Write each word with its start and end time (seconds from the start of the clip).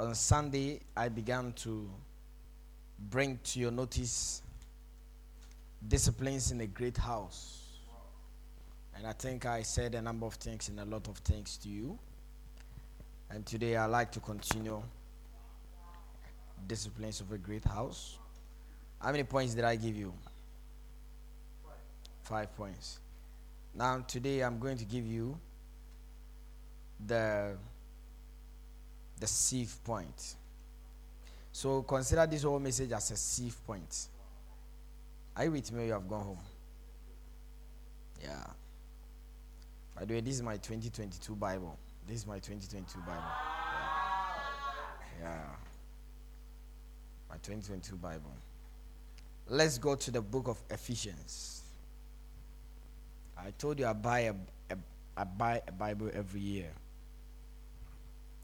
on 0.00 0.14
Sunday, 0.14 0.80
I 0.96 1.10
began 1.10 1.52
to 1.52 1.86
bring 3.10 3.38
to 3.44 3.60
your 3.60 3.70
notice 3.70 4.40
disciplines 5.86 6.50
in 6.50 6.60
a 6.62 6.66
great 6.66 6.96
house. 6.96 7.58
And 8.96 9.06
I 9.06 9.12
think 9.12 9.44
I 9.44 9.60
said 9.60 9.94
a 9.94 10.00
number 10.00 10.24
of 10.24 10.34
things 10.34 10.70
and 10.70 10.80
a 10.80 10.86
lot 10.86 11.06
of 11.06 11.18
things 11.18 11.58
to 11.58 11.68
you. 11.68 11.98
And 13.30 13.44
today 13.44 13.76
i 13.76 13.84
like 13.84 14.10
to 14.12 14.20
continue 14.20 14.82
disciplines 16.66 17.20
of 17.20 17.30
a 17.32 17.38
great 17.38 17.64
house. 17.64 18.18
How 19.00 19.10
many 19.10 19.24
points 19.24 19.54
did 19.54 19.64
I 19.64 19.76
give 19.76 19.96
you? 19.96 20.14
Five 22.22 22.54
points. 22.56 23.00
Now, 23.74 24.02
today 24.06 24.40
I'm 24.40 24.58
going 24.58 24.78
to 24.78 24.84
give 24.84 25.06
you 25.06 25.38
the 27.06 27.56
the 29.20 29.26
sieve 29.26 29.76
point. 29.84 30.34
So 31.52 31.82
consider 31.82 32.26
this 32.26 32.42
whole 32.42 32.58
message 32.58 32.90
as 32.92 33.10
a 33.10 33.16
sieve 33.16 33.56
point. 33.66 34.08
Are 35.36 35.44
you 35.44 35.52
with 35.52 35.70
me? 35.72 35.86
You 35.86 35.92
have 35.92 36.08
gone 36.08 36.24
home. 36.24 36.38
Yeah. 38.22 38.44
By 39.96 40.04
the 40.04 40.14
way, 40.14 40.20
this 40.20 40.36
is 40.36 40.42
my 40.42 40.56
2022 40.56 41.34
Bible. 41.34 41.78
This 42.06 42.18
is 42.18 42.26
my 42.26 42.36
2022 42.36 42.98
Bible. 43.00 43.22
Yeah. 45.20 45.28
yeah. 45.28 45.42
My 47.28 47.36
2022 47.36 47.96
Bible. 47.96 48.32
Let's 49.48 49.78
go 49.78 49.94
to 49.96 50.10
the 50.10 50.20
book 50.20 50.48
of 50.48 50.58
Ephesians. 50.70 51.62
I 53.36 53.50
told 53.58 53.78
you 53.78 53.86
I 53.86 53.92
buy 53.92 54.20
a, 54.20 54.34
a 54.70 54.76
I 55.16 55.24
buy 55.24 55.62
a 55.66 55.72
Bible 55.72 56.10
every 56.14 56.40
year. 56.40 56.70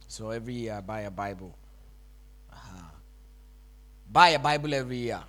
So 0.09 0.30
every 0.30 0.55
year 0.55 0.74
I 0.74 0.80
buy 0.80 1.01
a 1.01 1.10
Bible. 1.10 1.55
Uh-huh. 2.52 2.91
Buy 4.10 4.28
a 4.30 4.38
Bible 4.38 4.74
every 4.74 4.98
year. 4.98 5.20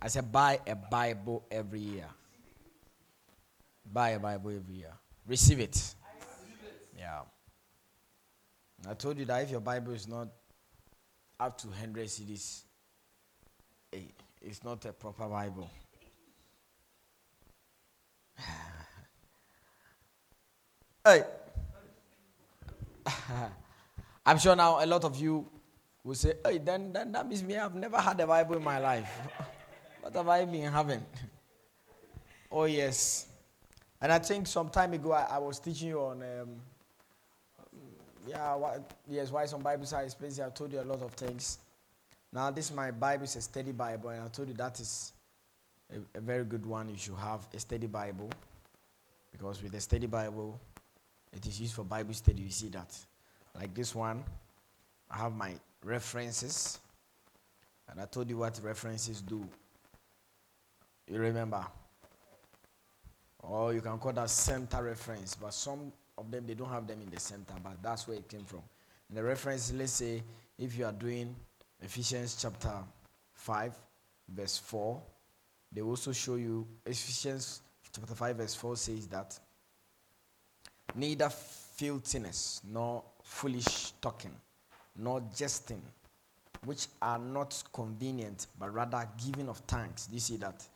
I 0.00 0.08
said 0.08 0.30
buy 0.30 0.60
a 0.66 0.74
Bible 0.74 1.44
every 1.50 1.80
year. 1.80 2.06
Buy 3.92 4.10
a 4.10 4.18
Bible 4.18 4.50
every 4.50 4.74
year. 4.74 4.92
Receive 5.26 5.60
it. 5.60 5.94
Yeah. 6.98 7.20
I 8.88 8.94
told 8.94 9.18
you 9.18 9.24
that 9.26 9.42
if 9.42 9.50
your 9.50 9.60
Bible 9.60 9.92
is 9.92 10.06
not 10.08 10.28
up 11.38 11.58
to 11.58 11.68
100 11.68 12.06
cedis, 12.06 12.62
eh, 13.92 13.98
it's 14.42 14.62
not 14.62 14.84
a 14.84 14.92
proper 14.92 15.26
Bible. 15.26 15.70
hey. 21.04 21.24
I'm 24.24 24.38
sure 24.38 24.54
now 24.54 24.82
a 24.82 24.86
lot 24.86 25.04
of 25.04 25.16
you 25.16 25.48
will 26.04 26.14
say, 26.14 26.34
hey, 26.44 26.58
then, 26.58 26.92
then 26.92 27.12
that 27.12 27.28
means 27.28 27.42
me, 27.42 27.56
I've 27.56 27.74
never 27.74 27.98
had 27.98 28.20
a 28.20 28.26
Bible 28.26 28.56
in 28.56 28.64
my 28.64 28.78
life. 28.78 29.10
what 30.00 30.14
have 30.14 30.28
I 30.28 30.44
been 30.44 30.70
having? 30.70 31.02
oh, 32.52 32.64
yes. 32.64 33.26
And 34.00 34.12
I 34.12 34.18
think 34.18 34.46
some 34.46 34.68
time 34.68 34.92
ago 34.94 35.12
I, 35.12 35.22
I 35.30 35.38
was 35.38 35.58
teaching 35.58 35.88
you 35.88 36.00
on, 36.00 36.22
um, 36.22 36.48
yeah, 38.26 38.54
what, 38.54 38.94
yes, 39.08 39.30
why 39.30 39.46
some 39.46 39.60
Bibles 39.60 39.92
are 39.92 40.02
expensive. 40.02 40.46
I 40.46 40.50
told 40.50 40.72
you 40.72 40.80
a 40.80 40.82
lot 40.82 41.02
of 41.02 41.12
things. 41.12 41.58
Now, 42.32 42.50
this 42.50 42.72
my 42.72 42.90
Bible 42.90 43.24
is 43.24 43.36
a 43.36 43.40
study 43.40 43.72
Bible, 43.72 44.10
and 44.10 44.22
I 44.22 44.28
told 44.28 44.48
you 44.48 44.54
that 44.54 44.78
is 44.78 45.12
a, 45.92 46.18
a 46.18 46.20
very 46.20 46.44
good 46.44 46.64
one. 46.64 46.88
You 46.88 46.96
should 46.96 47.16
have 47.16 47.46
a 47.52 47.58
study 47.58 47.88
Bible 47.88 48.30
because 49.32 49.62
with 49.62 49.74
a 49.74 49.80
study 49.80 50.06
Bible, 50.06 50.60
it 51.32 51.44
is 51.44 51.60
used 51.60 51.74
for 51.74 51.82
Bible 51.84 52.14
study. 52.14 52.42
You 52.42 52.50
see 52.50 52.68
that 52.68 52.96
like 53.54 53.74
this 53.74 53.94
one. 53.94 54.24
I 55.10 55.18
have 55.18 55.32
my 55.32 55.54
references, 55.84 56.78
and 57.88 58.00
I 58.00 58.04
told 58.04 58.28
you 58.30 58.38
what 58.38 58.58
references 58.62 59.20
do. 59.20 59.46
You 61.08 61.18
remember? 61.18 61.64
Or 63.40 63.72
you 63.72 63.80
can 63.80 63.98
call 63.98 64.12
that 64.12 64.30
center 64.30 64.82
reference, 64.82 65.34
but 65.34 65.52
some 65.52 65.92
of 66.16 66.30
them 66.30 66.46
they 66.46 66.54
don't 66.54 66.68
have 66.68 66.86
them 66.86 67.00
in 67.00 67.10
the 67.10 67.18
center, 67.18 67.54
but 67.62 67.82
that's 67.82 68.06
where 68.06 68.18
it 68.18 68.28
came 68.28 68.44
from. 68.44 68.62
And 69.08 69.18
the 69.18 69.24
reference, 69.24 69.72
let's 69.72 69.92
say, 69.92 70.22
if 70.58 70.78
you 70.78 70.84
are 70.84 70.92
doing 70.92 71.34
Ephesians 71.80 72.36
chapter 72.40 72.72
5, 73.32 73.74
verse 74.28 74.58
4, 74.58 75.00
they 75.72 75.80
also 75.80 76.12
show 76.12 76.34
you 76.36 76.66
Ephesians 76.84 77.62
chapter 77.92 78.14
5, 78.14 78.36
verse 78.36 78.54
4 78.54 78.76
says 78.76 79.06
that 79.08 79.38
neither 80.94 81.30
filthiness 81.30 82.60
nor 82.70 83.02
foolish 83.30 83.92
talking, 84.02 84.34
nor 84.96 85.22
jesting, 85.34 85.80
which 86.64 86.88
are 87.00 87.18
not 87.18 87.62
convenient, 87.72 88.48
but 88.58 88.74
rather 88.74 89.08
giving 89.24 89.48
of 89.48 89.58
thanks. 89.68 90.06
Do 90.06 90.14
you 90.14 90.20
see 90.20 90.36
that? 90.38 90.66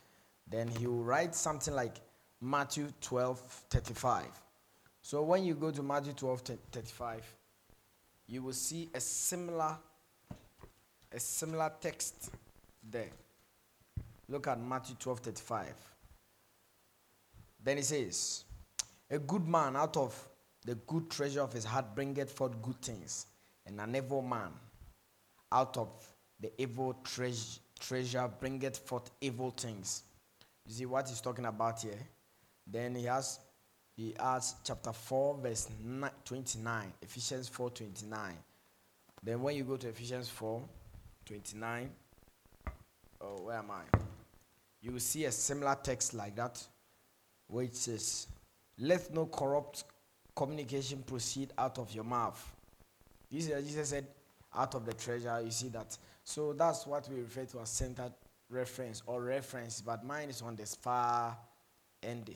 Then 0.48 0.68
he 0.68 0.86
will 0.86 1.02
write 1.02 1.34
something 1.34 1.74
like 1.74 1.96
Matthew 2.40 2.88
12 3.00 3.40
35. 3.70 4.26
So 5.02 5.22
when 5.22 5.44
you 5.44 5.54
go 5.54 5.70
to 5.72 5.82
Matthew 5.82 6.12
12 6.12 6.40
35, 6.72 7.34
you 8.28 8.42
will 8.42 8.52
see 8.52 8.88
a 8.94 9.00
similar 9.00 9.76
a 11.12 11.20
similar 11.20 11.70
text 11.80 12.30
there. 12.90 13.10
Look 14.28 14.46
at 14.46 14.60
Matthew 14.60 14.96
12 14.98 15.20
35. 15.20 15.66
Then 17.62 17.78
he 17.78 17.82
says, 17.82 18.44
A 19.10 19.18
good 19.18 19.46
man 19.46 19.76
out 19.76 19.96
of 19.96 20.28
the 20.64 20.74
good 20.74 21.10
treasure 21.10 21.42
of 21.42 21.52
his 21.52 21.64
heart 21.64 21.94
bringeth 21.94 22.30
forth 22.30 22.60
good 22.62 22.80
things, 22.80 23.26
and 23.66 23.80
an 23.80 23.94
evil 23.94 24.22
man 24.22 24.50
out 25.52 25.76
of 25.76 25.88
the 26.40 26.50
evil 26.60 26.94
treasure, 27.04 28.30
bringeth 28.40 28.78
forth 28.78 29.10
evil 29.20 29.50
things. 29.50 30.02
You 30.66 30.74
see 30.74 30.86
what 30.86 31.08
he's 31.08 31.20
talking 31.20 31.44
about 31.44 31.82
here? 31.82 31.98
Then 32.66 32.94
he 32.94 33.04
has 33.04 33.38
he 33.96 34.16
adds 34.18 34.56
chapter 34.64 34.92
4, 34.92 35.38
verse 35.38 35.68
29, 36.24 36.92
Ephesians 37.00 37.48
4 37.48 37.70
29. 37.70 38.34
Then 39.22 39.40
when 39.40 39.54
you 39.54 39.64
go 39.64 39.76
to 39.76 39.88
Ephesians 39.88 40.28
4 40.28 40.62
29, 41.26 41.90
oh, 43.20 43.42
where 43.42 43.58
am 43.58 43.70
I? 43.70 43.82
You 44.82 44.92
will 44.92 45.00
see 45.00 45.24
a 45.26 45.32
similar 45.32 45.76
text 45.80 46.12
like 46.12 46.34
that, 46.36 46.62
which 47.46 47.74
says, 47.74 48.26
Let 48.78 49.14
no 49.14 49.26
corrupt 49.26 49.84
communication 50.34 51.02
proceed 51.06 51.52
out 51.56 51.78
of 51.78 51.92
your 51.94 52.04
mouth. 52.04 52.54
Jesus 53.30 53.88
said, 53.88 54.06
out 54.54 54.74
of 54.74 54.84
the 54.86 54.92
treasure, 54.92 55.40
you 55.44 55.50
see 55.50 55.68
that. 55.68 55.96
So 56.22 56.52
that's 56.52 56.86
what 56.86 57.08
we 57.08 57.20
refer 57.20 57.44
to 57.46 57.60
as 57.60 57.70
centered 57.70 58.12
reference 58.50 59.02
or 59.06 59.22
reference, 59.22 59.80
but 59.80 60.04
mine 60.04 60.28
is 60.28 60.42
on 60.42 60.56
the 60.56 60.66
far 60.66 61.36
end 62.02 62.30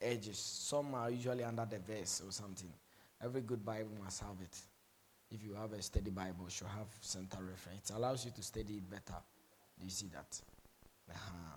edges. 0.00 0.38
Some 0.38 0.94
are 0.94 1.10
usually 1.10 1.44
under 1.44 1.66
the 1.66 1.78
verse 1.78 2.22
or 2.26 2.32
something. 2.32 2.72
Every 3.22 3.42
good 3.42 3.64
Bible 3.64 3.90
must 4.02 4.20
have 4.20 4.40
it. 4.40 4.56
If 5.30 5.44
you 5.44 5.54
have 5.54 5.72
a 5.72 5.82
steady 5.82 6.10
Bible, 6.10 6.44
you 6.44 6.50
should 6.50 6.66
have 6.68 6.88
center 7.00 7.38
reference. 7.42 7.90
It 7.90 7.96
allows 7.96 8.24
you 8.24 8.30
to 8.32 8.42
study 8.42 8.74
it 8.74 8.90
better. 8.90 9.20
Do 9.78 9.84
you 9.84 9.90
see 9.90 10.08
that? 10.12 10.40
Uh-huh. 11.10 11.56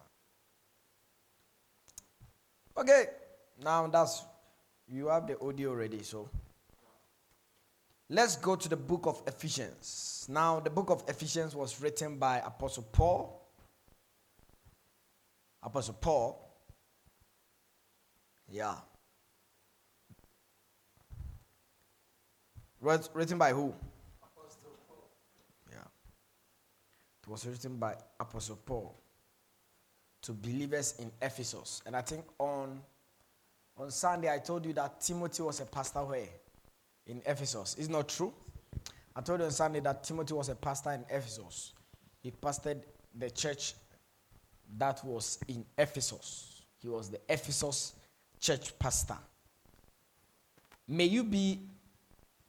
Okay, 2.81 3.05
now 3.63 3.87
that's 3.87 4.25
you 4.87 5.07
have 5.07 5.27
the 5.27 5.39
audio 5.39 5.69
already, 5.69 6.03
so 6.03 6.29
let's 8.09 8.35
go 8.35 8.55
to 8.55 8.69
the 8.69 8.77
book 8.77 9.05
of 9.05 9.21
Ephesians. 9.27 10.27
Now, 10.29 10.59
the 10.59 10.69
book 10.69 10.89
of 10.89 11.03
Ephesians 11.07 11.55
was 11.55 11.81
written 11.81 12.17
by 12.17 12.39
Apostle 12.39 12.83
Paul. 12.91 13.41
Apostle 15.61 15.95
Paul. 15.95 16.39
Yeah. 18.49 18.75
Was 22.81 23.09
written 23.13 23.37
by 23.37 23.51
who? 23.51 23.73
Apostle 24.21 24.77
Paul. 24.87 25.09
Yeah. 25.71 25.77
It 27.23 27.29
was 27.29 27.45
written 27.45 27.77
by 27.77 27.95
Apostle 28.19 28.59
Paul 28.65 28.95
to 30.23 30.33
believers 30.33 30.95
in 30.99 31.11
Ephesus. 31.21 31.81
And 31.85 31.95
I 31.95 32.01
think 32.01 32.25
on 32.39 32.81
on 33.77 33.91
Sunday, 33.91 34.31
I 34.31 34.37
told 34.39 34.65
you 34.65 34.73
that 34.73 35.01
Timothy 35.01 35.43
was 35.43 35.59
a 35.59 35.65
pastor 35.65 35.99
where? 35.99 36.27
In 37.07 37.21
Ephesus. 37.25 37.75
Is 37.75 37.89
not 37.89 38.07
true? 38.07 38.33
I 39.15 39.21
told 39.21 39.39
you 39.39 39.45
on 39.45 39.51
Sunday 39.51 39.79
that 39.81 40.03
Timothy 40.03 40.33
was 40.33 40.49
a 40.49 40.55
pastor 40.55 40.91
in 40.91 41.03
Ephesus. 41.09 41.73
He 42.21 42.31
pastored 42.31 42.81
the 43.15 43.29
church 43.29 43.73
that 44.77 45.03
was 45.03 45.39
in 45.47 45.65
Ephesus. 45.77 46.63
He 46.79 46.87
was 46.87 47.09
the 47.09 47.19
Ephesus 47.29 47.93
church 48.39 48.77
pastor. 48.79 49.17
May 50.87 51.05
you 51.05 51.23
be 51.23 51.59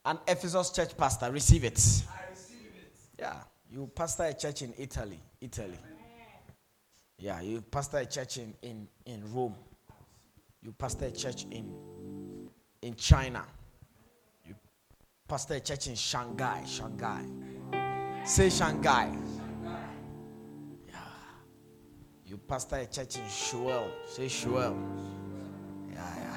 an 0.05 0.19
Ephesus 0.27 0.71
church 0.71 0.97
pastor. 0.97 1.31
Receive 1.31 1.65
it. 1.65 1.73
I 1.73 2.31
receive 2.31 2.73
it. 2.77 2.93
Yeah. 3.19 3.37
You 3.71 3.91
pastor 3.95 4.25
a 4.25 4.35
church 4.35 4.63
in 4.63 4.73
Italy. 4.79 5.21
Italy. 5.41 5.79
Yeah, 7.19 7.41
you 7.41 7.63
pastor 7.63 7.99
a 7.99 8.07
church 8.07 8.39
in, 8.39 8.55
in, 8.63 8.89
in 9.07 9.33
Rome. 9.33 9.55
You 10.65 10.73
pastor 10.73 11.05
a 11.05 11.11
church 11.11 11.45
in, 11.51 11.75
in 12.81 12.95
China. 12.97 13.45
You 14.47 14.55
pastor 15.29 15.55
a 15.55 15.61
church 15.61 15.89
in 15.89 15.95
Shanghai. 15.95 16.65
Shanghai. 16.67 17.23
Say 18.25 18.49
Shanghai. 18.49 19.15
Yeah. 20.89 20.95
You 22.25 22.39
pastor 22.39 22.77
a 22.77 22.87
church 22.87 23.17
in 23.17 23.25
Shuel. 23.25 23.91
Say 24.09 24.25
Shuel. 24.25 24.75
Yeah, 25.93 26.15
yeah. 26.17 26.37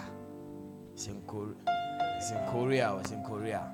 It's 0.92 1.08
in 1.08 1.22
Korea. 1.22 1.56
It's 2.18 2.32
in 2.32 2.52
Korea. 2.52 2.92
Oh, 2.92 2.98
it's 3.00 3.12
in 3.12 3.24
Korea. 3.24 3.72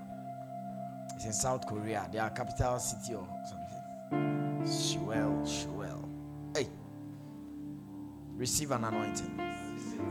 It's 1.15 1.25
in 1.25 1.33
South 1.33 1.65
Korea. 1.65 2.07
Their 2.11 2.29
capital 2.29 2.77
city 2.77 3.15
or 3.15 3.27
something. 3.49 4.67
Shuel. 4.67 5.47
Shuel. 5.47 6.07
Hey. 6.55 6.69
Receive 8.35 8.69
an 8.69 8.83
anointing. 8.83 9.52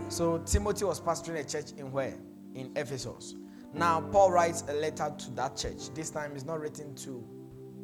So 0.08 0.38
Timothy 0.38 0.84
was 0.84 1.00
pastoring 1.00 1.40
a 1.40 1.44
church 1.44 1.72
in 1.78 1.90
where? 1.90 2.18
In 2.54 2.70
Ephesus. 2.76 3.34
Now 3.74 4.00
Paul 4.00 4.30
writes 4.30 4.64
a 4.68 4.74
letter 4.74 5.12
to 5.16 5.30
that 5.32 5.56
church. 5.56 5.94
This 5.94 6.10
time 6.10 6.32
it's 6.34 6.44
not 6.44 6.60
written 6.60 6.94
to 6.96 7.24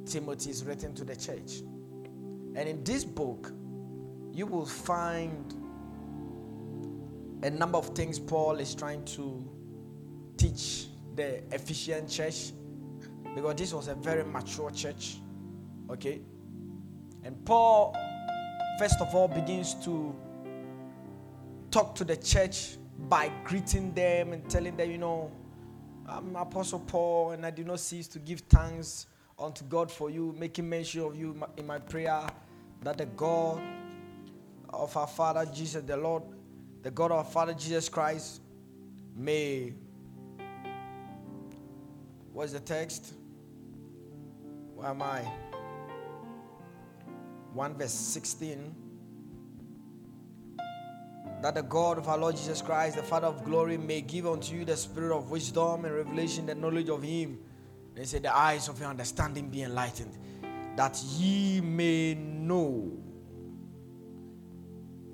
Timothy, 0.04 0.50
it's 0.50 0.62
written 0.62 0.94
to 0.94 1.04
the 1.04 1.16
church. 1.16 1.62
And 2.54 2.68
in 2.68 2.84
this 2.84 3.04
book, 3.04 3.52
you 4.32 4.46
will 4.46 4.66
find 4.66 5.54
a 7.42 7.50
number 7.50 7.78
of 7.78 7.94
things 7.94 8.18
Paul 8.18 8.58
is 8.58 8.74
trying 8.74 9.04
to 9.06 9.48
teach 10.36 10.88
the 11.14 11.42
Ephesian 11.52 12.08
church 12.08 12.52
because 13.34 13.54
this 13.56 13.72
was 13.72 13.88
a 13.88 13.94
very 13.94 14.24
mature 14.24 14.70
church. 14.70 15.18
Okay? 15.90 16.20
And 17.24 17.44
Paul, 17.44 17.96
first 18.78 19.00
of 19.00 19.14
all, 19.14 19.28
begins 19.28 19.74
to 19.84 20.14
talk 21.70 21.94
to 21.96 22.04
the 22.04 22.16
church 22.16 22.76
by 22.98 23.30
greeting 23.44 23.92
them 23.92 24.32
and 24.32 24.48
telling 24.48 24.76
them, 24.76 24.90
you 24.90 24.98
know, 24.98 25.30
I'm 26.06 26.34
Apostle 26.36 26.80
Paul, 26.80 27.32
and 27.32 27.44
I 27.44 27.50
do 27.50 27.64
not 27.64 27.80
cease 27.80 28.08
to 28.08 28.18
give 28.18 28.40
thanks 28.40 29.06
unto 29.38 29.64
God 29.64 29.90
for 29.90 30.10
you, 30.10 30.34
making 30.38 30.68
mention 30.68 31.02
of 31.02 31.14
you 31.14 31.36
in 31.56 31.66
my 31.66 31.78
prayer 31.78 32.26
that 32.82 32.98
the 32.98 33.06
God 33.06 33.60
of 34.70 34.96
our 34.96 35.06
Father 35.06 35.46
Jesus, 35.52 35.82
the 35.84 35.96
Lord, 35.96 36.22
the 36.82 36.90
God 36.90 37.10
of 37.10 37.18
our 37.18 37.24
Father 37.24 37.54
Jesus 37.54 37.88
Christ, 37.88 38.40
may. 39.14 39.74
What's 42.32 42.52
the 42.52 42.60
text? 42.60 43.12
Where 44.74 44.88
am 44.88 45.02
I? 45.02 45.22
1 47.52 47.74
verse 47.74 47.92
16 47.92 48.87
that 51.42 51.54
the 51.54 51.62
God 51.62 51.98
of 51.98 52.08
our 52.08 52.18
Lord 52.18 52.36
Jesus 52.36 52.60
Christ, 52.60 52.96
the 52.96 53.02
Father 53.02 53.28
of 53.28 53.44
glory, 53.44 53.78
may 53.78 54.00
give 54.00 54.26
unto 54.26 54.56
you 54.56 54.64
the 54.64 54.76
spirit 54.76 55.16
of 55.16 55.30
wisdom 55.30 55.84
and 55.84 55.94
revelation, 55.94 56.46
the 56.46 56.54
knowledge 56.54 56.88
of 56.88 57.02
Him. 57.02 57.38
They 57.94 58.04
say, 58.04 58.18
The 58.18 58.36
eyes 58.36 58.68
of 58.68 58.80
your 58.80 58.88
understanding 58.88 59.48
be 59.48 59.62
enlightened, 59.62 60.18
that 60.76 61.00
ye 61.16 61.60
may 61.60 62.14
know 62.14 62.92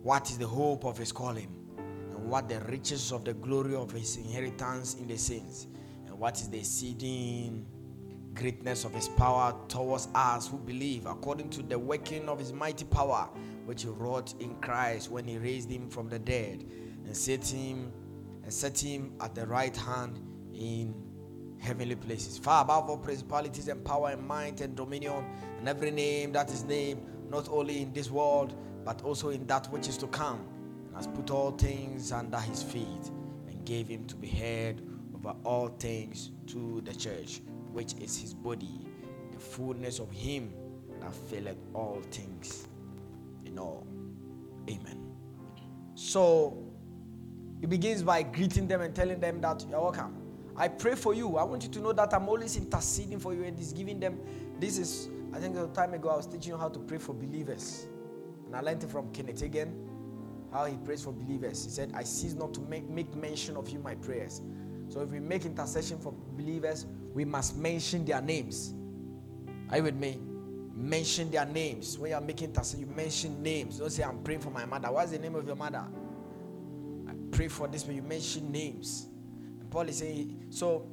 what 0.03 0.31
is 0.31 0.39
the 0.39 0.47
hope 0.47 0.85
of 0.85 0.97
His 0.97 1.13
calling, 1.13 1.49
and 1.77 2.31
what 2.31 2.49
the 2.49 2.61
riches 2.61 3.13
of 3.13 3.25
the 3.25 3.35
glory 3.35 3.75
of 3.75 3.91
His 3.93 4.17
inheritance 4.17 4.95
in 4.95 5.07
the 5.07 5.19
saints, 5.19 5.67
and 6.07 6.19
what 6.19 6.41
is 6.41 6.49
the 6.49 6.59
exceeding 6.59 7.67
greatness 8.33 8.85
of 8.85 8.95
His 8.95 9.09
power 9.09 9.55
towards 9.69 10.09
us 10.15 10.49
who 10.49 10.57
believe, 10.57 11.05
according 11.05 11.51
to 11.51 11.63
the 11.63 11.79
working 11.79 12.31
of 12.31 12.39
His 12.39 12.53
mighty 12.53 12.87
power 12.87 13.29
which 13.65 13.83
he 13.83 13.89
wrought 13.89 14.35
in 14.41 14.55
Christ 14.57 15.11
when 15.11 15.27
he 15.27 15.39
raised 15.39 15.71
him 15.71 15.89
from 15.89 16.09
the 16.09 16.19
dead 16.19 16.65
and 17.05 17.17
set 17.17 17.47
him 17.47 17.93
and 18.43 18.53
set 18.53 18.79
him 18.79 19.13
at 19.21 19.35
the 19.35 19.47
right 19.47 19.77
hand 19.77 20.21
in 20.55 20.95
heavenly 21.59 21.97
places, 21.97 22.37
far 22.37 22.63
above 22.63 22.91
all 22.91 22.99
principalities 22.99 23.69
and 23.69 23.85
power 23.85 24.11
and 24.11 24.27
might 24.27 24.61
and 24.61 24.77
dominion 24.77 25.25
and 25.59 25.69
every 25.69 25.91
name 25.91 26.33
that 26.33 26.53
is 26.53 26.65
named, 26.65 27.03
not 27.31 27.49
only 27.49 27.81
in 27.81 27.93
this 27.93 28.11
world, 28.11 28.55
but 28.85 29.03
also 29.03 29.31
in 29.31 29.47
that 29.47 29.67
which 29.73 29.89
is 29.89 29.97
to 29.97 30.07
come, 30.09 30.47
and 30.87 30.97
has 30.97 31.07
put 31.07 31.31
all 31.31 31.53
things 31.53 32.13
under 32.13 32.39
his 32.39 32.63
feet, 32.63 33.11
and 33.49 33.65
gave 33.65 33.89
him 33.89 34.05
to 34.05 34.15
be 34.15 34.29
head 34.29 34.83
over 35.15 35.35
all 35.43 35.69
things 35.69 36.33
to 36.47 36.83
the 36.83 36.95
church, 36.95 37.41
which 37.73 37.95
is 37.95 38.19
his 38.19 38.35
body, 38.35 38.87
the 39.33 39.39
fullness 39.39 40.01
of 40.01 40.11
him 40.13 40.53
that 41.01 41.15
filleth 41.15 41.57
all 41.73 42.03
things 42.11 42.69
all. 43.59 43.87
Amen. 44.69 45.01
So 45.95 46.65
he 47.61 47.67
begins 47.67 48.03
by 48.03 48.23
greeting 48.23 48.67
them 48.67 48.81
and 48.81 48.95
telling 48.95 49.21
them 49.21 49.41
that 49.41 49.65
you're 49.69 49.81
welcome. 49.81 50.17
I 50.57 50.69
pray 50.69 50.95
for 50.95 51.15
you. 51.15 51.37
I 51.37 51.45
want 51.45 51.65
you 51.65 51.69
to 51.71 51.81
know 51.81 51.93
that 51.93 52.15
I'm 52.15 52.29
always 52.29 52.57
interceding 52.57 53.19
for 53.19 53.35
you 53.35 53.45
and 53.45 53.59
he's 53.59 53.73
giving 53.73 53.99
them. 53.99 54.21
This 54.61 54.79
is, 54.79 55.09
I 55.33 55.39
think 55.39 55.57
a 55.57 55.67
time 55.69 55.95
ago 55.95 56.11
I 56.11 56.17
was 56.17 56.27
teaching 56.27 56.53
you 56.53 56.59
how 56.59 56.69
to 56.69 56.79
pray 56.79 56.99
for 56.99 57.13
believers. 57.13 57.87
And 58.47 58.55
I 58.55 58.61
learned 58.61 58.85
it 58.85 58.91
from 58.91 59.11
Kenneth 59.13 59.43
Hagin, 59.43 59.73
how 60.53 60.67
he 60.67 60.77
prays 60.77 61.03
for 61.03 61.13
believers. 61.13 61.65
He 61.65 61.71
said, 61.71 61.93
I 61.95 62.05
cease 62.05 62.35
not 62.35 62.55
to 62.55 62.61
make, 62.61 62.89
make 62.89 63.15
mention 63.17 63.57
of 63.57 63.69
you 63.69 63.81
my 63.81 63.97
prayers. 63.97 64.43
So 64.89 65.01
if 65.01 65.09
we 65.09 65.19
make 65.19 65.45
intercession 65.45 65.99
for 65.99 66.13
believers, 66.37 66.87
we 67.15 67.25
must 67.25 67.57
mention 67.57 68.05
their 68.05 68.21
names. 68.21 68.75
Are 69.71 69.79
you 69.79 69.83
with 69.85 69.97
me? 69.97 70.21
Mention 70.75 71.31
their 71.31 71.47
names. 71.47 71.99
When 71.99 72.11
you're 72.11 72.21
making 72.21 72.49
intercession, 72.49 72.81
you 72.81 72.95
mention 72.95 73.43
names. 73.43 73.79
Don't 73.79 73.91
say, 73.91 74.03
I'm 74.03 74.23
praying 74.23 74.41
for 74.41 74.51
my 74.51 74.65
mother. 74.65 74.91
What's 74.91 75.13
the 75.13 75.19
name 75.19 75.35
of 75.35 75.47
your 75.47 75.57
mother? 75.57 75.85
I 77.09 77.13
pray 77.31 77.49
for 77.49 77.69
this, 77.69 77.85
but 77.85 77.95
you 77.95 78.03
mention 78.03 78.51
names. 78.51 79.07
And 79.61 79.71
Paul 79.71 79.89
is 79.89 79.99
saying, 79.99 80.47
so 80.51 80.89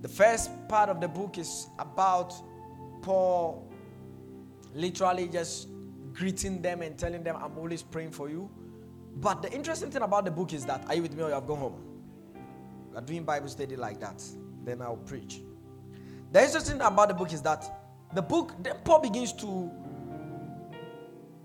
the 0.00 0.08
first 0.08 0.50
part 0.68 0.88
of 0.88 1.00
the 1.00 1.08
book 1.08 1.38
is 1.38 1.66
about 1.78 2.32
Paul 3.02 3.70
literally 4.74 5.28
just 5.28 5.68
greeting 6.12 6.62
them 6.62 6.82
and 6.82 6.98
telling 6.98 7.22
them, 7.22 7.36
I'm 7.36 7.56
always 7.58 7.82
praying 7.82 8.12
for 8.12 8.30
you. 8.30 8.50
But 9.16 9.42
the 9.42 9.52
interesting 9.52 9.90
thing 9.90 10.02
about 10.02 10.24
the 10.24 10.30
book 10.30 10.52
is 10.52 10.64
that, 10.66 10.84
are 10.88 10.94
you 10.94 11.02
with 11.02 11.14
me 11.14 11.22
or 11.22 11.28
you 11.28 11.34
have 11.34 11.46
gone 11.46 11.58
home? 11.58 11.82
We 12.90 12.98
are 12.98 13.02
doing 13.02 13.24
Bible 13.24 13.48
study 13.48 13.76
like 13.76 14.00
that. 14.00 14.22
Then 14.64 14.82
I'll 14.82 14.96
preach. 14.96 15.40
The 16.32 16.44
interesting 16.44 16.78
thing 16.78 16.86
about 16.86 17.08
the 17.08 17.14
book 17.14 17.32
is 17.32 17.40
that 17.42 17.85
the 18.14 18.22
book, 18.22 18.54
then 18.62 18.76
Paul 18.84 19.00
begins 19.00 19.32
to, 19.34 19.70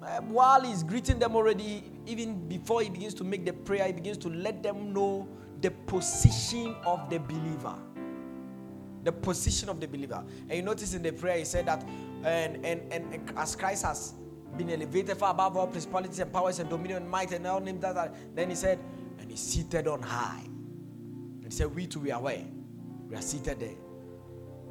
uh, 0.01 0.21
while 0.21 0.61
he's 0.61 0.83
greeting 0.83 1.19
them 1.19 1.35
already, 1.35 1.83
even 2.05 2.47
before 2.47 2.81
he 2.81 2.89
begins 2.89 3.13
to 3.15 3.23
make 3.23 3.45
the 3.45 3.53
prayer, 3.53 3.87
he 3.87 3.93
begins 3.93 4.17
to 4.19 4.29
let 4.29 4.63
them 4.63 4.93
know 4.93 5.27
the 5.61 5.71
position 5.71 6.75
of 6.85 7.09
the 7.09 7.19
believer. 7.19 7.75
The 9.03 9.11
position 9.11 9.69
of 9.69 9.79
the 9.79 9.87
believer. 9.87 10.23
And 10.41 10.51
you 10.51 10.61
notice 10.61 10.93
in 10.93 11.01
the 11.01 11.11
prayer, 11.11 11.37
he 11.37 11.45
said 11.45 11.65
that, 11.65 11.83
and, 12.23 12.63
and, 12.65 12.93
and, 12.93 13.33
as 13.35 13.55
Christ 13.55 13.83
has 13.83 14.13
been 14.57 14.69
elevated 14.69 15.17
far 15.17 15.31
above 15.31 15.57
all 15.57 15.67
principalities 15.67 16.19
and 16.19 16.31
powers 16.31 16.59
and 16.59 16.69
dominion 16.69 17.03
and 17.03 17.09
might 17.09 17.31
and 17.31 17.47
all 17.47 17.59
names 17.59 17.81
that, 17.81 17.95
that 17.95 18.15
then 18.35 18.49
he 18.49 18.55
said, 18.55 18.79
and 19.19 19.31
he's 19.31 19.39
seated 19.39 19.87
on 19.87 20.01
high. 20.01 20.43
And 20.43 21.45
he 21.45 21.51
said, 21.51 21.73
We 21.73 21.87
too, 21.87 22.01
we 22.01 22.11
are 22.11 22.21
where? 22.21 22.45
We 23.09 23.15
are 23.15 23.21
seated 23.21 23.59
there. 23.59 23.75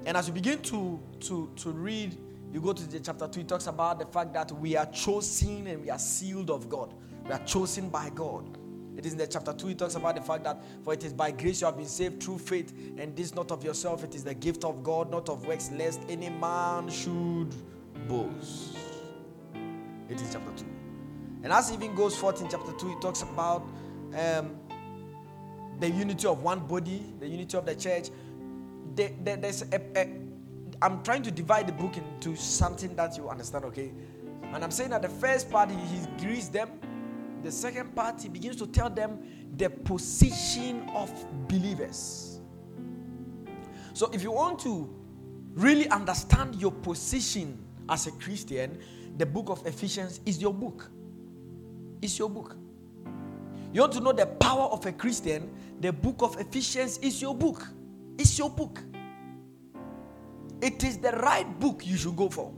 And 0.07 0.16
as 0.16 0.28
you 0.28 0.35
begin 0.35 0.61
to, 0.62 1.00
to, 1.21 1.50
to 1.57 1.71
read, 1.71 2.16
you 2.52 2.61
go 2.61 2.73
to 2.73 2.87
the 2.88 3.00
chapter 3.00 3.28
2, 3.28 3.40
it 3.40 3.49
talks 3.49 3.66
about 3.66 3.99
the 3.99 4.07
fact 4.07 4.33
that 4.35 4.50
we 4.52 4.76
are 4.76 4.87
chosen 4.87 5.66
and 5.66 5.83
we 5.83 5.90
are 5.90 5.99
sealed 5.99 6.50
of 6.50 6.69
God. 6.69 6.95
We 7.26 7.33
are 7.33 7.45
chosen 7.45 7.90
by 7.90 8.11
God. 8.11 8.59
It 8.97 9.07
is 9.07 9.12
in 9.12 9.19
the 9.19 9.26
chapter 9.26 9.52
2, 9.52 9.69
it 9.69 9.78
talks 9.78 9.95
about 9.95 10.16
the 10.16 10.23
fact 10.23 10.45
that 10.45 10.62
for 10.83 10.92
it 10.92 11.04
is 11.04 11.12
by 11.12 11.30
grace 11.30 11.61
you 11.61 11.66
have 11.66 11.76
been 11.76 11.87
saved 11.87 12.23
through 12.23 12.38
faith, 12.38 12.75
and 12.99 13.16
this 13.16 13.35
not 13.35 13.50
of 13.50 13.64
yourself, 13.64 14.04
it 14.04 14.14
is 14.14 14.25
the 14.25 14.35
gift 14.35 14.64
of 14.64 14.83
God, 14.83 15.11
not 15.11 15.28
of 15.28 15.47
works, 15.47 15.71
lest 15.73 16.00
any 16.09 16.28
man 16.28 16.90
should 16.90 17.54
boast. 18.09 18.76
It 20.09 20.21
is 20.21 20.33
chapter 20.33 20.50
2. 20.57 20.66
And 21.45 21.52
as 21.52 21.73
even 21.73 21.95
goes 21.95 22.16
forth 22.16 22.42
in 22.42 22.49
chapter 22.50 22.73
2, 22.73 22.92
it 22.92 23.00
talks 23.00 23.23
about 23.23 23.62
um, 24.19 24.59
the 25.78 25.88
unity 25.88 26.26
of 26.26 26.42
one 26.42 26.61
body, 26.66 27.02
the 27.19 27.26
unity 27.26 27.57
of 27.57 27.64
the 27.64 27.75
church, 27.75 28.11
there, 29.00 29.11
there, 29.25 29.37
there's 29.37 29.62
a, 29.62 29.80
a, 29.99 30.09
I'm 30.83 31.02
trying 31.02 31.23
to 31.23 31.30
divide 31.30 31.66
the 31.66 31.73
book 31.73 31.97
into 31.97 32.37
something 32.37 32.95
that 32.97 33.16
you 33.16 33.30
understand, 33.30 33.64
okay? 33.66 33.92
And 34.52 34.62
I'm 34.62 34.71
saying 34.71 34.90
that 34.90 35.00
the 35.00 35.09
first 35.09 35.50
part, 35.50 35.71
he, 35.71 35.76
he 35.76 36.07
greets 36.19 36.49
them. 36.49 36.69
The 37.42 37.50
second 37.50 37.95
part, 37.95 38.21
he 38.21 38.28
begins 38.28 38.57
to 38.57 38.66
tell 38.66 38.90
them 38.90 39.21
the 39.57 39.71
position 39.71 40.87
of 40.95 41.11
believers. 41.49 42.40
So 43.95 44.11
if 44.12 44.23
you 44.23 44.33
want 44.33 44.59
to 44.61 44.95
really 45.54 45.88
understand 45.88 46.57
your 46.57 46.73
position 46.73 47.64
as 47.88 48.07
a 48.07 48.12
Christian, 48.12 48.78
the 49.16 49.25
book 49.25 49.49
of 49.49 49.66
Ephesians 49.66 50.21
is 50.26 50.42
your 50.42 50.52
book. 50.52 50.90
It's 52.02 52.19
your 52.19 52.28
book. 52.28 52.54
You 53.73 53.80
want 53.80 53.92
to 53.95 54.00
know 54.00 54.12
the 54.12 54.26
power 54.26 54.69
of 54.69 54.85
a 54.85 54.92
Christian, 54.92 55.50
the 55.80 55.92
book 55.92 56.16
of 56.21 56.38
Ephesians 56.38 56.99
is 56.99 57.23
your 57.23 57.35
book. 57.35 57.66
It's 58.19 58.38
your 58.38 58.50
book. 58.50 58.83
It 60.62 60.85
is 60.85 60.99
the 60.99 61.12
right 61.12 61.47
book 61.59 61.87
you 61.87 61.97
should 61.97 62.17
go 62.17 62.29
for. 62.29 62.52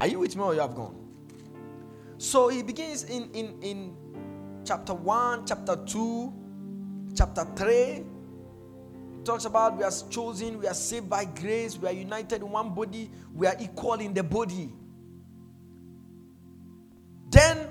Are 0.00 0.06
you 0.06 0.18
with 0.18 0.36
me 0.36 0.42
or 0.42 0.54
you 0.54 0.60
have 0.60 0.74
gone? 0.74 0.96
So 2.18 2.48
he 2.48 2.62
begins 2.62 3.04
in, 3.04 3.30
in, 3.32 3.60
in 3.62 3.96
chapter 4.64 4.94
1, 4.94 5.46
chapter 5.46 5.76
2, 5.86 6.32
chapter 7.16 7.44
3. 7.56 8.04
talks 9.24 9.44
about 9.44 9.76
we 9.76 9.84
are 9.84 9.92
chosen, 10.10 10.58
we 10.58 10.66
are 10.66 10.74
saved 10.74 11.08
by 11.08 11.24
grace, 11.24 11.78
we 11.78 11.88
are 11.88 11.92
united 11.92 12.42
in 12.42 12.50
one 12.50 12.74
body, 12.74 13.10
we 13.34 13.46
are 13.46 13.56
equal 13.60 13.94
in 13.94 14.12
the 14.12 14.22
body. 14.22 14.72
Then 17.30 17.68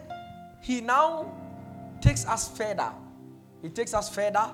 he 0.62 0.82
now 0.82 1.32
takes 2.02 2.26
us 2.26 2.50
further. 2.58 2.92
He 3.62 3.70
takes 3.70 3.94
us 3.94 4.14
further. 4.14 4.52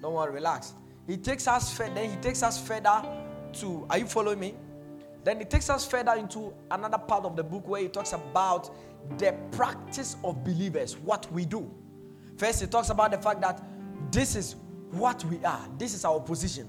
Don't 0.00 0.14
worry, 0.14 0.32
relax. 0.32 0.74
He 1.06 1.16
takes 1.16 1.48
us 1.48 1.76
further. 1.76 1.94
Then 1.94 2.10
he 2.10 2.16
takes 2.16 2.42
us 2.42 2.64
further 2.64 3.02
to. 3.54 3.86
Are 3.90 3.98
you 3.98 4.06
following 4.06 4.40
me? 4.40 4.54
Then 5.24 5.40
it 5.40 5.48
takes 5.50 5.70
us 5.70 5.86
further 5.86 6.14
into 6.14 6.52
another 6.70 6.98
part 6.98 7.24
of 7.24 7.34
the 7.34 7.42
book 7.42 7.66
where 7.66 7.80
he 7.80 7.88
talks 7.88 8.12
about 8.12 8.70
the 9.18 9.34
practice 9.52 10.16
of 10.22 10.44
believers, 10.44 10.96
what 10.98 11.30
we 11.32 11.44
do. 11.44 11.70
First, 12.36 12.60
he 12.60 12.66
talks 12.66 12.90
about 12.90 13.10
the 13.10 13.18
fact 13.18 13.40
that 13.40 13.62
this 14.10 14.36
is 14.36 14.56
what 14.90 15.24
we 15.24 15.42
are, 15.44 15.66
this 15.78 15.94
is 15.94 16.04
our 16.04 16.20
position. 16.20 16.68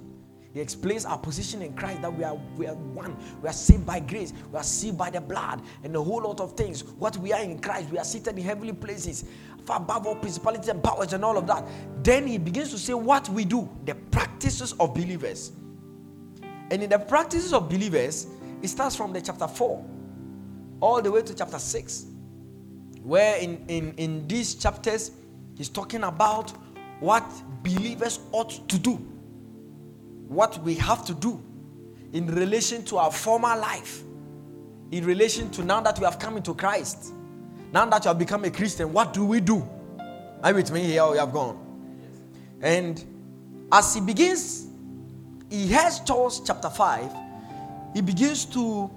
He 0.54 0.62
explains 0.62 1.04
our 1.04 1.18
position 1.18 1.62
in 1.62 1.74
Christ 1.74 2.01
that 2.01 2.18
we 2.18 2.24
are, 2.24 2.36
we 2.56 2.65
are 2.65 2.75
one. 2.75 3.18
We 3.42 3.50
are 3.50 3.54
saved 3.54 3.86
by 3.86 4.00
grace. 4.00 4.32
We 4.54 4.58
are 4.58 4.63
saved 4.63 4.98
by 4.98 5.10
the 5.10 5.20
blood 5.20 5.62
and 5.84 5.94
a 5.94 6.01
whole 6.01 6.22
lot 6.22 6.39
of 6.39 6.54
things. 6.54 6.82
What 6.82 7.18
we 7.18 7.34
are 7.34 7.42
in 7.42 7.60
Christ, 7.60 7.89
we 7.92 7.98
are 7.98 8.06
seated 8.06 8.38
in 8.38 8.44
heavenly 8.46 8.72
places, 8.72 9.25
far 9.65 9.82
above 9.82 10.08
all 10.08 10.15
principalities 10.15 10.70
and 10.70 10.82
powers 10.82 11.12
and 11.12 11.25
all 11.25 11.38
of 11.38 11.46
that. 11.48 11.68
Then 12.04 12.25
he 12.25 12.38
begins 12.38 12.72
to 12.72 12.77
say 12.77 12.94
what 12.94 13.27
we 13.27 13.44
do, 13.44 13.70
the 13.84 13.96
practices 13.96 14.72
of 14.80 14.94
believers. 14.94 15.51
And 16.72 16.84
in 16.84 16.90
the 16.90 17.00
practices 17.00 17.54
of 17.54 17.70
believers, 17.70 18.28
it 18.62 18.68
starts 18.68 18.96
from 18.96 19.14
the 19.14 19.22
chapter 19.22 19.48
4 19.48 19.86
all 20.82 21.02
the 21.02 21.12
way 21.12 21.22
to 21.22 21.34
chapter 21.34 21.60
6, 21.60 22.06
where 23.04 23.38
in, 23.38 23.64
in, 23.68 23.94
in 23.98 24.28
these 24.28 24.56
chapters, 24.56 25.12
he's 25.56 25.70
talking 25.70 26.04
about 26.04 26.52
what 27.00 27.24
believers 27.64 28.20
ought 28.32 28.68
to 28.68 28.78
do 28.78 29.00
what 30.28 30.62
we 30.64 30.76
have 30.76 31.06
to 31.06 31.14
do 31.14 31.42
in 32.14 32.28
relation 32.28 32.84
to 32.86 32.98
our 32.98 33.12
former 33.12 33.56
life, 33.56 34.04
in 34.92 35.06
relation 35.06 35.50
to 35.52 35.64
now 35.64 35.82
that 35.82 36.00
we 36.00 36.06
have 36.06 36.20
come 36.20 36.38
into 36.38 36.54
Christ, 36.54 37.14
now 37.72 37.86
that 37.86 38.06
you 38.06 38.10
have 38.10 38.20
become 38.20 38.44
a 38.46 38.52
Christian, 38.52 38.92
what 38.94 39.14
do 39.14 39.26
we 39.26 39.40
do? 39.40 39.68
Are 40.44 40.52
you 40.52 40.56
with 40.56 40.72
me 40.72 40.84
here 40.84 41.04
you 41.06 41.18
have 41.18 41.34
gone? 41.34 41.60
And 42.62 43.04
as 43.72 43.94
he 43.94 44.02
begins, 44.02 44.65
he 45.56 45.68
has 45.70 46.00
towards 46.02 46.42
chapter 46.42 46.70
5, 46.70 47.10
he 47.94 48.02
begins 48.02 48.44
to 48.46 48.92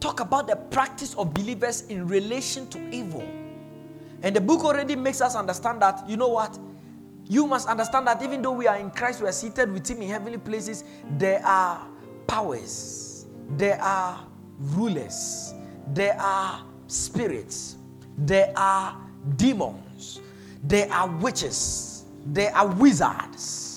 talk 0.00 0.20
about 0.20 0.46
the 0.46 0.56
practice 0.56 1.14
of 1.14 1.34
believers 1.34 1.82
in 1.82 2.06
relation 2.08 2.66
to 2.68 2.78
evil. 2.90 3.22
And 4.22 4.34
the 4.34 4.40
book 4.40 4.64
already 4.64 4.96
makes 4.96 5.20
us 5.20 5.36
understand 5.36 5.82
that, 5.82 6.08
you 6.08 6.16
know 6.16 6.28
what? 6.28 6.58
You 7.28 7.46
must 7.46 7.68
understand 7.68 8.06
that 8.06 8.22
even 8.22 8.40
though 8.40 8.52
we 8.52 8.66
are 8.66 8.76
in 8.78 8.90
Christ, 8.90 9.20
we 9.20 9.28
are 9.28 9.32
seated 9.32 9.70
with 9.70 9.86
Him 9.88 10.00
in 10.00 10.08
heavenly 10.08 10.38
places, 10.38 10.84
there 11.18 11.44
are 11.44 11.86
powers, 12.26 13.26
there 13.50 13.80
are 13.82 14.26
rulers, 14.58 15.52
there 15.88 16.18
are 16.18 16.64
spirits, 16.86 17.76
there 18.16 18.50
are 18.56 18.96
demons, 19.36 20.20
there 20.62 20.90
are 20.90 21.08
witches, 21.08 22.04
there 22.26 22.54
are 22.56 22.66
wizards. 22.66 23.73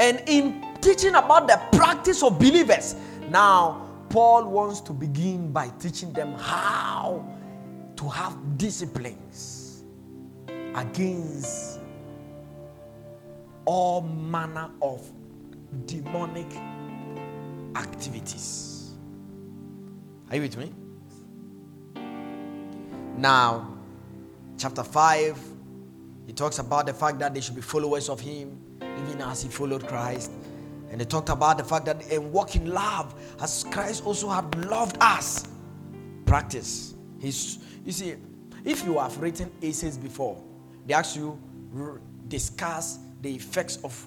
And 0.00 0.22
in 0.26 0.64
teaching 0.80 1.14
about 1.14 1.46
the 1.46 1.60
practice 1.76 2.22
of 2.22 2.38
believers, 2.38 2.96
now 3.28 3.86
Paul 4.08 4.46
wants 4.48 4.80
to 4.80 4.94
begin 4.94 5.52
by 5.52 5.68
teaching 5.78 6.10
them 6.14 6.32
how 6.32 7.22
to 7.96 8.08
have 8.08 8.56
disciplines 8.56 9.84
against 10.74 11.80
all 13.66 14.00
manner 14.00 14.70
of 14.80 15.06
demonic 15.84 16.50
activities. 17.76 18.92
Are 20.30 20.36
you 20.36 20.42
with 20.42 20.56
me? 20.56 20.72
Now, 23.18 23.76
chapter 24.56 24.82
5, 24.82 25.38
he 26.26 26.32
talks 26.32 26.58
about 26.58 26.86
the 26.86 26.94
fact 26.94 27.18
that 27.18 27.34
they 27.34 27.42
should 27.42 27.54
be 27.54 27.60
followers 27.60 28.08
of 28.08 28.18
him, 28.18 28.58
even 29.08 29.20
as 29.22 29.42
he 29.42 29.48
followed 29.48 29.86
Christ. 29.86 30.30
And 30.90 31.00
they 31.00 31.04
talked 31.04 31.28
about 31.28 31.58
the 31.58 31.64
fact 31.64 31.86
that 31.86 32.02
and 32.10 32.32
walk 32.32 32.56
in 32.56 32.66
love 32.66 33.14
as 33.40 33.64
Christ 33.70 34.04
also 34.04 34.28
had 34.28 34.52
loved 34.66 34.96
us. 35.00 35.46
Practice. 36.26 36.94
He's, 37.20 37.58
you 37.84 37.92
see, 37.92 38.14
if 38.64 38.84
you 38.84 38.98
have 38.98 39.16
written 39.20 39.50
essays 39.62 39.96
before, 39.96 40.42
they 40.86 40.94
ask 40.94 41.16
you 41.16 41.38
discuss 42.28 42.98
the 43.20 43.34
effects 43.34 43.78
of 43.84 44.06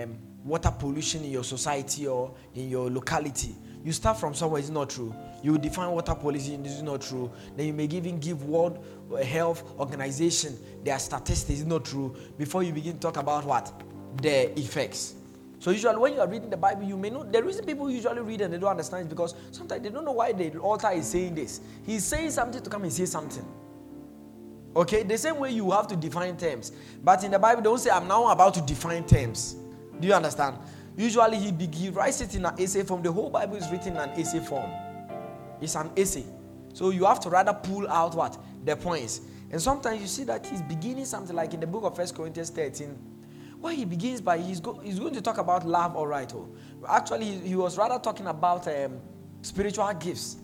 um, 0.00 0.18
water 0.44 0.70
pollution 0.70 1.24
in 1.24 1.30
your 1.30 1.44
society 1.44 2.06
or 2.06 2.34
in 2.54 2.68
your 2.68 2.90
locality. 2.90 3.54
You 3.84 3.92
start 3.92 4.18
from 4.18 4.34
somewhere 4.34 4.60
it's 4.60 4.70
not 4.70 4.90
true. 4.90 5.14
You 5.42 5.56
define 5.56 5.90
water 5.92 6.14
pollution 6.14 6.62
this 6.62 6.72
is 6.72 6.82
not 6.82 7.00
true. 7.00 7.30
Then 7.56 7.66
you 7.66 7.72
may 7.72 7.84
even 7.84 8.18
give 8.18 8.44
World 8.44 8.84
Health 9.24 9.62
Organization 9.78 10.56
their 10.82 10.98
statistics 10.98 11.60
is 11.60 11.66
not 11.66 11.84
true 11.84 12.14
before 12.36 12.62
you 12.62 12.72
begin 12.72 12.94
to 12.94 12.98
talk 12.98 13.16
about 13.16 13.44
what 13.44 13.72
the 14.20 14.58
effects. 14.58 15.14
So 15.60 15.70
usually 15.72 15.96
when 15.96 16.14
you 16.14 16.20
are 16.20 16.28
reading 16.28 16.50
the 16.50 16.56
Bible, 16.56 16.84
you 16.84 16.96
may 16.96 17.10
know 17.10 17.24
the 17.24 17.42
reason 17.42 17.64
people 17.64 17.90
usually 17.90 18.20
read 18.20 18.40
and 18.42 18.52
they 18.52 18.58
don't 18.58 18.70
understand 18.70 19.02
is 19.02 19.08
because 19.08 19.34
sometimes 19.50 19.82
they 19.82 19.90
don't 19.90 20.04
know 20.04 20.12
why 20.12 20.32
the 20.32 20.56
author 20.58 20.90
is 20.92 21.08
saying 21.08 21.34
this. 21.34 21.60
He's 21.84 22.04
saying 22.04 22.30
something 22.30 22.62
to 22.62 22.70
come 22.70 22.84
and 22.84 22.92
say 22.92 23.06
something. 23.06 23.44
Okay, 24.76 25.02
the 25.02 25.18
same 25.18 25.38
way 25.38 25.50
you 25.50 25.70
have 25.72 25.88
to 25.88 25.96
define 25.96 26.36
terms. 26.36 26.72
But 27.02 27.24
in 27.24 27.32
the 27.32 27.38
Bible, 27.38 27.62
don't 27.62 27.78
say, 27.78 27.90
I'm 27.90 28.06
now 28.06 28.30
about 28.30 28.54
to 28.54 28.60
define 28.60 29.04
terms. 29.04 29.56
Do 29.98 30.06
you 30.06 30.14
understand? 30.14 30.58
Usually 30.96 31.38
he, 31.38 31.52
he 31.72 31.88
writes 31.90 32.20
it 32.20 32.34
in 32.36 32.44
an 32.44 32.54
essay 32.60 32.84
form. 32.84 33.02
The 33.02 33.10
whole 33.10 33.30
Bible 33.30 33.56
is 33.56 33.68
written 33.70 33.94
in 33.94 33.98
an 33.98 34.10
essay 34.10 34.40
form. 34.40 34.70
It's 35.60 35.74
an 35.74 35.90
essay. 35.96 36.24
So 36.72 36.90
you 36.90 37.04
have 37.06 37.18
to 37.20 37.30
rather 37.30 37.52
pull 37.52 37.88
out 37.88 38.14
what? 38.14 38.38
The 38.64 38.76
points. 38.76 39.22
And 39.50 39.60
sometimes 39.60 40.00
you 40.00 40.06
see 40.06 40.24
that 40.24 40.46
he's 40.46 40.62
beginning 40.62 41.06
something 41.06 41.34
like 41.34 41.54
in 41.54 41.60
the 41.60 41.66
book 41.66 41.84
of 41.84 41.96
First 41.96 42.14
Corinthians 42.14 42.50
13. 42.50 42.96
Well, 43.60 43.74
he 43.74 43.84
begins 43.84 44.20
by 44.20 44.38
he's, 44.38 44.60
go, 44.60 44.78
he's 44.78 44.98
going 44.98 45.14
to 45.14 45.20
talk 45.20 45.38
about 45.38 45.66
love, 45.66 45.96
all 45.96 46.06
right. 46.06 46.32
Oh. 46.34 46.48
Actually, 46.88 47.26
he, 47.26 47.56
was 47.56 47.76
rather 47.76 47.98
talking 47.98 48.26
about 48.26 48.68
um, 48.68 49.00
spiritual 49.42 49.92
gifts. 49.94 50.36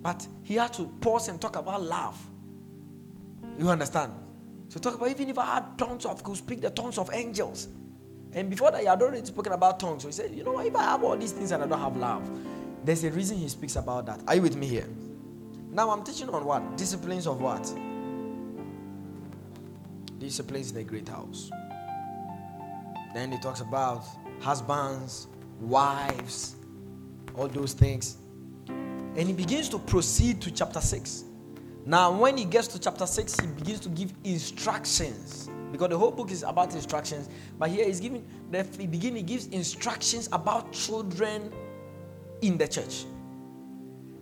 But 0.00 0.26
he 0.42 0.54
had 0.54 0.72
to 0.74 0.86
pause 1.00 1.28
and 1.28 1.40
talk 1.40 1.56
about 1.56 1.82
love. 1.82 2.18
You 3.58 3.68
understand? 3.68 4.12
So 4.68 4.78
talk 4.78 4.94
about 4.94 5.10
even 5.10 5.28
if 5.28 5.38
I 5.38 5.54
had 5.54 5.78
tongues 5.78 6.06
of 6.06 6.22
could 6.22 6.36
speak 6.36 6.60
the 6.60 6.70
tongues 6.70 6.98
of 6.98 7.10
angels. 7.12 7.68
And 8.32 8.48
before 8.48 8.70
that, 8.70 8.80
he 8.80 8.86
had 8.86 9.00
already 9.00 9.24
spoken 9.26 9.52
about 9.52 9.80
tongues. 9.80 10.02
So 10.02 10.08
he 10.08 10.12
said, 10.12 10.30
you 10.32 10.44
know 10.44 10.58
if 10.60 10.74
I 10.76 10.84
have 10.84 11.02
all 11.02 11.16
these 11.16 11.32
things 11.32 11.50
and 11.52 11.62
I 11.62 11.66
don't 11.66 11.80
have 11.80 11.96
love, 11.96 12.30
there's 12.84 13.04
a 13.04 13.10
reason 13.10 13.38
he 13.38 13.48
speaks 13.48 13.76
about 13.76 14.06
that. 14.06 14.20
Are 14.26 14.36
you 14.36 14.42
with 14.42 14.56
me 14.56 14.66
here? 14.66 14.88
Now 15.70 15.90
I'm 15.90 16.04
teaching 16.04 16.28
on 16.28 16.44
what? 16.44 16.76
Disciplines 16.76 17.26
of 17.26 17.40
what? 17.40 17.62
Disciplines 20.18 20.70
in 20.70 20.76
the 20.76 20.84
great 20.84 21.08
house. 21.08 21.50
Then 23.18 23.32
he 23.32 23.38
talks 23.38 23.60
about 23.62 24.04
husbands, 24.38 25.26
wives, 25.60 26.54
all 27.34 27.48
those 27.48 27.72
things. 27.72 28.16
And 28.68 29.18
he 29.18 29.32
begins 29.32 29.68
to 29.70 29.78
proceed 29.80 30.40
to 30.42 30.52
chapter 30.52 30.80
6. 30.80 31.24
Now, 31.84 32.12
when 32.12 32.36
he 32.36 32.44
gets 32.44 32.68
to 32.68 32.78
chapter 32.78 33.06
6, 33.06 33.40
he 33.40 33.46
begins 33.48 33.80
to 33.80 33.88
give 33.88 34.12
instructions. 34.22 35.50
Because 35.72 35.88
the 35.88 35.98
whole 35.98 36.12
book 36.12 36.30
is 36.30 36.44
about 36.44 36.72
instructions. 36.74 37.28
But 37.58 37.70
here 37.70 37.86
he's 37.86 37.98
giving, 37.98 38.24
the 38.52 38.62
beginning, 38.62 39.16
he 39.16 39.22
gives 39.22 39.48
instructions 39.48 40.28
about 40.30 40.72
children 40.72 41.52
in 42.40 42.56
the 42.56 42.68
church. 42.68 43.04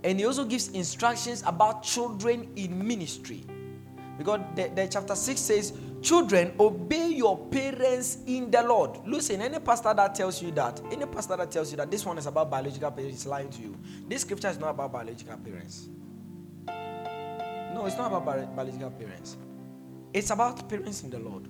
And 0.04 0.18
he 0.18 0.24
also 0.24 0.46
gives 0.46 0.68
instructions 0.68 1.42
about 1.46 1.82
children 1.82 2.48
in 2.56 2.86
ministry. 2.88 3.44
Because 4.18 4.40
the, 4.54 4.68
the 4.74 4.88
chapter 4.88 5.14
6 5.14 5.40
says, 5.40 5.72
Children, 6.02 6.54
obey 6.60 7.08
your 7.08 7.36
parents 7.48 8.18
in 8.26 8.50
the 8.50 8.62
Lord. 8.62 8.98
Listen, 9.06 9.40
any 9.40 9.58
pastor 9.58 9.92
that 9.94 10.14
tells 10.14 10.42
you 10.42 10.52
that, 10.52 10.80
any 10.90 11.06
pastor 11.06 11.36
that 11.36 11.50
tells 11.50 11.70
you 11.70 11.76
that 11.78 11.90
this 11.90 12.04
one 12.06 12.16
is 12.18 12.26
about 12.26 12.50
biological 12.50 12.90
parents 12.90 13.20
is 13.20 13.26
lying 13.26 13.50
to 13.50 13.62
you. 13.62 13.76
This 14.08 14.20
scripture 14.22 14.48
is 14.48 14.58
not 14.58 14.70
about 14.70 14.92
biological 14.92 15.36
parents. 15.38 15.88
No, 17.74 17.84
it's 17.86 17.96
not 17.96 18.12
about 18.12 18.24
biological 18.54 18.90
parents. 18.90 19.36
It's 20.12 20.30
about 20.30 20.68
parents 20.68 21.02
in 21.02 21.10
the 21.10 21.18
Lord. 21.18 21.48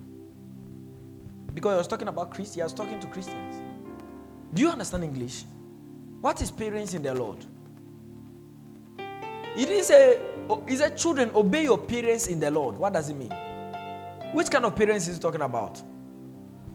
Because 1.53 1.73
I 1.73 1.77
was 1.77 1.87
talking 1.87 2.07
about 2.07 2.31
Christians, 2.31 2.61
I 2.61 2.63
was 2.63 2.73
talking 2.73 2.99
to 2.99 3.07
Christians. 3.07 3.61
Do 4.53 4.61
you 4.61 4.69
understand 4.69 5.03
English? 5.03 5.43
What 6.21 6.41
is 6.41 6.51
parents 6.51 6.93
in 6.93 7.03
the 7.03 7.13
Lord? 7.13 7.45
It 9.57 9.69
is 9.69 9.91
a 9.91 10.21
is 10.67 10.81
a 10.81 10.91
children 10.91 11.31
obey 11.35 11.63
your 11.63 11.79
parents 11.79 12.27
in 12.27 12.39
the 12.39 12.51
Lord. 12.51 12.77
What 12.77 12.93
does 12.93 13.09
it 13.09 13.15
mean? 13.15 13.33
Which 14.33 14.51
kind 14.51 14.65
of 14.65 14.75
parents 14.75 15.07
is 15.07 15.19
talking 15.19 15.41
about? 15.41 15.81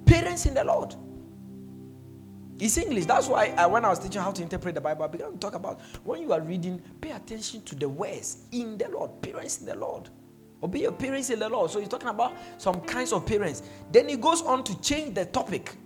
Parents 0.07 0.47
in 0.47 0.55
the 0.55 0.65
Lord. 0.65 0.95
It's 2.61 2.79
English. 2.79 3.07
That's 3.07 3.29
why 3.29 3.55
I, 3.57 3.67
when 3.67 3.85
I 3.85 3.91
was 3.91 4.01
teaching 4.01 4.23
how 4.23 4.33
to 4.33 4.43
interpret 4.43 4.75
the 4.77 4.83
Bible, 4.83 5.05
I 5.05 5.09
began 5.09 5.33
to 5.33 5.39
talk 5.39 5.55
about 5.55 5.81
when 6.05 6.23
you 6.23 6.33
are 6.33 6.41
reading, 6.41 6.83
pay 7.01 7.12
attention 7.12 7.62
to 7.62 7.75
the 7.77 7.89
words 7.89 8.45
in 8.53 8.79
the 8.79 8.89
Lord, 8.89 9.23
parents 9.23 9.61
in 9.61 9.67
the 9.67 9.77
Lord. 9.77 10.11
Obey 10.62 10.83
your 10.83 10.93
parents 10.93 11.31
in 11.31 11.41
the 11.41 11.49
Lord. 11.49 11.71
So 11.71 11.81
he's 11.81 11.89
talking 11.89 12.09
about 12.09 12.35
some 12.59 12.81
kinds 12.83 13.12
of 13.12 13.27
parents. 13.27 13.62
Then 13.93 14.09
he 14.09 14.17
goes 14.17 14.43
on 14.43 14.65
to 14.65 14.81
change 14.81 15.15
the 15.15 15.27
topic 15.27 15.77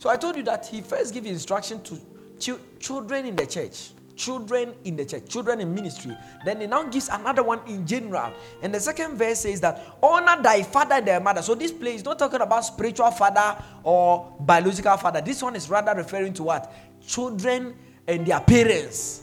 So 0.00 0.08
I 0.08 0.16
told 0.16 0.36
you 0.36 0.42
that 0.44 0.66
he 0.66 0.80
first 0.80 1.12
gave 1.14 1.26
instruction 1.26 1.82
to 1.82 1.98
ch- 2.38 2.60
children 2.80 3.26
in 3.26 3.36
the 3.36 3.46
church 3.46 3.92
children 4.20 4.74
in 4.84 4.96
the 4.96 5.04
church, 5.04 5.26
children 5.28 5.60
in 5.60 5.74
ministry. 5.74 6.14
Then 6.44 6.60
he 6.60 6.66
now 6.66 6.82
gives 6.84 7.08
another 7.08 7.42
one 7.42 7.60
in 7.66 7.86
general. 7.86 8.32
And 8.62 8.74
the 8.74 8.80
second 8.80 9.16
verse 9.16 9.40
says 9.40 9.60
that 9.62 9.96
honor 10.02 10.42
thy 10.42 10.62
father 10.62 10.96
and 10.96 11.08
thy 11.08 11.18
mother. 11.18 11.40
So 11.40 11.54
this 11.54 11.72
place 11.72 12.00
is 12.00 12.04
not 12.04 12.18
talking 12.18 12.42
about 12.42 12.66
spiritual 12.66 13.10
father 13.12 13.56
or 13.82 14.36
biological 14.40 14.96
father. 14.98 15.22
This 15.22 15.42
one 15.42 15.56
is 15.56 15.70
rather 15.70 15.94
referring 15.94 16.34
to 16.34 16.42
what? 16.42 16.70
Children 17.06 17.74
and 18.06 18.26
their 18.26 18.40
parents. 18.40 19.22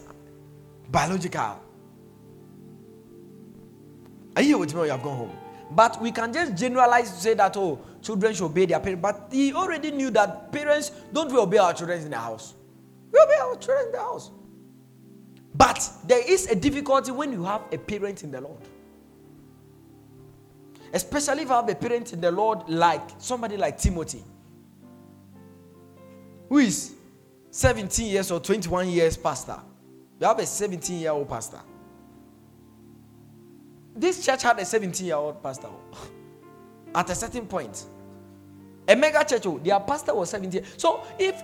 Biological. 0.89 1.61
Are 4.35 4.41
you 4.41 4.57
with 4.57 4.73
me 4.73 4.81
or 4.81 4.85
you 4.85 4.91
have 4.91 5.03
gone 5.03 5.17
home? 5.17 5.37
But 5.69 6.01
we 6.01 6.11
can 6.11 6.33
just 6.33 6.55
generalize 6.55 7.11
to 7.11 7.17
say 7.17 7.33
that, 7.35 7.55
oh, 7.57 7.79
children 8.01 8.33
should 8.33 8.45
obey 8.45 8.65
their 8.65 8.79
parents. 8.79 9.01
But 9.01 9.29
he 9.31 9.53
already 9.53 9.91
knew 9.91 10.09
that 10.11 10.51
parents 10.51 10.91
don't 11.13 11.31
we 11.31 11.37
obey 11.37 11.57
our 11.57 11.73
children 11.73 12.01
in 12.01 12.09
the 12.09 12.17
house. 12.17 12.55
We 13.11 13.19
obey 13.19 13.35
our 13.35 13.55
children 13.57 13.87
in 13.87 13.91
the 13.91 13.99
house. 13.99 14.31
But 15.57 15.89
there 16.05 16.21
is 16.25 16.45
a 16.47 16.55
difficulty 16.55 17.11
when 17.11 17.31
you 17.31 17.43
have 17.43 17.61
a 17.71 17.77
parent 17.77 18.23
in 18.23 18.31
the 18.31 18.41
Lord. 18.41 18.59
Especially 20.93 21.41
if 21.43 21.49
you 21.49 21.55
have 21.55 21.67
a 21.67 21.75
parent 21.75 22.13
in 22.13 22.21
the 22.21 22.31
Lord 22.31 22.69
like 22.69 23.01
somebody 23.17 23.57
like 23.57 23.77
Timothy, 23.77 24.23
who 26.47 26.59
is 26.59 26.93
17 27.49 28.07
years 28.07 28.29
or 28.29 28.39
21 28.39 28.87
years 28.89 29.17
pastor. 29.17 29.59
You 30.19 30.27
have 30.27 30.39
a 30.39 30.45
17 30.45 30.99
year 30.99 31.11
old 31.11 31.27
pastor. 31.27 31.59
This 33.95 34.23
church 34.23 34.43
had 34.43 34.59
a 34.59 34.65
17 34.65 35.07
year 35.07 35.15
old 35.15 35.41
pastor 35.41 35.69
at 36.95 37.09
a 37.09 37.15
certain 37.15 37.47
point. 37.47 37.85
A 38.87 38.95
mega 38.95 39.25
church, 39.25 39.45
oh, 39.47 39.57
their 39.57 39.79
pastor 39.79 40.13
was 40.13 40.29
17. 40.29 40.63
So 40.77 41.03
if 41.17 41.41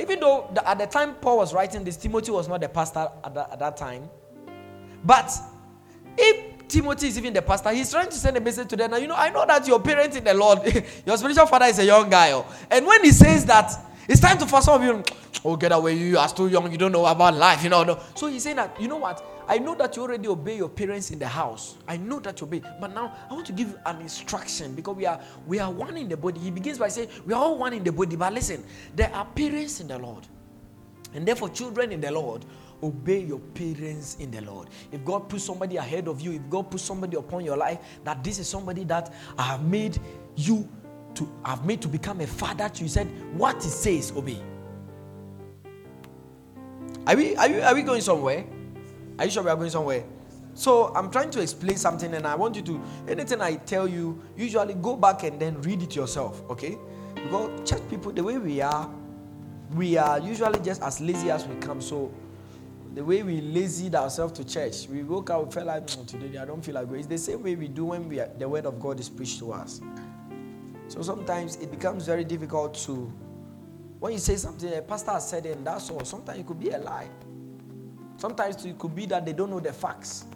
even 0.00 0.20
though 0.20 0.50
the, 0.54 0.68
at 0.68 0.78
the 0.78 0.86
time 0.86 1.14
Paul 1.14 1.38
was 1.38 1.52
writing 1.52 1.84
this, 1.84 1.96
Timothy 1.96 2.30
was 2.30 2.48
not 2.48 2.60
the 2.60 2.68
pastor 2.68 3.08
at, 3.22 3.34
the, 3.34 3.52
at 3.52 3.58
that 3.58 3.76
time. 3.76 4.08
But 5.04 5.30
if 6.16 6.68
Timothy 6.68 7.08
is 7.08 7.18
even 7.18 7.32
the 7.32 7.42
pastor, 7.42 7.70
he's 7.70 7.90
trying 7.90 8.08
to 8.08 8.14
send 8.14 8.36
a 8.36 8.40
message 8.40 8.68
to 8.68 8.76
them. 8.76 8.92
Now, 8.92 8.96
you 8.96 9.06
know, 9.06 9.16
I 9.16 9.30
know 9.30 9.44
that 9.46 9.66
your 9.66 9.80
parent 9.80 10.16
in 10.16 10.24
the 10.24 10.34
Lord, 10.34 10.60
your 11.06 11.16
spiritual 11.16 11.46
father 11.46 11.66
is 11.66 11.78
a 11.78 11.84
young 11.84 12.08
guy. 12.08 12.32
Oh. 12.32 12.46
And 12.70 12.86
when 12.86 13.02
he 13.04 13.10
says 13.10 13.44
that, 13.46 13.72
it's 14.08 14.20
time 14.20 14.38
to 14.38 14.46
for 14.46 14.62
some 14.62 14.80
of 14.80 14.86
you, 14.86 15.02
oh, 15.44 15.56
get 15.56 15.72
away, 15.72 15.94
you 15.94 16.18
are 16.18 16.28
still 16.28 16.48
young, 16.48 16.70
you 16.70 16.78
don't 16.78 16.92
know 16.92 17.06
about 17.06 17.34
life, 17.34 17.62
you 17.62 17.70
know. 17.70 17.84
No. 17.84 17.98
So 18.14 18.26
he's 18.26 18.42
saying 18.42 18.56
that, 18.56 18.80
you 18.80 18.88
know 18.88 18.96
what? 18.96 19.39
I 19.50 19.58
know 19.58 19.74
that 19.74 19.96
you 19.96 20.02
already 20.02 20.28
obey 20.28 20.58
your 20.58 20.68
parents 20.68 21.10
in 21.10 21.18
the 21.18 21.26
house. 21.26 21.76
I 21.88 21.96
know 21.96 22.20
that 22.20 22.40
you 22.40 22.46
obey. 22.46 22.62
But 22.80 22.94
now 22.94 23.12
I 23.28 23.34
want 23.34 23.46
to 23.46 23.52
give 23.52 23.70
you 23.70 23.78
an 23.84 24.00
instruction 24.00 24.76
because 24.76 24.94
we 24.94 25.06
are 25.06 25.20
we 25.44 25.58
are 25.58 25.68
one 25.68 25.96
in 25.96 26.08
the 26.08 26.16
body. 26.16 26.38
He 26.38 26.52
begins 26.52 26.78
by 26.78 26.86
saying, 26.86 27.08
We 27.26 27.34
are 27.34 27.42
all 27.42 27.58
one 27.58 27.72
in 27.72 27.82
the 27.82 27.90
body. 27.90 28.14
But 28.14 28.32
listen, 28.32 28.62
there 28.94 29.12
are 29.12 29.24
parents 29.24 29.80
in 29.80 29.88
the 29.88 29.98
Lord. 29.98 30.24
And 31.14 31.26
therefore, 31.26 31.48
children 31.48 31.90
in 31.90 32.00
the 32.00 32.12
Lord, 32.12 32.44
obey 32.80 33.24
your 33.24 33.40
parents 33.40 34.18
in 34.20 34.30
the 34.30 34.40
Lord. 34.40 34.68
If 34.92 35.04
God 35.04 35.28
puts 35.28 35.42
somebody 35.42 35.78
ahead 35.78 36.06
of 36.06 36.20
you, 36.20 36.30
if 36.30 36.48
God 36.48 36.70
puts 36.70 36.84
somebody 36.84 37.16
upon 37.16 37.44
your 37.44 37.56
life, 37.56 37.80
that 38.04 38.22
this 38.22 38.38
is 38.38 38.48
somebody 38.48 38.84
that 38.84 39.12
I 39.36 39.42
have 39.42 39.64
made 39.64 39.98
you 40.36 40.68
to 41.14 41.28
have 41.44 41.66
made 41.66 41.82
to 41.82 41.88
become 41.88 42.20
a 42.20 42.26
father 42.28 42.68
to 42.68 42.82
you, 42.84 42.88
said, 42.88 43.08
What 43.36 43.56
it 43.56 43.62
says, 43.62 44.12
obey. 44.16 44.40
Are 47.04 47.16
we 47.16 47.34
are 47.34 47.48
we 47.48 47.60
are 47.62 47.74
we 47.74 47.82
going 47.82 48.00
somewhere? 48.00 48.44
Are 49.20 49.26
you 49.26 49.30
sure 49.30 49.42
we 49.42 49.50
are 49.50 49.56
going 49.56 49.68
somewhere? 49.68 50.02
So 50.54 50.94
I'm 50.94 51.10
trying 51.10 51.28
to 51.32 51.42
explain 51.42 51.76
something, 51.76 52.14
and 52.14 52.26
I 52.26 52.34
want 52.34 52.56
you 52.56 52.62
to 52.62 52.80
anything 53.06 53.42
I 53.42 53.56
tell 53.56 53.86
you, 53.86 54.18
usually 54.34 54.72
go 54.72 54.96
back 54.96 55.24
and 55.24 55.38
then 55.38 55.60
read 55.60 55.82
it 55.82 55.94
yourself, 55.94 56.42
okay? 56.48 56.78
Because 57.14 57.68
church 57.68 57.82
people, 57.90 58.12
the 58.12 58.24
way 58.24 58.38
we 58.38 58.62
are, 58.62 58.90
we 59.74 59.98
are 59.98 60.18
usually 60.18 60.58
just 60.60 60.82
as 60.82 61.02
lazy 61.02 61.30
as 61.30 61.46
we 61.46 61.54
come. 61.56 61.82
So 61.82 62.10
the 62.94 63.04
way 63.04 63.22
we 63.22 63.42
lazy 63.42 63.94
ourselves 63.94 64.32
to 64.38 64.44
church, 64.44 64.88
we 64.88 65.02
woke 65.02 65.28
up, 65.28 65.44
we 65.44 65.52
felt 65.52 65.66
like 65.66 65.82
oh, 65.98 66.04
today 66.04 66.38
I 66.38 66.46
don't 66.46 66.64
feel 66.64 66.76
like 66.76 66.88
going. 66.88 67.00
It's 67.00 67.08
the 67.08 67.18
same 67.18 67.42
way 67.42 67.56
we 67.56 67.68
do 67.68 67.84
when 67.84 68.08
we 68.08 68.20
are, 68.20 68.30
the 68.38 68.48
word 68.48 68.64
of 68.64 68.80
God 68.80 68.98
is 69.00 69.10
preached 69.10 69.38
to 69.40 69.52
us. 69.52 69.82
So 70.88 71.02
sometimes 71.02 71.56
it 71.56 71.70
becomes 71.70 72.06
very 72.06 72.24
difficult 72.24 72.72
to 72.86 73.12
when 73.98 74.14
you 74.14 74.18
say 74.18 74.36
something, 74.36 74.72
a 74.72 74.80
pastor 74.80 75.10
has 75.10 75.28
said 75.28 75.44
it, 75.44 75.58
and 75.58 75.66
that's 75.66 75.90
all. 75.90 76.06
Sometimes 76.06 76.38
it 76.38 76.46
could 76.46 76.58
be 76.58 76.70
a 76.70 76.78
lie. 76.78 77.10
Sometimes 78.20 78.62
it 78.66 78.78
could 78.78 78.94
be 78.94 79.06
that 79.06 79.24
they 79.24 79.32
don't 79.32 79.48
know 79.48 79.60
the 79.60 79.72
facts. 79.72 80.26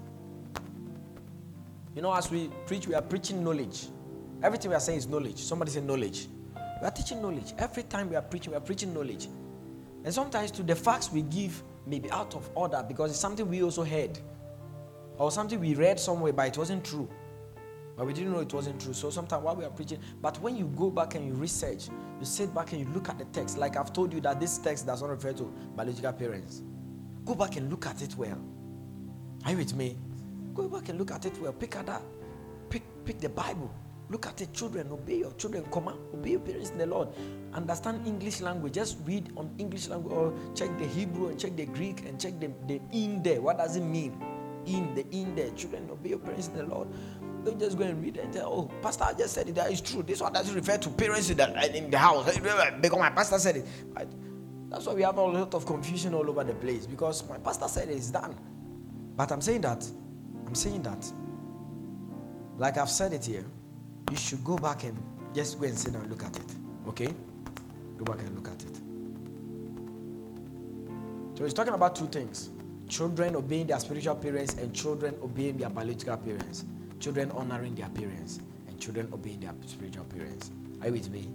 You 1.94 2.00
know, 2.00 2.14
as 2.14 2.30
we 2.30 2.48
preach, 2.64 2.88
we 2.88 2.94
are 2.94 3.02
preaching 3.02 3.44
knowledge. 3.44 3.88
Everything 4.42 4.70
we 4.70 4.74
are 4.74 4.80
saying 4.80 4.96
is 4.96 5.06
knowledge. 5.06 5.36
Somebody 5.36 5.70
say 5.70 5.82
knowledge. 5.82 6.28
We 6.80 6.86
are 6.86 6.90
teaching 6.90 7.20
knowledge. 7.20 7.52
Every 7.58 7.82
time 7.82 8.08
we 8.08 8.16
are 8.16 8.22
preaching, 8.22 8.52
we 8.52 8.56
are 8.56 8.62
preaching 8.62 8.94
knowledge. 8.94 9.28
And 10.02 10.14
sometimes 10.14 10.50
to 10.52 10.62
the 10.62 10.74
facts 10.74 11.12
we 11.12 11.22
give 11.22 11.62
may 11.86 11.98
be 11.98 12.10
out 12.10 12.34
of 12.34 12.48
order 12.54 12.82
because 12.88 13.10
it's 13.10 13.20
something 13.20 13.46
we 13.46 13.62
also 13.62 13.84
heard. 13.84 14.18
Or 15.18 15.30
something 15.30 15.60
we 15.60 15.74
read 15.74 16.00
somewhere, 16.00 16.32
but 16.32 16.48
it 16.48 16.56
wasn't 16.56 16.86
true. 16.86 17.06
But 17.98 18.06
we 18.06 18.14
didn't 18.14 18.32
know 18.32 18.40
it 18.40 18.54
wasn't 18.54 18.80
true. 18.80 18.94
So 18.94 19.10
sometimes 19.10 19.44
while 19.44 19.56
we 19.56 19.64
are 19.66 19.70
preaching, 19.70 19.98
but 20.22 20.40
when 20.40 20.56
you 20.56 20.72
go 20.74 20.88
back 20.90 21.16
and 21.16 21.26
you 21.26 21.34
research, 21.34 21.88
you 22.18 22.24
sit 22.24 22.54
back 22.54 22.72
and 22.72 22.80
you 22.80 22.88
look 22.94 23.10
at 23.10 23.18
the 23.18 23.26
text, 23.26 23.58
like 23.58 23.76
I've 23.76 23.92
told 23.92 24.14
you 24.14 24.22
that 24.22 24.40
this 24.40 24.56
text 24.56 24.86
does 24.86 25.02
not 25.02 25.10
refer 25.10 25.34
to 25.34 25.52
biological 25.76 26.14
parents. 26.14 26.62
Go 27.24 27.34
back 27.34 27.56
and 27.56 27.70
look 27.70 27.87
at 27.87 28.02
it 28.02 28.14
well. 28.16 28.38
Are 29.44 29.50
you 29.52 29.56
with 29.58 29.74
me? 29.74 29.96
Go 30.54 30.68
back 30.68 30.88
and 30.88 30.98
look 30.98 31.10
at 31.10 31.24
it 31.24 31.40
well. 31.40 31.52
Pick 31.52 31.76
at 31.76 31.87
that. 31.87 32.02
Pick, 32.70 32.82
pick 33.04 33.20
the 33.20 33.28
Bible. 33.28 33.72
Look 34.10 34.26
at 34.26 34.37
the 34.37 34.46
children. 34.46 34.88
Obey 34.90 35.18
your 35.18 35.32
children. 35.32 35.64
Come 35.72 35.88
on. 35.88 35.98
Obey 36.12 36.32
your 36.32 36.40
parents 36.40 36.70
in 36.70 36.78
the 36.78 36.87
Lord. 36.87 37.08
Understand 37.54 38.06
English 38.06 38.42
language. 38.42 38.74
Just 38.74 38.98
read 39.06 39.32
on 39.37 39.50
English 39.58 39.88
language 39.88 40.12
or 40.12 40.34
check 40.54 40.76
the 40.78 40.87
Hebrew 40.87 41.28
and 41.28 41.40
check 41.40 41.56
the 41.56 41.66
Greek 41.66 42.04
and 42.06 42.20
check 42.20 42.38
the, 42.40 42.50
the 42.68 42.80
in 42.92 43.22
there. 43.22 43.40
What 43.40 43.58
does 43.58 43.76
it 43.76 43.80
mean? 43.80 44.20
In 44.66 44.94
the 44.94 45.06
in 45.10 45.34
there. 45.34 45.50
Children, 45.52 45.88
obey 45.90 46.10
your 46.10 46.18
parents 46.18 46.48
in 46.48 46.56
the 46.56 46.64
Lord. 46.64 46.88
Don't 47.44 47.58
just 47.58 47.78
go 47.78 47.84
and 47.84 48.02
read 48.02 48.16
and 48.16 48.32
tell, 48.32 48.48
oh, 48.48 48.70
Pastor 48.82 49.04
I 49.04 49.12
just 49.14 49.34
said 49.34 49.48
it. 49.48 49.54
That 49.54 49.70
is 49.70 49.80
true. 49.80 50.02
This 50.02 50.20
one 50.20 50.32
doesn't 50.32 50.54
refer 50.54 50.78
to 50.78 50.88
parents 50.90 51.30
in 51.30 51.37
the, 51.38 51.76
in 51.76 51.90
the 51.90 51.98
house. 51.98 52.38
Because 52.80 52.98
my 52.98 53.10
pastor 53.10 53.38
said 53.38 53.56
it. 53.56 53.66
That's 54.74 54.87
why 54.87 54.94
we 54.94 55.02
have 55.02 55.18
a 55.18 55.22
lot 55.22 55.54
of 55.54 55.64
confusion 55.66 56.14
all 56.14 56.28
over 56.28 56.42
the 56.42 56.52
place 56.52 56.84
because 56.84 57.28
my 57.28 57.38
pastor 57.38 57.68
said 57.68 57.88
it's 57.90 58.10
done. 58.10 58.34
But 59.16 59.30
I'm 59.30 59.40
saying 59.40 59.60
that, 59.60 59.87
I'm 60.48 60.54
saying 60.56 60.82
that, 60.82 61.06
like 62.58 62.76
I've 62.76 62.90
said 62.90 63.12
it 63.12 63.24
here, 63.24 63.44
you 64.10 64.16
should 64.16 64.42
go 64.42 64.56
back 64.56 64.82
and 64.82 65.00
just 65.32 65.60
go 65.60 65.66
and 65.66 65.78
sit 65.78 65.94
and 65.94 66.10
look 66.10 66.24
at 66.24 66.37
it. 66.37 66.52
Okay? 66.88 67.14
Go 67.98 68.04
back 68.04 68.18
and 68.18 68.34
look 68.34 68.48
at 68.48 68.64
it. 68.64 68.76
So 71.38 71.44
he's 71.44 71.54
talking 71.54 71.74
about 71.74 71.94
two 71.94 72.06
things 72.08 72.50
children 72.88 73.37
obeying 73.37 73.68
their 73.68 73.78
spiritual 73.78 74.16
parents 74.16 74.54
and 74.54 74.74
children 74.74 75.14
obeying 75.22 75.56
their 75.56 75.70
biological 75.70 76.16
parents. 76.16 76.64
Children 76.98 77.30
honoring 77.30 77.76
their 77.76 77.90
parents 77.90 78.40
and 78.66 78.80
children 78.80 79.08
obeying 79.12 79.38
their 79.38 79.54
spiritual 79.66 80.04
parents. 80.06 80.50
Are 80.80 80.88
you 80.88 80.94
with 80.94 81.10
me? 81.10 81.28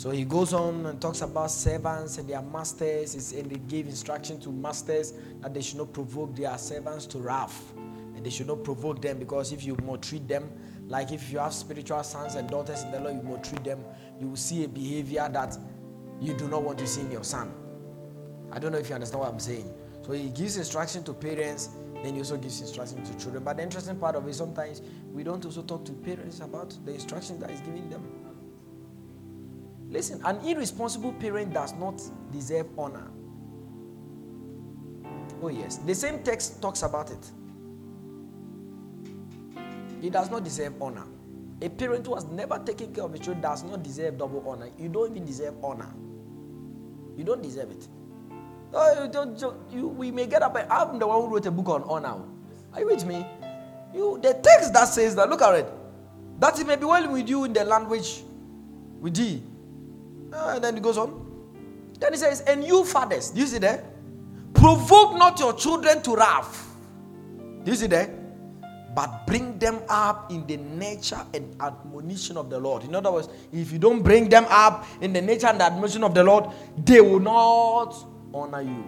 So 0.00 0.08
he 0.08 0.24
goes 0.24 0.54
on 0.54 0.86
and 0.86 0.98
talks 0.98 1.20
about 1.20 1.50
servants 1.50 2.16
and 2.16 2.26
their 2.26 2.40
masters, 2.40 3.34
and 3.34 3.50
they 3.50 3.58
gave 3.58 3.86
instruction 3.86 4.40
to 4.40 4.50
masters 4.50 5.12
that 5.42 5.52
they 5.52 5.60
should 5.60 5.76
not 5.76 5.92
provoke 5.92 6.34
their 6.34 6.56
servants 6.56 7.04
to 7.08 7.18
wrath. 7.18 7.74
And 8.16 8.24
they 8.24 8.30
should 8.30 8.46
not 8.46 8.64
provoke 8.64 9.02
them 9.02 9.18
because 9.18 9.52
if 9.52 9.62
you 9.62 9.76
maltreat 9.84 10.26
them, 10.26 10.50
like 10.88 11.12
if 11.12 11.30
you 11.30 11.38
have 11.38 11.52
spiritual 11.52 12.02
sons 12.02 12.34
and 12.36 12.48
daughters 12.48 12.82
in 12.82 12.92
the 12.92 12.98
Lord, 12.98 13.16
you 13.16 13.22
maltreat 13.22 13.62
them, 13.62 13.84
you 14.18 14.28
will 14.28 14.36
see 14.36 14.64
a 14.64 14.68
behavior 14.68 15.28
that 15.34 15.58
you 16.18 16.32
do 16.32 16.48
not 16.48 16.62
want 16.62 16.78
to 16.78 16.86
see 16.86 17.02
in 17.02 17.10
your 17.10 17.22
son. 17.22 17.52
I 18.50 18.58
don't 18.58 18.72
know 18.72 18.78
if 18.78 18.88
you 18.88 18.94
understand 18.94 19.20
what 19.20 19.30
I'm 19.30 19.38
saying. 19.38 19.70
So 20.00 20.12
he 20.12 20.30
gives 20.30 20.56
instruction 20.56 21.04
to 21.04 21.12
parents, 21.12 21.68
then 22.02 22.14
he 22.14 22.20
also 22.20 22.38
gives 22.38 22.58
instruction 22.62 23.04
to 23.04 23.18
children. 23.18 23.44
But 23.44 23.58
the 23.58 23.64
interesting 23.64 23.96
part 23.96 24.16
of 24.16 24.26
it, 24.26 24.34
sometimes 24.34 24.80
we 25.12 25.24
don't 25.24 25.44
also 25.44 25.60
talk 25.60 25.84
to 25.84 25.92
parents 25.92 26.40
about 26.40 26.74
the 26.86 26.94
instruction 26.94 27.38
that 27.40 27.50
he's 27.50 27.60
giving 27.60 27.90
them. 27.90 28.02
Listen, 29.90 30.20
an 30.24 30.38
irresponsible 30.46 31.12
parent 31.14 31.52
does 31.52 31.74
not 31.74 32.00
deserve 32.32 32.66
honor. 32.78 33.10
Oh, 35.42 35.48
yes. 35.48 35.78
The 35.78 35.94
same 35.94 36.22
text 36.22 36.62
talks 36.62 36.82
about 36.82 37.10
it. 37.10 37.30
He 40.00 40.08
does 40.10 40.30
not 40.30 40.44
deserve 40.44 40.80
honor. 40.80 41.04
A 41.60 41.68
parent 41.68 42.06
who 42.06 42.14
has 42.14 42.24
never 42.26 42.58
taken 42.64 42.94
care 42.94 43.04
of 43.04 43.12
his 43.12 43.20
children 43.20 43.42
does 43.42 43.64
not 43.64 43.82
deserve 43.82 44.16
double 44.16 44.48
honor. 44.48 44.68
You 44.78 44.88
don't 44.88 45.10
even 45.10 45.26
deserve 45.26 45.54
honor. 45.62 45.92
You 47.16 47.24
don't 47.24 47.42
deserve 47.42 47.70
it. 47.72 47.86
Oh, 48.72 49.04
you 49.04 49.10
don't, 49.10 49.44
you, 49.72 49.88
we 49.88 50.10
may 50.10 50.26
get 50.26 50.42
up. 50.42 50.56
I'm 50.70 50.98
the 50.98 51.06
one 51.06 51.20
who 51.20 51.34
wrote 51.34 51.46
a 51.46 51.50
book 51.50 51.68
on 51.68 51.82
honor. 51.82 52.22
Are 52.72 52.80
you 52.80 52.86
with 52.86 53.04
me? 53.04 53.26
You, 53.92 54.18
the 54.22 54.34
text 54.34 54.72
that 54.72 54.84
says 54.86 55.16
that, 55.16 55.28
look 55.28 55.42
at 55.42 55.54
it. 55.54 55.68
That 56.38 56.58
it 56.60 56.66
may 56.66 56.76
be 56.76 56.84
well 56.84 57.10
with 57.10 57.28
you 57.28 57.44
in 57.44 57.52
the 57.52 57.64
language 57.64 58.22
with 59.00 59.16
thee, 59.16 59.42
uh, 60.32 60.52
and 60.54 60.64
then 60.64 60.76
it 60.76 60.82
goes 60.82 60.98
on. 60.98 61.26
Then 61.98 62.12
he 62.12 62.18
says, 62.18 62.40
And 62.42 62.64
you 62.64 62.84
fathers, 62.84 63.30
do 63.30 63.40
you 63.40 63.46
see 63.46 63.58
there? 63.58 63.84
Provoke 64.54 65.16
not 65.16 65.38
your 65.38 65.54
children 65.54 66.02
to 66.02 66.16
wrath. 66.16 66.66
Do 67.64 67.70
you 67.70 67.76
see 67.76 67.86
there? 67.86 68.20
but 68.94 69.26
bring 69.26 69.58
them 69.58 69.80
up 69.88 70.30
in 70.30 70.46
the 70.46 70.56
nature 70.56 71.24
and 71.32 71.54
admonition 71.60 72.36
of 72.36 72.50
the 72.50 72.58
Lord. 72.58 72.84
In 72.84 72.94
other 72.94 73.12
words, 73.12 73.28
if 73.52 73.72
you 73.72 73.78
don't 73.78 74.02
bring 74.02 74.28
them 74.28 74.46
up 74.48 74.86
in 75.00 75.12
the 75.12 75.22
nature 75.22 75.46
and 75.46 75.60
the 75.60 75.64
admonition 75.64 76.02
of 76.02 76.12
the 76.12 76.24
Lord, 76.24 76.46
they 76.76 77.00
will 77.00 77.20
not 77.20 77.94
honor 78.34 78.62
you. 78.62 78.84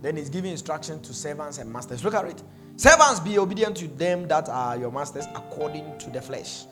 Then 0.00 0.16
he's 0.16 0.28
giving 0.28 0.50
instruction 0.50 1.00
to 1.02 1.14
servants 1.14 1.58
and 1.58 1.72
masters. 1.72 2.02
Look 2.04 2.14
at 2.14 2.24
it. 2.24 2.42
Servants, 2.76 3.20
be 3.20 3.38
obedient 3.38 3.76
to 3.76 3.86
them 3.86 4.26
that 4.26 4.48
are 4.48 4.76
your 4.76 4.90
masters 4.90 5.26
according 5.36 5.96
to 5.98 6.10
the 6.10 6.20
flesh. 6.20 6.64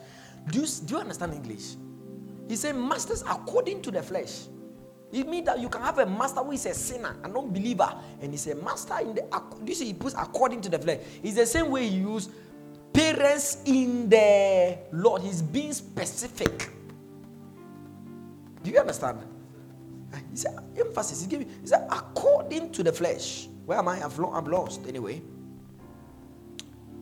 Do 0.49 0.59
you, 0.59 0.67
do 0.85 0.95
you 0.95 0.99
understand 0.99 1.33
English? 1.33 1.75
He 2.51 2.57
said, 2.57 2.75
Masters 2.75 3.21
according 3.21 3.81
to 3.83 3.91
the 3.91 4.03
flesh. 4.03 4.41
It 5.09 5.25
means 5.25 5.45
that 5.45 5.61
you 5.61 5.69
can 5.69 5.81
have 5.83 5.99
a 5.99 6.05
master 6.05 6.41
who 6.41 6.51
is 6.51 6.65
a 6.65 6.73
sinner, 6.73 7.15
a 7.23 7.27
non-believer, 7.29 7.95
and 8.21 8.29
he's 8.29 8.45
a 8.47 8.55
master 8.55 8.99
in 8.99 9.15
the. 9.15 9.23
You 9.65 9.73
see, 9.73 9.85
he 9.85 9.93
puts 9.93 10.15
according 10.15 10.59
to 10.63 10.69
the 10.69 10.77
flesh. 10.77 10.99
It's 11.23 11.35
the 11.35 11.45
same 11.45 11.71
way 11.71 11.87
he 11.87 11.99
used 11.99 12.29
parents 12.91 13.59
in 13.63 14.09
the 14.09 14.79
Lord. 14.91 15.21
He's 15.21 15.41
being 15.41 15.71
specific. 15.71 16.69
Do 18.63 18.69
you 18.69 18.79
understand? 18.79 19.19
He 20.31 20.35
said 20.35 20.59
emphasis. 20.77 21.21
He 21.21 21.27
gave. 21.29 21.39
He 21.39 21.67
said 21.67 21.87
according 21.89 22.73
to 22.73 22.83
the 22.83 22.91
flesh. 22.91 23.47
Where 23.65 23.77
am 23.77 23.87
I? 23.87 24.03
I've, 24.03 24.19
I've 24.19 24.47
lost 24.47 24.81
anyway. 24.89 25.21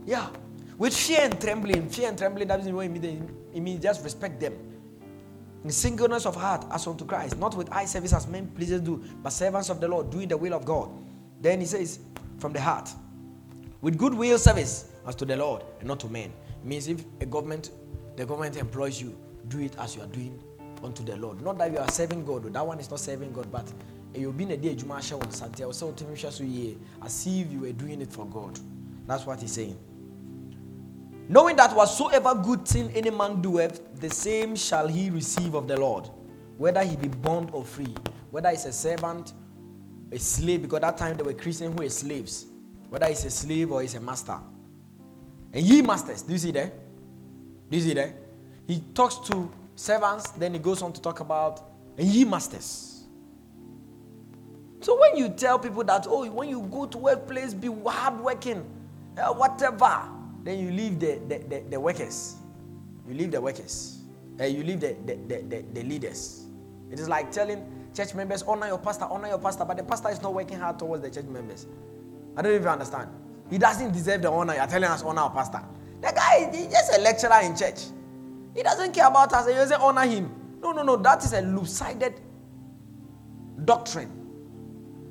Yeah, 0.06 0.30
with 0.78 0.96
fear 0.96 1.22
and 1.22 1.42
trembling. 1.42 1.90
Fear 1.90 2.10
and 2.10 2.18
trembling. 2.20 2.48
That 2.50 2.58
doesn't 2.58 2.78
mean 2.78 3.50
it 3.52 3.60
means 3.60 3.82
just 3.82 4.04
respect 4.04 4.40
them 4.40 4.69
in 5.64 5.70
singleness 5.72 6.26
of 6.26 6.36
heart 6.36 6.66
as 6.72 6.88
unto 6.88 7.06
Christ, 7.06 7.38
not 7.38 7.56
with 7.56 7.72
eye 7.72 7.86
service 7.86 8.14
as 8.14 8.28
men 8.28 8.48
pleasers 8.48 8.82
do, 8.82 9.04
but 9.22 9.32
servants 9.32 9.70
of 9.70 9.82
the 9.82 9.88
Lord, 9.88 10.10
doing 10.10 10.28
the 10.28 10.38
will 10.38 10.54
of 10.54 10.66
God. 10.66 10.90
Then 11.42 11.60
he 11.60 11.66
says, 11.66 12.00
from 12.38 12.54
the 12.54 12.62
heart, 12.62 12.90
with 13.82 13.98
good 13.98 14.14
will 14.14 14.38
service 14.38 14.92
as 15.06 15.16
to 15.16 15.26
the 15.26 15.36
Lord 15.36 15.64
and 15.80 15.88
not 15.88 16.00
to 16.02 16.08
men. 16.08 16.32
Means 16.64 16.88
if 16.88 17.04
a 17.22 17.26
government, 17.26 17.72
the 18.16 18.26
government 18.26 18.58
employs 18.58 19.02
you, 19.02 19.18
do 19.48 19.60
it 19.60 19.76
as 19.80 19.96
you 19.96 20.02
are 20.02 20.08
doing 20.08 20.42
unto 20.84 21.04
the 21.04 21.16
Lord. 21.16 21.42
Not 21.42 21.58
that 21.58 21.72
you 21.72 21.78
are 21.78 21.90
serving 21.90 22.26
God, 22.26 22.52
that 22.54 22.66
one 22.66 22.80
is 22.80 22.90
not 22.90 23.00
serving 23.00 23.32
God, 23.34 23.52
but 23.52 23.68
eh, 24.16 24.20
you've 24.20 24.38
been 24.38 24.52
a 24.52 24.58
day 24.58 24.76
Jumasha 24.76 25.22
on 25.22 25.32
Santiago, 25.32 25.72
so 25.72 25.94
as 26.24 26.42
if 27.28 27.52
you 27.52 27.60
were 27.60 27.68
eh, 27.68 27.72
doing 27.72 28.02
it 28.02 28.12
for 28.12 28.26
God. 28.26 28.60
That's 29.08 29.26
what 29.26 29.42
he's 29.42 29.54
saying. 29.54 29.78
Knowing 31.30 31.56
that 31.56 31.76
whatsoever 31.76 32.34
good 32.34 32.68
thing 32.68 32.92
any 32.96 33.12
man 33.12 33.40
doeth, 33.40 34.02
the 34.02 34.10
same 34.10 34.56
shall 34.56 34.88
he 34.88 35.12
receive 35.12 35.54
of 35.54 35.68
the 35.68 35.80
Lord, 35.80 36.10
whether 36.58 36.84
he 36.84 36.96
be 36.96 37.08
bond 37.08 37.52
or 37.54 37.64
free, 37.64 37.94
whether 38.32 38.50
he's 38.50 38.66
a 38.66 38.74
servant, 38.74 39.34
a 40.12 40.18
slave, 40.18 40.64
because 40.64 40.82
that 40.82 40.98
time 40.98 41.16
there 41.16 41.26
were 41.26 41.34
Christians 41.34 41.76
who 41.76 41.84
were 41.84 41.90
slaves, 41.90 42.48
whether 42.90 43.06
he's 43.06 43.24
a 43.26 43.30
slave 43.30 43.72
or 43.72 43.84
he's 43.84 43.94
a 43.94 44.00
master. 44.00 44.40
And 45.54 45.64
ye 45.64 45.84
masters, 45.84 46.24
do 46.24 46.34
you 46.34 46.40
see 46.40 46.50
there? 46.50 46.72
Do 47.70 47.78
you 47.78 47.84
see 47.84 47.94
there? 47.94 48.16
He 48.66 48.84
talks 48.96 49.18
to 49.30 49.52
servants, 49.76 50.32
then 50.32 50.54
he 50.54 50.60
goes 50.60 50.82
on 50.82 50.94
to 50.94 51.02
talk 51.02 51.20
about 51.20 51.62
and 51.96 52.08
ye 52.08 52.26
masters. 52.26 53.04
So 54.82 55.00
when 55.00 55.16
you 55.16 55.30
tell 55.30 55.60
people 55.60 55.84
that, 55.84 56.08
oh, 56.10 56.28
when 56.32 56.50
you 56.50 56.62
go 56.72 56.88
to 56.88 56.98
workplace, 56.98 57.54
be 57.54 57.68
hardworking, 57.86 58.66
uh, 59.16 59.32
whatever, 59.32 60.10
then 60.44 60.60
you 60.60 60.72
leave 60.72 61.00
the, 61.00 61.20
the, 61.28 61.38
the, 61.50 61.64
the 61.72 61.80
workers. 61.80 62.36
You 63.08 63.14
leave 63.14 63.32
the 63.32 63.42
workers. 63.42 64.00
Uh, 64.40 64.46
you 64.46 64.64
leave 64.64 64.80
the, 64.80 64.96
the, 65.06 65.16
the, 65.28 65.66
the, 65.74 65.84
leaders. 65.84 66.46
It 66.92 67.00
is 67.00 67.10
like 67.10 67.32
telling 67.32 67.66
church 67.94 68.16
members, 68.16 68.44
honor 68.44 68.68
your 68.68 68.78
pastor, 68.78 69.06
honor 69.06 69.28
your 69.28 69.40
pastor, 69.40 69.66
but 69.66 69.78
the 69.78 69.84
pastor 69.84 70.10
is 70.10 70.22
not 70.22 70.34
working 70.34 70.58
hard 70.58 70.80
towards 70.80 71.04
the 71.04 71.10
church 71.10 71.26
members. 71.26 71.68
I 72.38 72.42
don't 72.42 72.54
even 72.56 72.68
understand. 72.68 73.10
He 73.50 73.58
doesn't 73.58 73.92
deserve 73.92 74.22
the 74.22 74.32
honor. 74.32 74.56
You're 74.56 74.68
telling 74.68 74.90
us 74.90 75.04
honor 75.04 75.22
our 75.22 75.32
pastor. 75.32 75.62
The 76.02 76.14
guy 76.16 76.50
is 76.54 76.68
just 76.68 76.96
a 76.98 77.02
lecturer 77.02 77.42
in 77.44 77.56
church. 77.58 77.86
He 78.56 78.64
doesn't 78.64 78.94
care 78.94 79.08
about 79.08 79.34
us. 79.34 79.48
He 79.48 79.54
doesn't 79.54 79.82
honor 79.82 80.06
him. 80.06 80.32
No, 80.62 80.72
no, 80.72 80.84
no. 80.84 80.96
That 80.98 81.24
is 81.24 81.34
a 81.34 81.42
loop-sided 81.42 82.20
doctrine. 83.66 84.19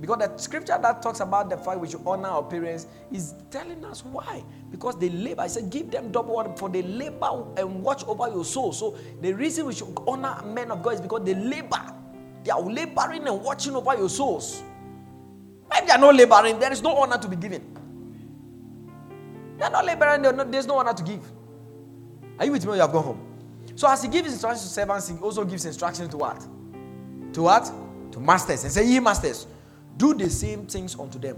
Because 0.01 0.19
the 0.19 0.37
scripture 0.39 0.79
that 0.81 1.03
talks 1.03 1.21
about 1.21 1.51
the 1.51 1.57
fact 1.57 1.81
we 1.81 1.89
should 1.89 2.03
honor 2.07 2.29
our 2.29 2.43
parents 2.43 2.87
is 3.11 3.35
telling 3.51 3.85
us 3.85 4.05
why. 4.05 4.45
Because 4.71 4.97
they 4.97 5.09
labor. 5.09 5.43
I 5.43 5.49
said, 5.49 5.71
give 5.71 5.91
them 5.91 6.13
double 6.13 6.55
for 6.57 6.69
they 6.69 6.83
labor 6.83 7.45
and 7.57 7.83
watch 7.83 8.05
over 8.07 8.29
your 8.29 8.45
soul. 8.45 8.73
So 8.73 8.97
the 9.21 9.33
reason 9.33 9.67
we 9.67 9.75
should 9.75 9.93
honor 10.07 10.41
men 10.47 10.71
of 10.71 10.83
God 10.83 10.95
is 10.95 11.01
because 11.01 11.25
they 11.25 11.35
labor. 11.35 11.81
They 12.45 12.53
are 12.53 12.61
laboring 12.63 13.27
and 13.27 13.43
watching 13.43 13.75
over 13.75 13.97
your 13.97 14.09
souls. 14.09 14.63
If 15.73 15.87
they 15.87 15.93
are 15.93 15.99
not 15.99 16.15
laboring, 16.15 16.61
there 16.61 16.73
is 16.73 16.81
no 16.81 16.97
honor 16.97 17.19
to 17.19 17.29
be 17.29 17.37
given. 17.37 17.77
They 19.59 19.65
are 19.65 19.71
not 19.71 19.85
laboring, 19.85 20.23
not, 20.23 20.53
there's 20.53 20.67
no 20.67 20.79
honor 20.79 20.95
to 20.95 21.03
give. 21.03 21.21
Are 22.39 22.45
you 22.45 22.53
with 22.53 22.65
me? 22.65 22.75
You 22.75 22.81
have 22.81 22.93
gone 22.93 23.03
home. 23.03 23.27
So 23.75 23.91
as 23.91 24.03
he 24.03 24.09
gives 24.09 24.31
instructions 24.31 24.63
to 24.63 24.69
servants, 24.69 25.09
he 25.09 25.17
also 25.17 25.45
gives 25.45 25.65
instructions 25.65 26.09
to 26.11 26.17
what? 26.17 26.41
To 27.33 27.43
what? 27.43 27.71
To 28.13 28.21
masters. 28.21 28.63
And 28.63 28.73
say, 28.73 28.87
ye 28.87 29.01
masters 29.01 29.49
do 29.99 30.15
the 30.15 30.31
same 30.31 30.67
things 30.67 30.99
unto 30.99 31.19
them. 31.19 31.37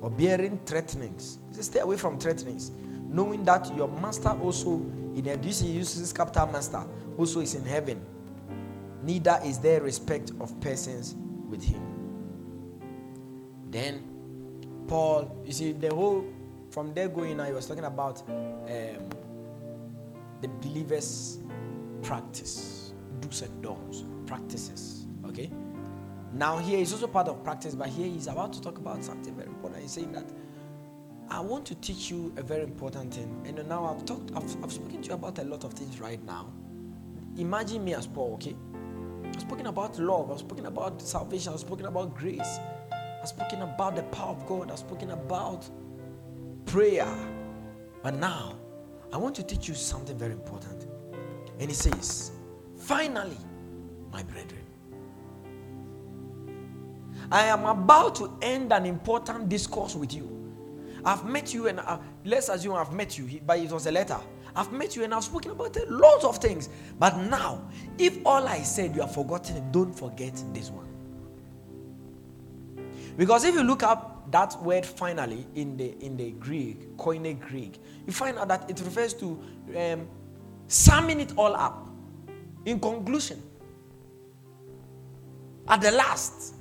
Or 0.00 0.10
bearing 0.10 0.58
threatenings. 0.64 1.38
Stay 1.50 1.80
away 1.80 1.96
from 1.96 2.18
threatenings. 2.18 2.70
Knowing 3.08 3.44
that 3.44 3.74
your 3.76 3.88
master 3.88 4.30
also, 4.30 4.76
in 5.14 5.26
addition, 5.26 5.66
he 5.66 5.72
uses 5.74 6.12
capital 6.12 6.46
master, 6.46 6.84
also 7.18 7.40
is 7.40 7.54
in 7.54 7.64
heaven. 7.64 8.00
Neither 9.02 9.40
is 9.44 9.58
there 9.58 9.80
respect 9.80 10.32
of 10.40 10.58
persons 10.60 11.16
with 11.48 11.62
him. 11.62 11.82
Then 13.70 14.04
Paul, 14.86 15.42
you 15.44 15.52
see, 15.52 15.72
the 15.72 15.94
whole 15.94 16.24
from 16.70 16.92
there 16.94 17.08
going 17.08 17.36
now, 17.36 17.44
he 17.44 17.52
was 17.52 17.66
talking 17.66 17.84
about 17.84 18.22
um, 18.28 19.08
the 20.40 20.48
believers' 20.60 21.38
practice, 22.02 22.92
do's 23.20 23.42
and 23.42 23.62
don'ts, 23.62 24.04
practices. 24.26 25.06
Okay, 25.26 25.50
now, 26.32 26.58
here 26.58 26.78
is 26.78 26.92
also 26.92 27.06
part 27.06 27.28
of 27.28 27.42
practice, 27.42 27.74
but 27.74 27.88
here 27.88 28.06
he's 28.06 28.26
about 28.26 28.52
to 28.52 28.60
talk 28.60 28.78
about 28.78 29.02
something 29.02 29.34
very 29.34 29.48
important. 29.48 29.82
He's 29.82 29.92
saying 29.92 30.12
that 30.12 30.30
I 31.30 31.40
want 31.40 31.66
to 31.66 31.74
teach 31.76 32.10
you 32.10 32.32
a 32.36 32.42
very 32.42 32.62
important 32.62 33.14
thing. 33.14 33.42
And 33.46 33.66
now 33.68 33.86
I've 33.86 34.04
talked, 34.04 34.30
I've, 34.34 34.64
I've 34.64 34.72
spoken 34.72 35.02
to 35.02 35.08
you 35.08 35.14
about 35.14 35.38
a 35.38 35.44
lot 35.44 35.64
of 35.64 35.72
things 35.72 36.00
right 36.00 36.22
now. 36.24 36.52
Imagine 37.36 37.84
me 37.84 37.94
as 37.94 38.06
Paul, 38.06 38.34
okay? 38.34 38.56
I've 39.24 39.40
spoken 39.40 39.66
about 39.66 39.98
love, 39.98 40.30
I've 40.30 40.40
spoken 40.40 40.66
about 40.66 41.00
salvation, 41.00 41.52
I've 41.52 41.60
spoken 41.60 41.86
about 41.86 42.16
grace, 42.16 42.58
I've 43.22 43.28
spoken 43.28 43.62
about 43.62 43.96
the 43.96 44.02
power 44.04 44.30
of 44.30 44.46
God, 44.46 44.70
I've 44.70 44.78
spoken 44.78 45.10
about 45.10 45.68
prayer. 46.66 47.14
But 48.02 48.14
now, 48.14 48.56
I 49.12 49.16
want 49.16 49.34
to 49.36 49.42
teach 49.42 49.68
you 49.68 49.74
something 49.74 50.16
very 50.16 50.32
important. 50.32 50.86
And 51.58 51.68
he 51.68 51.74
says, 51.74 52.32
Finally, 52.76 53.36
my 54.12 54.22
brethren, 54.22 54.64
I 57.30 57.44
am 57.44 57.64
about 57.66 58.14
to 58.16 58.38
end 58.40 58.72
an 58.72 58.86
important 58.86 59.48
discourse 59.48 59.94
with 59.94 60.14
you. 60.14 60.34
I've 61.04 61.24
met 61.24 61.54
you, 61.54 61.68
and 61.68 61.80
uh, 61.80 61.98
let's 62.24 62.48
assume 62.48 62.74
I've 62.74 62.92
met 62.92 63.18
you, 63.18 63.40
but 63.46 63.58
it 63.58 63.70
was 63.70 63.86
a 63.86 63.92
letter. 63.92 64.18
I've 64.58 64.72
met 64.72 64.96
you 64.96 65.04
and 65.04 65.14
I've 65.14 65.22
spoken 65.22 65.52
about 65.52 65.76
a 65.76 65.86
lot 65.88 66.24
of 66.24 66.38
things. 66.38 66.68
But 66.98 67.16
now, 67.16 67.68
if 67.96 68.18
all 68.26 68.46
I 68.46 68.62
said 68.62 68.94
you 68.94 69.02
have 69.02 69.14
forgotten, 69.14 69.70
don't 69.70 69.92
forget 69.92 70.42
this 70.52 70.70
one. 70.70 70.88
Because 73.16 73.44
if 73.44 73.54
you 73.54 73.62
look 73.62 73.84
up 73.84 74.30
that 74.32 74.60
word 74.62 74.84
finally 74.84 75.46
in 75.54 75.76
the 75.76 75.96
in 76.04 76.16
the 76.16 76.32
Greek, 76.32 76.96
Koine 76.96 77.38
Greek, 77.40 77.80
you 78.06 78.12
find 78.12 78.36
out 78.36 78.48
that 78.48 78.68
it 78.68 78.80
refers 78.80 79.14
to 79.14 79.40
um, 79.76 80.08
summing 80.66 81.20
it 81.20 81.32
all 81.36 81.54
up. 81.54 81.88
In 82.64 82.80
conclusion, 82.80 83.42
at 85.68 85.80
the 85.80 85.92
last, 85.92 86.54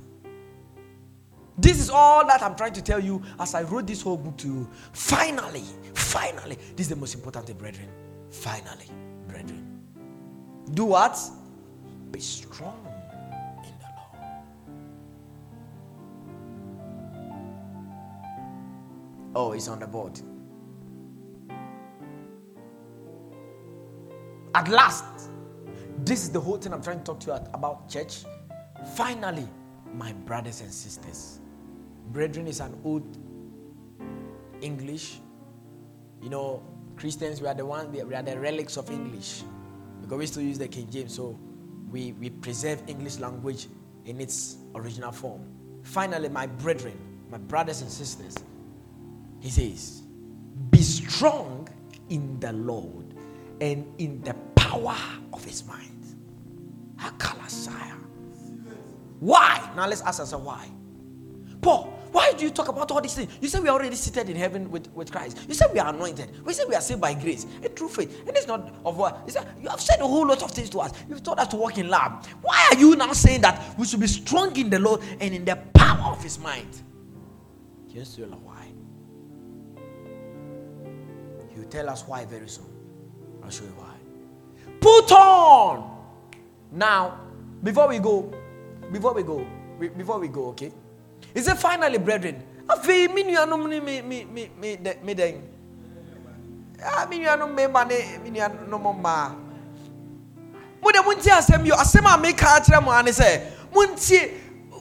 this 1.58 1.80
is 1.80 1.90
all 1.90 2.26
that 2.28 2.44
I'm 2.44 2.56
trying 2.56 2.74
to 2.74 2.84
tell 2.84 3.00
you 3.00 3.22
as 3.40 3.56
I 3.56 3.64
wrote 3.64 3.88
this 3.88 4.04
whole 4.04 4.18
book 4.18 4.38
to 4.38 4.48
you. 4.48 4.70
Finally, 4.94 5.64
finally, 5.96 6.56
this 6.76 6.86
is 6.86 6.90
the 6.90 6.96
most 6.96 7.16
important 7.16 7.48
thing, 7.48 7.58
brethren. 7.58 7.90
Finally, 8.30 8.86
brethren. 9.28 9.82
Do 10.74 10.86
what? 10.86 11.18
Be 12.12 12.20
strong 12.20 12.86
in 13.64 13.74
the 13.80 13.88
Lord. 13.98 14.22
Oh, 19.34 19.54
it's 19.54 19.68
on 19.68 19.80
the 19.80 19.88
board. 19.88 20.22
At 24.54 24.68
last, 24.68 25.06
this 26.06 26.22
is 26.22 26.30
the 26.30 26.40
whole 26.40 26.58
thing 26.58 26.72
I'm 26.72 26.84
trying 26.84 27.00
to 27.00 27.04
talk 27.04 27.20
to 27.22 27.32
you 27.32 27.38
about, 27.54 27.90
church. 27.90 28.26
Finally, 28.96 29.48
my 29.96 30.14
brothers 30.14 30.62
and 30.62 30.72
sisters 30.72 31.40
Brethren 32.12 32.48
is 32.48 32.60
an 32.60 32.80
old 32.84 33.18
English. 34.62 35.20
You 36.22 36.30
know, 36.30 36.64
Christians, 36.96 37.42
we 37.42 37.48
are 37.48 37.54
the 37.54 37.66
ones, 37.66 37.90
we 37.96 38.14
are 38.14 38.24
the 38.24 38.40
relics 38.40 38.78
of 38.78 38.90
English. 38.90 39.44
Because 40.02 40.18
we 40.18 40.26
still 40.26 40.44
use 40.44 40.58
the 40.58 40.68
King 40.68 40.90
James, 40.90 41.16
so 41.16 41.38
we, 41.92 42.14
we 42.14 42.30
preserve 42.30 42.82
English 42.88 43.20
language 43.20 43.68
in 44.06 44.20
its 44.20 44.58
original 44.76 45.12
form. 45.12 45.42
Finally, 45.84 46.30
my 46.30 46.48
brethren, 46.48 46.98
my 47.30 47.38
brothers 47.38 47.82
and 47.82 47.92
sisters, 47.92 48.36
he 49.40 49.50
says, 49.50 50.02
Be 50.70 50.82
strong 50.82 51.68
in 52.10 52.40
the 52.40 52.54
Lord 52.54 53.14
and 53.62 53.86
in 53.98 54.22
the 54.22 54.34
power 54.56 54.96
of 55.34 55.44
his 55.44 55.66
mind. 55.66 55.98
Why? 59.20 59.72
Now 59.76 59.88
let's 59.88 60.02
ask 60.02 60.20
ourselves 60.20 60.46
why. 60.46 60.70
Paul, 61.62 61.97
why 62.12 62.34
do 62.34 62.44
you 62.44 62.52
talk 62.52 62.68
about 62.68 62.92
all 62.92 63.02
these 63.02 63.16
things? 63.16 63.32
You 63.42 63.48
say 63.48 63.60
we 63.60 63.70
are 63.70 63.74
already 63.74 63.96
seated 63.96 64.30
in 64.30 64.36
heaven 64.36 64.70
with, 64.70 64.92
with 64.94 65.12
Christ. 65.12 65.38
You 65.48 65.54
say 65.54 65.66
we 65.72 65.80
are 65.80 65.94
anointed. 65.94 66.46
We 66.46 66.54
say 66.54 66.64
we 66.68 66.76
are 66.76 66.82
saved 66.82 67.02
by 67.02 67.14
grace 67.14 67.46
and 67.64 67.76
true 67.76 67.88
faith. 67.88 68.28
And 68.28 68.36
it's 68.36 68.48
not 68.48 68.74
of 68.86 68.98
what? 68.98 69.22
You 69.26 69.32
said 69.32 69.48
you 69.62 69.70
have 69.70 69.82
said 69.82 70.00
a 70.00 70.08
whole 70.08 70.28
lot 70.28 70.44
of 70.44 70.52
things 70.52 70.70
to 70.72 70.80
us. 70.80 70.92
You've 71.10 71.24
taught 71.24 71.40
us 71.40 71.48
to 71.50 71.56
walk 71.56 71.78
in 71.78 71.90
love. 71.90 72.26
Why 72.42 72.70
are 72.72 72.78
you 72.78 72.96
now 72.96 73.14
saying 73.14 73.42
that 73.42 73.78
we 73.78 73.86
should 73.86 74.00
be 74.00 74.08
strong 74.08 74.56
in 74.58 74.70
the 74.70 74.80
Lord 74.80 75.02
and 75.20 75.34
in 75.34 75.46
the 75.46 75.56
power 75.74 76.12
of 76.14 76.24
His 76.24 76.40
mind? 76.40 76.82
Yes, 77.88 78.18
you 78.18 78.26
know 78.28 78.42
why. 78.44 78.68
He'll 81.56 81.66
tell 81.70 81.90
us 81.90 82.08
why 82.08 82.26
very 82.26 82.48
soon. 82.48 82.66
I'll 83.44 83.50
show 83.50 83.64
you 83.64 83.74
why. 83.78 83.96
Put 84.80 85.12
on. 85.12 85.98
Now, 86.72 87.20
before 87.64 87.88
we 87.88 88.00
go, 88.00 88.32
before 88.92 89.14
we 89.14 89.24
go, 89.24 89.46
before 89.80 90.20
we 90.20 90.28
go, 90.28 90.48
okay? 90.50 90.72
He 91.38 91.44
said, 91.44 91.60
finally, 91.60 92.00
brethren, 92.00 92.42
afei 92.68 93.14
me 93.14 93.24
nuanom 93.24 93.70
ne 93.70 93.80
me 93.80 94.02
me 94.02 94.26
me 94.26 94.50
me 94.60 94.78
me 95.04 95.14
den 95.14 95.44
ah 96.84 97.06
me 97.08 97.20
nuanom 97.20 97.54
me 97.54 97.68
ma 97.68 97.84
ne 97.84 98.18
me 98.24 98.32
nuanom 98.32 99.00
mmaa 99.00 99.36
mo 100.82 100.92
de 100.92 101.00
muntie 101.04 101.32
asɛm 101.32 101.66
yo 101.66 101.76
asɛm 101.76 102.06
a 102.06 102.18
meka 102.18 102.58
akyerɛ 102.58 102.84
mo 102.84 102.92
ane 102.92 103.12
sɛ 103.12 103.42
muntie 103.72 104.34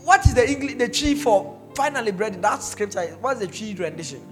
what 0.03 0.25
is 0.25 0.33
the 0.33 0.49
english 0.51 0.77
the 0.79 0.89
Twi 0.89 1.15
for 1.15 1.61
finally 1.75 2.11
brethren? 2.11 2.41
That 2.41 2.63
scripture 2.63 3.03
what's 3.21 3.39
the 3.41 3.47
Twi 3.47 3.77
rendition? 3.79 4.23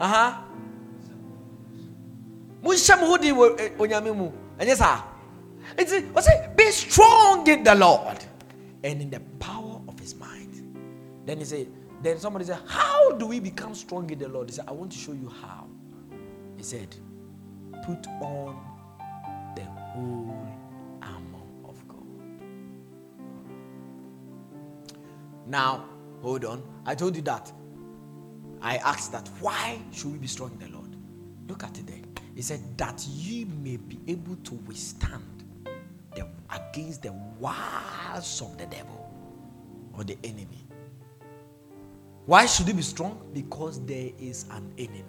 Aha 0.00 0.44
monhyɛ 2.64 3.00
mo 3.00 3.06
ho 3.06 3.16
din 3.16 3.36
wɔ 3.36 3.76
onyame 3.78 4.12
mu. 4.16 4.30
Be 6.56 6.70
strong 6.72 7.46
in 7.46 7.62
the 7.62 7.74
lord 7.76 8.18
and 8.82 9.00
in 9.02 9.08
the 9.08 9.20
power 9.38 9.61
then 11.24 11.38
he 11.38 11.44
said, 11.44 11.68
then 12.02 12.18
somebody 12.18 12.44
said, 12.44 12.58
How 12.66 13.12
do 13.12 13.26
we 13.26 13.38
become 13.38 13.74
strong 13.74 14.10
in 14.10 14.18
the 14.18 14.28
Lord? 14.28 14.48
He 14.50 14.56
said, 14.56 14.64
I 14.66 14.72
want 14.72 14.90
to 14.92 14.98
show 14.98 15.12
you 15.12 15.28
how. 15.28 15.68
He 16.56 16.62
said, 16.62 16.94
Put 17.84 18.06
on 18.20 18.56
the 19.54 19.62
whole 19.62 20.46
armor 21.00 21.44
of 21.64 21.88
God. 21.88 22.06
Now, 25.46 25.84
hold 26.20 26.44
on. 26.44 26.62
I 26.84 26.94
told 26.94 27.14
you 27.14 27.22
that. 27.22 27.52
I 28.60 28.76
asked 28.78 29.12
that 29.12 29.28
why 29.40 29.80
should 29.92 30.12
we 30.12 30.18
be 30.18 30.28
strong 30.28 30.52
in 30.52 30.70
the 30.70 30.76
Lord? 30.76 30.96
Look 31.48 31.64
at 31.64 31.76
it 31.78 31.86
there. 31.86 31.96
He 32.34 32.42
said 32.42 32.60
that 32.78 33.04
ye 33.06 33.44
may 33.44 33.76
be 33.76 33.98
able 34.08 34.36
to 34.36 34.54
withstand 34.54 35.44
the, 36.14 36.26
against 36.50 37.02
the 37.02 37.12
wiles 37.38 38.40
of 38.40 38.56
the 38.58 38.66
devil 38.66 39.12
or 39.96 40.04
the 40.04 40.16
enemy. 40.24 40.66
Why 42.26 42.46
should 42.46 42.68
you 42.68 42.74
be 42.74 42.82
strong? 42.82 43.20
Because 43.32 43.84
there 43.84 44.10
is 44.18 44.46
an 44.50 44.72
enemy. 44.78 45.04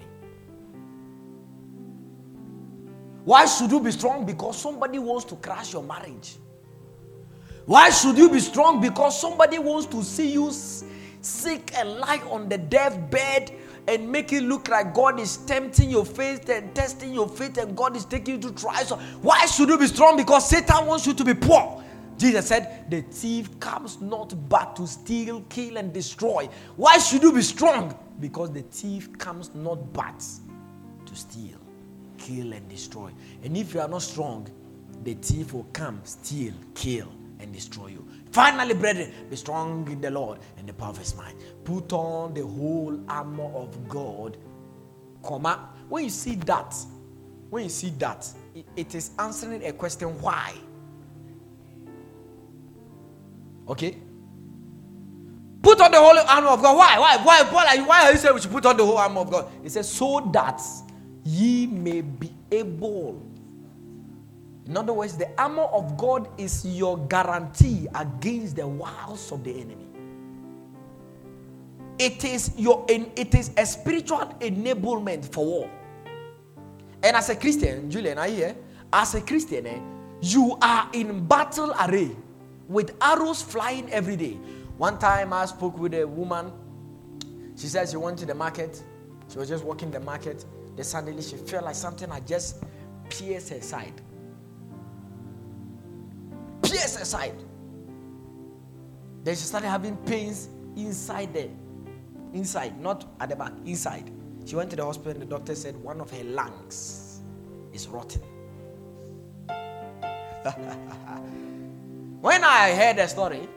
Why 3.23 3.45
should 3.45 3.71
you 3.71 3.79
be 3.79 3.91
strong? 3.91 4.25
Because 4.25 4.57
somebody 4.57 4.99
wants 4.99 5.25
to 5.25 5.35
crash 5.35 5.73
your 5.73 5.83
marriage. 5.83 6.37
Why 7.65 7.89
should 7.89 8.17
you 8.17 8.29
be 8.29 8.39
strong? 8.39 8.81
Because 8.81 9.19
somebody 9.19 9.59
wants 9.59 9.87
to 9.87 10.03
see 10.03 10.31
you 10.31 10.51
sick 11.21 11.71
and 11.77 11.97
lie 11.99 12.21
on 12.29 12.49
the 12.49 12.57
deathbed 12.57 13.51
and 13.87 14.09
make 14.09 14.33
it 14.33 14.43
look 14.43 14.67
like 14.67 14.93
God 14.93 15.19
is 15.19 15.37
tempting 15.37 15.89
your 15.89 16.05
faith 16.05 16.49
and 16.49 16.73
testing 16.75 17.13
your 17.13 17.29
faith 17.29 17.57
and 17.57 17.75
God 17.75 17.95
is 17.95 18.05
taking 18.05 18.35
you 18.35 18.49
to 18.49 18.51
try. 18.53 18.83
So 18.83 18.97
why 19.21 19.45
should 19.45 19.69
you 19.69 19.77
be 19.77 19.87
strong? 19.87 20.17
Because 20.17 20.49
Satan 20.49 20.85
wants 20.85 21.07
you 21.07 21.13
to 21.13 21.23
be 21.23 21.33
poor. 21.33 21.83
Jesus 22.17 22.47
said, 22.47 22.85
The 22.89 23.01
thief 23.01 23.59
comes 23.59 24.01
not 24.01 24.33
but 24.49 24.75
to 24.77 24.87
steal, 24.87 25.41
kill, 25.49 25.77
and 25.77 25.91
destroy. 25.93 26.49
Why 26.75 26.97
should 26.97 27.23
you 27.23 27.33
be 27.33 27.41
strong? 27.41 27.97
Because 28.19 28.51
the 28.51 28.61
thief 28.61 29.17
comes 29.17 29.53
not 29.53 29.93
but 29.93 30.23
to 31.05 31.15
steal, 31.15 31.59
kill, 32.17 32.53
and 32.53 32.67
destroy. 32.69 33.11
And 33.43 33.57
if 33.57 33.73
you 33.73 33.81
are 33.81 33.87
not 33.87 34.01
strong, 34.01 34.47
the 35.03 35.15
thief 35.15 35.53
will 35.53 35.67
come, 35.73 35.99
steal, 36.03 36.53
kill, 36.75 37.11
and 37.39 37.51
destroy 37.51 37.87
you. 37.87 38.07
Finally, 38.31 38.73
brethren, 38.73 39.11
be 39.29 39.35
strong 39.35 39.89
in 39.91 40.01
the 40.01 40.09
Lord 40.09 40.39
and 40.57 40.67
the 40.67 40.73
power 40.73 40.89
of 40.89 40.97
his 40.97 41.15
mind. 41.15 41.37
Put 41.63 41.93
on 41.93 42.33
the 42.33 42.45
whole 42.45 42.99
armor 43.07 43.51
of 43.53 43.87
God. 43.87 44.37
Comma. 45.23 45.69
When 45.89 46.05
you 46.05 46.09
see 46.09 46.35
that, 46.35 46.75
when 47.49 47.63
you 47.63 47.69
see 47.69 47.89
that, 47.99 48.27
it 48.75 48.95
is 48.95 49.11
answering 49.19 49.63
a 49.65 49.73
question 49.73 50.09
why. 50.21 50.53
Okay? 53.67 53.97
Put 55.61 55.79
on 55.79 55.91
the 55.91 55.97
whole 55.97 56.19
armor 56.19 56.49
of 56.49 56.61
God. 56.61 56.75
Why? 56.75 56.99
Why? 56.99 57.17
Why? 57.23 57.43
Why, 57.49 57.77
why 57.85 58.05
are 58.05 58.11
you 58.11 58.17
saying 58.17 58.35
we 58.35 58.41
should 58.41 58.51
put 58.51 58.65
on 58.65 58.75
the 58.75 58.85
whole 58.85 58.97
armor 58.97 59.21
of 59.21 59.31
God? 59.31 59.49
He 59.63 59.69
says, 59.69 59.89
so 59.89 60.29
that 60.33 60.61
ye 61.23 61.67
may 61.67 62.01
be 62.01 62.33
able. 62.51 63.25
In 64.65 64.75
other 64.75 64.93
words, 64.93 65.17
the 65.17 65.29
armor 65.39 65.63
of 65.63 65.97
God 65.97 66.27
is 66.37 66.65
your 66.65 66.97
guarantee 67.07 67.87
against 67.95 68.57
the 68.57 68.67
wiles 68.67 69.31
of 69.31 69.43
the 69.43 69.51
enemy. 69.51 69.87
It 71.99 72.23
is 72.25 72.51
your 72.57 72.85
it 72.89 73.35
is 73.35 73.51
a 73.55 73.65
spiritual 73.65 74.19
enablement 74.39 75.31
for 75.31 75.45
war. 75.45 75.69
And 77.03 77.15
as 77.15 77.29
a 77.29 77.35
Christian, 77.35 77.89
Julian, 77.89 78.17
are 78.17 78.27
you 78.27 78.35
here? 78.35 78.55
As 78.91 79.15
a 79.15 79.21
Christian, 79.21 79.67
eh, 79.67 79.79
you 80.21 80.57
are 80.61 80.89
in 80.93 81.25
battle 81.25 81.73
array 81.81 82.15
with 82.73 82.95
arrows 83.01 83.41
flying 83.41 83.89
every 83.91 84.15
day. 84.15 84.33
One 84.77 84.97
time 84.97 85.31
I 85.31 85.45
spoke 85.45 85.77
with 85.77 85.93
a 85.93 86.05
woman. 86.05 86.51
She 87.55 87.67
said 87.67 87.87
she 87.87 87.97
went 87.97 88.17
to 88.19 88.25
the 88.25 88.33
market. 88.33 88.81
She 89.31 89.37
was 89.37 89.47
just 89.47 89.63
walking 89.63 89.91
the 89.91 89.99
market. 89.99 90.43
Then 90.75 90.83
suddenly 90.83 91.21
she 91.21 91.37
felt 91.37 91.65
like 91.65 91.75
something 91.75 92.09
had 92.09 92.27
just 92.27 92.63
pierced 93.09 93.49
her 93.49 93.61
side. 93.61 93.93
Pierced 96.63 96.97
her 96.97 97.05
side. 97.05 97.35
Then 99.23 99.35
she 99.35 99.43
started 99.43 99.69
having 99.69 99.95
pains 99.97 100.49
inside 100.75 101.33
there. 101.33 101.49
Inside, 102.33 102.81
not 102.81 103.05
at 103.19 103.29
the 103.29 103.35
back, 103.35 103.53
inside. 103.65 104.09
She 104.45 104.55
went 104.55 104.71
to 104.71 104.75
the 104.75 104.83
hospital 104.83 105.11
and 105.11 105.21
the 105.21 105.27
doctor 105.27 105.53
said 105.53 105.77
one 105.77 106.01
of 106.01 106.09
her 106.09 106.23
lungs 106.23 107.21
is 107.71 107.87
rotten. 107.87 108.21
When 112.23 112.41
I 112.45 112.73
heard 112.73 112.95
the 112.95 113.07
story, 113.07 113.49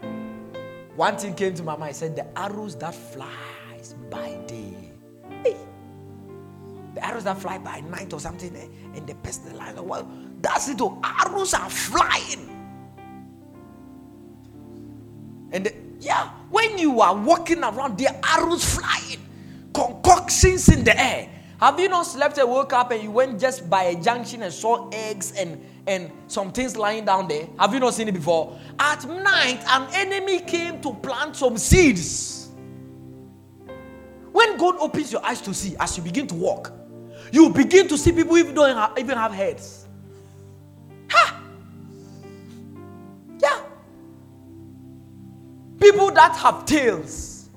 one 0.96 1.16
thing 1.16 1.36
came 1.36 1.54
to 1.54 1.62
my 1.62 1.76
mind. 1.76 1.90
I 1.90 1.92
said, 1.92 2.16
The 2.16 2.26
arrows 2.36 2.74
that 2.78 2.96
flies 2.96 3.94
by 4.10 4.40
day. 4.48 4.90
Hey, 5.44 5.56
the 6.92 7.06
arrows 7.06 7.22
that 7.22 7.38
fly 7.38 7.58
by 7.58 7.78
night 7.82 8.12
or 8.12 8.18
something, 8.18 8.56
eh, 8.56 8.66
and 8.96 9.06
the 9.06 9.14
pestilence. 9.14 9.80
Well, 9.80 10.10
that's 10.40 10.68
it. 10.68 10.80
Oh, 10.80 11.00
arrows 11.04 11.54
are 11.54 11.70
flying. 11.70 12.50
And 15.52 15.66
the, 15.66 15.74
yeah, 16.00 16.30
when 16.50 16.76
you 16.76 17.00
are 17.02 17.14
walking 17.16 17.62
around, 17.62 18.04
are 18.04 18.20
arrows 18.36 18.64
flying, 18.74 19.24
concoctions 19.72 20.68
in 20.70 20.82
the 20.82 21.00
air. 21.00 21.30
Have 21.60 21.78
you 21.78 21.88
not 21.88 22.02
slept 22.02 22.36
and 22.38 22.50
woke 22.50 22.72
up 22.72 22.90
and 22.90 23.00
you 23.00 23.12
went 23.12 23.38
just 23.38 23.70
by 23.70 23.84
a 23.84 24.02
junction 24.02 24.42
and 24.42 24.52
saw 24.52 24.90
eggs 24.90 25.30
and 25.38 25.64
and 25.86 26.10
some 26.26 26.52
things 26.52 26.76
lying 26.76 27.04
down 27.04 27.28
there. 27.28 27.48
Have 27.58 27.72
you 27.72 27.80
not 27.80 27.94
seen 27.94 28.08
it 28.08 28.14
before? 28.14 28.58
At 28.78 29.04
night, 29.04 29.62
an 29.68 29.88
enemy 29.92 30.40
came 30.40 30.80
to 30.82 30.94
plant 30.94 31.36
some 31.36 31.56
seeds. 31.56 32.48
When 34.32 34.56
God 34.56 34.76
opens 34.80 35.12
your 35.12 35.24
eyes 35.24 35.40
to 35.42 35.54
see, 35.54 35.76
as 35.78 35.96
you 35.96 36.02
begin 36.02 36.26
to 36.26 36.34
walk, 36.34 36.72
you 37.32 37.50
begin 37.50 37.88
to 37.88 37.96
see 37.96 38.12
people 38.12 38.36
even 38.36 38.54
don't 38.54 38.98
even 38.98 39.16
have 39.16 39.32
heads. 39.32 39.86
Ha! 41.10 41.40
Yeah. 43.38 43.62
People 45.80 46.10
that 46.10 46.36
have 46.36 46.66
tails. 46.66 47.48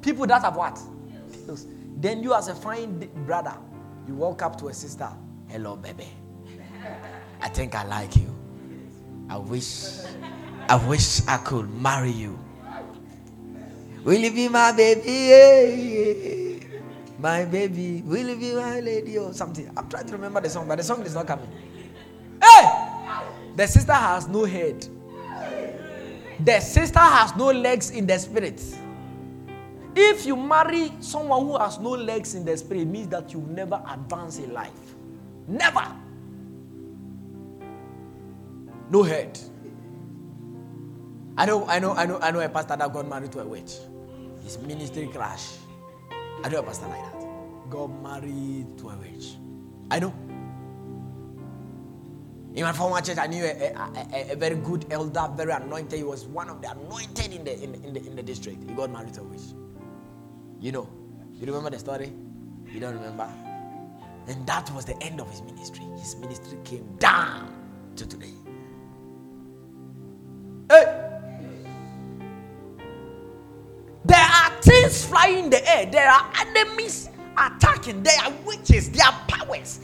People 0.00 0.26
that 0.26 0.42
have 0.42 0.56
what? 0.56 0.80
Tails. 1.46 1.66
Then 1.98 2.22
you, 2.22 2.34
as 2.34 2.48
a 2.48 2.54
fine 2.54 3.08
brother, 3.24 3.56
you 4.06 4.14
walk 4.14 4.42
up 4.42 4.58
to 4.58 4.68
a 4.68 4.74
sister. 4.74 5.08
Hello, 5.48 5.76
baby. 5.76 6.08
I 7.40 7.48
think 7.48 7.74
I 7.74 7.84
like 7.84 8.16
you. 8.16 8.34
I 9.28 9.36
wish, 9.36 10.00
I 10.68 10.76
wish 10.86 11.26
I 11.26 11.38
could 11.38 11.70
marry 11.70 12.10
you. 12.10 12.38
Will 14.04 14.18
you 14.18 14.30
be 14.30 14.48
my 14.48 14.72
baby? 14.72 16.64
My 17.18 17.44
baby, 17.44 18.02
will 18.04 18.28
you 18.28 18.36
be 18.36 18.54
my 18.54 18.80
lady 18.80 19.18
or 19.18 19.32
something? 19.32 19.70
I'm 19.76 19.88
trying 19.88 20.06
to 20.06 20.12
remember 20.12 20.40
the 20.40 20.50
song, 20.50 20.68
but 20.68 20.76
the 20.76 20.84
song 20.84 21.02
is 21.02 21.14
not 21.14 21.26
coming. 21.26 21.48
Hey! 22.42 22.86
The 23.56 23.66
sister 23.66 23.94
has 23.94 24.28
no 24.28 24.44
head. 24.44 24.86
The 26.44 26.60
sister 26.60 27.00
has 27.00 27.34
no 27.34 27.50
legs 27.50 27.90
in 27.90 28.06
the 28.06 28.18
spirit. 28.18 28.62
If 29.94 30.26
you 30.26 30.36
marry 30.36 30.92
someone 31.00 31.46
who 31.46 31.56
has 31.56 31.78
no 31.78 31.90
legs 31.90 32.34
in 32.34 32.44
the 32.44 32.54
spirit, 32.56 32.82
it 32.82 32.86
means 32.86 33.08
that 33.08 33.32
you 33.32 33.40
never 33.48 33.82
advance 33.88 34.38
in 34.38 34.52
life. 34.52 34.94
Never. 35.48 35.84
No 38.90 39.02
head. 39.02 39.38
I 41.36 41.44
know, 41.44 41.66
I 41.66 41.78
know, 41.78 41.92
I 41.92 42.06
know, 42.06 42.18
I 42.20 42.30
know 42.30 42.40
a 42.40 42.48
pastor 42.48 42.76
that 42.76 42.92
got 42.92 43.08
married 43.08 43.32
to 43.32 43.40
a 43.40 43.46
witch. 43.46 43.74
His 44.42 44.58
ministry 44.58 45.08
crash. 45.08 45.56
I 46.44 46.48
know 46.48 46.60
a 46.60 46.62
pastor 46.62 46.86
like 46.86 47.02
that. 47.02 47.70
Got 47.70 47.88
married 47.88 48.78
to 48.78 48.90
a 48.90 48.96
witch. 48.96 49.34
I 49.90 49.98
know. 49.98 50.14
In 52.54 52.62
my 52.62 52.72
former 52.72 53.02
church, 53.02 53.18
I 53.18 53.26
knew 53.26 53.44
a, 53.44 53.48
a, 53.48 54.06
a, 54.14 54.32
a, 54.32 54.36
very 54.36 54.56
good 54.56 54.86
elder, 54.90 55.28
very 55.36 55.52
anointed. 55.52 55.98
He 55.98 56.04
was 56.04 56.24
one 56.24 56.48
of 56.48 56.62
the 56.62 56.70
anointed 56.70 57.34
in 57.34 57.44
the, 57.44 57.62
in, 57.62 57.74
in, 57.84 57.92
the, 57.92 58.06
in 58.06 58.16
the 58.16 58.22
district. 58.22 58.66
He 58.66 58.74
got 58.74 58.90
married 58.90 59.12
to 59.14 59.20
a 59.20 59.24
witch. 59.24 59.42
You 60.58 60.72
know. 60.72 60.88
You 61.34 61.44
remember 61.46 61.68
the 61.68 61.78
story? 61.78 62.10
You 62.72 62.80
don't 62.80 62.94
remember? 62.94 63.28
And 64.26 64.46
that 64.46 64.70
was 64.70 64.86
the 64.86 64.96
end 65.02 65.20
of 65.20 65.30
his 65.30 65.42
ministry. 65.42 65.84
His 65.98 66.16
ministry 66.16 66.56
came 66.64 66.96
down 66.96 67.52
to 67.96 68.06
today. 68.06 68.32
Hey! 70.68 71.02
There 74.04 74.18
are 74.18 74.50
things 74.62 75.04
flying 75.06 75.44
in 75.44 75.50
the 75.50 75.68
air. 75.68 75.86
There 75.86 76.08
are 76.08 76.32
enemies 76.40 77.08
attacking. 77.36 78.02
There 78.02 78.18
are 78.24 78.32
witches. 78.44 78.90
There 78.90 79.06
are 79.06 79.20
powers 79.26 79.80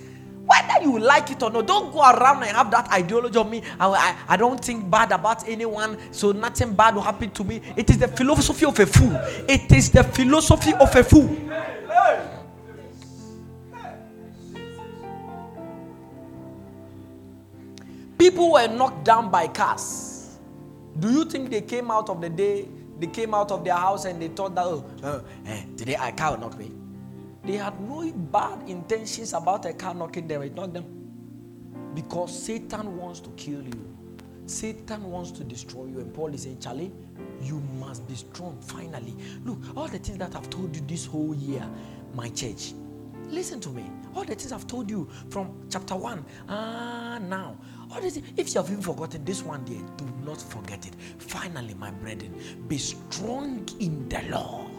whether 0.52 0.82
you 0.82 0.98
like 0.98 1.30
it 1.30 1.42
or 1.42 1.50
not, 1.50 1.66
don't 1.66 1.92
go 1.92 2.00
around 2.00 2.42
and 2.42 2.56
have 2.56 2.70
that 2.70 2.90
ideology 2.92 3.38
of 3.38 3.48
me. 3.48 3.62
I, 3.78 3.86
I, 3.88 4.16
I, 4.28 4.36
don't 4.36 4.62
think 4.62 4.90
bad 4.90 5.12
about 5.12 5.48
anyone, 5.48 5.96
so 6.10 6.32
nothing 6.32 6.74
bad 6.74 6.94
will 6.94 7.02
happen 7.02 7.30
to 7.30 7.44
me. 7.44 7.62
It 7.76 7.88
is 7.90 7.98
the 7.98 8.08
philosophy 8.08 8.66
of 8.66 8.78
a 8.78 8.86
fool. 8.86 9.12
It 9.48 9.70
is 9.72 9.90
the 9.90 10.04
philosophy 10.04 10.72
of 10.74 10.94
a 10.94 11.04
fool. 11.04 11.36
People 18.18 18.52
were 18.52 18.68
knocked 18.68 19.04
down 19.04 19.30
by 19.30 19.48
cars. 19.48 20.11
Do 20.98 21.10
you 21.10 21.24
think 21.24 21.50
they 21.50 21.62
came 21.62 21.90
out 21.90 22.08
of 22.08 22.20
the 22.20 22.28
day, 22.28 22.68
they 22.98 23.06
came 23.06 23.34
out 23.34 23.50
of 23.50 23.64
their 23.64 23.74
house 23.74 24.04
and 24.04 24.20
they 24.20 24.28
thought 24.28 24.54
that, 24.54 24.64
oh, 24.64 24.84
uh, 25.02 25.20
eh, 25.46 25.62
today 25.76 25.96
I 25.98 26.10
can't 26.10 26.40
knock 26.40 26.58
me? 26.58 26.72
They 27.44 27.56
had 27.56 27.80
no 27.80 28.10
bad 28.12 28.68
intentions 28.68 29.32
about 29.32 29.66
a 29.66 29.72
car 29.72 29.94
knocking 29.94 30.28
them. 30.28 30.42
It 30.42 30.54
knocked 30.54 30.74
them. 30.74 30.84
Because 31.94 32.44
Satan 32.44 32.96
wants 32.96 33.20
to 33.20 33.30
kill 33.30 33.62
you. 33.62 33.92
Satan 34.46 35.10
wants 35.10 35.30
to 35.32 35.44
destroy 35.44 35.86
you. 35.86 35.98
And 36.00 36.14
Paul 36.14 36.34
is 36.34 36.42
saying, 36.42 36.60
Charlie, 36.60 36.92
you 37.42 37.60
must 37.78 38.06
be 38.06 38.14
strong 38.14 38.58
finally. 38.60 39.14
Look, 39.44 39.58
all 39.76 39.88
the 39.88 39.98
things 39.98 40.18
that 40.18 40.36
I've 40.36 40.50
told 40.50 40.74
you 40.76 40.82
this 40.86 41.06
whole 41.06 41.34
year, 41.34 41.68
my 42.14 42.28
church, 42.28 42.74
listen 43.28 43.60
to 43.60 43.70
me. 43.70 43.90
All 44.14 44.24
the 44.24 44.34
things 44.34 44.52
I've 44.52 44.66
told 44.66 44.88
you 44.90 45.08
from 45.30 45.66
chapter 45.68 45.96
1, 45.96 46.24
ah, 46.48 47.18
now. 47.28 47.56
All 47.92 48.00
this, 48.00 48.20
if 48.36 48.54
you 48.54 48.60
have 48.60 48.70
even 48.70 48.82
forgotten 48.82 49.24
this 49.24 49.42
one 49.42 49.64
day, 49.64 49.80
do 49.96 50.06
not 50.24 50.40
forget 50.40 50.86
it. 50.86 50.94
Finally, 51.18 51.74
my 51.74 51.90
brethren, 51.90 52.34
be 52.68 52.78
strong 52.78 53.68
in 53.80 54.08
the 54.08 54.22
Lord 54.30 54.72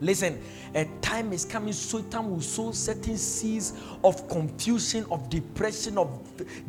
Listen, 0.00 0.38
a 0.74 0.84
time 1.00 1.32
is 1.32 1.46
coming, 1.46 1.72
Satan 1.72 2.30
will 2.30 2.42
sow 2.42 2.70
certain 2.70 3.16
seeds 3.16 3.72
of 4.04 4.28
confusion, 4.28 5.06
of 5.10 5.30
depression, 5.30 5.96
of 5.96 6.20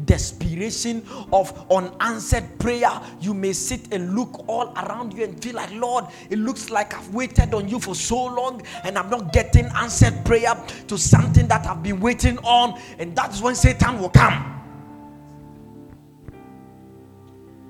desperation, 0.06 1.04
of 1.34 1.66
unanswered 1.70 2.46
prayer. 2.58 2.90
You 3.20 3.34
may 3.34 3.52
sit 3.52 3.92
and 3.92 4.16
look 4.16 4.46
all 4.48 4.74
around 4.78 5.14
you 5.14 5.26
and 5.26 5.42
feel 5.44 5.56
like, 5.56 5.72
Lord, 5.74 6.06
it 6.30 6.40
looks 6.40 6.70
like 6.70 6.94
I've 6.94 7.14
waited 7.14 7.54
on 7.54 7.68
you 7.68 7.80
for 7.80 7.96
so 7.96 8.26
long 8.26 8.62
and 8.86 8.98
I'm 8.98 9.10
not 9.10 9.34
getting 9.34 9.66
answered 9.76 10.24
prayer 10.24 10.56
to 10.88 10.98
something 10.98 11.48
that 11.48 11.66
I've 11.66 11.84
been 11.84 12.00
waiting 12.00 12.38
on. 12.40 12.80
And 12.98 13.14
that's 13.14 13.42
when 13.42 13.56
Satan 13.56 14.00
will 14.00 14.10
come. 14.10 14.57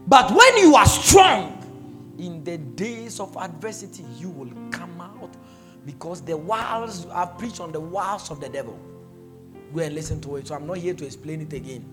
But 0.07 0.31
when 0.31 0.57
you 0.57 0.75
are 0.75 0.85
strong, 0.85 1.53
in 2.17 2.43
the 2.43 2.57
days 2.57 3.19
of 3.19 3.35
adversity, 3.37 4.03
you 4.17 4.29
will 4.29 4.51
come 4.71 4.99
out 4.99 5.35
because 5.85 6.21
the 6.21 6.35
wiles 6.35 7.05
I've 7.07 7.37
preached 7.37 7.59
on 7.59 7.71
the 7.71 7.79
wiles 7.79 8.31
of 8.31 8.39
the 8.39 8.49
devil. 8.49 8.77
Go 9.73 9.81
and 9.81 9.93
listen 9.93 10.21
to 10.21 10.37
it. 10.37 10.47
So 10.47 10.55
I'm 10.55 10.65
not 10.65 10.77
here 10.77 10.93
to 10.93 11.05
explain 11.05 11.41
it 11.41 11.53
again. 11.53 11.85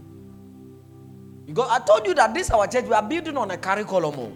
Because 1.47 1.69
I 1.71 1.79
told 1.81 2.07
you 2.07 2.15
that 2.15 2.33
this 2.33 2.51
our 2.51 2.67
church 2.67 2.85
we 2.85 2.93
are 2.93 3.03
building 3.03 3.37
on 3.37 3.51
a 3.51 3.59
curriculum. 3.59 4.35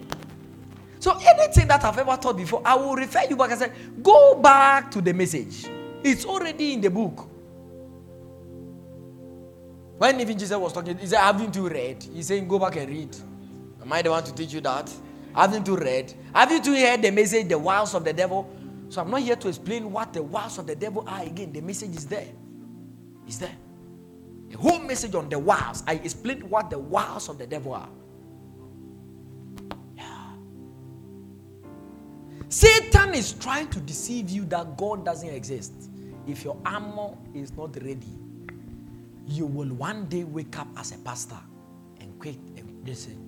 So 1.00 1.16
anything 1.20 1.68
that 1.68 1.84
I've 1.84 1.96
ever 1.96 2.16
taught 2.16 2.36
before, 2.36 2.60
I 2.64 2.74
will 2.74 2.96
refer 2.96 3.22
you 3.30 3.36
back 3.36 3.52
and 3.52 3.60
say, 3.60 3.72
go 4.02 4.34
back 4.34 4.90
to 4.90 5.00
the 5.00 5.14
message. 5.14 5.66
It's 6.02 6.24
already 6.24 6.74
in 6.74 6.80
the 6.80 6.90
book. 6.90 7.28
When 9.98 10.20
even 10.20 10.38
Jesus 10.38 10.56
was 10.56 10.72
talking, 10.72 10.96
he 10.98 11.06
said, 11.06 11.18
Haven't 11.18 11.56
you 11.56 11.68
read? 11.68 12.04
He's 12.14 12.28
saying, 12.28 12.46
Go 12.46 12.58
back 12.58 12.76
and 12.76 12.88
read. 12.88 13.16
Am 13.88 13.94
I 13.94 14.02
the 14.02 14.10
one 14.10 14.22
to 14.22 14.34
teach 14.34 14.52
you 14.52 14.60
that? 14.60 14.92
Haven't 15.34 15.66
you 15.66 15.74
read? 15.74 16.12
Haven't 16.34 16.66
you 16.66 16.74
heard 16.74 17.00
the 17.00 17.10
message, 17.10 17.48
the 17.48 17.58
wiles 17.58 17.94
of 17.94 18.04
the 18.04 18.12
devil? 18.12 18.46
So 18.90 19.00
I'm 19.00 19.10
not 19.10 19.22
here 19.22 19.34
to 19.36 19.48
explain 19.48 19.90
what 19.90 20.12
the 20.12 20.22
wiles 20.22 20.58
of 20.58 20.66
the 20.66 20.76
devil 20.76 21.04
are 21.06 21.22
again. 21.22 21.54
The 21.54 21.62
message 21.62 21.96
is 21.96 22.04
there. 22.04 22.28
It's 23.26 23.38
there. 23.38 23.56
The 24.50 24.58
whole 24.58 24.80
message 24.80 25.14
on 25.14 25.30
the 25.30 25.38
wiles. 25.38 25.84
I 25.86 25.94
explained 25.94 26.42
what 26.42 26.68
the 26.68 26.78
wiles 26.78 27.30
of 27.30 27.38
the 27.38 27.46
devil 27.46 27.72
are. 27.72 27.88
Yeah. 29.96 30.32
Satan 32.50 33.14
is 33.14 33.32
trying 33.32 33.68
to 33.68 33.80
deceive 33.80 34.28
you 34.28 34.44
that 34.46 34.76
God 34.76 35.02
doesn't 35.02 35.30
exist. 35.30 35.72
If 36.26 36.44
your 36.44 36.58
armor 36.66 37.16
is 37.32 37.56
not 37.56 37.74
ready, 37.76 38.18
you 39.26 39.46
will 39.46 39.72
one 39.74 40.04
day 40.10 40.24
wake 40.24 40.58
up 40.58 40.68
as 40.76 40.92
a 40.92 40.98
pastor 40.98 41.40
and 42.00 42.18
quit 42.18 42.36
and 42.58 42.86
listen. 42.86 43.27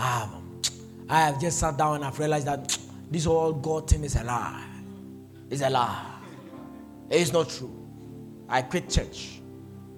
Ah, 0.00 0.30
I 1.08 1.22
have 1.22 1.40
just 1.40 1.58
sat 1.58 1.76
down 1.76 1.96
and 1.96 2.04
I've 2.04 2.16
realized 2.20 2.46
that 2.46 2.78
this 3.10 3.24
whole 3.24 3.52
God 3.52 3.90
thing 3.90 4.04
is 4.04 4.14
a 4.14 4.22
lie. 4.22 4.64
It's 5.50 5.60
a 5.60 5.68
lie. 5.68 6.06
It's 7.10 7.32
not 7.32 7.48
true. 7.48 7.74
I 8.48 8.62
quit 8.62 8.88
church. 8.88 9.40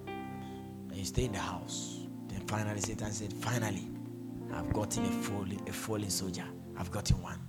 And 0.07 0.95
you 0.95 1.05
stay 1.05 1.25
in 1.25 1.33
the 1.33 1.39
house. 1.39 1.99
Then 2.29 2.39
finally 2.47 2.79
Satan 2.79 3.11
said, 3.11 3.31
Finally, 3.31 3.87
I've 4.51 4.73
gotten 4.73 5.05
a 5.05 5.11
fallen, 5.11 5.59
a 5.67 5.71
fallen 5.71 6.09
soldier. 6.09 6.45
I've 6.77 6.89
gotten 6.89 7.21
one. 7.21 7.39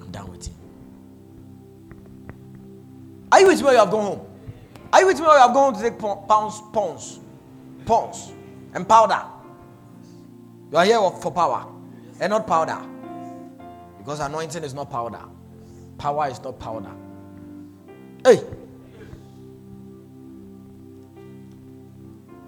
I'm 0.00 0.10
done 0.10 0.28
with 0.28 0.48
him. 0.48 0.56
Are 3.30 3.40
you 3.40 3.46
with 3.46 3.62
me 3.62 3.68
or 3.68 3.72
you 3.72 3.78
have 3.78 3.90
gone 3.92 4.04
home? 4.04 4.26
Are 4.92 5.00
you 5.02 5.06
with 5.06 5.20
me 5.20 5.26
or 5.26 5.34
you 5.34 5.40
have 5.40 5.54
gone 5.54 5.72
home 5.72 5.82
to 5.82 5.88
take 5.88 6.00
pounds, 6.00 6.60
pounds, 6.72 7.20
pounds, 7.86 8.32
and 8.74 8.88
powder? 8.88 9.24
You 10.70 10.78
are 10.78 10.84
here 10.84 11.10
for 11.20 11.32
power 11.32 11.66
and 12.20 12.30
not 12.30 12.46
powder. 12.46 12.78
Because 13.98 14.20
anointing 14.20 14.62
is 14.62 14.72
not 14.72 14.90
powder, 14.90 15.22
power 15.98 16.28
is 16.28 16.42
not 16.42 16.58
powder. 16.58 16.90
Hey! 18.24 18.40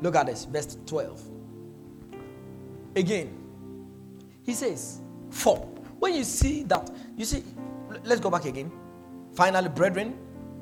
Look 0.00 0.16
at 0.16 0.26
this, 0.26 0.44
verse 0.44 0.76
12. 0.86 1.22
Again, 2.96 3.36
he 4.42 4.54
says, 4.54 5.00
For 5.30 5.56
when 5.98 6.14
you 6.14 6.24
see 6.24 6.62
that, 6.64 6.90
you 7.16 7.24
see, 7.24 7.44
let's 8.04 8.20
go 8.20 8.30
back 8.30 8.44
again. 8.44 8.70
Finally, 9.34 9.68
brethren, 9.68 10.18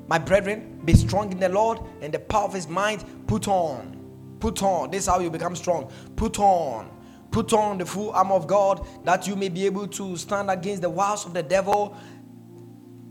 my 0.07 0.17
brethren, 0.17 0.81
be 0.85 0.93
strong 0.93 1.31
in 1.31 1.39
the 1.39 1.49
Lord 1.49 1.79
and 2.01 2.13
the 2.13 2.19
power 2.19 2.45
of 2.45 2.53
his 2.53 2.67
mind. 2.67 3.03
Put 3.27 3.47
on, 3.47 3.97
put 4.39 4.61
on. 4.61 4.91
This 4.91 5.03
is 5.03 5.07
how 5.07 5.19
you 5.19 5.29
become 5.29 5.55
strong. 5.55 5.91
Put 6.15 6.39
on 6.39 6.89
Put 7.31 7.53
on 7.53 7.77
the 7.77 7.85
full 7.85 8.11
armor 8.11 8.35
of 8.35 8.45
God 8.45 8.85
that 9.05 9.25
you 9.25 9.35
may 9.37 9.49
be 9.49 9.65
able 9.65 9.87
to 9.87 10.17
stand 10.17 10.51
against 10.51 10.81
the 10.81 10.89
wiles 10.89 11.25
of 11.25 11.33
the 11.33 11.41
devil. 11.41 11.95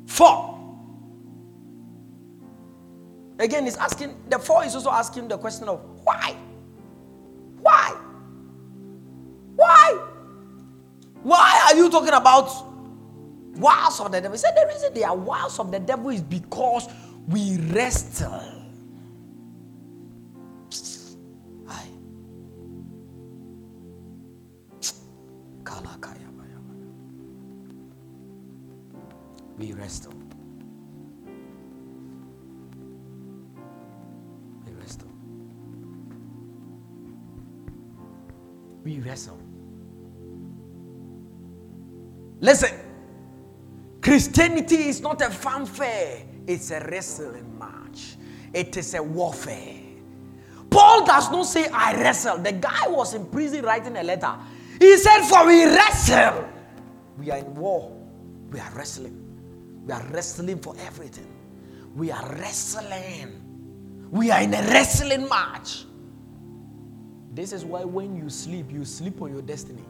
Four. 0.06 0.58
Again, 3.38 3.64
he's 3.64 3.78
asking, 3.78 4.14
the 4.28 4.38
four 4.38 4.64
is 4.64 4.74
also 4.74 4.90
asking 4.90 5.28
the 5.28 5.38
question 5.38 5.68
of 5.68 5.80
why? 6.04 6.36
Why? 7.60 7.96
Why? 9.56 9.98
Why 11.22 11.68
are 11.68 11.76
you 11.76 11.90
talking 11.90 12.12
about 12.12 12.50
wiles 13.56 13.98
of 14.00 14.12
the 14.12 14.20
devil? 14.20 14.32
He 14.32 14.38
said 14.38 14.52
the 14.54 14.66
reason 14.70 14.92
they 14.92 15.04
are 15.04 15.16
wiles 15.16 15.58
of 15.58 15.70
the 15.70 15.80
devil 15.80 16.10
is 16.10 16.20
because 16.20 16.88
we 17.28 17.56
wrestle 17.72 18.59
we 29.60 29.72
wrestle. 29.72 30.14
We 34.66 34.72
wrestle. 34.72 35.08
We 38.82 39.00
wrestle. 39.00 39.38
Listen, 42.40 42.70
Christianity 44.00 44.88
is 44.88 45.02
not 45.02 45.20
a 45.20 45.28
fanfare, 45.28 46.22
it's 46.46 46.70
a 46.70 46.80
wrestling 46.90 47.58
match, 47.58 48.16
it 48.54 48.74
is 48.78 48.94
a 48.94 49.02
warfare. 49.02 49.76
Paul 50.70 51.04
does 51.04 51.30
not 51.30 51.44
say, 51.44 51.66
I 51.68 52.00
wrestle. 52.00 52.38
The 52.38 52.52
guy 52.52 52.88
was 52.88 53.12
in 53.12 53.26
prison 53.26 53.64
writing 53.64 53.96
a 53.96 54.02
letter. 54.04 54.36
He 54.80 54.96
said, 54.96 55.22
For 55.24 55.46
we 55.46 55.64
wrestle. 55.66 56.48
We 57.18 57.30
are 57.30 57.38
in 57.38 57.54
war. 57.54 57.96
We 58.50 58.58
are 58.58 58.72
wrestling. 58.74 59.16
We 59.86 59.92
are 59.92 60.02
wrestling 60.10 60.58
for 60.58 60.74
everything. 60.86 61.28
We 61.94 62.10
are 62.10 62.26
wrestling. 62.36 64.08
We 64.10 64.30
are 64.30 64.40
in 64.40 64.54
a 64.54 64.62
wrestling 64.62 65.28
match. 65.28 65.84
This 67.32 67.52
is 67.52 67.64
why 67.64 67.84
when 67.84 68.16
you 68.16 68.30
sleep, 68.30 68.72
you 68.72 68.84
sleep 68.84 69.20
on 69.20 69.30
your 69.30 69.42
destiny. 69.42 69.84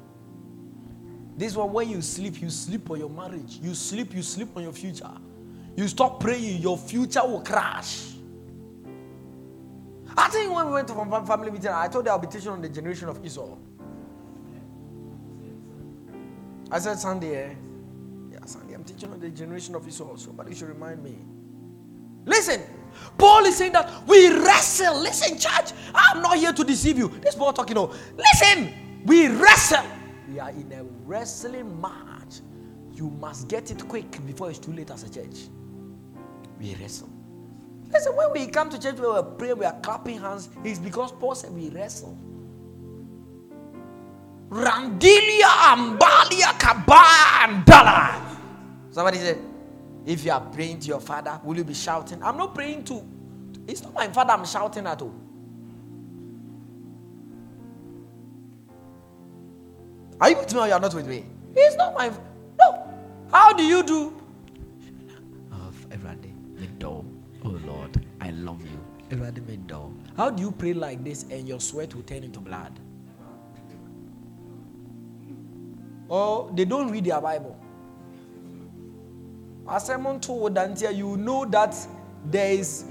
This 1.36 1.52
is 1.52 1.56
why 1.56 1.64
when 1.64 1.88
you 1.88 2.02
sleep, 2.02 2.42
you 2.42 2.50
sleep 2.50 2.90
on 2.90 2.98
your 2.98 3.08
marriage. 3.08 3.60
You 3.62 3.74
sleep, 3.74 4.12
you 4.12 4.22
sleep 4.22 4.48
on 4.56 4.64
your 4.64 4.72
future. 4.72 5.10
You 5.76 5.88
stop 5.88 6.20
praying, 6.20 6.60
your 6.60 6.76
future 6.76 7.24
will 7.24 7.40
crash. 7.40 8.14
I 10.16 10.28
think 10.28 10.52
when 10.52 10.66
we 10.66 10.72
went 10.72 10.88
to 10.88 10.94
family 11.24 11.50
meeting, 11.50 11.70
I 11.70 11.86
told 11.88 12.04
you 12.04 12.10
I'll 12.10 12.18
be 12.18 12.26
teaching 12.26 12.50
on 12.50 12.60
the 12.60 12.68
generation 12.68 13.08
of 13.08 13.24
Esau. 13.24 13.56
I 16.70 16.78
said 16.78 16.98
Sunday, 16.98 17.50
eh? 17.50 17.54
Yeah, 18.30 18.44
Sunday. 18.44 18.74
I'm 18.74 18.84
teaching 18.84 19.10
on 19.12 19.18
the 19.18 19.28
generation 19.30 19.74
of 19.74 19.86
Esau. 19.86 20.16
Somebody 20.16 20.54
should 20.54 20.68
remind 20.68 21.02
me. 21.02 21.18
Listen, 22.24 22.62
Paul 23.18 23.44
is 23.46 23.56
saying 23.56 23.72
that 23.72 24.06
we 24.06 24.28
wrestle. 24.28 25.00
Listen, 25.00 25.38
church, 25.38 25.72
I'm 25.94 26.22
not 26.22 26.36
here 26.36 26.52
to 26.52 26.62
deceive 26.62 26.96
you. 26.96 27.08
This 27.08 27.34
Paul 27.34 27.52
talking. 27.52 27.76
Oh, 27.76 27.94
listen, 28.16 29.02
we 29.04 29.28
wrestle. 29.28 29.84
We 30.28 30.38
are 30.38 30.50
in 30.50 30.70
a 30.72 30.84
wrestling 31.06 31.80
match. 31.80 32.40
You 32.92 33.10
must 33.10 33.48
get 33.48 33.70
it 33.70 33.88
quick 33.88 34.24
before 34.26 34.50
it's 34.50 34.58
too 34.58 34.72
late 34.72 34.90
as 34.90 35.02
a 35.02 35.10
church. 35.10 35.48
We 36.58 36.74
wrestle. 36.76 37.08
Listen, 37.92 38.14
when 38.14 38.32
we 38.32 38.46
come 38.46 38.70
to 38.70 38.78
church, 38.78 38.96
we 39.00 39.06
are 39.06 39.22
praying, 39.22 39.58
we 39.58 39.64
are 39.64 39.80
clapping 39.80 40.20
hands. 40.20 40.50
It's 40.62 40.78
because 40.78 41.10
Paul 41.10 41.34
said 41.34 41.50
we 41.50 41.70
wrestle. 41.70 42.16
Randilia, 44.50 45.46
Ambalia, 45.70 46.52
Kabandala. 46.58 48.20
Somebody 48.90 49.18
said, 49.18 49.38
if 50.04 50.24
you 50.24 50.32
are 50.32 50.40
praying 50.40 50.80
to 50.80 50.88
your 50.88 51.00
father, 51.00 51.40
will 51.44 51.56
you 51.56 51.64
be 51.64 51.74
shouting? 51.74 52.20
I'm 52.22 52.36
not 52.36 52.54
praying 52.54 52.84
to, 52.84 53.06
it's 53.68 53.82
not 53.82 53.94
my 53.94 54.08
father 54.08 54.32
I'm 54.32 54.44
shouting 54.44 54.86
at 54.86 55.00
all. 55.00 55.14
Are 60.20 60.30
you 60.30 60.36
with 60.36 60.52
me 60.52 60.60
or 60.60 60.66
you 60.66 60.72
are 60.72 60.80
not 60.80 60.94
with 60.94 61.06
me? 61.06 61.24
It's 61.54 61.76
not 61.76 61.94
my, 61.94 62.12
no. 62.58 62.94
How 63.30 63.52
do 63.52 63.62
you 63.62 63.82
do? 63.84 64.12
Oh, 66.82 67.04
oh 67.44 67.60
Lord, 67.64 68.04
I 68.20 68.30
love 68.30 68.60
you. 68.62 68.78
How 70.16 70.30
do 70.30 70.42
you 70.42 70.50
pray 70.52 70.72
like 70.72 71.04
this 71.04 71.24
and 71.30 71.48
your 71.48 71.60
sweat 71.60 71.94
will 71.94 72.02
turn 72.02 72.24
into 72.24 72.40
blood? 72.40 72.78
Or 76.10 76.50
they 76.52 76.64
don't 76.64 76.90
read 76.90 77.04
their 77.04 77.20
Bible. 77.20 77.56
Assemon 79.66 80.20
told 80.20 80.58
until 80.58 80.90
you 80.90 81.16
know 81.16 81.44
that 81.46 81.76
there 82.26 82.50
is. 82.52 82.84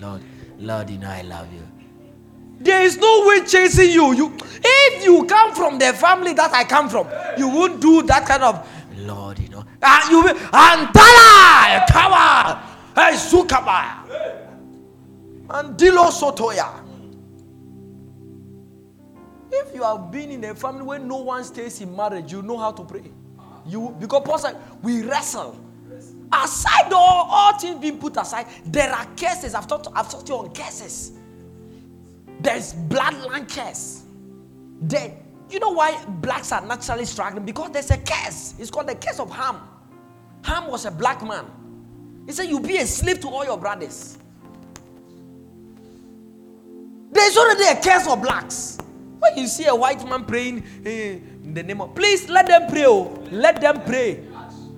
Lord, 0.00 0.22
Lord, 0.58 0.90
you 0.90 0.98
know 0.98 1.08
I 1.08 1.22
love 1.22 1.52
you. 1.52 1.62
There 2.58 2.82
is 2.82 2.96
no 2.98 3.26
way 3.26 3.44
chasing 3.46 3.90
you. 3.90 4.12
You, 4.12 4.36
if 4.62 5.04
you 5.04 5.24
come 5.24 5.54
from 5.54 5.78
the 5.78 5.92
family 5.92 6.32
that 6.32 6.52
I 6.52 6.64
come 6.64 6.88
from, 6.88 7.06
you 7.38 7.48
won't 7.48 7.80
do 7.80 8.02
that 8.02 8.26
kind 8.26 8.42
of. 8.42 8.68
Lord, 8.96 9.38
you 9.38 9.48
know, 9.50 9.64
ah, 9.82 10.10
you 10.10 10.22
will. 10.22 10.34
Antala, 10.34 11.86
kawa, 11.86 12.62
hey, 12.94 13.16
sukaba, 13.16 14.04
andilo 15.48 16.10
sotoya. 16.10 16.79
If 19.52 19.74
you 19.74 19.82
have 19.82 20.10
been 20.10 20.30
in 20.30 20.44
a 20.44 20.54
family 20.54 20.82
where 20.82 20.98
no 20.98 21.16
one 21.16 21.44
stays 21.44 21.80
in 21.80 21.94
marriage, 21.94 22.32
you 22.32 22.42
know 22.42 22.56
how 22.56 22.70
to 22.72 22.84
pray. 22.84 23.10
You 23.66 23.96
because 23.98 24.22
Paul 24.24 24.38
said 24.38 24.56
we 24.82 25.02
wrestle. 25.02 25.58
Aside 26.32 26.92
all, 26.92 27.26
all 27.28 27.58
things 27.58 27.80
being 27.80 27.98
put 27.98 28.16
aside, 28.16 28.46
there 28.64 28.92
are 28.92 29.04
cases. 29.16 29.52
I've 29.54 29.66
taught, 29.66 29.88
I've 29.94 30.08
taught 30.08 30.28
you 30.28 30.36
on 30.36 30.52
cases. 30.52 31.12
There's 32.40 32.72
bloodline 32.72 33.52
curse. 33.52 34.04
There, 34.80 35.12
you 35.50 35.58
know 35.58 35.70
why 35.70 36.02
blacks 36.06 36.52
are 36.52 36.64
naturally 36.64 37.04
struggling? 37.04 37.44
Because 37.44 37.72
there's 37.72 37.90
a 37.90 37.98
curse. 37.98 38.54
It's 38.58 38.70
called 38.70 38.86
the 38.88 38.94
curse 38.94 39.18
of 39.18 39.30
Ham. 39.32 39.56
Ham 40.44 40.70
was 40.70 40.84
a 40.86 40.90
black 40.90 41.22
man. 41.26 41.44
He 42.26 42.32
said, 42.32 42.44
You 42.48 42.60
be 42.60 42.78
a 42.78 42.86
slave 42.86 43.20
to 43.20 43.28
all 43.28 43.44
your 43.44 43.58
brothers. 43.58 44.16
There's 47.10 47.36
already 47.36 47.64
a 47.64 47.82
curse 47.82 48.06
for 48.06 48.16
blacks. 48.16 48.78
When 49.20 49.36
you 49.38 49.46
see 49.46 49.66
a 49.66 49.74
white 49.74 50.06
man 50.08 50.24
praying 50.24 50.64
eh, 50.84 51.18
in 51.44 51.54
the 51.54 51.62
name 51.62 51.80
of, 51.80 51.94
please 51.94 52.28
let 52.28 52.46
them 52.46 52.70
pray. 52.70 52.86
Oh. 52.86 53.22
Let 53.30 53.60
them 53.60 53.82
pray. 53.84 54.24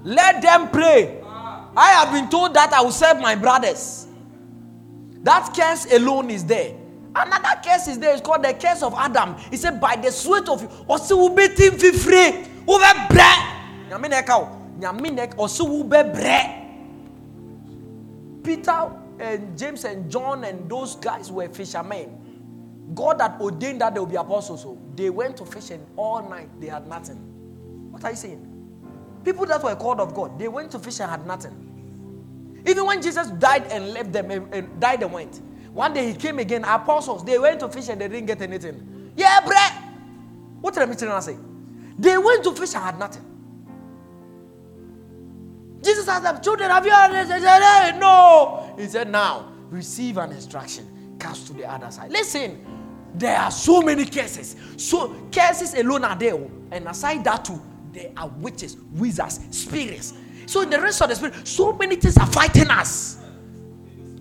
Let 0.05 0.43
them 0.43 0.69
pray. 0.71 1.23
I 1.77 1.91
have 1.93 2.13
been 2.13 2.29
told 2.29 2.55
that 2.55 2.73
I 2.73 2.83
will 2.83 2.91
serve 2.93 3.21
my 3.21 3.35
brothers. 3.35 4.07
That 5.23 5.55
curse 5.57 5.87
alone 5.93 6.31
is 6.31 6.45
there. 6.45 6.75
Another 7.15 7.61
case 7.63 7.89
is 7.89 7.99
there. 7.99 8.13
It's 8.13 8.21
called 8.23 8.43
the 8.43 8.55
case 8.55 8.83
of 8.83 8.95
Adam. 8.95 9.37
He 9.51 9.57
said, 9.57 9.81
By 9.81 9.97
the 9.97 10.11
sweat 10.11 10.49
of 10.49 10.63
you, 10.63 10.69
wo 10.87 10.99
bɛ 10.99 11.57
ti 11.57 11.71
bɛ 11.71 11.91
brɛ. 16.15 16.59
Peter 18.43 18.91
and 19.21 19.57
James 19.57 19.85
and 19.85 20.11
John 20.11 20.45
and 20.45 20.69
those 20.69 20.97
guys 20.97 21.31
were 21.31 21.49
fishermen. 21.49 22.22
God 22.95 23.21
had 23.21 23.41
ordained 23.41 23.81
that 23.81 23.95
they 23.95 24.01
will 24.01 24.07
be 24.07 24.17
apostles. 24.17 24.63
So 24.63 24.79
they 24.95 25.11
went 25.11 25.37
to 25.39 25.47
fish 25.47 25.71
and 25.71 25.87
all 25.97 26.29
night 26.29 26.49
they 26.61 26.67
had 26.67 26.87
nothing. 26.87 27.17
What 27.91 28.05
are 28.05 28.11
you 28.11 28.17
saying? 28.17 28.49
People 29.25 29.47
that 29.47 29.63
were 29.63 29.77
called 29.77 30.01
of 30.01 30.15
God, 30.15 30.39
they 30.39 30.49
went 30.49 30.71
to 30.73 30.79
fish 30.79 31.01
and 31.01 31.11
had 31.11 31.27
nothing. 31.27 32.63
Even 32.67 32.87
when 32.87 33.03
Jesus 33.03 33.29
died 33.29 33.67
and 33.71 33.93
left 33.93 34.13
them 34.13 34.31
and, 34.31 34.81
died 34.81 35.03
and 35.03 35.13
went, 35.13 35.41
one 35.73 35.95
day 35.95 36.13
he 36.13 36.15
came 36.15 36.39
again. 36.39 36.65
Apostles, 36.65 37.25
they 37.25 37.39
went 37.39 37.61
to 37.61 37.69
fish 37.69 37.89
and 37.89 38.01
they 38.01 38.09
didn't 38.09 38.27
get 38.27 38.43
anything. 38.43 39.13
Yeah, 39.17 39.41
bread. 39.41 39.73
What 40.61 40.75
did 40.75 40.83
the 40.83 40.87
missionary 40.87 41.23
say? 41.23 41.37
They 41.99 42.19
went 42.19 42.45
to 42.45 42.55
fish 42.55 42.75
and 42.75 42.85
had 42.85 42.99
nothing. 42.99 43.25
Jesus 45.83 46.07
asked 46.07 46.23
them, 46.23 46.41
Children, 46.41 46.71
have 46.71 46.87
you 46.87 46.93
heard 46.93 47.13
this? 47.13 47.29
Said, 47.43 47.99
No. 47.99 48.75
He 48.79 48.87
said, 48.87 49.11
Now 49.11 49.53
receive 49.71 50.19
an 50.19 50.31
instruction. 50.31 51.17
Cast 51.19 51.49
to 51.49 51.53
the 51.55 51.65
other 51.71 51.91
side. 51.91 52.11
Listen, 52.11 52.65
there 53.15 53.39
are 53.39 53.51
so 53.51 53.83
many 53.83 54.05
cases. 54.05 54.57
So 54.77 55.15
cases 55.31 55.75
alone 55.75 56.05
are 56.05 56.17
there. 56.17 56.35
Oh. 56.35 56.51
And 56.71 56.89
aside 56.89 57.25
that 57.25 57.45
too, 57.45 57.61
there 57.93 58.11
are 58.17 58.29
witches, 58.29 58.77
wizards, 58.93 59.41
spirits. 59.51 60.15
So 60.47 60.63
in 60.63 60.71
the 60.71 60.81
rest 60.81 61.03
of 61.03 61.09
the 61.09 61.15
spirit, 61.15 61.47
so 61.47 61.73
many 61.73 61.97
things 61.97 62.17
are 62.17 62.27
fighting 62.27 62.71
us. 62.71 63.19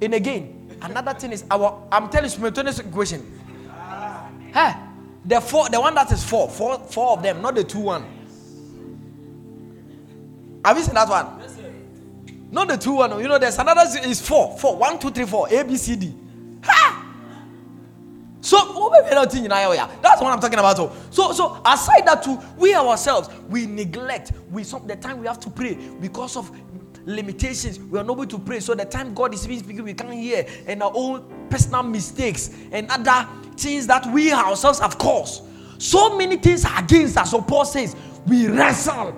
And 0.01 0.13
again, 0.13 0.77
another 0.81 1.13
thing 1.13 1.31
is 1.31 1.45
our 1.49 1.87
I'm 1.91 2.09
telling 2.09 2.25
you 2.25 2.29
simultaneous 2.29 2.79
equation. 2.79 3.39
Hey, 4.53 4.75
the 5.23 5.39
four, 5.39 5.69
the 5.69 5.79
one 5.79 5.95
that 5.95 6.11
is 6.11 6.23
four, 6.23 6.49
four, 6.49 6.79
four 6.79 7.13
of 7.13 7.23
them, 7.23 7.41
not 7.41 7.55
the 7.55 7.63
two 7.63 7.79
one. 7.79 8.03
Have 10.65 10.77
you 10.77 10.83
seen 10.83 10.93
that 10.95 11.07
one? 11.07 11.41
Not 12.51 12.67
the 12.67 12.77
two 12.77 12.93
one. 12.93 13.13
Oh. 13.13 13.19
You 13.19 13.29
know, 13.29 13.39
there's 13.39 13.57
another 13.57 13.83
is 14.03 14.21
four, 14.21 14.57
four, 14.57 14.75
one, 14.75 14.99
two, 14.99 15.09
three, 15.11 15.25
four, 15.25 15.47
A, 15.49 15.63
B, 15.63 15.77
C, 15.77 15.95
D. 15.95 16.13
Ha! 16.63 17.00
So 18.51 18.89
that's 20.01 20.21
what 20.21 20.33
I'm 20.33 20.41
talking 20.41 20.59
about. 20.59 20.77
Oh. 20.77 20.91
So, 21.09 21.31
so 21.31 21.61
aside 21.65 22.05
that 22.05 22.21
too, 22.21 22.37
we 22.57 22.75
ourselves 22.75 23.29
we 23.47 23.65
neglect. 23.65 24.33
We 24.51 24.65
some 24.65 24.85
the 24.85 24.97
time 24.97 25.21
we 25.21 25.27
have 25.27 25.39
to 25.39 25.49
pray 25.49 25.75
because 26.01 26.35
of 26.35 26.51
limitations. 27.05 27.79
We 27.79 27.97
are 27.97 28.03
not 28.03 28.11
able 28.17 28.25
to 28.25 28.37
pray. 28.39 28.59
So 28.59 28.75
the 28.75 28.83
time 28.83 29.13
God 29.13 29.33
is 29.33 29.43
speaking, 29.43 29.85
we 29.85 29.93
can't 29.93 30.13
hear, 30.13 30.45
and 30.67 30.83
our 30.83 30.91
own 30.93 31.47
personal 31.49 31.83
mistakes 31.83 32.53
and 32.73 32.91
other 32.91 33.25
things 33.55 33.87
that 33.87 34.05
we 34.07 34.33
ourselves 34.33 34.79
have 34.79 34.97
caused. 34.97 35.43
So 35.77 36.17
many 36.17 36.35
things 36.35 36.65
are 36.65 36.83
against 36.83 37.15
us. 37.15 37.31
So 37.31 37.41
Paul 37.41 37.63
says 37.63 37.95
we 38.27 38.49
wrestle. 38.49 39.15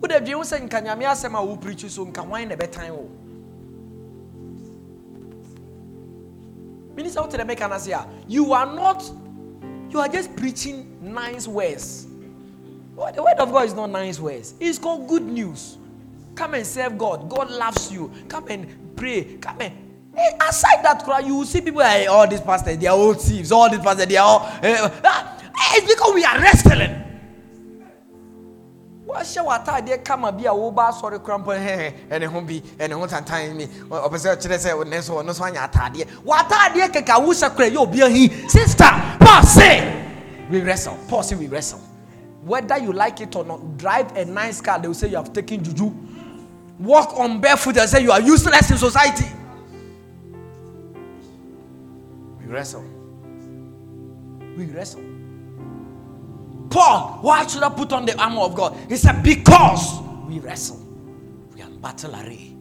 Would 0.00 0.12
have 0.12 0.26
you 0.26 0.42
said, 0.44 0.70
"Can 0.70 0.98
you 0.98 1.14
say 1.14 1.28
my 1.28 1.56
preach 1.60 1.84
so 1.90 2.06
can 2.06 2.32
a 2.52 2.56
better 2.56 2.72
time?" 2.72 2.94
Oh. 2.94 3.19
Minister 7.00 7.26
the 7.26 7.44
mechanic 7.46 7.80
you 8.28 8.52
are 8.52 8.66
not, 8.66 9.10
you 9.88 10.00
are 10.00 10.08
just 10.08 10.36
preaching 10.36 10.98
nice 11.00 11.48
words. 11.48 12.06
The 12.94 13.22
word 13.22 13.38
of 13.38 13.50
God 13.50 13.64
is 13.64 13.72
not 13.72 13.88
nice 13.88 14.20
words. 14.20 14.52
It's 14.60 14.78
called 14.78 15.08
good 15.08 15.22
news. 15.22 15.78
Come 16.34 16.52
and 16.52 16.66
serve 16.66 16.98
God. 16.98 17.30
God 17.30 17.50
loves 17.50 17.90
you. 17.90 18.12
Come 18.28 18.48
and 18.48 18.94
pray. 18.96 19.38
Come 19.38 19.62
and 19.62 19.74
Hey, 20.14 20.36
aside 20.46 20.84
that 20.84 21.02
cry, 21.02 21.20
you 21.20 21.36
will 21.36 21.46
see 21.46 21.62
people 21.62 21.80
hey, 21.80 22.06
all 22.06 22.28
these 22.28 22.42
pastors, 22.42 22.76
they 22.76 22.86
are 22.86 22.96
all 22.98 23.14
thieves. 23.14 23.50
All 23.50 23.70
these 23.70 23.80
pastors, 23.80 24.04
they 24.04 24.18
are 24.18 24.26
all. 24.26 24.40
Uh, 24.62 24.90
uh, 25.02 25.38
it's 25.72 25.94
because 25.94 26.14
we 26.14 26.22
are 26.22 26.38
wrestling. 26.38 27.09
Wahyɛ 29.10 29.42
w'ataadeɛ 29.44 30.04
kama 30.04 30.32
bi 30.32 30.44
a 30.46 30.52
woba 30.52 30.88
asɔre 30.88 31.22
kora 31.22 31.38
mpo 31.38 31.52
hɛhɛ 31.52 31.92
ɛne 32.10 32.26
ho 32.26 32.40
bi 32.40 32.60
ɛne 32.78 32.92
ho 32.92 33.06
tantan 33.06 33.54
mi 33.56 33.66
ɔpɛ 33.66 34.16
sɛ 34.16 34.36
ɔkyerɛ 34.36 34.58
sɛ 34.58 34.70
ɔne 34.74 35.02
so 35.02 35.14
ɔno 35.14 35.34
so 35.34 35.44
anya 35.44 35.68
ataadeɛ. 35.68 36.06
W'ataadeɛ 36.24 36.88
kɛkɛ 36.92 37.10
a 37.10 37.20
wohyɛ 37.20 37.56
kora 37.56 37.70
yɛ 37.70 37.76
obi 37.76 38.02
ahi. 38.02 38.48
Sister 38.48 38.90
paul 39.18 39.42
we 40.50 40.60
wrestle. 40.60 40.98
Paul 41.08 41.24
we 41.38 41.46
wrestle. 41.46 41.80
Whether 42.42 42.78
you 42.78 42.92
like 42.92 43.20
it 43.20 43.34
or 43.36 43.44
not 43.44 43.76
drive 43.76 44.16
a 44.16 44.24
nice 44.24 44.60
car 44.60 44.78
they 44.78 44.88
will 44.88 44.94
say 44.94 45.08
you 45.08 45.16
have 45.16 45.32
taken 45.32 45.62
juju. 45.62 45.92
Walk 46.78 47.18
on 47.18 47.40
barefoot 47.40 47.76
and 47.76 47.88
say 47.88 48.02
you 48.02 48.12
are 48.12 48.20
useless 48.20 48.70
in 48.70 48.78
society. 48.78 49.26
We 52.40 52.46
wrestle. 52.46 52.84
We 54.56 54.66
wrestle 54.66 55.09
Paul, 56.70 57.18
why 57.20 57.46
should 57.46 57.62
I 57.64 57.68
put 57.68 57.92
on 57.92 58.06
the 58.06 58.16
armor 58.18 58.42
of 58.42 58.54
God? 58.54 58.76
He 58.88 58.96
said, 58.96 59.22
Because 59.22 60.00
we 60.26 60.38
wrestle. 60.38 60.76
We 61.54 61.62
are 61.62 61.66
in 61.66 61.80
battle 61.80 62.14
array. 62.14 62.54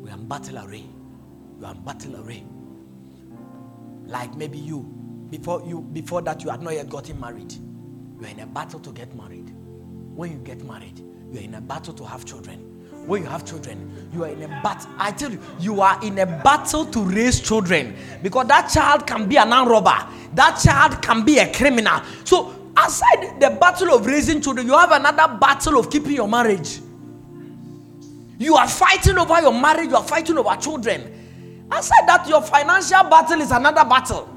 We 0.00 0.08
are 0.10 0.14
in 0.14 0.28
battle 0.28 0.58
array. 0.58 0.84
We 1.58 1.66
are 1.66 1.74
in 1.74 1.80
battle 1.82 2.16
array. 2.24 2.44
Like 4.06 4.34
maybe 4.36 4.58
you, 4.58 4.82
before 5.30 5.62
you 5.66 5.80
before 5.80 6.22
that 6.22 6.42
you 6.42 6.50
had 6.50 6.62
not 6.62 6.74
yet 6.74 6.88
gotten 6.88 7.18
married. 7.20 7.52
You 8.20 8.26
are 8.26 8.30
in 8.30 8.40
a 8.40 8.46
battle 8.46 8.80
to 8.80 8.90
get 8.92 9.14
married. 9.16 9.50
When 10.14 10.32
you 10.32 10.38
get 10.38 10.64
married, 10.64 10.98
you 11.32 11.38
are 11.38 11.42
in 11.42 11.54
a 11.54 11.60
battle 11.60 11.94
to 11.94 12.04
have 12.04 12.24
children. 12.24 12.66
When 13.06 13.22
you 13.22 13.28
have 13.28 13.44
children, 13.44 14.10
you 14.12 14.24
are 14.24 14.28
in 14.28 14.42
a 14.42 14.48
battle. 14.62 14.90
I 14.98 15.10
tell 15.12 15.32
you, 15.32 15.40
you 15.58 15.80
are 15.80 15.98
in 16.04 16.18
a 16.18 16.26
battle 16.26 16.84
to 16.86 17.02
raise 17.02 17.40
children 17.40 17.96
because 18.22 18.46
that 18.48 18.68
child 18.68 19.06
can 19.06 19.28
be 19.28 19.38
an 19.38 19.52
arm 19.52 19.68
robber. 19.68 19.96
That 20.34 20.60
child 20.62 21.00
can 21.02 21.24
be 21.24 21.38
a 21.38 21.52
criminal. 21.52 22.02
So 22.24 22.59
aside 22.76 23.40
the 23.40 23.50
battle 23.60 23.94
of 23.94 24.06
raising 24.06 24.40
children, 24.40 24.66
you 24.66 24.76
have 24.76 24.92
another 24.92 25.36
battle 25.38 25.78
of 25.78 25.90
keeping 25.90 26.12
your 26.12 26.28
marriage. 26.28 26.80
You 28.38 28.56
are 28.56 28.68
fighting 28.68 29.18
over 29.18 29.40
your 29.40 29.52
marriage, 29.52 29.90
you 29.90 29.96
are 29.96 30.02
fighting 30.02 30.38
over 30.38 30.56
children. 30.56 31.68
Aside 31.70 32.08
that, 32.08 32.26
your 32.28 32.42
financial 32.42 33.04
battle 33.04 33.40
is 33.40 33.50
another 33.50 33.84
battle. 33.84 34.28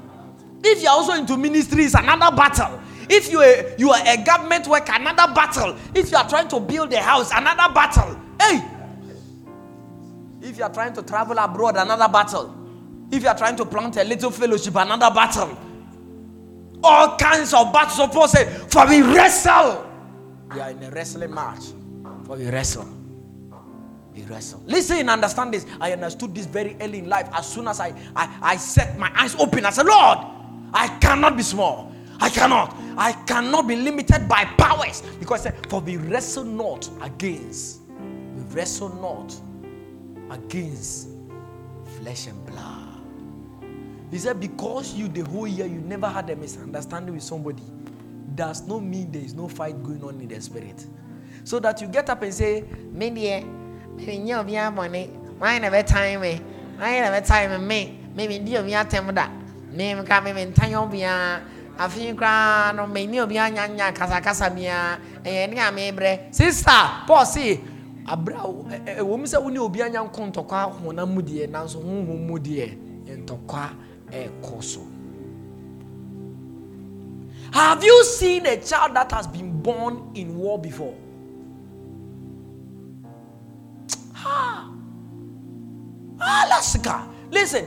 If 0.62 0.82
you 0.82 0.88
are 0.88 0.96
also 0.96 1.14
into 1.14 1.36
ministry, 1.36 1.84
it's 1.84 1.94
another 1.94 2.34
battle. 2.36 2.80
If 3.08 3.30
you 3.30 3.40
are, 3.40 3.74
you 3.76 3.90
are 3.90 4.02
a 4.06 4.22
government 4.24 4.66
worker, 4.66 4.92
another 4.94 5.32
battle. 5.34 5.76
If 5.94 6.10
you 6.10 6.16
are 6.16 6.28
trying 6.28 6.48
to 6.48 6.60
build 6.60 6.92
a 6.92 7.00
house, 7.00 7.30
another 7.34 7.72
battle. 7.74 8.18
Hey! 8.40 8.64
If 10.42 10.58
you 10.58 10.64
are 10.64 10.72
trying 10.72 10.92
to 10.94 11.02
travel 11.02 11.38
abroad, 11.38 11.76
another 11.76 12.10
battle. 12.12 12.54
If 13.10 13.22
you 13.22 13.28
are 13.28 13.36
trying 13.36 13.56
to 13.56 13.64
plant 13.64 13.96
a 13.96 14.04
little 14.04 14.30
fellowship, 14.30 14.74
another 14.76 15.14
battle 15.14 15.56
all 16.84 17.16
kinds 17.16 17.54
of 17.54 17.72
battles. 17.72 17.96
So 17.96 18.08
Paul 18.08 18.28
said, 18.28 18.48
For 18.70 18.86
we 18.86 19.02
wrestle. 19.02 19.90
We 20.52 20.60
are 20.60 20.70
in 20.70 20.82
a 20.82 20.90
wrestling 20.90 21.34
match. 21.34 21.64
For 22.26 22.36
we 22.36 22.48
wrestle. 22.48 22.88
We 24.14 24.22
wrestle. 24.22 24.62
Listen 24.66 24.98
and 24.98 25.10
understand 25.10 25.52
this. 25.54 25.66
I 25.80 25.92
understood 25.92 26.34
this 26.34 26.46
very 26.46 26.76
early 26.80 26.98
in 27.00 27.08
life. 27.08 27.28
As 27.32 27.48
soon 27.48 27.66
as 27.66 27.80
I, 27.80 27.94
I, 28.14 28.38
I 28.42 28.56
set 28.56 28.96
my 28.98 29.10
eyes 29.14 29.34
open, 29.36 29.64
I 29.66 29.70
said, 29.70 29.86
Lord, 29.86 30.18
I 30.72 30.88
cannot 31.00 31.36
be 31.36 31.42
small. 31.42 31.92
I 32.20 32.28
cannot. 32.30 32.76
I 32.96 33.12
cannot 33.26 33.66
be 33.66 33.74
limited 33.74 34.28
by 34.28 34.44
powers. 34.56 35.02
Because 35.18 35.48
for 35.68 35.80
we 35.80 35.96
wrestle 35.96 36.44
not 36.44 36.88
against. 37.02 37.80
We 37.88 38.42
wrestle 38.54 38.90
not 39.00 39.34
against 40.30 41.08
flesh 42.00 42.26
and 42.28 42.46
blood 42.46 42.83
he 44.14 44.20
said, 44.20 44.38
Because 44.38 44.94
you 44.94 45.08
the 45.08 45.22
whole 45.22 45.48
year 45.48 45.66
you 45.66 45.80
never 45.80 46.08
had 46.08 46.30
a 46.30 46.36
misunderstanding 46.36 47.14
with 47.14 47.24
somebody, 47.24 47.64
does 48.36 48.64
not 48.64 48.84
mean 48.84 49.10
there 49.10 49.20
is 49.20 49.34
no 49.34 49.48
fight 49.48 49.82
going 49.82 50.04
on 50.04 50.20
in 50.20 50.28
the 50.28 50.40
spirit. 50.40 50.86
So 51.42 51.58
that 51.58 51.80
you 51.80 51.88
get 51.88 52.08
up 52.08 52.22
and 52.22 52.32
say, 52.32 52.62
me 52.92 53.10
know 53.10 54.44
me 54.44 54.70
money, 54.70 55.06
why 55.36 55.58
never 55.58 55.82
time 55.82 56.20
me, 56.20 56.40
why 56.76 57.00
never 57.00 57.26
time 57.26 57.66
me, 57.66 57.98
maybe 58.14 58.38
dear 58.38 58.62
me 58.62 58.70
atem 58.74 59.12
that, 59.16 59.32
me 59.72 59.96
come 60.04 60.28
in 60.28 60.52
time 60.52 60.88
be 60.92 61.02
a 61.02 61.42
afei 61.76 62.14
koraa 62.14 62.72
no 62.72 62.86
mani 62.86 63.18
obi 63.18 63.34
anyanya 63.34 63.92
kasakasa 63.92 64.48
bia 64.54 64.96
ɛyɛ 65.24 65.50
ne 65.50 65.58
a 65.58 65.72
mebrɛ 65.72 66.32
sister 66.32 66.70
paul 67.04 67.26
se 67.26 67.60
abra 68.06 68.36
ɛwɔ 68.36 69.18
mu 69.18 69.24
sɛ 69.26 69.42
wo 69.42 69.48
ne 69.50 69.58
obi 69.58 69.82
anya 69.82 70.04
nko 70.04 70.30
ntɔkwa 70.30 70.70
honam 70.70 71.12
mu 71.12 71.20
deɛ 71.20 71.50
nanso 71.50 71.82
honhom 71.82 72.26
mu 72.28 72.38
deɛ 72.38 72.78
ntɔkwa 73.10 73.70
have 77.52 77.84
you 77.84 78.04
seen 78.04 78.46
a 78.46 78.56
child 78.56 78.94
that 78.94 79.12
has 79.12 79.26
been 79.26 79.60
born 79.62 80.10
in 80.14 80.36
war 80.36 80.58
before? 80.58 80.96
Ah, 84.16 84.70
Alaska. 86.20 87.08
Listen, 87.30 87.64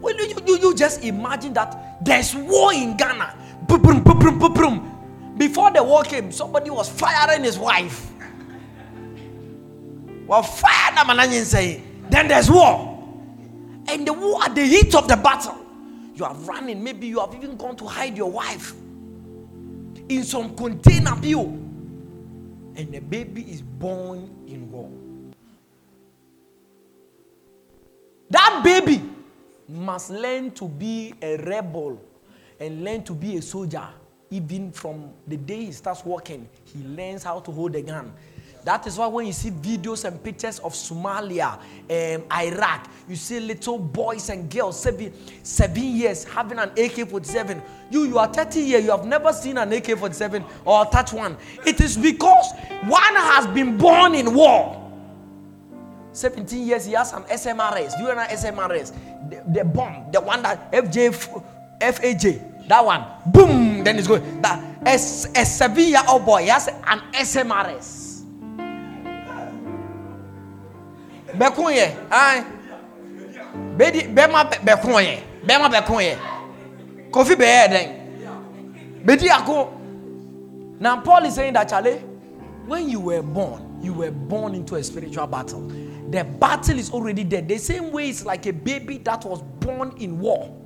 when 0.00 0.18
you, 0.18 0.34
you, 0.46 0.58
you 0.58 0.74
just 0.74 1.02
imagine 1.04 1.52
that 1.54 2.04
there's 2.04 2.34
war 2.34 2.72
in 2.72 2.96
Ghana. 2.96 3.34
Boom, 3.68 3.82
boom, 3.82 4.02
boom, 4.02 4.38
boom. 4.54 5.34
Before 5.38 5.70
the 5.70 5.82
war 5.82 6.02
came, 6.02 6.30
somebody 6.30 6.70
was 6.70 6.88
firing 6.88 7.44
his 7.44 7.58
wife. 7.58 8.10
Well, 10.26 10.42
fire 10.42 10.94
Then 12.10 12.28
there's 12.28 12.50
war 12.50 12.91
and 13.88 14.06
the 14.06 14.12
war 14.12 14.42
at 14.44 14.54
the 14.54 14.64
heat 14.64 14.94
of 14.94 15.08
the 15.08 15.16
battle, 15.16 15.58
you 16.14 16.24
are 16.24 16.34
running. 16.34 16.82
Maybe 16.82 17.06
you 17.06 17.20
have 17.20 17.34
even 17.34 17.56
gone 17.56 17.76
to 17.76 17.86
hide 17.86 18.16
your 18.16 18.30
wife 18.30 18.74
in 20.08 20.24
some 20.24 20.54
container 20.56 21.16
bill, 21.16 21.46
and 22.76 22.92
the 22.92 23.00
baby 23.00 23.42
is 23.42 23.62
born 23.62 24.30
in 24.46 24.70
war. 24.70 24.90
That 28.30 28.62
baby 28.64 29.02
must 29.68 30.10
learn 30.10 30.50
to 30.52 30.68
be 30.68 31.14
a 31.20 31.36
rebel 31.38 32.00
and 32.58 32.84
learn 32.84 33.02
to 33.04 33.14
be 33.14 33.36
a 33.36 33.42
soldier. 33.42 33.88
Even 34.30 34.72
from 34.72 35.12
the 35.26 35.36
day 35.36 35.66
he 35.66 35.72
starts 35.72 36.04
walking, 36.04 36.48
he 36.64 36.82
learns 36.84 37.22
how 37.22 37.40
to 37.40 37.50
hold 37.50 37.74
a 37.76 37.82
gun. 37.82 38.12
That 38.64 38.86
is 38.86 38.96
why 38.96 39.08
when 39.08 39.26
you 39.26 39.32
see 39.32 39.50
videos 39.50 40.04
and 40.04 40.22
pictures 40.22 40.60
of 40.60 40.72
Somalia, 40.72 41.54
um, 41.58 42.24
Iraq, 42.32 42.88
you 43.08 43.16
see 43.16 43.40
little 43.40 43.78
boys 43.78 44.28
and 44.30 44.48
girls, 44.48 44.80
seven, 44.80 45.12
seven 45.42 45.82
years, 45.82 46.24
having 46.24 46.58
an 46.58 46.70
AK 46.76 47.08
47. 47.08 47.60
You, 47.90 48.04
you 48.04 48.18
are 48.18 48.28
30 48.32 48.60
years, 48.60 48.84
you 48.84 48.90
have 48.92 49.04
never 49.04 49.32
seen 49.32 49.58
an 49.58 49.72
AK 49.72 49.98
47 49.98 50.44
or 50.64 50.84
touch 50.86 51.12
one. 51.12 51.36
It 51.66 51.80
is 51.80 51.96
because 51.96 52.52
one 52.84 53.14
has 53.14 53.46
been 53.48 53.76
born 53.76 54.14
in 54.14 54.32
war. 54.32 54.78
17 56.12 56.64
years, 56.66 56.84
he 56.86 56.92
has 56.92 57.10
some 57.10 57.24
SMRS. 57.24 57.96
Do 57.96 58.04
you 58.04 58.14
know 58.14 58.22
SMRS? 58.24 58.94
The, 59.28 59.42
the 59.60 59.64
bomb, 59.64 60.12
the 60.12 60.20
one 60.20 60.42
that 60.42 60.70
FJ, 60.70 61.42
FAJ, 61.80 62.68
that 62.68 62.84
one, 62.84 63.04
boom, 63.26 63.82
then 63.82 63.98
it's 63.98 64.06
going. 64.06 64.40
That, 64.42 64.62
a, 64.86 64.94
a 64.94 64.98
seven 65.44 65.88
year 65.88 66.02
old 66.08 66.24
boy, 66.24 66.42
he 66.42 66.48
has 66.48 66.68
an 66.68 67.00
SMRS. 67.12 68.01
Bɛko 71.38 71.70
yɛ 71.72 71.86
an 72.10 72.44
bɛdi 73.78 74.14
bɛma 74.14 74.50
bɛko 74.64 75.00
yɛ 75.00 75.18
bɛma 75.46 75.68
bɛko 75.70 76.00
yɛ 76.00 76.16
kofi 77.10 77.34
bɛyɛ 77.34 77.68
dɛn 77.68 77.88
bɛdi 79.04 79.28
ako 79.30 79.72
now 80.80 81.00
paul 81.00 81.24
is 81.24 81.34
saying 81.34 81.52
that 81.52 81.68
Charlie, 81.68 81.98
when 82.66 82.88
you 82.88 83.00
were 83.00 83.22
born 83.22 83.72
you 83.82 83.92
were 83.92 84.10
born 84.12 84.54
into 84.54 84.76
a 84.76 84.82
spiritual 84.82 85.26
battle. 85.26 85.68
The 86.10 86.24
battle 86.24 86.78
is 86.78 86.90
already 86.90 87.24
there. 87.24 87.42
The 87.42 87.58
same 87.58 87.90
way 87.90 88.10
it's 88.10 88.24
like 88.24 88.46
a 88.46 88.52
baby 88.52 88.98
that 88.98 89.24
was 89.24 89.42
born 89.42 89.94
in 89.98 90.20
war. 90.20 90.56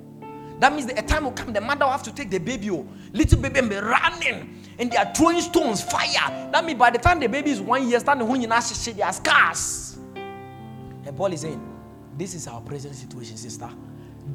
That 0.59 0.73
means 0.73 0.91
a 0.91 1.01
time 1.01 1.23
will 1.23 1.31
come 1.31 1.53
the 1.53 1.61
mother 1.61 1.85
will 1.85 1.91
have 1.91 2.03
to 2.03 2.13
take 2.13 2.29
the 2.29 2.39
baby 2.39 2.69
oh. 2.71 2.87
Little 3.13 3.39
baby 3.39 3.59
and 3.59 3.69
be 3.69 3.75
running 3.75 4.63
and 4.79 4.91
they 4.91 4.97
are 4.97 5.11
throwing 5.13 5.41
stones 5.41 5.81
fire. 5.81 6.49
That 6.51 6.65
means 6.65 6.79
by 6.79 6.89
the 6.91 6.97
time 6.97 7.19
the 7.19 7.27
baby 7.27 7.51
is 7.51 7.61
one 7.61 7.87
year 7.87 7.99
standing 7.99 8.27
when 8.27 8.41
you 8.41 8.47
now 8.47 8.59
they 8.59 9.01
are 9.01 9.13
scars 9.13 9.96
Paul 11.17 11.33
is 11.33 11.41
saying, 11.41 11.59
This 12.15 12.35
is 12.35 12.47
our 12.47 12.61
present 12.61 12.95
situation, 12.95 13.35
sister. 13.35 13.69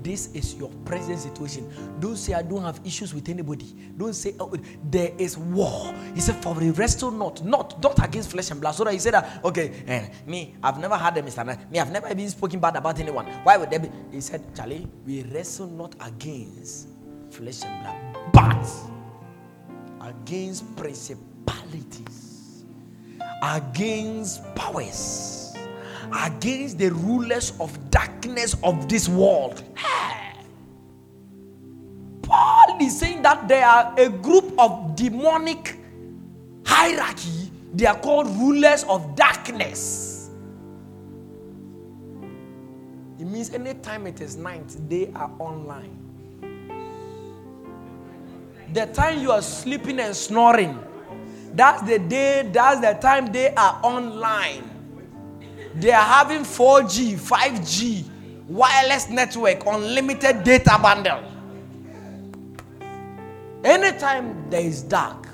This 0.03 0.35
is 0.35 0.55
your 0.55 0.71
present 0.85 1.19
situation. 1.19 1.71
Don't 2.01 2.17
say 2.17 2.33
I 2.33 2.43
don't 2.43 2.63
have 2.63 2.81
issues 2.85 3.15
with 3.15 3.29
anybody. 3.29 3.67
Don't 3.97 4.15
say 4.15 4.35
oh, 4.41 4.53
there 4.91 5.13
is 5.19 5.37
war. 5.39 5.95
He 6.15 6.21
said, 6.21 6.37
For 6.43 6.55
the 6.55 6.71
wrestle 6.73 7.11
not, 7.11 7.45
not, 7.45 7.81
not 7.83 8.03
against 8.05 8.31
flesh 8.31 8.51
and 8.51 8.61
blood. 8.61 8.73
So 8.73 8.85
that 8.85 8.93
he 8.95 8.99
said 8.99 9.15
that, 9.15 9.45
okay, 9.45 9.85
eh, 9.87 10.09
me, 10.27 10.57
I've 10.63 10.79
never 10.81 10.97
had 10.97 11.17
a 11.19 11.23
Mr. 11.23 11.47
Me, 11.71 11.79
I've 11.79 11.93
never 11.93 12.13
been 12.15 12.29
spoken 12.31 12.59
bad 12.59 12.77
about 12.77 12.99
anyone. 12.99 13.27
Why 13.45 13.57
would 13.57 13.71
there 13.71 13.79
be? 13.81 13.91
He 14.11 14.21
said, 14.21 14.43
Charlie, 14.57 14.89
we 15.07 15.23
wrestle 15.25 15.69
not 15.69 15.95
against 16.01 16.89
flesh 17.31 17.63
and 17.63 17.83
blood, 18.33 18.67
but 20.01 20.09
against 20.09 20.75
principalities, 20.77 22.65
against 23.43 24.43
powers 24.55 25.42
against 26.15 26.79
the 26.79 26.91
rulers 26.91 27.53
of 27.61 27.91
darkness 27.91 28.57
of 28.63 28.89
this 28.89 29.09
world. 29.09 29.63
Paul 32.23 32.79
is 32.81 32.99
saying 32.99 33.23
that 33.23 33.49
there 33.49 33.67
are 33.67 33.95
a 33.99 34.09
group 34.09 34.53
of 34.59 34.97
demonic 34.97 35.79
hierarchy 36.65 37.43
They 37.75 37.87
are 37.87 37.99
called 37.99 38.27
rulers 38.37 38.85
of 38.85 39.17
darkness. 39.17 40.31
It 43.19 43.25
means 43.25 43.51
anytime 43.55 44.07
it 44.07 44.21
is 44.21 44.37
night, 44.37 44.77
they 44.89 45.11
are 45.15 45.31
online. 45.39 45.99
The 48.75 48.87
time 48.87 49.21
you 49.21 49.33
are 49.33 49.43
sleeping 49.43 50.01
and 50.01 50.15
snoring, 50.15 50.79
that's 51.55 51.83
the 51.83 51.99
day, 51.99 52.49
that's 52.53 52.81
the 52.81 52.99
time 53.01 53.33
they 53.33 53.55
are 53.55 53.81
online. 53.83 54.72
They 55.75 55.91
are 55.93 56.05
having 56.05 56.43
4G, 56.43 57.19
5G, 57.19 58.05
wireless 58.49 59.09
network, 59.09 59.65
unlimited 59.67 60.45
data 60.45 60.79
bundle. 60.81 61.23
Anytime 63.65 64.51
there 64.51 64.61
is 64.61 64.83
dark, 64.83 65.29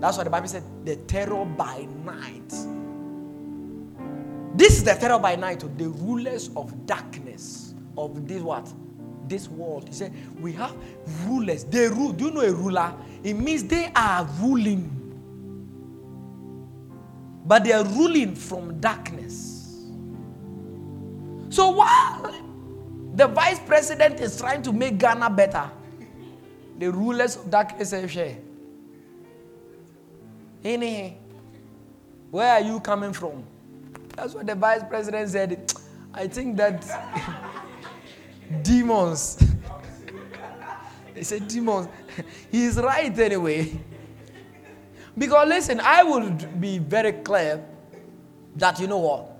that's 0.00 0.16
what 0.16 0.24
the 0.24 0.30
Bible 0.30 0.48
said 0.48 0.62
the 0.84 0.96
terror 0.96 1.44
by 1.44 1.86
night. 2.04 2.48
This 4.56 4.76
is 4.78 4.84
the 4.84 4.94
terror 4.94 5.18
by 5.18 5.36
night 5.36 5.62
of 5.62 5.78
the 5.78 5.88
rulers 5.88 6.50
of 6.56 6.86
darkness 6.86 7.74
of 7.96 8.26
this 8.26 8.42
what? 8.42 8.72
This 9.28 9.48
world. 9.48 9.88
He 9.88 9.94
said, 9.94 10.12
We 10.40 10.52
have 10.54 10.74
rulers. 11.26 11.64
They 11.64 11.88
rule. 11.88 12.12
Do 12.12 12.26
you 12.26 12.30
know 12.30 12.40
a 12.40 12.52
ruler? 12.52 12.94
It 13.22 13.34
means 13.34 13.64
they 13.64 13.92
are 13.94 14.24
ruling. 14.40 15.07
But 17.48 17.64
they 17.64 17.72
are 17.72 17.84
ruling 17.84 18.34
from 18.34 18.78
darkness. 18.78 19.86
So 21.48 21.70
while 21.70 22.34
the 23.14 23.26
vice 23.26 23.58
president 23.58 24.20
is 24.20 24.38
trying 24.38 24.60
to 24.62 24.72
make 24.72 24.98
Ghana 24.98 25.30
better, 25.30 25.70
the 26.78 26.92
rulers 26.92 27.36
of 27.36 27.50
darkness 27.50 27.88
say, 27.90 28.06
share. 28.06 28.36
Where 32.30 32.52
are 32.52 32.60
you 32.60 32.80
coming 32.80 33.14
from? 33.14 33.42
That's 34.14 34.34
what 34.34 34.46
the 34.46 34.54
vice 34.54 34.82
president 34.86 35.30
said. 35.30 35.72
I 36.12 36.28
think 36.28 36.58
that 36.58 36.84
demons. 38.62 39.42
he 41.14 41.24
said 41.24 41.48
demons. 41.48 41.88
He's 42.50 42.76
right 42.76 43.18
anyway. 43.18 43.72
Because 45.18 45.48
listen, 45.48 45.80
I 45.80 46.04
would 46.04 46.60
be 46.60 46.78
very 46.78 47.12
clear 47.12 47.64
that 48.56 48.78
you 48.78 48.86
know 48.86 48.98
what? 48.98 49.30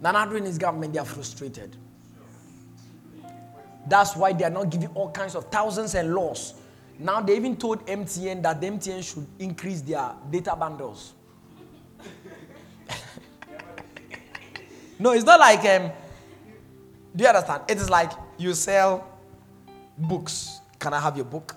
Nana 0.00 0.28
and 0.34 0.46
his 0.46 0.58
government, 0.58 0.92
they 0.92 0.98
are 0.98 1.04
frustrated. 1.04 1.76
That's 3.86 4.16
why 4.16 4.32
they 4.32 4.44
are 4.44 4.50
not 4.50 4.70
giving 4.70 4.88
all 4.88 5.10
kinds 5.10 5.36
of 5.36 5.50
thousands 5.50 5.94
and 5.94 6.14
laws. 6.14 6.54
Now 6.98 7.20
they 7.20 7.36
even 7.36 7.56
told 7.56 7.86
MTN 7.86 8.42
that 8.42 8.60
the 8.60 8.66
MTN 8.66 9.02
should 9.02 9.26
increase 9.38 9.80
their 9.80 10.12
data 10.30 10.56
bundles. 10.56 11.14
no, 14.98 15.12
it's 15.12 15.24
not 15.24 15.40
like 15.40 15.64
um, 15.64 15.90
do 17.14 17.22
you 17.22 17.28
understand? 17.28 17.62
It 17.68 17.78
is 17.78 17.90
like 17.90 18.12
you 18.38 18.54
sell 18.54 19.06
books. 19.96 20.60
Can 20.78 20.94
I 20.94 21.00
have 21.00 21.16
your 21.16 21.26
book? 21.26 21.56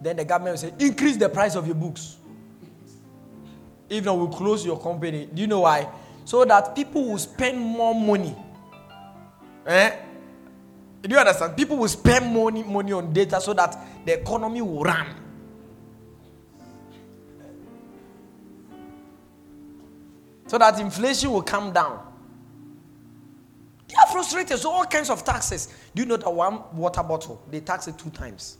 Then 0.00 0.16
the 0.16 0.24
government 0.24 0.54
will 0.54 0.70
say, 0.70 0.74
increase 0.84 1.16
the 1.16 1.28
price 1.28 1.54
of 1.56 1.66
your 1.66 1.76
books. 1.76 2.16
If 3.90 4.04
not, 4.04 4.16
we'll 4.16 4.28
close 4.28 4.64
your 4.64 4.80
company. 4.80 5.28
Do 5.34 5.42
you 5.42 5.48
know 5.48 5.60
why? 5.60 5.88
So 6.24 6.44
that 6.44 6.76
people 6.76 7.04
will 7.04 7.18
spend 7.18 7.58
more 7.58 7.92
money. 7.94 8.36
Eh? 9.66 9.96
Do 11.02 11.10
you 11.10 11.18
understand? 11.18 11.56
People 11.56 11.76
will 11.76 11.88
spend 11.88 12.32
money, 12.32 12.62
money 12.62 12.92
on 12.92 13.12
data 13.12 13.40
so 13.40 13.52
that 13.54 13.76
the 14.06 14.20
economy 14.20 14.62
will 14.62 14.84
run. 14.84 15.06
So 20.46 20.58
that 20.58 20.78
inflation 20.78 21.32
will 21.32 21.42
come 21.42 21.72
down. 21.72 22.06
They 23.88 23.94
are 23.96 24.06
frustrated. 24.06 24.58
So 24.58 24.70
all 24.70 24.84
kinds 24.84 25.10
of 25.10 25.24
taxes. 25.24 25.74
Do 25.94 26.02
you 26.02 26.08
know 26.08 26.16
that 26.16 26.30
one 26.30 26.62
water 26.76 27.02
bottle, 27.02 27.42
they 27.50 27.60
tax 27.60 27.88
it 27.88 27.98
two 27.98 28.10
times? 28.10 28.58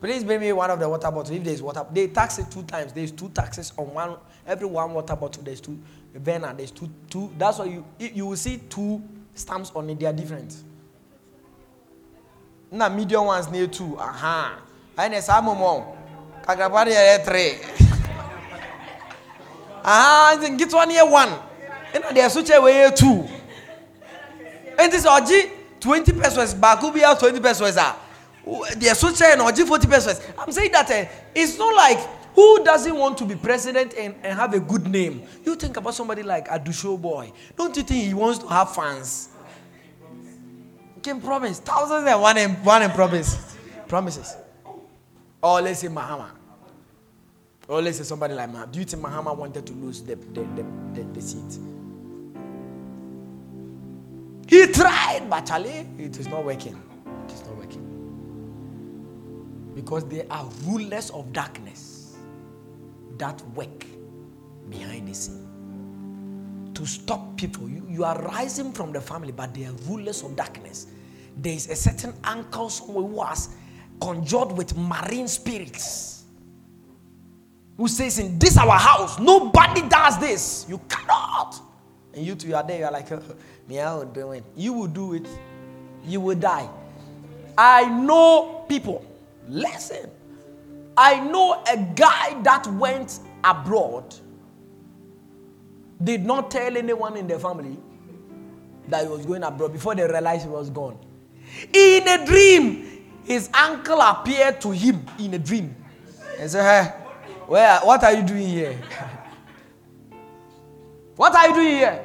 Please 0.00 0.22
bring 0.22 0.40
me 0.40 0.52
one 0.52 0.70
of 0.70 0.78
the 0.78 0.88
water 0.88 1.10
bottles. 1.10 1.30
If 1.30 1.42
there's 1.42 1.62
water, 1.62 1.84
they 1.92 2.06
tax 2.06 2.38
it 2.38 2.50
two 2.50 2.62
times. 2.62 2.92
There's 2.92 3.10
two 3.10 3.30
taxes 3.30 3.72
on 3.76 3.92
one 3.92 4.16
every 4.48 4.66
one 4.66 4.92
water 4.94 5.14
bottle. 5.14 5.42
There's 5.44 5.60
two. 5.60 5.78
Venna, 6.16 6.56
there's 6.56 6.72
two. 6.72 6.88
Two. 7.08 7.32
That's 7.38 7.58
why 7.58 7.66
you 7.66 7.84
you 7.98 8.26
will 8.26 8.36
see 8.36 8.58
two 8.58 9.00
stamps 9.34 9.70
on 9.76 9.88
it. 9.90 10.00
They 10.00 10.06
are 10.06 10.12
different 10.12 10.56
na 12.70 12.88
medium 12.88 13.26
ones 13.26 13.50
near 13.50 13.66
two 13.66 13.96
aha 13.98 14.58
ɛna 14.96 15.22
saa 15.22 15.40
mɔmɔ 15.40 15.84
kakraba 16.46 16.84
de 16.84 16.90
yɛ 16.92 17.24
three 17.24 17.52
aha 19.84 20.36
nti 20.36 20.48
nketewa 20.56 20.86
no 20.86 20.94
yɛ 20.94 21.10
one 21.10 21.30
ɛna 21.94 22.08
deɛ 22.12 22.30
so 22.30 22.42
kyɛ 22.42 22.60
wɔ 22.60 22.72
yɛ 22.72 22.96
two 22.96 23.28
nti 24.78 24.96
sɛ 24.98 25.20
ɔgye 25.20 25.50
twenty 25.80 26.12
pesos 26.12 26.54
baako 26.54 26.90
bi 26.92 27.00
yɛ 27.00 27.18
twenty 27.18 27.40
pesos 27.40 27.76
a 27.76 27.96
deɛ 28.46 28.94
so 28.94 29.08
kyɛ 29.08 29.38
na 29.38 29.50
ɔgye 29.50 29.66
forty 29.66 29.86
pesos 29.86 30.20
i'm 30.38 30.52
saying 30.52 30.72
that 30.72 30.90
uh, 30.90 31.04
it's 31.34 31.56
not 31.58 31.74
like 31.74 31.98
who 32.34 32.64
doesn't 32.64 32.94
want 32.96 33.16
to 33.18 33.24
be 33.24 33.34
president 33.34 33.94
and, 33.98 34.14
and 34.22 34.38
have 34.38 34.54
a 34.54 34.60
good 34.60 34.86
name 34.86 35.22
you 35.44 35.54
think 35.56 35.76
about 35.76 35.94
somebody 35.94 36.22
like 36.22 36.46
adusho 36.48 37.00
boy 37.00 37.32
don't 37.56 37.76
you 37.76 37.82
think 37.82 38.04
he 38.04 38.14
wants 38.14 38.38
to 38.38 38.46
have 38.46 38.74
fans 38.74 39.30
Can 41.02 41.20
promise 41.20 41.60
thousands 41.60 42.06
and 42.06 42.20
one 42.20 42.36
and 42.38 42.64
one 42.64 42.82
and 42.82 42.92
promise 42.92 43.56
promises. 43.88 44.36
Or 45.42 45.60
let's 45.62 45.80
say 45.80 45.88
Mahama. 45.88 46.30
Or 47.68 47.80
let's 47.80 47.98
say 47.98 48.04
somebody 48.04 48.34
like 48.34 48.50
Mahama. 48.50 48.70
Do 48.72 48.78
you 48.80 48.84
think 48.84 49.02
Mahama 49.02 49.36
wanted 49.36 49.66
to 49.66 49.72
lose 49.72 50.02
the, 50.02 50.16
the, 50.16 50.42
the, 50.42 50.64
the, 50.94 51.02
the 51.14 51.20
seat? 51.22 51.58
He 54.48 54.66
tried, 54.72 55.26
but 55.28 55.46
Charlie, 55.46 55.86
it 55.98 56.18
is 56.18 56.26
not 56.28 56.44
working. 56.44 56.80
It 57.26 57.32
is 57.32 57.44
not 57.46 57.56
working. 57.56 57.84
Because 59.74 60.04
they 60.08 60.26
are 60.28 60.46
rulers 60.64 61.10
of 61.10 61.32
darkness 61.32 61.87
that 63.18 63.40
work 63.54 63.84
behind 64.70 65.08
the 65.08 65.14
scene 65.14 65.48
to 66.78 66.86
stop 66.86 67.36
people. 67.36 67.68
You, 67.68 67.84
you 67.90 68.04
are 68.04 68.16
rising 68.22 68.72
from 68.72 68.92
the 68.92 69.00
family, 69.00 69.32
but 69.32 69.52
they 69.52 69.64
are 69.64 69.72
rulers 69.88 70.22
of 70.22 70.36
darkness. 70.36 70.86
There 71.36 71.52
is 71.52 71.68
a 71.68 71.74
certain 71.74 72.14
uncle 72.22 72.70
somewhere 72.70 73.04
who 73.04 73.22
has 73.22 73.50
conjured 74.00 74.52
with 74.52 74.76
marine 74.76 75.26
spirits. 75.26 76.24
Who 77.76 77.88
says, 77.88 78.20
In 78.20 78.38
this 78.38 78.56
our 78.56 78.78
house, 78.78 79.18
nobody 79.18 79.88
does 79.88 80.18
this. 80.20 80.66
You 80.68 80.80
cannot. 80.88 81.60
And 82.14 82.24
you 82.24 82.36
two 82.36 82.54
are 82.54 82.62
there, 82.62 82.78
you're 82.78 82.90
like, 82.92 83.10
me, 83.68 83.80
I 83.80 83.94
will 83.94 84.04
do 84.06 84.32
it. 84.32 84.44
You 84.56 84.72
will 84.72 84.86
do 84.86 85.14
it. 85.14 85.26
You 86.04 86.20
will 86.20 86.36
die. 86.38 86.68
I 87.56 87.88
know 87.88 88.64
people. 88.68 89.04
Listen. 89.48 90.10
I 91.00 91.20
know 91.20 91.62
a 91.64 91.76
guy 91.94 92.42
that 92.42 92.66
went 92.66 93.20
abroad 93.44 94.16
did 96.02 96.24
not 96.26 96.50
tell 96.50 96.76
anyone 96.76 97.16
in 97.16 97.28
the 97.28 97.38
family 97.38 97.76
that 98.88 99.04
he 99.04 99.08
was 99.08 99.24
going 99.24 99.44
abroad 99.44 99.72
before 99.72 99.94
they 99.94 100.02
realized 100.02 100.42
he 100.42 100.48
was 100.48 100.70
gone. 100.70 100.98
In 101.72 102.08
a 102.08 102.26
dream, 102.26 103.04
his 103.22 103.48
uncle 103.54 104.00
appeared 104.00 104.60
to 104.62 104.72
him 104.72 105.06
in 105.20 105.34
a 105.34 105.38
dream 105.38 105.76
and 106.36 106.50
said, 106.50 106.64
Hey, 106.64 106.90
where, 107.46 107.78
what 107.78 108.02
are 108.02 108.14
you 108.14 108.24
doing 108.24 108.48
here? 108.48 108.80
what 111.14 111.32
are 111.32 111.48
you 111.48 111.54
doing 111.54 111.76
here? 111.76 112.04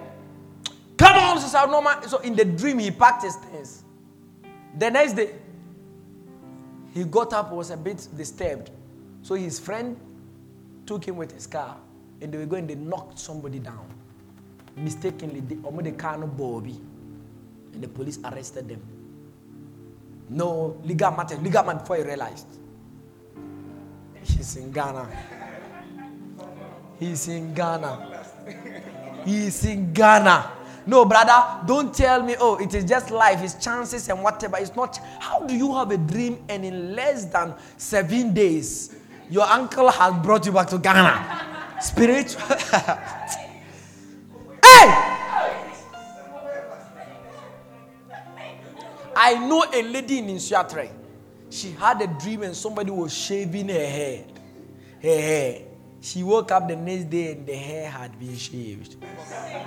Come 0.97 1.17
on, 1.17 1.39
sister 1.39 1.65
Norma. 1.65 1.99
So 2.07 2.19
in 2.19 2.35
the 2.35 2.45
dream, 2.45 2.77
he 2.77 2.91
packed 2.91 3.23
his 3.23 3.37
things. 3.37 3.83
The 4.77 4.91
next 4.91 5.13
day, 5.13 5.33
he 6.93 7.03
got 7.05 7.33
up, 7.33 7.51
was 7.51 7.71
a 7.71 7.77
bit 7.77 8.07
disturbed. 8.15 8.69
So 9.23 9.35
his 9.35 9.59
friend 9.59 9.97
took 10.85 11.07
him 11.07 11.15
with 11.15 11.31
his 11.31 11.47
car 11.47 11.77
and 12.21 12.31
they 12.31 12.37
were 12.37 12.45
going, 12.45 12.67
they 12.67 12.75
knocked 12.75 13.17
somebody 13.17 13.59
down. 13.59 13.87
Mistakenly, 14.75 15.39
they 15.39 15.55
the 15.55 15.91
car 15.93 16.17
no 16.17 16.27
Bobby. 16.27 16.79
And 17.73 17.81
the 17.81 17.87
police 17.87 18.19
arrested 18.23 18.67
them. 18.67 18.81
No 20.29 20.77
legal 20.83 21.11
matter, 21.11 21.35
legal 21.37 21.63
man 21.63 21.77
before 21.77 21.97
he 21.97 22.03
realized. 22.03 22.47
He's 24.23 24.55
in 24.57 24.71
Ghana. 24.71 25.07
He's 26.99 27.27
in 27.27 27.53
Ghana. 27.53 28.23
He's 29.25 29.65
in 29.65 29.93
Ghana. 29.93 30.51
No, 30.85 31.05
brother, 31.05 31.65
don't 31.65 31.93
tell 31.93 32.21
me, 32.23 32.35
oh, 32.39 32.57
it 32.57 32.73
is 32.73 32.83
just 32.83 33.09
life, 33.09 33.41
it's 33.41 33.55
chances 33.55 34.09
and 34.09 34.21
whatever. 34.21 34.57
It's 34.57 34.75
not. 34.75 34.97
How 35.19 35.39
do 35.39 35.55
you 35.55 35.73
have 35.75 35.91
a 35.91 35.97
dream 35.97 36.43
and 36.49 36.65
in 36.65 36.93
less 36.93 37.25
than 37.25 37.53
seven 37.77 38.33
days, 38.33 38.95
your 39.33 39.49
uncle 39.49 39.89
has 39.89 40.13
brought 40.23 40.45
you 40.45 40.51
back 40.51 40.67
to 40.67 40.77
Ghana? 40.77 41.79
Spiritual. 41.81 42.39
hey! 42.49 42.99
I 49.15 49.43
know 49.47 49.65
a 49.73 49.81
lady 49.81 50.19
in 50.19 50.29
Insuatre. 50.29 50.87
She 51.49 51.71
had 51.71 51.99
a 52.03 52.07
dream 52.21 52.43
and 52.43 52.55
somebody 52.55 52.91
was 52.91 53.11
shaving 53.11 53.69
her 53.69 53.73
hair. 53.73 54.25
Her 55.01 55.19
hair. 55.19 55.61
She 55.99 56.21
woke 56.21 56.51
up 56.51 56.67
the 56.67 56.75
next 56.75 57.05
day 57.05 57.31
and 57.31 57.47
the 57.47 57.55
hair 57.55 57.89
had 57.89 58.19
been 58.19 58.37
shaved. 58.37 58.97
Yeah. 59.01 59.65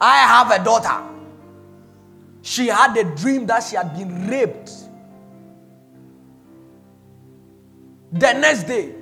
I 0.00 0.16
have 0.16 0.50
a 0.50 0.64
daughter. 0.64 1.13
She 2.44 2.66
had 2.66 2.94
a 2.98 3.04
dream 3.04 3.46
that 3.46 3.62
she 3.62 3.74
had 3.74 3.96
been 3.96 4.28
raped. 4.28 4.70
The 8.12 8.34
next 8.34 8.64
day, 8.64 8.94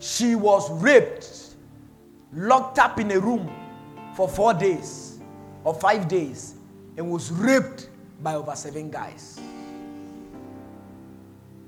she 0.00 0.34
was 0.34 0.68
raped, 0.82 1.54
locked 2.32 2.80
up 2.80 2.98
in 2.98 3.12
a 3.12 3.20
room 3.20 3.48
for 4.16 4.28
four 4.28 4.52
days 4.52 5.20
or 5.62 5.72
five 5.74 6.08
days, 6.08 6.56
and 6.96 7.08
was 7.08 7.30
raped 7.30 7.88
by 8.20 8.34
over 8.34 8.56
seven 8.56 8.90
guys. 8.90 9.40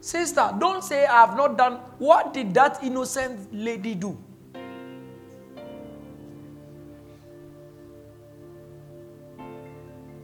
Sister, 0.01 0.53
don't 0.59 0.83
say 0.83 1.07
I 1.07 1.27
have 1.27 1.37
not 1.37 1.57
done. 1.57 1.75
What 1.99 2.35
did 2.35 2.55
that 2.55 2.83
innocent 2.83 3.55
lady 3.55 3.95
do? 3.95 4.19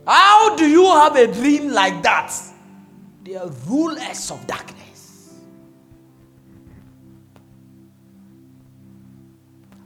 How 0.06 0.54
do 0.54 0.68
you 0.68 0.84
have 0.84 1.16
a 1.16 1.26
dream 1.26 1.72
like 1.72 2.00
that? 2.02 2.32
They 3.24 3.34
are 3.34 3.48
rulers 3.66 4.30
of 4.30 4.46
darkness. 4.46 5.34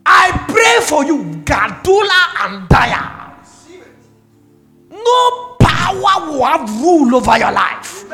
I 0.04 0.30
pray 0.48 0.86
for 0.86 1.04
you, 1.04 1.24
Gadula 1.44 2.44
and 2.44 2.68
Daya. 2.68 3.20
No 4.90 5.56
power 5.58 6.26
will 6.30 6.44
have 6.44 6.80
rule 6.82 7.14
over 7.14 7.38
your 7.38 7.52
life. 7.52 8.04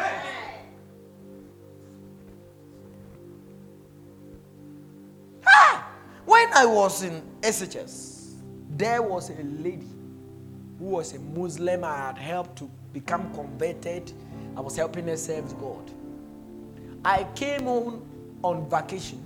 Ah, 5.45 5.89
when 6.25 6.53
I 6.55 6.67
was 6.67 7.03
in 7.03 7.21
SHS, 7.41 8.35
there 8.71 9.03
was 9.03 9.31
a 9.31 9.43
lady 9.43 9.96
who 10.79 10.87
was 10.87 11.15
a 11.15 11.19
Muslim 11.19 11.85
I 11.85 11.97
had 11.97 12.19
helped 12.19 12.57
to 12.59 12.71
become 12.93 13.33
converted. 13.35 14.13
I 14.57 14.61
was 14.61 14.77
helping 14.77 15.07
her 15.09 15.17
serve 15.17 15.59
God. 15.59 15.91
I 17.05 17.25
came 17.35 17.63
home 17.65 18.03
on 18.43 18.69
vacation 18.69 19.23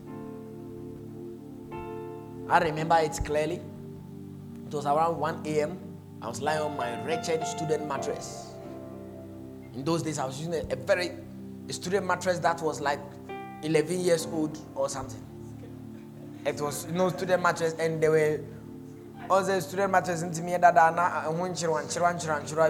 I 2.51 2.59
remember 2.59 2.97
it 2.99 3.17
clearly. 3.25 3.61
It 4.67 4.75
was 4.75 4.85
around 4.85 5.19
1 5.21 5.43
a.m. 5.47 5.79
I 6.21 6.27
was 6.27 6.43
lying 6.43 6.61
on 6.61 6.77
my 6.77 7.01
wretched 7.05 7.47
student 7.47 7.87
mattress. 7.87 8.51
In 9.75 9.85
those 9.85 10.03
days, 10.03 10.19
I 10.19 10.25
was 10.27 10.41
using 10.41 10.55
a, 10.55 10.73
a 10.73 10.77
very 10.77 11.13
a 11.69 11.73
student 11.73 12.05
mattress 12.07 12.41
that 12.41 12.61
was 12.61 12.81
like 12.81 12.99
11 13.63 14.01
years 14.01 14.27
old 14.33 14.59
or 14.75 14.89
something. 14.89 15.23
It 16.45 16.61
was 16.61 16.87
you 16.87 16.93
know 16.93 17.09
student 17.11 17.41
mattress, 17.41 17.75
and 17.79 18.03
there 18.03 18.11
were 18.11 18.41
other 19.31 19.61
student 19.61 19.93
mattress 19.93 20.23
into 20.23 20.43
me 20.43 20.57
that 20.57 20.77
are 20.77 20.93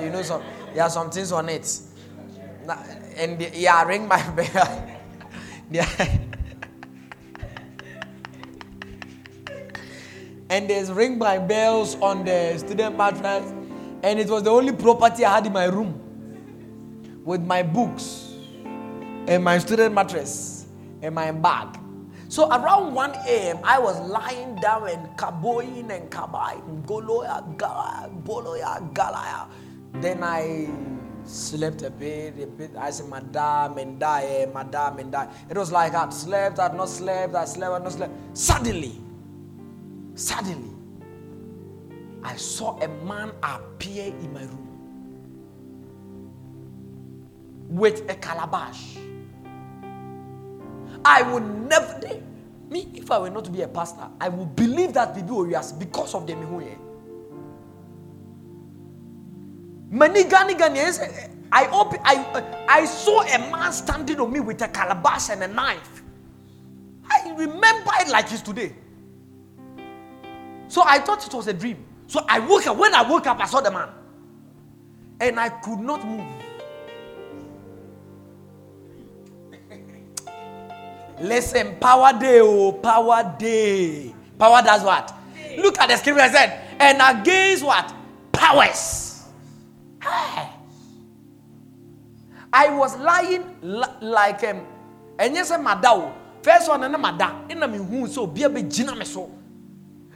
you 0.01 0.11
know 0.11 0.23
some 0.23 0.43
there 0.75 0.83
are 0.85 0.91
some 0.91 1.11
things 1.11 1.33
on 1.33 1.49
it. 1.49 1.81
And 3.17 3.41
yeah, 3.55 3.83
ring 3.85 4.07
my 4.07 4.23
bell. 4.31 4.89
yeah. 5.71 5.89
and 10.51 10.69
there's 10.69 10.91
ring 10.93 11.17
my 11.17 11.39
bells 11.39 11.95
on 11.97 12.25
the 12.25 12.59
student 12.59 12.97
mattress 12.99 13.51
and 14.03 14.19
it 14.19 14.29
was 14.29 14.43
the 14.43 14.51
only 14.51 14.73
property 14.73 15.25
i 15.25 15.35
had 15.37 15.47
in 15.47 15.53
my 15.53 15.67
room 15.67 15.95
with 17.25 17.41
my 17.41 17.63
books 17.63 18.35
and 19.29 19.45
my 19.45 19.59
student 19.59 19.95
mattress 19.95 20.67
and 21.03 21.15
my 21.15 21.31
bag 21.31 21.80
so 22.31 22.49
around 22.57 22.95
1 22.95 23.15
a.m 23.27 23.59
i 23.65 23.77
was 23.87 23.99
lying 24.17 24.55
down 24.65 24.89
and 24.89 25.05
kaboing 25.23 25.91
and 25.97 26.07
kabai 26.17 26.55
goloya 26.91 27.39
galaya 27.63 28.09
boloya 28.29 28.73
galaya 28.99 29.41
then 30.05 30.23
i 30.23 30.71
slept 31.27 31.83
a 31.83 31.91
bit, 31.91 32.35
a 32.43 32.47
bit. 32.47 32.71
I 32.77 32.91
said, 32.91 33.07
Madam 33.07 33.77
and 33.79 34.01
die, 34.01 34.25
eh, 34.25 34.47
Madam 34.53 34.99
and 34.99 35.13
die. 35.13 35.29
It 35.51 35.57
was 35.57 35.71
like 35.71 35.95
I'd 35.95 36.15
slept, 36.15 36.59
I'd 36.59 36.75
not 36.75 36.89
slept, 36.89 37.35
I 37.35 37.45
slept, 37.45 37.73
I'd 37.73 37.83
not 37.85 37.93
slept. 37.93 38.13
Suddenly, 38.33 38.95
Suddenly, 40.21 40.77
I 42.23 42.37
saw 42.37 42.79
a 42.81 42.89
man 43.07 43.33
appear 43.43 44.09
in 44.09 44.33
my 44.35 44.43
room 44.43 44.69
with 47.71 48.11
a 48.11 48.15
calabash. 48.17 48.97
I 51.05 51.23
would 51.23 51.43
never, 51.69 52.01
me, 52.69 52.89
if 52.95 53.11
I 53.11 53.19
were 53.19 53.31
not 53.31 53.45
to 53.47 53.51
be 53.51 53.63
a 53.63 53.69
pastor, 53.69 54.07
I 54.21 54.29
would 54.29 54.55
believe 54.55 54.93
that 54.95 55.17
were 55.29 55.49
yours 55.49 55.73
because 55.73 56.15
of 56.15 56.27
the 56.27 56.35
mihuye. 56.35 56.77
Many 59.91 60.25
Gani 60.25 60.55
Ghanaians, 60.55 61.01
eh, 61.01 61.05
eh, 61.05 61.29
I, 61.51 61.67
op- 61.67 61.97
I, 62.05 62.15
eh, 62.15 62.67
I 62.69 62.85
saw 62.85 63.23
a 63.23 63.39
man 63.51 63.73
standing 63.73 64.21
on 64.21 64.33
me 64.33 64.39
with 64.39 64.63
a 64.63 64.69
calabash 64.69 65.31
and 65.31 65.43
a 65.43 65.49
knife. 65.49 66.03
I 67.11 67.33
remember 67.33 67.91
it 68.01 68.09
like 68.09 68.31
it's 68.31 68.43
today. 68.43 68.73
So 70.69 70.85
I 70.87 71.01
thought 71.01 71.27
it 71.27 71.35
was 71.35 71.49
a 71.49 71.53
dream. 71.53 71.85
So 72.07 72.25
I 72.29 72.39
woke 72.39 72.67
up. 72.69 72.77
When 72.77 72.95
I 72.95 73.03
woke 73.03 73.27
up, 73.27 73.41
I 73.41 73.47
saw 73.47 73.61
the 73.61 73.73
man. 73.73 73.89
And 75.19 75.41
I 75.41 75.49
could 75.49 75.81
not 75.81 76.07
move. 76.07 76.25
Listen, 81.21 81.77
power 81.77 82.19
day, 82.19 82.41
oh, 82.41 82.73
power 82.73 83.35
day. 83.39 84.15
Power 84.39 84.63
does 84.63 84.83
what? 84.83 85.15
Look 85.59 85.79
at 85.79 85.89
the 85.89 85.97
scripture. 85.97 86.23
I 86.23 86.31
said, 86.31 86.61
and 86.79 87.21
against 87.21 87.65
what? 87.65 87.95
Powers. 88.33 89.25
I 92.53 92.69
was 92.71 92.97
lying 92.99 93.45
like 94.01 94.43
um, 94.45 94.67
and 95.19 95.35
yes, 95.35 95.53
madao. 95.53 96.13
First 96.43 96.69
one, 96.69 96.83
and 96.83 96.97
mada. 97.01 97.45
And 97.51 97.63
I'm 97.63 97.75
who 97.75 98.09
so 98.09 98.27
be 98.27 98.43
a 98.45 98.49
bit 98.49 98.65
me 98.97 99.05
so 99.05 99.31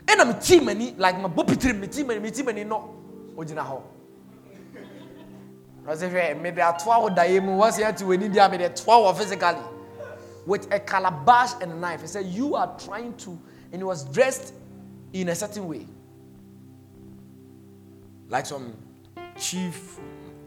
ɛna 0.07 0.25
meti 0.25 0.59
m'ani 0.61 0.93
like 0.97 1.15
mabɔ 1.17 1.45
pitiri 1.47 1.73
meti 1.79 2.03
m'ani 2.03 2.19
meti 2.21 2.43
m'ani 2.43 2.63
no 2.65 2.93
ogyina 3.37 3.63
hɔ 3.65 3.81
ɔsɛ 5.87 6.09
hwɛ 6.11 6.41
mede 6.41 6.57
atoa 6.61 7.01
wo 7.01 7.09
daeɛ 7.09 7.41
mu 7.43 7.57
wɔsɛ 7.57 7.83
ate 7.89 8.03
w'ani 8.05 8.29
di 8.31 8.39
a 8.39 8.49
mede 8.49 8.75
toa 8.75 8.97
wɔ 9.01 9.15
physically 9.17 9.61
with 10.45 10.71
a 10.73 10.79
calabash 10.79 11.51
and 11.61 11.71
a 11.71 11.75
knife 11.75 12.01
he 12.01 12.07
said 12.07 12.25
you 12.25 12.55
are 12.55 12.77
trying 12.79 13.15
to 13.17 13.29
and 13.71 13.81
he 13.81 13.83
was 13.83 14.05
dressed 14.05 14.53
in 15.13 15.29
a 15.29 15.35
certain 15.35 15.67
way 15.67 15.85
like 18.29 18.45
some 18.45 18.73
chief 19.37 19.97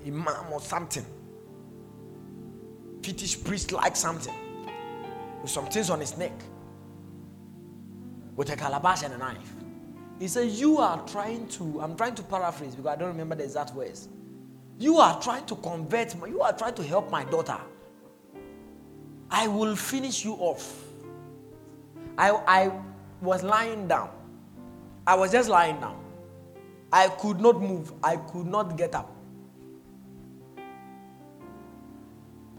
imam 0.06 0.52
or 0.52 0.60
something 0.60 1.04
fetish 3.02 3.42
priest 3.44 3.72
like 3.72 3.96
something 3.96 4.34
with 5.42 5.50
some 5.50 5.66
things 5.66 5.90
on 5.90 6.00
his 6.00 6.16
neck 6.16 6.32
with 8.38 8.50
a 8.50 8.56
calabash 8.56 9.02
and 9.02 9.12
a 9.12 9.18
knife. 9.18 9.52
He 10.20 10.28
said, 10.28 10.48
You 10.50 10.78
are 10.78 11.04
trying 11.08 11.48
to, 11.48 11.80
I'm 11.82 11.96
trying 11.96 12.14
to 12.14 12.22
paraphrase 12.22 12.76
because 12.76 12.86
I 12.90 12.96
don't 12.96 13.08
remember 13.08 13.34
the 13.34 13.42
exact 13.42 13.74
words. 13.74 14.08
You 14.78 14.98
are 14.98 15.20
trying 15.20 15.44
to 15.46 15.56
convert, 15.56 16.14
you 16.26 16.40
are 16.40 16.52
trying 16.56 16.74
to 16.74 16.84
help 16.84 17.10
my 17.10 17.24
daughter. 17.24 17.58
I 19.30 19.48
will 19.48 19.76
finish 19.76 20.24
you 20.24 20.34
off. 20.34 20.84
I, 22.16 22.30
I 22.30 22.72
was 23.20 23.42
lying 23.42 23.88
down. 23.88 24.10
I 25.06 25.14
was 25.14 25.32
just 25.32 25.48
lying 25.48 25.80
down. 25.80 25.98
I 26.92 27.08
could 27.08 27.40
not 27.40 27.60
move. 27.60 27.92
I 28.02 28.16
could 28.16 28.46
not 28.46 28.76
get 28.76 28.94
up. 28.94 29.14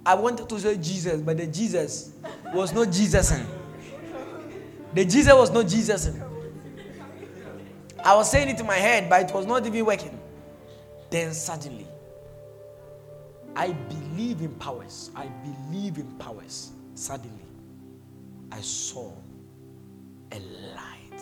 I 0.06 0.16
wanted 0.16 0.48
to 0.48 0.60
say 0.60 0.78
Jesus, 0.78 1.22
but 1.22 1.38
the 1.38 1.48
Jesus 1.48 2.14
was 2.54 2.74
not 2.74 2.92
Jesus. 2.92 3.34
The 4.94 5.06
Jesus 5.06 5.34
was 5.34 5.52
not 5.52 5.68
Jesus. 5.68 6.10
I 8.04 8.16
was 8.16 8.32
saying 8.32 8.50
it 8.50 8.60
in 8.60 8.66
my 8.66 8.76
head, 8.76 9.10
but 9.10 9.30
it 9.30 9.34
was 9.34 9.46
not 9.46 9.66
even 9.66 9.86
working. 9.86 10.18
Then 11.10 11.34
suddenly, 11.34 11.88
I 13.60 13.74
believe 13.74 14.40
in 14.42 14.56
powers. 14.56 15.12
I 15.18 15.28
believe 15.28 15.98
in 15.98 16.10
powers. 16.14 16.72
Suddenly, 16.96 17.46
I 18.54 18.62
saw 18.62 19.12
a 20.32 20.40
light. 20.40 21.22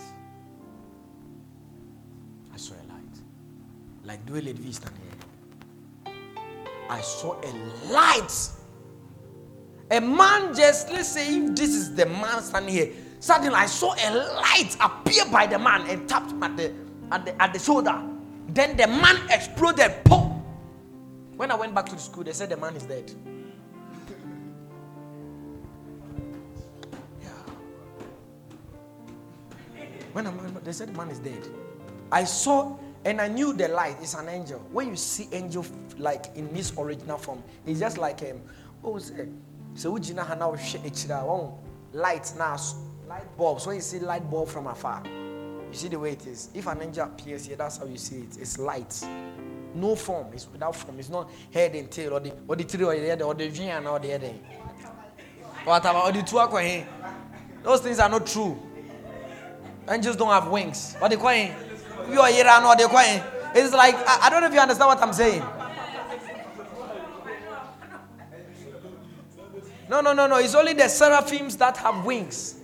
I 2.53 2.57
saw 2.57 2.75
a 2.75 2.85
light. 2.93 3.15
Like 4.03 4.23
Dwele 4.27 4.53
Vista 4.53 4.87
here. 5.01 6.13
I 6.87 7.01
saw 7.01 7.41
a 7.41 7.51
light. 7.91 8.31
A 9.89 9.99
man 9.99 10.53
just, 10.53 10.91
let's 10.91 11.09
say, 11.09 11.37
if 11.39 11.55
this 11.55 11.71
is 11.71 11.95
the 11.95 12.05
man 12.05 12.43
standing 12.43 12.73
here, 12.75 12.91
Suddenly, 13.19 13.55
I 13.55 13.65
saw 13.65 13.95
a 13.95 14.09
light 14.35 14.77
appear 14.79 15.25
by 15.31 15.47
the 15.47 15.57
man 15.57 15.89
and 15.89 16.07
tapped 16.07 16.33
at 16.39 16.55
the, 16.55 16.71
at 17.11 17.25
the, 17.25 17.41
at 17.41 17.51
the 17.51 17.57
shoulder. 17.57 17.99
Then 18.49 18.77
the 18.77 18.85
man 18.85 19.17
exploded. 19.31 19.91
When 21.37 21.51
I 21.51 21.55
went 21.55 21.75
back 21.75 21.85
to 21.85 21.95
the 21.95 22.01
school, 22.01 22.23
they 22.23 22.33
said 22.33 22.49
the 22.49 22.57
man 22.57 22.75
is 22.75 22.83
dead. 22.83 23.11
Yeah. 27.21 27.29
When 30.13 30.25
I 30.25 30.29
went, 30.31 30.65
they 30.65 30.71
said 30.73 30.89
the 30.89 30.97
man 30.97 31.09
is 31.09 31.19
dead. 31.19 31.47
I 32.11 32.23
saw 32.23 32.75
and 33.05 33.21
I 33.21 33.27
knew 33.27 33.53
the 33.53 33.67
light 33.67 34.01
is 34.01 34.15
an 34.15 34.29
angel. 34.29 34.59
When 34.71 34.89
you 34.89 34.95
see 34.95 35.29
angel 35.31 35.63
like 35.99 36.25
in 36.35 36.51
this 36.53 36.73
original 36.75 37.19
form, 37.19 37.43
it's 37.67 37.79
just 37.79 37.99
like 37.99 38.23
um, 38.23 38.41
oh, 38.83 38.97
so 38.97 39.93
Ujina 39.95 40.27
Hana 40.27 40.49
light 41.93 42.33
now 42.35 42.57
light 43.07 43.37
bulbs. 43.37 43.67
When 43.67 43.75
you 43.75 43.81
see 43.83 43.99
light 43.99 44.29
bulb 44.29 44.49
from 44.49 44.65
afar, 44.65 45.03
you 45.05 45.73
see 45.73 45.87
the 45.87 45.99
way 45.99 46.13
it 46.13 46.25
is. 46.25 46.49
If 46.55 46.65
an 46.65 46.81
angel 46.81 47.05
appears 47.05 47.45
here, 47.45 47.55
that's 47.55 47.77
how 47.77 47.85
you 47.85 47.97
see 47.97 48.21
it. 48.21 48.37
It's 48.39 48.57
light. 48.57 49.05
No 49.77 49.95
form. 49.95 50.27
It's 50.33 50.47
without 50.51 50.75
form. 50.75 50.99
It's 50.99 51.09
not 51.09 51.29
head 51.53 51.75
and 51.75 51.89
tail 51.91 52.13
or 52.13 52.19
the 52.19 52.33
or 52.47 52.55
the 52.55 52.63
tree 52.63 52.83
or 52.83 52.95
the 52.95 53.11
other 53.11 53.25
or 53.25 53.33
the 53.35 53.47
vian 53.49 53.85
or 53.85 53.99
the 53.99 54.13
other. 54.13 54.33
What 55.63 55.81
about 55.81 56.05
or 56.07 56.11
the 56.11 56.23
two 56.23 57.63
Those 57.63 57.81
things 57.81 57.99
are 57.99 58.09
not 58.09 58.25
true. 58.25 58.57
Angels 59.87 60.15
don't 60.15 60.29
have 60.29 60.47
wings. 60.47 60.95
What 60.99 61.09
they 61.09 61.17
call 61.17 61.33
You 62.11 62.21
are 62.21 62.29
here 62.29 62.47
and 62.47 62.65
what 62.65 62.77
they 62.77 62.85
call 62.85 62.99
It's 63.55 63.73
like 63.73 63.95
I, 63.95 64.27
I 64.27 64.29
don't 64.29 64.41
know 64.41 64.47
if 64.47 64.53
you 64.53 64.59
understand 64.59 64.87
what 64.87 65.01
I'm 65.01 65.13
saying. 65.13 65.43
No, 69.89 70.01
no, 70.01 70.13
no, 70.13 70.27
no. 70.27 70.37
It's 70.37 70.55
only 70.55 70.73
the 70.73 70.89
seraphims 70.89 71.55
that 71.57 71.77
have 71.77 72.03
wings. 72.03 72.55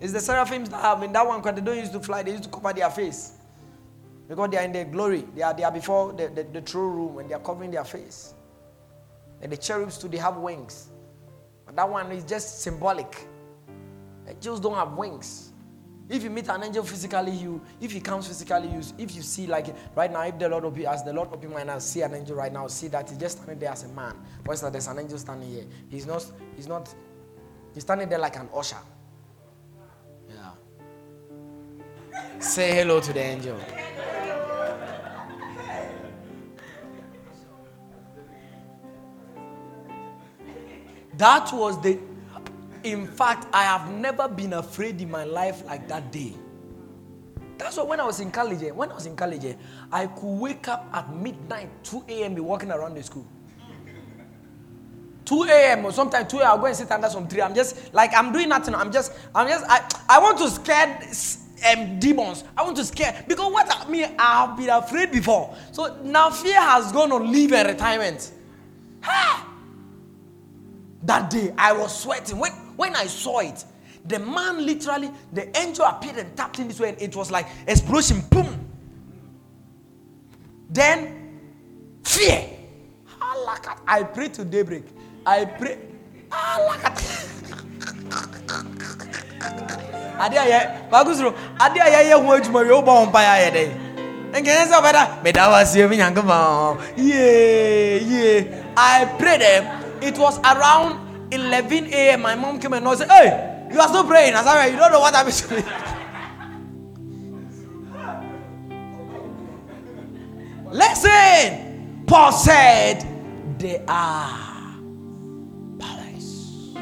It's 0.00 0.12
the 0.12 0.20
seraphims 0.20 0.68
that 0.68 0.80
have 0.80 1.02
in 1.02 1.12
that 1.12 1.26
one 1.26 1.40
because 1.40 1.56
they 1.56 1.60
don't 1.60 1.76
used 1.78 1.92
to 1.92 2.00
fly, 2.00 2.22
they 2.22 2.32
used 2.32 2.44
to 2.44 2.50
cover 2.50 2.72
their 2.72 2.90
face. 2.90 3.37
Because 4.28 4.50
they 4.50 4.58
are 4.58 4.64
in 4.64 4.72
their 4.72 4.84
glory. 4.84 5.24
They 5.34 5.42
are, 5.42 5.54
they 5.54 5.64
are 5.64 5.72
before 5.72 6.12
the, 6.12 6.28
the, 6.28 6.44
the 6.44 6.60
true 6.60 6.88
room 6.88 7.18
and 7.18 7.30
they 7.30 7.34
are 7.34 7.40
covering 7.40 7.70
their 7.70 7.84
face. 7.84 8.34
And 9.40 9.50
the 9.50 9.56
cherubs 9.56 9.98
too, 9.98 10.08
they 10.08 10.18
have 10.18 10.36
wings. 10.36 10.88
But 11.64 11.76
that 11.76 11.88
one 11.88 12.12
is 12.12 12.24
just 12.24 12.60
symbolic. 12.60 13.26
Angels 14.26 14.60
don't 14.60 14.74
have 14.74 14.92
wings. 14.92 15.52
If 16.08 16.22
you 16.22 16.30
meet 16.30 16.48
an 16.48 16.62
angel 16.62 16.84
physically, 16.84 17.32
you 17.32 17.60
if 17.80 17.92
he 17.92 18.00
comes 18.00 18.26
physically, 18.26 18.68
you 18.68 18.80
if 18.96 19.14
you 19.14 19.20
see 19.20 19.46
like 19.46 19.74
right 19.94 20.10
now, 20.10 20.22
if 20.22 20.38
the 20.38 20.48
Lord 20.48 20.64
open 20.64 20.86
as 20.86 21.04
the 21.04 21.12
Lord 21.12 21.28
open 21.32 21.50
my 21.50 21.70
eyes, 21.70 21.86
see 21.86 22.00
an 22.00 22.14
angel 22.14 22.34
right 22.34 22.52
now, 22.52 22.66
see 22.66 22.88
that 22.88 23.10
he's 23.10 23.18
just 23.18 23.36
standing 23.36 23.58
there 23.58 23.72
as 23.72 23.84
a 23.84 23.88
man. 23.88 24.14
For 24.42 24.52
instance, 24.52 24.72
there's 24.72 24.86
an 24.86 24.98
angel 24.98 25.18
standing 25.18 25.50
here. 25.50 25.64
He's 25.90 26.06
not. 26.06 26.24
He's 26.56 26.66
not. 26.66 26.94
He's 27.74 27.82
standing 27.82 28.08
there 28.08 28.18
like 28.18 28.36
an 28.36 28.48
usher. 28.54 28.78
Say 32.40 32.74
hello 32.74 33.00
to 33.00 33.12
the 33.12 33.20
angel. 33.20 33.58
That 41.16 41.52
was 41.52 41.80
the 41.82 41.98
in 42.84 43.06
fact, 43.06 43.46
I 43.52 43.64
have 43.64 43.90
never 43.90 44.28
been 44.28 44.52
afraid 44.52 45.00
in 45.00 45.10
my 45.10 45.24
life 45.24 45.64
like 45.66 45.88
that 45.88 46.12
day. 46.12 46.34
That's 47.58 47.76
why 47.76 47.82
when 47.82 48.00
I 48.00 48.04
was 48.04 48.20
in 48.20 48.30
college, 48.30 48.62
eh, 48.62 48.70
when 48.70 48.90
I 48.90 48.94
was 48.94 49.06
in 49.06 49.16
college, 49.16 49.44
eh, 49.44 49.54
I 49.90 50.06
could 50.06 50.38
wake 50.38 50.68
up 50.68 50.88
at 50.92 51.12
midnight, 51.12 51.68
2 51.82 52.04
a.m., 52.08 52.34
be 52.34 52.40
walking 52.40 52.70
around 52.70 52.94
the 52.94 53.02
school. 53.02 53.26
2 55.24 55.42
a.m. 55.42 55.84
or 55.84 55.92
sometimes 55.92 56.30
2 56.30 56.38
a.m. 56.38 56.46
I'll 56.46 56.58
go 56.58 56.66
and 56.66 56.76
sit 56.76 56.90
under 56.90 57.08
some 57.08 57.28
tree. 57.28 57.42
I'm 57.42 57.54
just 57.54 57.92
like 57.92 58.12
I'm 58.14 58.32
doing 58.32 58.48
nothing. 58.48 58.74
I'm 58.74 58.90
just, 58.90 59.12
I'm 59.34 59.46
just, 59.48 59.64
I, 59.68 59.86
I 60.08 60.20
want 60.20 60.38
to 60.38 60.48
scare 60.48 60.98
um, 61.64 61.98
demons. 61.98 62.44
I 62.56 62.62
want 62.62 62.76
to 62.76 62.84
scare 62.84 63.24
because 63.26 63.52
what 63.52 63.74
I 63.74 63.88
mean, 63.88 64.14
I've 64.18 64.56
been 64.56 64.70
afraid 64.70 65.10
before. 65.10 65.56
So 65.72 65.96
now 66.02 66.30
fear 66.30 66.60
has 66.60 66.92
gone 66.92 67.12
on 67.12 67.30
leave 67.30 67.52
and 67.52 67.68
retirement. 67.68 68.32
Ha! 69.02 69.48
That 71.02 71.30
day 71.30 71.54
I 71.56 71.72
was 71.72 71.98
sweating. 72.02 72.38
When 72.38 72.52
when 72.76 72.94
I 72.94 73.06
saw 73.06 73.40
it, 73.40 73.64
the 74.04 74.18
man 74.18 74.64
literally, 74.64 75.10
the 75.32 75.56
angel 75.58 75.84
appeared 75.84 76.16
and 76.16 76.36
tapped 76.36 76.58
in 76.58 76.68
this 76.68 76.80
way, 76.80 76.90
and 76.90 77.02
it 77.02 77.14
was 77.14 77.30
like 77.30 77.46
explosion, 77.66 78.22
boom. 78.30 78.66
Then 80.70 81.40
fear. 82.04 82.50
I 83.86 84.02
pray 84.02 84.28
to 84.28 84.44
daybreak. 84.44 84.84
I 85.24 85.44
pray. 85.44 85.78
adeɛ 90.18 90.38
ayɛ 90.44 90.58
baako 90.90 91.14
soro 91.14 91.34
adeɛ 91.58 91.80
ayɛ 91.80 92.00
yɛ 92.10 92.14
ho 92.24 92.32
adwuma 92.36 92.62
wie 92.64 92.74
wobɔ 92.74 92.92
ho 92.98 93.06
mpa 93.06 93.20
yɛ 93.26 93.30
ayɛ 93.36 93.50
dɛn 93.56 93.70
nkɛnyɛ 94.32 94.64
sɛ 94.68 94.74
ɔbɛda 94.80 95.02
meda 95.22 95.48
wasie 95.48 95.86
mi 95.88 95.96
yee 96.96 97.98
yee 97.98 98.46
i 98.76 99.04
prayed 99.18 99.40
them 99.40 99.64
it 100.00 100.16
was 100.18 100.38
around 100.40 101.08
11 101.30 101.92
a.m. 101.92 102.22
My 102.22 102.34
mom 102.34 102.58
came 102.58 102.72
and 102.72 102.98
said, 102.98 103.10
Hey, 103.10 103.68
you 103.72 103.80
are 103.80 103.88
still 103.88 104.04
praying. 104.04 104.34
I 104.34 104.42
said, 104.44 104.70
You 104.70 104.76
don't 104.78 104.92
know 104.92 105.00
what 105.00 105.14
happened 105.14 105.34
to 105.34 105.54
me. 105.54 105.62
Listen, 110.78 112.04
Paul 112.06 112.32
said, 112.32 113.04
They 113.58 113.82
are 113.86 114.74
powers, 115.78 116.74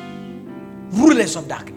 rulers 0.90 1.36
of 1.36 1.48
darkness, 1.48 1.75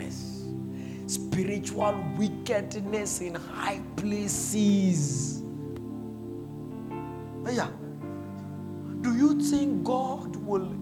spiritual 1.40 1.96
wickedness 2.18 3.22
in 3.22 3.36
high 3.36 3.82
places. 3.96 5.42
Oh, 7.46 7.52
yeah. 7.52 7.70
Do 9.02 9.16
you 9.16 9.40
think 9.40 9.86
God 9.86 10.36
will 10.36 10.76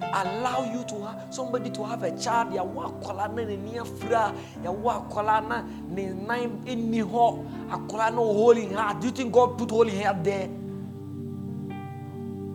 allow 0.00 0.72
you 0.72 0.84
to 0.84 1.04
have 1.04 1.34
somebody 1.34 1.70
to 1.70 1.84
have 1.84 2.04
a 2.04 2.16
child 2.16 2.52
yɛwɔ 2.52 3.02
akwala 3.02 3.34
na 3.34 3.42
n'ani 3.42 3.74
afira 3.78 4.32
yɛwɔ 4.64 5.08
akwala 5.08 5.48
na 5.48 5.62
ne 5.88 6.06
nan 6.06 6.62
ɛnni 6.64 7.02
hɔ 7.02 7.44
akwala 7.70 8.10
na 8.10 8.16
holy 8.16 8.66
heart 8.72 9.00
do 9.00 9.08
you 9.08 9.12
think 9.12 9.30
God 9.32 9.58
put 9.58 9.70
holy 9.70 10.00
heart 10.02 10.24
there 10.24 10.48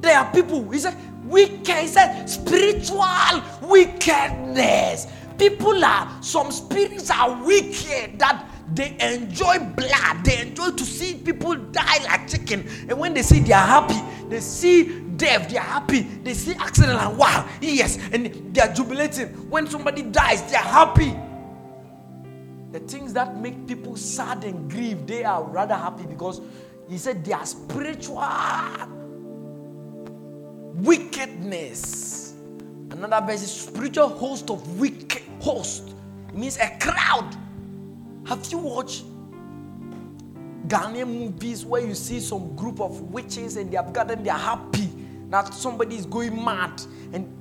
there 0.01 0.17
are 0.17 0.31
people 0.33 0.69
he 0.71 0.79
said 0.79 0.95
wicked 1.25 1.67
he 1.75 1.87
said 1.87 2.25
spiritual 2.27 3.43
wickedness 3.61 5.07
people 5.37 5.83
are 5.83 6.21
some 6.21 6.51
spirits 6.51 7.09
are 7.09 7.43
wicked 7.43 8.17
that 8.19 8.49
they 8.73 8.95
enjoy 8.99 9.59
blood 9.59 10.23
they 10.23 10.41
enjoy 10.41 10.71
to 10.71 10.83
see 10.83 11.15
people 11.15 11.55
die 11.55 12.03
like 12.03 12.27
chicken 12.27 12.67
and 12.89 12.97
when 12.97 13.13
they 13.13 13.21
see 13.21 13.39
they 13.39 13.53
are 13.53 13.67
happy 13.67 14.01
they 14.29 14.39
see 14.39 15.05
death, 15.17 15.49
they 15.49 15.57
are 15.57 15.61
happy. 15.61 16.01
They 16.01 16.33
see 16.33 16.53
accident 16.53 16.99
and 16.99 17.17
wow, 17.17 17.47
yes, 17.61 17.97
and 18.11 18.53
they 18.53 18.61
are 18.61 18.73
jubilating. 18.73 19.27
When 19.49 19.67
somebody 19.67 20.03
dies, 20.03 20.41
they 20.49 20.57
are 20.57 20.63
happy. 20.63 21.15
The 22.71 22.79
things 22.81 23.13
that 23.13 23.37
make 23.39 23.67
people 23.67 23.95
sad 23.95 24.43
and 24.43 24.69
grieve, 24.69 25.07
they 25.07 25.23
are 25.23 25.43
rather 25.43 25.75
happy 25.75 26.05
because 26.05 26.41
he 26.89 26.97
said 26.97 27.23
they 27.23 27.33
are 27.33 27.45
spiritual 27.45 28.21
wickedness. 30.75 32.24
Another 32.91 33.25
verse 33.25 33.43
is 33.43 33.51
spiritual 33.51 34.09
host 34.09 34.49
of 34.49 34.79
wicked 34.79 35.23
host. 35.41 35.93
It 36.29 36.35
means 36.35 36.57
a 36.57 36.77
crowd. 36.79 37.35
Have 38.25 38.45
you 38.51 38.57
watched 38.59 39.05
Ghanaian 40.67 41.07
movies 41.07 41.65
where 41.65 41.85
you 41.85 41.93
see 41.93 42.19
some 42.19 42.55
group 42.55 42.79
of 42.79 42.99
witches 43.01 43.57
and 43.57 43.71
they 43.71 43.75
have 43.77 43.93
gotten, 43.93 44.23
they 44.23 44.29
are 44.29 44.39
happy 44.39 44.89
that 45.29 45.53
somebody 45.53 45.95
is 45.95 46.05
going 46.05 46.43
mad 46.43 46.81
and 47.13 47.31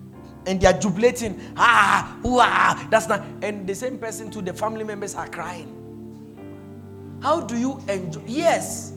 and 0.47 0.61
they 0.61 0.67
are 0.67 0.79
jubilating. 0.79 1.41
Ah, 1.57 2.19
ah, 2.25 2.87
that's 2.91 3.09
not. 3.09 3.25
And 3.43 3.67
the 3.67 3.75
same 3.75 3.99
person 3.99 4.31
to 4.33 4.43
the 4.43 4.53
family 4.53 4.85
members 4.85 5.15
are 5.15 5.27
crying. 5.29 5.71
How 7.23 7.41
do 7.41 7.57
you 7.57 7.81
enjoy? 7.89 8.21
Yes, 8.27 8.93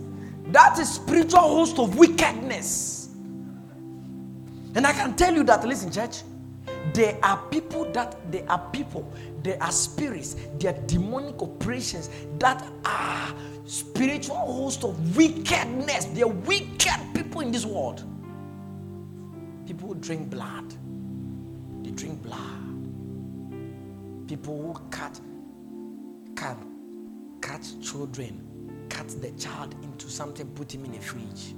that 0.47 0.77
is 0.79 0.93
spiritual 0.95 1.39
host 1.39 1.79
of 1.79 1.97
wickedness. 1.97 3.09
And 4.75 4.85
I 4.85 4.91
can 4.91 5.15
tell 5.15 5.33
you 5.33 5.43
that, 5.45 5.65
listen, 5.65 5.89
church, 5.91 6.23
there 6.93 7.17
are 7.23 7.38
people 7.49 7.86
that 7.91 8.32
there 8.32 8.49
are 8.49 8.59
people, 8.71 9.11
there 9.43 9.61
are 9.61 9.71
spirits, 9.71 10.36
there 10.59 10.73
are 10.73 10.82
demonic 10.88 11.41
operations 11.41 12.09
that 12.39 12.65
are 12.86 13.34
spiritual 13.65 14.36
host 14.36 14.84
of 14.84 15.17
wickedness. 15.17 16.05
They 16.05 16.23
are 16.23 16.28
wicked 16.28 16.99
people 17.13 17.41
in 17.41 17.51
this 17.51 17.65
world. 17.65 18.03
People 19.65 19.89
who 19.89 19.95
drink 19.95 20.30
blood, 20.30 20.73
they 21.84 21.91
drink 21.91 22.21
blood. 22.23 22.39
People 24.28 24.73
who 24.73 24.89
cut, 24.89 25.19
cut, 26.36 26.57
cut 27.41 27.69
children, 27.82 28.88
cut 28.89 29.07
the 29.21 29.32
child 29.32 29.75
into 29.84 30.09
something, 30.09 30.47
put 30.55 30.73
him 30.73 30.86
in 30.86 30.95
a 30.95 31.01
fridge. 31.01 31.53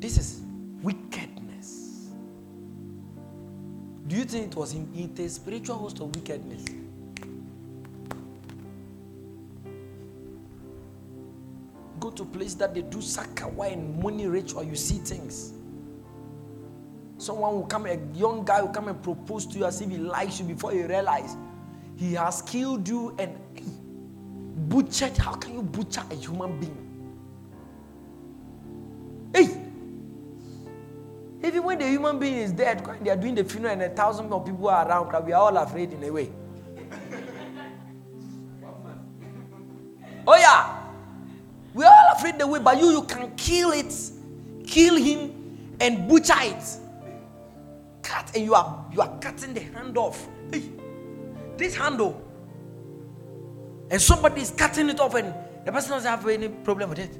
This 0.00 0.18
is 0.18 0.42
wickedness. 0.82 1.37
Do 4.08 4.16
you 4.16 4.24
think 4.24 4.52
it 4.52 4.56
was 4.56 4.72
in 4.72 4.88
it 4.94 5.18
a 5.18 5.28
spiritual 5.28 5.76
host 5.76 6.00
of 6.00 6.14
wickedness? 6.16 6.64
Go 12.00 12.10
to 12.10 12.24
place 12.24 12.54
that 12.54 12.74
they 12.74 12.80
do 12.80 12.98
sakawa 12.98 13.70
and 13.70 14.02
money 14.02 14.26
ritual, 14.26 14.64
you 14.64 14.76
see 14.76 14.96
things. 14.96 15.52
Someone 17.18 17.52
will 17.52 17.66
come, 17.66 17.84
a 17.84 17.98
young 18.14 18.46
guy 18.46 18.62
will 18.62 18.68
come 18.68 18.88
and 18.88 19.02
propose 19.02 19.44
to 19.46 19.58
you 19.58 19.66
as 19.66 19.82
if 19.82 19.90
he 19.90 19.98
likes 19.98 20.40
you 20.40 20.46
before 20.46 20.72
you 20.72 20.86
realize 20.86 21.36
he 21.96 22.14
has 22.14 22.40
killed 22.40 22.88
you 22.88 23.14
and 23.18 23.36
butchered. 24.70 25.18
How 25.18 25.34
can 25.34 25.52
you 25.52 25.62
butcher 25.62 26.02
a 26.10 26.14
human 26.14 26.58
being? 26.58 26.84
Hey! 29.34 29.67
Even 31.42 31.62
when 31.62 31.78
the 31.78 31.86
human 31.86 32.18
being 32.18 32.38
is 32.38 32.52
dead, 32.52 32.84
they 33.02 33.10
are 33.10 33.16
doing 33.16 33.34
the 33.34 33.44
funeral 33.44 33.72
and 33.72 33.82
a 33.82 33.90
thousand 33.90 34.28
more 34.28 34.42
people 34.44 34.68
are 34.68 34.88
around, 34.88 35.24
we 35.24 35.32
are 35.32 35.40
all 35.40 35.56
afraid 35.56 35.92
in 35.92 36.02
a 36.02 36.10
way. 36.10 36.30
oh, 40.26 40.36
yeah. 40.36 40.78
We 41.74 41.84
are 41.84 41.92
all 41.92 42.16
afraid 42.16 42.38
the 42.38 42.46
way, 42.46 42.58
but 42.58 42.78
you, 42.78 42.90
you 42.90 43.02
can 43.02 43.34
kill 43.36 43.70
it, 43.70 43.94
kill 44.66 44.96
him, 44.96 45.76
and 45.80 46.08
butcher 46.08 46.34
it. 46.38 46.64
Cut, 48.02 48.34
and 48.34 48.44
you 48.44 48.54
are 48.54 48.86
you 48.92 49.00
are 49.00 49.18
cutting 49.20 49.54
the 49.54 49.60
hand 49.60 49.96
off. 49.96 50.26
Hey, 50.50 50.62
this 51.56 51.76
handle, 51.76 52.20
and 53.90 54.00
somebody 54.00 54.40
is 54.40 54.50
cutting 54.50 54.88
it 54.88 54.98
off, 54.98 55.14
and 55.14 55.32
the 55.64 55.70
person 55.70 55.90
doesn't 55.90 56.10
have 56.10 56.26
any 56.26 56.48
problem 56.48 56.90
with 56.90 56.98
it. 56.98 57.16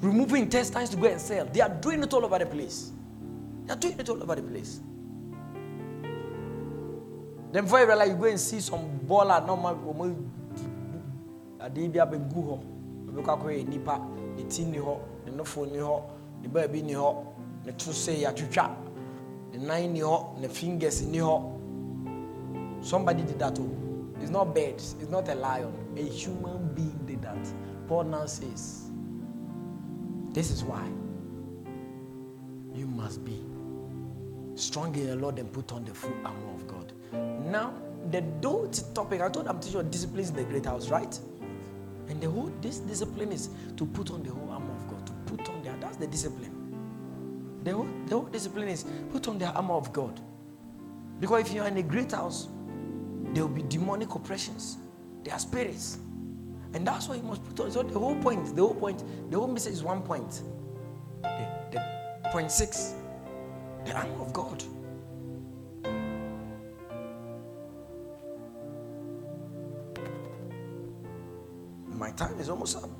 Removing 0.00 0.44
intestines 0.44 0.90
to 0.90 0.96
go 0.96 1.08
and 1.08 1.20
sell. 1.20 1.46
They 1.46 1.60
are 1.60 1.68
doing 1.68 2.02
it 2.02 2.14
all 2.14 2.24
over 2.24 2.38
the 2.38 2.46
place. 2.46 2.92
They 3.66 3.72
are 3.72 3.76
doing 3.76 3.98
it 3.98 4.08
all 4.08 4.22
over 4.22 4.34
the 4.34 4.42
place. 4.42 4.80
Then 7.52 7.64
before 7.64 7.80
you 7.80 7.86
realize, 7.86 8.08
you 8.08 8.16
go 8.16 8.24
and 8.24 8.40
see 8.40 8.60
some 8.60 9.00
baller 9.06 9.44
normal. 9.46 10.16
Ade 11.60 11.88
bi 11.88 11.98
abegu 11.98 12.42
hɔ 12.44 12.58
obɛkɔ 13.08 13.30
akɔyɛ 13.38 13.68
nipa 13.68 13.98
ne 14.36 14.44
ti 14.44 14.64
ni 14.64 14.78
hɔ 14.78 14.98
ne 15.24 15.32
nofo 15.32 15.64
ni 15.70 15.78
hɔ 15.78 16.02
ne 16.42 16.48
baabi 16.48 16.82
ni 16.82 16.92
hɔ 16.92 17.24
ne 17.64 17.72
to 17.72 17.92
se 17.92 18.22
yɛatwitwa 18.22 18.70
ne 19.52 19.58
nan 19.66 19.92
ni 19.94 20.00
hɔ 20.00 20.40
ne 20.40 20.48
fingers 20.48 21.02
ni 21.06 21.18
hɔ 21.18 21.42
somebody 22.82 23.22
did 23.22 23.38
that 23.38 23.58
oh. 23.58 23.70
It's 24.20 24.30
not 24.30 24.54
bird 24.54 24.74
it's 24.74 25.08
not 25.10 25.28
a 25.28 25.34
lion. 25.34 25.72
A 25.96 26.02
human 26.02 26.74
being 26.74 26.98
did 27.06 27.22
that. 27.22 27.48
Paul 27.88 28.04
now 28.04 28.26
says 28.26 28.90
this 30.32 30.50
is 30.50 30.64
why 30.64 30.84
you 32.74 32.86
must 32.86 33.24
be 33.24 33.42
strong 34.54 34.94
in 34.94 35.06
the 35.06 35.16
Lord 35.16 35.38
and 35.38 35.52
put 35.52 35.72
on 35.72 35.84
the 35.84 35.94
full 35.94 36.14
armor 36.24 36.54
of 36.54 36.66
God. 36.66 36.92
Now, 37.46 37.74
the 38.10 38.20
don't 38.20 38.82
topic, 38.94 39.20
I 39.20 39.28
told 39.28 39.48
I'm 39.48 39.60
teaching 39.60 39.80
you 39.80 39.84
disciplines 39.84 40.30
in 40.30 40.36
the 40.36 40.44
great 40.44 40.66
house, 40.66 40.88
right? 40.88 41.18
And 42.08 42.20
the 42.20 42.30
whole 42.30 42.52
this 42.60 42.78
discipline 42.78 43.32
is 43.32 43.48
to 43.76 43.86
put 43.86 44.10
on 44.10 44.22
the 44.22 44.30
whole 44.30 44.50
armor 44.50 44.72
of 44.72 44.88
God, 44.88 45.06
to 45.06 45.12
put 45.26 45.48
on 45.48 45.62
there. 45.62 45.74
That's 45.80 45.96
the 45.96 46.06
discipline. 46.06 46.52
The 47.64 47.72
whole, 47.72 47.88
the 48.06 48.14
whole 48.14 48.26
discipline 48.26 48.68
is 48.68 48.84
put 49.10 49.26
on 49.26 49.38
the 49.38 49.46
armor 49.46 49.74
of 49.74 49.92
God. 49.92 50.20
Because 51.18 51.46
if 51.46 51.54
you 51.54 51.62
are 51.62 51.68
in 51.68 51.76
a 51.78 51.82
great 51.82 52.12
house, 52.12 52.48
there 53.32 53.46
will 53.46 53.54
be 53.54 53.62
demonic 53.62 54.14
oppressions. 54.14 54.76
There 55.22 55.32
are 55.32 55.38
spirits. 55.38 55.98
And 56.74 56.86
that's 56.86 57.08
why 57.08 57.14
you 57.14 57.22
must 57.22 57.42
put 57.44 57.60
on. 57.60 57.70
So 57.70 57.82
the 57.82 57.98
whole 57.98 58.16
point, 58.16 58.54
the 58.54 58.62
whole 58.62 58.74
point, 58.74 59.02
the 59.30 59.38
whole 59.38 59.48
message 59.48 59.72
is 59.72 59.82
one 59.82 60.02
point. 60.02 60.42
The, 61.22 61.48
the 61.72 62.30
point 62.30 62.50
six 62.50 62.94
the 63.84 63.92
armor 63.92 64.22
of 64.22 64.32
God. 64.32 64.64
My 71.86 72.10
time 72.12 72.38
is 72.40 72.48
almost 72.48 72.76
up. 72.76 72.90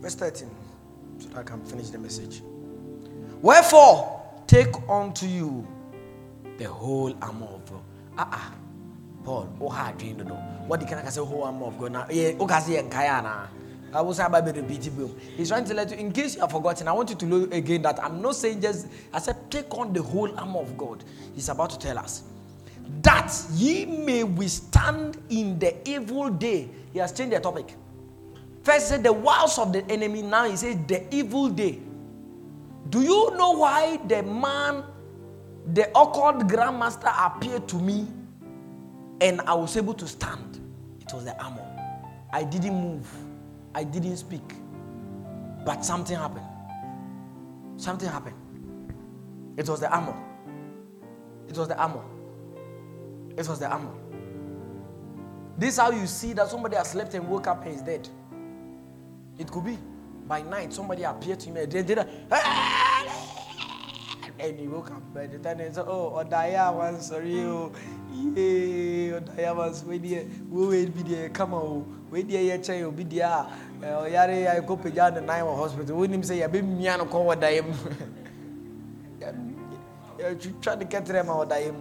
Verse 0.00 0.14
13, 0.14 0.50
so 1.18 1.28
that 1.28 1.38
I 1.38 1.42
can 1.42 1.64
finish 1.64 1.90
the 1.90 1.98
message. 1.98 2.42
Wherefore, 3.40 4.22
take 4.46 4.74
unto 4.88 5.26
you 5.26 5.66
the 6.58 6.64
whole 6.64 7.16
armor 7.22 7.46
of 7.46 7.70
God. 7.70 7.82
Ah, 8.18 8.28
ah. 8.32 8.52
Paul, 9.24 9.48
oh, 9.58 9.68
hard 9.70 9.96
dream, 9.96 10.18
what 10.66 10.86
can 10.86 10.98
I 10.98 11.08
say, 11.08 11.22
whole 11.22 11.44
armor 11.44 11.66
of 11.66 11.78
God? 11.78 11.92
Now, 11.92 12.06
yeah, 12.10 12.32
okay, 12.38 12.42
about 12.42 12.66
repeat 12.66 13.63
He's 15.36 15.48
trying 15.48 15.64
to 15.64 15.74
let 15.74 15.90
you, 15.90 15.96
in 15.96 16.10
case 16.10 16.34
you 16.34 16.40
have 16.40 16.50
forgotten, 16.50 16.88
I 16.88 16.92
want 16.92 17.10
you 17.10 17.16
to 17.16 17.26
know 17.26 17.48
again 17.52 17.82
that 17.82 18.02
I'm 18.02 18.20
not 18.20 18.34
saying 18.34 18.60
just, 18.60 18.88
I 19.12 19.20
said, 19.20 19.36
take 19.50 19.72
on 19.72 19.92
the 19.92 20.02
whole 20.02 20.36
armor 20.36 20.58
of 20.60 20.76
God. 20.76 21.04
He's 21.34 21.48
about 21.48 21.70
to 21.70 21.78
tell 21.78 21.98
us 21.98 22.24
that 23.02 23.32
ye 23.52 23.86
may 23.86 24.24
withstand 24.24 25.18
in 25.30 25.58
the 25.58 25.76
evil 25.88 26.28
day. 26.28 26.68
He 26.92 26.98
has 26.98 27.12
changed 27.12 27.36
the 27.36 27.40
topic. 27.40 27.76
First, 28.62 28.80
he 28.80 28.88
said 28.94 29.04
the 29.04 29.12
wiles 29.12 29.58
of 29.58 29.72
the 29.72 29.84
enemy. 29.90 30.22
Now 30.22 30.48
he 30.48 30.56
says 30.56 30.76
the 30.86 31.14
evil 31.14 31.48
day. 31.48 31.80
Do 32.90 33.02
you 33.02 33.30
know 33.36 33.52
why 33.52 33.98
the 34.08 34.22
man, 34.22 34.84
the 35.72 35.88
occult 35.90 36.46
grandmaster, 36.48 37.12
appeared 37.24 37.68
to 37.68 37.76
me 37.76 38.06
and 39.20 39.40
I 39.42 39.54
was 39.54 39.76
able 39.76 39.94
to 39.94 40.06
stand? 40.06 40.60
It 41.00 41.12
was 41.14 41.24
the 41.24 41.40
armor. 41.42 41.64
I 42.32 42.42
didn't 42.42 42.74
move. 42.74 43.23
I 43.74 43.84
didn't 43.84 44.16
speak. 44.16 44.54
But 45.64 45.84
something 45.84 46.16
happened. 46.16 46.46
Something 47.76 48.08
happened. 48.08 48.36
It 49.56 49.68
was 49.68 49.80
the 49.80 49.90
armor. 49.92 50.16
It 51.48 51.56
was 51.56 51.68
the 51.68 51.76
armor. 51.76 52.02
It 53.36 53.48
was 53.48 53.58
the 53.58 53.68
armor. 53.68 53.92
This 55.56 55.74
is 55.74 55.80
how 55.80 55.90
you 55.90 56.06
see 56.06 56.32
that 56.32 56.48
somebody 56.48 56.76
has 56.76 56.90
slept 56.90 57.14
and 57.14 57.28
woke 57.28 57.46
up 57.46 57.64
and 57.64 57.74
is 57.74 57.82
dead. 57.82 58.08
It 59.38 59.50
could 59.50 59.64
be 59.64 59.78
by 60.26 60.42
night 60.42 60.72
somebody 60.72 61.02
appeared 61.02 61.40
to 61.40 61.50
him 61.50 61.56
and 61.56 61.70
did 61.70 61.98
ah! 62.30 62.83
And 64.48 64.58
he 64.58 64.68
woke 64.68 64.90
up 64.90 65.14
by 65.14 65.26
the 65.26 65.38
time 65.38 65.60
and 65.60 65.74
said, 65.74 65.84
Oh, 65.86 66.12
Odaya 66.22 66.72
was 66.74 67.08
sorry. 67.08 67.40
Oh, 67.44 67.72
yeah, 68.12 69.18
Odaya 69.18 69.56
was 69.56 69.84
wait 69.84 70.02
there. 70.02 70.24
We 70.50 70.66
wait 70.68 70.94
be 70.94 71.02
there. 71.02 71.28
Come 71.30 71.54
on. 71.54 71.62
Oh, 71.62 71.86
wait 72.10 72.28
there. 72.28 72.42
Yeah, 72.42 72.58
child, 72.58 72.96
be 72.96 73.04
there. 73.04 73.26
Uh, 73.26 73.46
oh, 73.82 74.06
Oyare, 74.06 74.48
I 74.48 74.60
go 74.60 74.76
pay 74.76 74.90
the 74.90 75.20
nine 75.20 75.44
hospital. 75.44 75.96
When 75.96 76.12
him 76.12 76.22
say, 76.22 76.42
I 76.42 76.46
be 76.46 76.62
me 76.62 76.86
and 76.88 77.08
call 77.10 77.34
Odaya. 77.34 77.64
You 80.16 80.56
try 80.62 80.76
to 80.76 80.84
get 80.84 81.04
them 81.06 81.26
Odaya. 81.26 81.74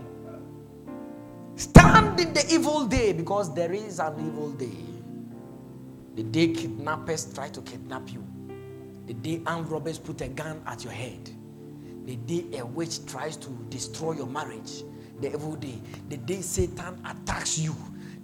Stand 1.56 2.20
in 2.20 2.34
the 2.34 2.46
evil 2.52 2.86
day 2.86 3.14
because 3.14 3.54
there 3.54 3.72
is 3.72 4.00
an 4.00 4.16
evil 4.20 4.52
day. 4.52 4.84
The 6.16 6.24
day 6.24 6.54
kidnappers 6.54 7.34
try 7.34 7.50
to 7.50 7.62
kidnap 7.62 8.12
you. 8.12 8.24
The 9.06 9.14
day 9.14 9.42
armed 9.46 9.70
robbers 9.70 9.98
put 10.00 10.22
a 10.22 10.28
gun 10.28 10.62
at 10.66 10.84
your 10.84 10.94
head 10.94 11.33
the 12.06 12.16
day 12.18 12.58
a 12.60 12.66
witch 12.66 13.06
tries 13.06 13.38
to 13.38 13.50
destroy 13.70 14.14
your 14.14 14.28
marriage, 14.28 14.84
the 15.22 15.30
evil 15.30 15.56
day, 15.56 15.80
the 16.10 16.18
day 16.18 16.42
Satan 16.42 17.02
attacks 17.06 17.58
you, 17.58 17.76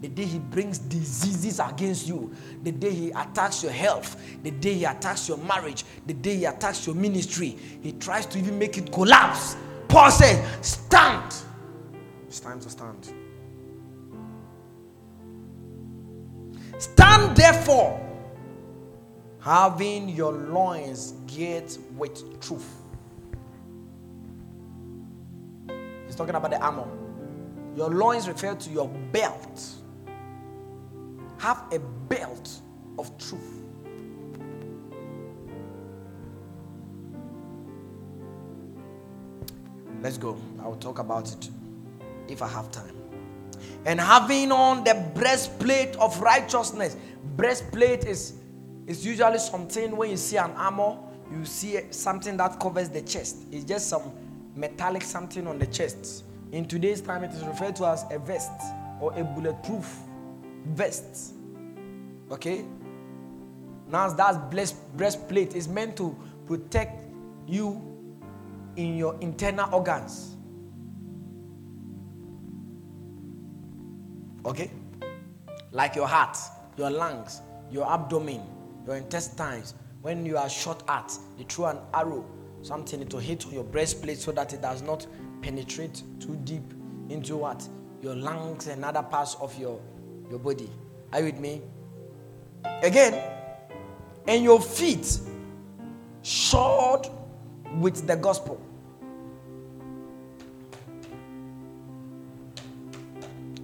the 0.01 0.07
day 0.07 0.25
he 0.25 0.39
brings 0.39 0.80
diseases 0.80 1.59
against 1.59 2.07
you, 2.07 2.34
the 2.63 2.71
day 2.71 2.91
he 2.91 3.09
attacks 3.11 3.63
your 3.63 3.71
health, 3.71 4.21
the 4.43 4.51
day 4.51 4.73
he 4.73 4.86
attacks 4.86 5.27
your 5.27 5.38
marriage, 5.38 5.86
the 6.07 6.13
day 6.13 6.38
he 6.38 6.45
attacks 6.45 6.86
your 6.86 6.95
ministry, 6.95 7.57
he 7.82 7.93
tries 7.93 8.25
to 8.25 8.38
even 8.39 8.57
make 8.57 8.77
it 8.77 8.91
collapse. 8.91 9.55
Paul 9.88 10.11
says, 10.11 10.45
Stand. 10.65 11.34
It's 12.27 12.39
time 12.39 12.59
to 12.59 12.69
stand. 12.69 13.13
Stand 16.77 17.36
therefore, 17.36 17.99
having 19.41 20.09
your 20.09 20.32
loins 20.32 21.13
girt 21.27 21.77
with 21.97 22.39
truth 22.39 22.78
talking 26.20 26.36
about 26.36 26.51
the 26.51 26.59
armor. 26.59 26.86
Your 27.78 27.89
loins 27.89 28.28
refer 28.28 28.53
to 28.53 28.70
your 28.70 28.89
belt. 29.13 29.63
Have 31.38 31.63
a 31.72 31.80
belt 31.80 32.61
of 32.97 33.17
truth. 33.17 33.63
Let's 40.01 40.17
go. 40.17 40.38
I 40.61 40.67
will 40.67 40.76
talk 40.76 40.99
about 40.99 41.32
it 41.32 41.49
if 42.28 42.41
I 42.41 42.49
have 42.49 42.70
time. 42.70 42.95
And 43.86 43.99
having 43.99 44.51
on 44.51 44.84
the 44.84 45.09
breastplate 45.15 45.95
of 45.95 46.20
righteousness. 46.20 46.97
Breastplate 47.38 48.03
is, 48.03 48.34
is 48.88 49.05
usually 49.05 49.39
something 49.39 49.95
when 49.95 50.09
you 50.09 50.17
see 50.17 50.36
an 50.36 50.51
armor, 50.51 50.97
you 51.32 51.45
see 51.45 51.80
something 51.91 52.36
that 52.38 52.59
covers 52.59 52.89
the 52.89 53.01
chest. 53.03 53.38
It's 53.51 53.63
just 53.63 53.88
some 53.88 54.11
metallic 54.60 55.03
something 55.03 55.47
on 55.47 55.57
the 55.57 55.68
chest. 55.68 56.26
In 56.51 56.66
today's 56.66 57.01
time, 57.01 57.24
it 57.24 57.32
is 57.32 57.43
referred 57.45 57.76
to 57.78 57.86
as 57.86 58.05
a 58.12 58.20
vest 58.20 58.51
or 58.99 59.18
a 59.18 59.24
bulletproof 59.24 59.89
vest. 60.68 61.34
Okay? 62.32 62.66
Now, 63.88 64.10
that 64.10 64.51
breastplate 64.95 65.55
is 65.55 65.68
meant 65.68 65.95
to 65.97 66.16
protect 66.45 67.01
you 67.47 67.82
in 68.76 68.97
your 68.97 69.18
internal 69.22 69.74
organs. 69.74 70.36
Okay? 74.45 74.72
Like 75.72 75.95
your 75.95 76.07
heart, 76.07 76.38
your 76.78 76.89
lungs, 76.89 77.41
your 77.72 77.91
abdomen, 77.91 78.41
your 78.86 78.95
intestines. 78.95 79.74
When 80.01 80.26
you 80.26 80.38
are 80.38 80.49
shot 80.49 80.84
at, 80.88 81.12
they 81.38 81.43
throw 81.43 81.66
an 81.66 81.80
arrow 81.93 82.26
something 82.62 83.07
to 83.07 83.18
hit 83.18 83.45
your 83.51 83.64
breastplate 83.64 84.18
so 84.18 84.32
that 84.32 84.53
it 84.53 84.62
does 84.62 84.82
not 84.82 85.05
penetrate 85.41 86.03
too 86.20 86.36
deep 86.43 86.74
into 87.10 87.38
what 87.38 87.68
your 88.01 88.16
lungs 88.16 88.68
and 88.68 88.84
other 88.84 89.03
parts 89.03 89.36
of 89.41 89.57
your, 89.57 89.80
your 90.30 90.39
body. 90.39 90.70
Are 91.12 91.20
you 91.20 91.26
with 91.26 91.39
me? 91.39 91.62
Again, 92.84 93.22
and 94.28 94.43
your 94.43 94.62
feet 94.62 95.20
shod 96.22 97.10
with 97.78 98.05
the 98.05 98.16
gospel. 98.16 98.62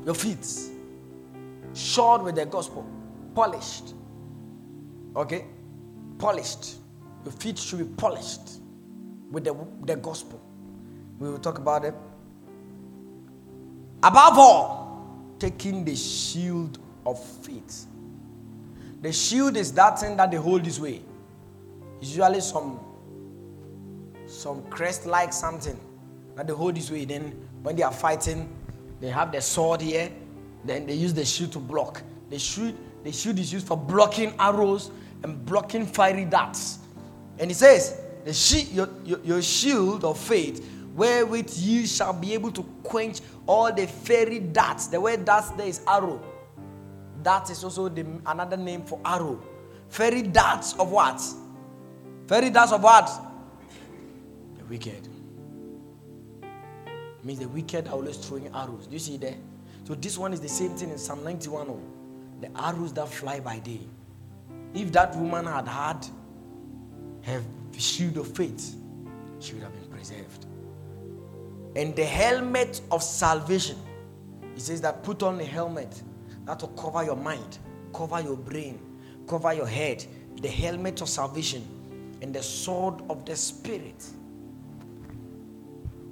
Your 0.06 0.16
feet 0.16 0.48
shod 1.74 2.24
with 2.24 2.36
the 2.36 2.46
gospel, 2.46 2.86
polished. 3.34 3.94
Okay? 5.16 5.46
Polished. 6.18 6.76
Your 7.24 7.32
feet 7.34 7.58
should 7.58 7.80
be 7.80 7.86
polished 7.96 8.60
with 9.36 9.44
the, 9.44 9.54
the 9.86 9.98
gospel. 9.98 10.40
We 11.20 11.30
will 11.30 11.40
talk 11.40 11.58
about 11.58 11.84
it. 11.84 11.94
Above 14.02 14.38
all, 14.38 15.36
taking 15.40 15.84
the 15.84 15.94
shield 15.94 16.80
of 17.06 17.22
faith. 17.22 17.86
The 19.02 19.12
shield 19.12 19.58
is 19.58 19.74
that 19.74 20.00
thing 20.00 20.16
that 20.16 20.32
they 20.32 20.38
hold 20.38 20.64
this 20.64 20.80
way. 20.80 21.02
It's 22.00 22.12
usually 22.12 22.40
some 22.40 22.80
some 24.26 24.64
crest 24.70 25.06
like 25.06 25.34
something 25.34 25.78
that 26.36 26.48
they 26.48 26.54
hold 26.54 26.76
this 26.76 26.90
way. 26.90 27.04
Then 27.04 27.34
when 27.62 27.76
they 27.76 27.84
are 27.84 27.92
fighting, 27.92 28.48
they 29.02 29.10
have 29.10 29.34
the 29.34 29.42
sword 29.42 29.82
here. 29.82 30.12
Then 30.64 30.86
they 30.86 30.94
use 30.94 31.14
the 31.14 31.26
shield 31.26 31.52
to 31.52 31.60
block. 31.60 32.02
The 32.30 32.40
shield, 32.40 32.74
the 33.04 33.12
shield 33.12 33.38
is 33.38 33.52
used 33.52 33.68
for 33.68 33.76
blocking 33.76 34.34
arrows 34.40 34.92
and 35.24 35.46
blocking 35.46 35.86
fiery 35.86 36.24
darts. 36.24 36.80
And 37.38 37.52
it 37.52 37.56
says, 37.56 38.00
the 38.26 38.34
shield, 38.34 38.74
your, 38.74 38.90
your, 39.06 39.20
your 39.24 39.42
shield 39.42 40.04
of 40.04 40.20
faith, 40.20 40.68
wherewith 40.96 41.54
you 41.58 41.86
shall 41.86 42.12
be 42.12 42.34
able 42.34 42.52
to 42.52 42.64
quench 42.84 43.22
all 43.46 43.72
the 43.72 43.86
fiery 43.86 44.40
darts. 44.40 44.88
The 44.88 45.00
word 45.00 45.24
darts 45.24 45.52
there 45.52 45.68
is 45.68 45.82
arrow. 45.88 46.22
That 47.22 47.50
is 47.52 47.64
also 47.64 47.88
the, 47.88 48.06
another 48.26 48.58
name 48.58 48.84
for 48.84 49.00
arrow. 49.06 49.42
Fiery 49.90 50.24
darts 50.24 50.74
of 50.74 50.92
what? 50.92 51.22
Fiery 52.28 52.50
darts 52.50 52.72
of 52.72 52.82
what? 52.82 53.10
The 54.58 54.66
wicked. 54.66 55.08
Means 57.24 57.40
the 57.40 57.48
wicked 57.48 57.88
are 57.88 57.94
always 57.94 58.18
throwing 58.18 58.48
arrows. 58.54 58.86
Do 58.86 58.94
you 58.94 59.00
see 59.00 59.18
there? 59.18 59.36
So 59.84 59.96
this 59.96 60.18
one 60.18 60.34
is 60.34 60.42
the 60.42 60.50
same 60.50 60.72
thing 60.76 60.92
in 60.92 60.98
Psalm 60.98 61.24
91. 61.24 61.68
Oh, 61.70 61.82
the 62.42 62.50
arrows 62.60 62.94
that 62.94 63.08
fly 63.10 63.40
by 63.40 63.60
day. 63.60 63.82
If 64.76 64.92
that 64.92 65.16
woman 65.16 65.46
had 65.46 65.68
had 65.68 66.08
her 67.24 67.44
shield 67.80 68.18
of 68.18 68.28
faith, 68.36 68.76
she 69.40 69.54
would 69.54 69.64
have 69.64 69.74
been 69.74 69.90
preserved. 69.90 70.46
And 71.76 71.96
the 71.96 72.06
helmet 72.06 72.82
of 72.92 73.04
salvation. 73.04 73.78
He 74.54 74.62
says 74.62 74.80
that 74.82 75.04
put 75.04 75.22
on 75.22 75.40
a 75.40 75.44
helmet 75.44 76.02
that 76.46 76.62
will 76.62 76.70
cover 76.70 77.04
your 77.04 77.18
mind, 77.18 77.58
cover 77.94 78.22
your 78.22 78.38
brain, 78.38 78.80
cover 79.28 79.54
your 79.54 79.68
head. 79.68 80.06
The 80.42 80.48
helmet 80.48 81.02
of 81.02 81.10
salvation 81.10 81.66
and 82.22 82.34
the 82.34 82.44
sword 82.44 83.02
of 83.10 83.26
the 83.26 83.36
spirit. 83.36 84.06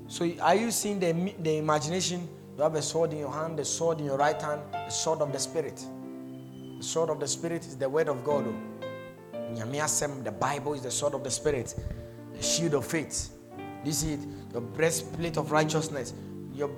So 0.08 0.30
are 0.42 0.56
you 0.56 0.72
seeing 0.72 1.00
the, 1.00 1.34
the 1.40 1.58
imagination? 1.58 2.28
You 2.56 2.64
have 2.64 2.76
a 2.76 2.82
sword 2.82 3.14
in 3.14 3.20
your 3.20 3.32
hand, 3.32 3.58
the 3.58 3.66
sword 3.66 4.00
in 4.00 4.06
your 4.06 4.18
right 4.18 4.40
hand, 4.40 4.62
the 4.72 4.90
sword 4.90 5.22
of 5.22 5.32
the 5.32 5.40
Spirit. 5.40 5.84
The 6.78 6.84
sword 6.84 7.10
of 7.10 7.20
the 7.20 7.28
Spirit 7.28 7.66
is 7.66 7.76
the 7.76 7.90
word 7.90 8.08
of 8.10 8.24
God. 8.24 8.46
Oh. 8.48 8.73
The 9.56 10.32
Bible 10.32 10.74
is 10.74 10.82
the 10.82 10.92
sword 10.92 11.14
of 11.14 11.24
the 11.24 11.32
Spirit, 11.32 11.76
the 12.34 12.42
shield 12.42 12.74
of 12.74 12.86
faith. 12.86 13.32
This 13.84 14.04
is 14.04 14.26
your 14.52 14.62
breastplate 14.62 15.38
of 15.38 15.52
righteousness, 15.52 16.14
your, 16.54 16.72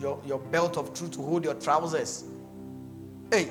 your, 0.00 0.20
your 0.26 0.38
belt 0.38 0.76
of 0.78 0.94
truth 0.94 1.12
to 1.12 1.22
hold 1.22 1.44
your 1.44 1.54
trousers. 1.54 2.24
Hey, 3.30 3.50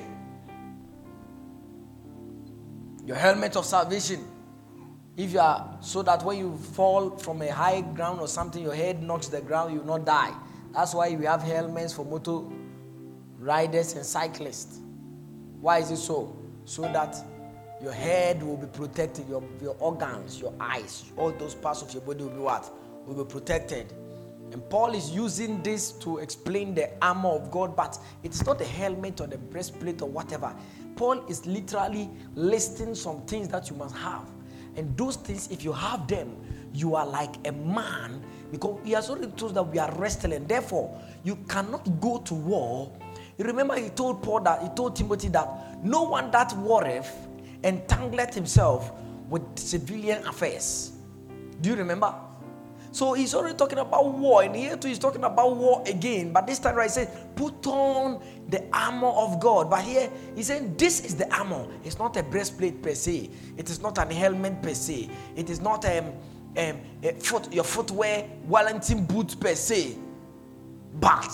your 3.04 3.16
helmet 3.16 3.56
of 3.56 3.64
salvation. 3.64 4.24
If 5.16 5.32
you 5.32 5.40
are 5.40 5.78
so 5.80 6.02
that 6.02 6.22
when 6.24 6.38
you 6.38 6.56
fall 6.56 7.16
from 7.16 7.40
a 7.42 7.50
high 7.50 7.80
ground 7.80 8.20
or 8.20 8.28
something, 8.28 8.62
your 8.62 8.74
head 8.74 9.02
knocks 9.02 9.28
the 9.28 9.40
ground, 9.40 9.72
you 9.72 9.80
will 9.80 9.98
not 9.98 10.04
die. 10.04 10.34
That's 10.72 10.94
why 10.94 11.14
we 11.14 11.24
have 11.24 11.42
helmets 11.42 11.94
for 11.94 12.04
motor 12.04 12.40
riders 13.38 13.94
and 13.94 14.04
cyclists. 14.04 14.80
Why 15.60 15.78
is 15.78 15.90
it 15.90 15.98
so? 15.98 16.36
So 16.64 16.82
that 16.82 17.16
your 17.86 17.94
head 17.94 18.42
will 18.42 18.56
be 18.56 18.66
protected, 18.66 19.28
your, 19.28 19.44
your 19.62 19.76
organs, 19.78 20.40
your 20.40 20.52
eyes, 20.58 21.04
all 21.16 21.30
those 21.30 21.54
parts 21.54 21.82
of 21.82 21.92
your 21.94 22.02
body 22.02 22.24
will 22.24 22.30
be 22.30 22.40
what? 22.40 22.68
Will 23.06 23.24
be 23.24 23.30
protected. 23.30 23.92
And 24.50 24.68
Paul 24.68 24.92
is 24.92 25.12
using 25.12 25.62
this 25.62 25.92
to 25.92 26.18
explain 26.18 26.74
the 26.74 26.90
armor 27.00 27.28
of 27.28 27.48
God, 27.52 27.76
but 27.76 27.96
it's 28.24 28.44
not 28.44 28.60
a 28.60 28.64
helmet 28.64 29.20
or 29.20 29.28
the 29.28 29.38
breastplate 29.38 30.02
or 30.02 30.08
whatever. 30.08 30.52
Paul 30.96 31.24
is 31.28 31.46
literally 31.46 32.10
listing 32.34 32.92
some 32.96 33.20
things 33.20 33.46
that 33.50 33.70
you 33.70 33.76
must 33.76 33.94
have. 33.94 34.28
And 34.74 34.96
those 34.96 35.14
things, 35.14 35.48
if 35.52 35.62
you 35.62 35.72
have 35.72 36.08
them, 36.08 36.36
you 36.74 36.96
are 36.96 37.06
like 37.06 37.36
a 37.46 37.52
man 37.52 38.20
because 38.50 38.80
he 38.84 38.92
has 38.92 39.10
already 39.10 39.30
told 39.36 39.54
that 39.54 39.62
we 39.62 39.78
are 39.78 39.94
wrestling. 39.94 40.44
Therefore, 40.48 41.00
you 41.22 41.36
cannot 41.48 42.00
go 42.00 42.18
to 42.18 42.34
war. 42.34 42.92
You 43.38 43.44
remember 43.44 43.76
he 43.76 43.90
told 43.90 44.24
Paul 44.24 44.40
that 44.40 44.60
he 44.60 44.68
told 44.70 44.96
Timothy 44.96 45.28
that 45.28 45.84
no 45.84 46.02
one 46.02 46.32
that 46.32 46.52
warreth 46.56 47.25
entangleth 47.62 48.34
himself 48.34 48.92
with 49.28 49.42
civilian 49.58 50.26
affairs. 50.26 50.92
Do 51.60 51.70
you 51.70 51.76
remember? 51.76 52.14
So 52.92 53.12
he's 53.12 53.34
already 53.34 53.56
talking 53.56 53.78
about 53.78 54.06
war, 54.06 54.42
and 54.42 54.56
here 54.56 54.74
too 54.76 54.88
he's 54.88 54.98
talking 54.98 55.24
about 55.24 55.54
war 55.54 55.82
again. 55.86 56.32
But 56.32 56.46
this 56.46 56.58
time, 56.58 56.76
right, 56.76 56.84
he 56.84 56.94
says, 56.94 57.08
put 57.34 57.66
on 57.66 58.22
the 58.48 58.64
armor 58.72 59.08
of 59.08 59.38
God. 59.38 59.68
But 59.68 59.82
here 59.82 60.10
he's 60.34 60.46
saying, 60.46 60.76
this 60.78 61.04
is 61.04 61.14
the 61.14 61.30
armor. 61.34 61.66
It's 61.84 61.98
not 61.98 62.16
a 62.16 62.22
breastplate 62.22 62.82
per 62.82 62.94
se, 62.94 63.28
it 63.58 63.68
is 63.68 63.82
not 63.82 63.98
an 63.98 64.10
helmet 64.10 64.62
per 64.62 64.72
se, 64.72 65.10
it 65.36 65.50
is 65.50 65.60
not 65.60 65.84
um, 65.84 66.12
um, 66.56 66.80
foot, 67.18 67.52
your 67.52 67.64
footwear, 67.64 68.30
Wellington 68.46 69.04
boots 69.04 69.34
per 69.34 69.54
se, 69.54 69.98
but 70.94 71.30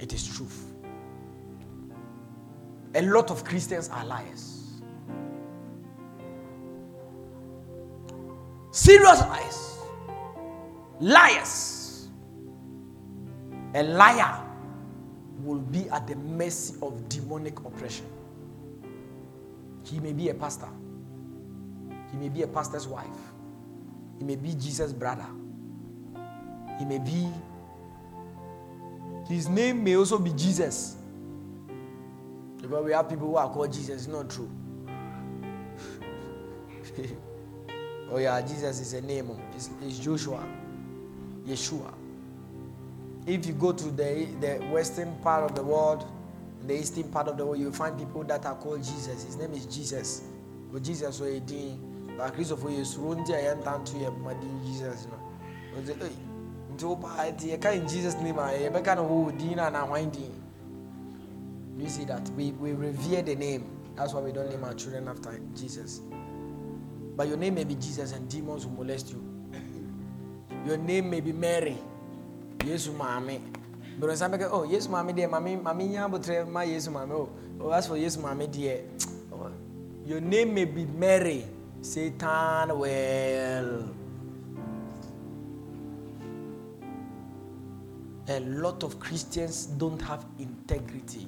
it 0.00 0.12
is 0.12 0.26
truth. 0.36 0.64
A 2.96 3.02
lot 3.02 3.30
of 3.30 3.44
Christians 3.44 3.88
are 3.90 4.04
liars. 4.04 4.57
Serious 8.70 9.20
lies. 9.20 9.78
Liars. 11.00 12.08
A 13.74 13.82
liar 13.82 14.44
will 15.42 15.58
be 15.58 15.88
at 15.90 16.06
the 16.06 16.16
mercy 16.16 16.74
of 16.82 17.08
demonic 17.08 17.58
oppression. 17.60 18.06
He 19.84 20.00
may 20.00 20.12
be 20.12 20.28
a 20.28 20.34
pastor, 20.34 20.68
he 22.10 22.18
may 22.18 22.28
be 22.28 22.42
a 22.42 22.46
pastor's 22.46 22.86
wife, 22.86 23.06
he 24.18 24.24
may 24.24 24.36
be 24.36 24.54
Jesus' 24.54 24.92
brother. 24.92 25.26
He 26.78 26.84
may 26.84 26.98
be, 26.98 27.28
his 29.26 29.48
name 29.48 29.82
may 29.82 29.96
also 29.96 30.18
be 30.18 30.32
Jesus. 30.32 30.96
But 32.62 32.84
we 32.84 32.92
have 32.92 33.08
people 33.08 33.28
who 33.28 33.36
are 33.36 33.48
called 33.50 33.72
Jesus, 33.72 34.06
it's 34.06 34.06
not 34.06 34.28
true. 34.28 34.50
oh, 38.10 38.18
yeah, 38.18 38.40
Jesus 38.40 38.80
is 38.80 38.92
a 38.94 39.00
name, 39.00 39.30
it's, 39.54 39.70
it's 39.82 39.98
Joshua, 39.98 40.44
Yeshua. 41.46 41.92
If 43.26 43.46
you 43.46 43.52
go 43.52 43.72
to 43.72 43.84
the, 43.90 44.26
the 44.40 44.54
western 44.70 45.14
part 45.16 45.44
of 45.44 45.54
the 45.54 45.62
world, 45.62 46.06
the 46.66 46.74
eastern 46.74 47.04
part 47.04 47.28
of 47.28 47.36
the 47.36 47.44
world, 47.44 47.58
you'll 47.58 47.72
find 47.72 47.98
people 47.98 48.24
that 48.24 48.44
are 48.46 48.54
called 48.54 48.82
Jesus. 48.82 49.24
His 49.24 49.36
name 49.36 49.52
is 49.52 49.66
Jesus. 49.66 50.22
But 50.72 50.82
Jesus 50.82 51.20
was 51.20 51.30
a 51.30 51.40
dean 51.40 51.88
na 52.18 52.30
kristofo 52.30 52.68
yɛ 52.68 52.84
suro 52.84 53.14
nti 53.14 53.32
a 53.32 53.38
yɛntanto 53.38 53.94
yɛ 53.94 54.10
mmɔden 54.10 54.64
jesus 54.66 55.06
ɔsɛ 55.78 55.94
ɛy 56.02 56.12
nti 56.74 56.84
woba 56.84 57.08
nti 57.30 57.46
yɛka 57.54 57.76
in 57.76 57.86
jesus 57.86 58.14
name 58.16 58.38
a 58.38 58.50
yɛbɛka 58.50 58.96
no 58.96 59.04
wɔ 59.06 59.38
din 59.38 59.56
no 59.56 59.62
anaa 59.62 59.86
hwan 59.86 60.10
you 61.78 61.88
see 61.88 62.04
that 62.04 62.28
we, 62.30 62.50
we 62.52 62.72
revere 62.72 63.22
the 63.22 63.36
name 63.36 63.64
that's 63.94 64.12
why 64.12 64.20
we 64.20 64.32
don't 64.32 64.50
name 64.50 64.64
our 64.64 64.74
children 64.74 65.06
after 65.06 65.38
jesus 65.54 66.00
but 67.18 67.26
your 67.28 67.36
name 67.36 67.54
may 67.58 67.64
be 67.64 67.74
jesus 67.74 68.12
and 68.12 68.28
demons 68.30 68.64
will 68.64 68.76
molest 68.78 69.10
you 69.12 69.20
your 70.64 70.78
name 70.78 71.10
may 71.10 71.20
be 71.20 71.32
mary 71.32 71.76
yesu 72.64 72.92
maame 73.02 73.36
bẹ̀rẹ̀ 74.00 74.16
nsá 74.16 74.26
bẹ́ẹ̀ 74.32 74.50
oh 74.56 74.64
yesu 74.72 74.88
maame 74.94 75.12
deɛ 75.16 75.26
maame 75.34 75.50
maame 75.66 75.84
nya 75.92 76.00
abotire 76.06 76.44
ma 76.46 76.62
yesu 76.72 76.90
maame 76.96 77.12
oh 77.22 77.28
oh 77.60 77.70
as 77.76 77.84
for 77.88 77.96
yesu 78.04 78.18
maame 78.24 78.46
deɛ 78.56 78.74
oh, 79.34 79.50
your 80.06 80.20
name 80.32 80.54
may 80.54 80.64
be 80.64 80.84
mary 80.86 81.40
Satan 81.80 82.76
will. 82.78 83.88
A 88.28 88.40
lot 88.40 88.82
of 88.82 88.98
Christians 89.00 89.66
don't 89.66 90.00
have 90.02 90.24
integrity. 90.38 91.26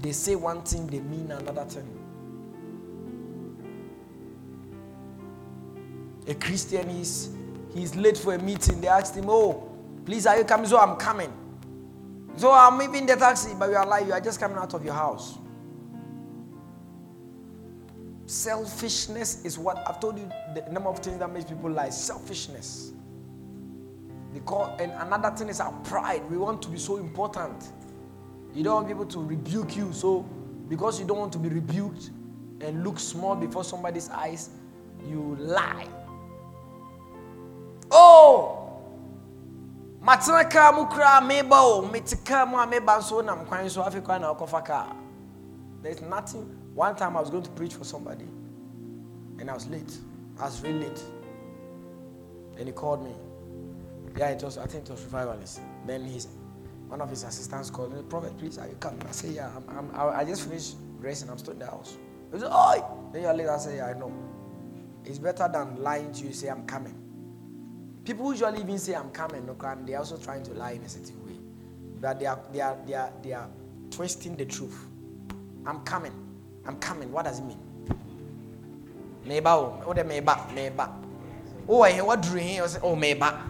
They 0.00 0.12
say 0.12 0.34
one 0.36 0.62
thing, 0.62 0.86
they 0.88 1.00
mean 1.00 1.30
another 1.30 1.64
thing. 1.64 1.97
A 6.28 6.34
Christian 6.34 6.88
is 6.90 7.30
he's 7.74 7.96
late 7.96 8.16
for 8.16 8.34
a 8.34 8.38
meeting. 8.38 8.80
They 8.80 8.88
asked 8.88 9.16
him, 9.16 9.26
Oh, 9.28 9.68
Please, 10.08 10.26
are 10.26 10.38
you 10.38 10.44
coming? 10.44 10.66
So 10.66 10.78
I'm 10.78 10.96
coming. 10.96 11.30
So 12.38 12.50
I'm 12.50 12.80
even 12.80 13.04
the 13.04 13.14
taxi, 13.14 13.52
but 13.58 13.68
you 13.68 13.76
are 13.76 13.84
like, 13.84 14.06
you 14.06 14.12
are 14.14 14.20
just 14.22 14.40
coming 14.40 14.56
out 14.56 14.72
of 14.72 14.82
your 14.82 14.94
house. 14.94 15.36
Selfishness 18.24 19.44
is 19.44 19.58
what 19.58 19.86
I've 19.86 20.00
told 20.00 20.18
you 20.18 20.30
the 20.54 20.62
number 20.72 20.88
of 20.88 21.00
things 21.00 21.18
that 21.18 21.30
makes 21.30 21.44
people 21.44 21.70
lie. 21.70 21.90
Selfishness. 21.90 22.92
Because 24.32 24.80
and 24.80 24.92
another 24.92 25.36
thing 25.36 25.50
is 25.50 25.60
our 25.60 25.72
pride. 25.82 26.22
We 26.30 26.38
want 26.38 26.62
to 26.62 26.70
be 26.70 26.78
so 26.78 26.96
important. 26.96 27.70
You 28.54 28.64
don't 28.64 28.76
want 28.76 28.88
people 28.88 29.04
to 29.04 29.22
rebuke 29.22 29.76
you. 29.76 29.92
So 29.92 30.22
because 30.70 30.98
you 30.98 31.06
don't 31.06 31.18
want 31.18 31.34
to 31.34 31.38
be 31.38 31.50
rebuked 31.50 32.12
and 32.62 32.82
look 32.82 32.98
small 32.98 33.36
before 33.36 33.62
somebody's 33.62 34.08
eyes, 34.08 34.48
you 35.06 35.36
lie. 35.38 35.86
Oh! 37.90 38.58
matena 40.08 40.44
kaa 40.50 40.72
mu 40.72 40.86
koraa 40.86 41.20
meba 41.20 41.60
o 41.60 41.82
mete 41.82 42.16
kaa 42.24 42.46
mu 42.46 42.56
a 42.56 42.66
meba 42.66 42.98
nso 42.98 43.22
nam 43.24 43.44
kwan 43.46 43.68
so 43.68 43.82
afei 43.82 44.00
kwan 44.02 44.20
na 44.22 44.32
ɔkɔfa 44.34 44.96
there's 45.82 46.00
nothing. 46.02 46.44
One 46.74 46.96
time 46.96 47.16
i 47.16 47.20
was 47.20 47.30
going 47.30 47.42
to 47.44 47.50
preach 47.50 47.74
for 47.74 47.84
somebody 47.84 48.24
and 49.38 49.50
i 49.50 49.54
was 49.54 49.66
late. 49.68 49.96
I 50.40 50.44
was 50.46 50.60
really 50.62 50.80
late. 50.88 51.02
And 52.58 52.66
he 52.66 52.72
called 52.72 53.04
me. 53.04 53.12
Yeah 54.16 54.30
it 54.30 54.42
was 54.42 54.56
i 54.58 54.66
think 54.66 54.84
it 54.84 54.90
was 54.90 55.02
revivalist 55.04 55.60
then 55.86 56.04
his 56.04 56.26
one 56.88 57.00
of 57.00 57.10
his 57.10 57.22
assistants 57.24 57.70
called 57.70 57.92
me 57.94 58.02
prophet 58.08 58.36
please 58.38 58.56
are 58.58 58.66
you 58.66 58.76
coming? 58.80 59.02
I 59.06 59.12
say 59.12 59.28
yeah 59.30 59.50
I'm, 59.68 59.90
I'm, 59.94 60.10
i 60.14 60.24
just 60.24 60.48
finished 60.48 60.76
dressing 61.00 61.28
i'm 61.28 61.38
still 61.38 61.52
in 61.52 61.58
the 61.58 61.66
house. 61.66 61.96
He 62.32 62.38
said 62.38 62.48
oh 62.50 63.08
then 63.12 63.22
you're 63.22 63.34
late. 63.34 63.48
I 63.48 63.58
say 63.58 63.76
yeah 63.76 63.86
i 63.86 63.92
know. 63.92 64.12
It's 65.04 65.18
better 65.18 65.48
than 65.52 65.82
lying 65.82 66.12
to 66.12 66.24
you 66.26 66.32
say 66.32 66.48
i'm 66.48 66.64
coming 66.66 67.07
People 68.08 68.32
usually 68.32 68.60
even 68.60 68.78
say 68.78 68.94
I'm 68.94 69.10
coming, 69.10 69.44
no 69.44 69.52
crime. 69.52 69.84
They're 69.84 69.98
also 69.98 70.16
trying 70.16 70.42
to 70.44 70.54
lie 70.54 70.70
in 70.70 70.82
a 70.82 70.88
certain 70.88 71.22
way. 71.26 71.36
But 72.00 72.18
they 72.18 72.24
are 72.24 72.40
they 72.50 72.62
are 72.62 72.76
they 72.86 72.94
are 72.94 73.12
they 73.22 73.32
are 73.34 73.46
twisting 73.90 74.34
the 74.34 74.46
truth. 74.46 74.86
I'm 75.66 75.80
coming. 75.80 76.14
I'm 76.64 76.78
coming. 76.80 77.12
What 77.12 77.26
does 77.26 77.40
it 77.40 77.44
mean? 77.44 77.60
Meba 79.26 79.48
oh, 79.48 79.84
oh 79.84 79.92
the 79.92 80.04
meba, 80.04 80.40
meba. 80.56 80.88
Oh, 81.68 81.82
I 81.82 81.92
hear 81.92 82.04
what 82.06 82.22
drew 82.22 82.40
here? 82.40 82.64
Oh, 82.82 82.96
meba. 82.96 83.42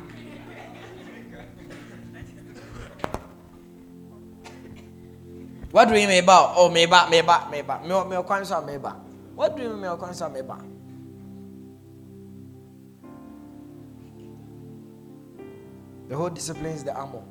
What 5.71 5.89
do 5.89 5.95
you 5.95 6.09
mean 6.09 6.25
about? 6.25 6.55
Oh, 6.57 6.69
meba, 6.69 7.07
meba, 7.07 7.49
meba. 7.49 7.81
Me, 7.83 7.95
me, 8.11 8.17
meba. 8.75 8.97
What 9.37 9.57
do 9.57 9.63
you 9.63 9.69
mean, 9.69 9.83
me, 9.83 9.87
meba? 9.87 10.78
The 16.09 16.17
whole 16.17 16.31
discipline 16.31 16.73
is 16.73 16.85
the 16.85 16.95
armor. 16.95 17.23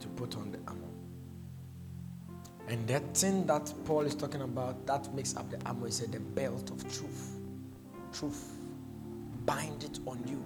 To 0.00 0.08
put 0.16 0.36
on 0.36 0.52
the 0.52 0.58
armor. 0.68 0.80
And 2.68 2.86
that 2.88 3.16
thing 3.16 3.46
that 3.46 3.72
Paul 3.86 4.02
is 4.02 4.14
talking 4.14 4.42
about 4.42 4.86
that 4.86 5.14
makes 5.14 5.34
up 5.34 5.50
the 5.50 5.58
armor 5.66 5.88
is 5.88 6.00
the 6.00 6.20
belt 6.20 6.70
of 6.70 6.82
truth. 6.82 7.38
Truth. 8.12 8.52
Bind 9.46 9.82
it 9.82 9.98
on 10.06 10.22
you. 10.26 10.44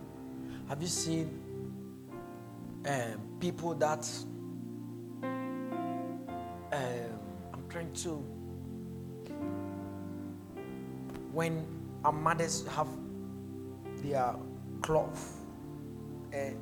Have 0.68 0.80
you 0.80 0.88
seen 0.88 1.28
um, 2.86 3.20
people 3.40 3.74
that 3.74 4.08
um, 6.72 7.18
I'm 7.52 7.68
trying 7.68 7.92
to 7.94 8.24
when 11.32 11.66
our 12.04 12.12
mothers 12.12 12.66
have 12.68 12.88
their 14.02 14.34
cloth 14.82 15.36
and 16.32 16.56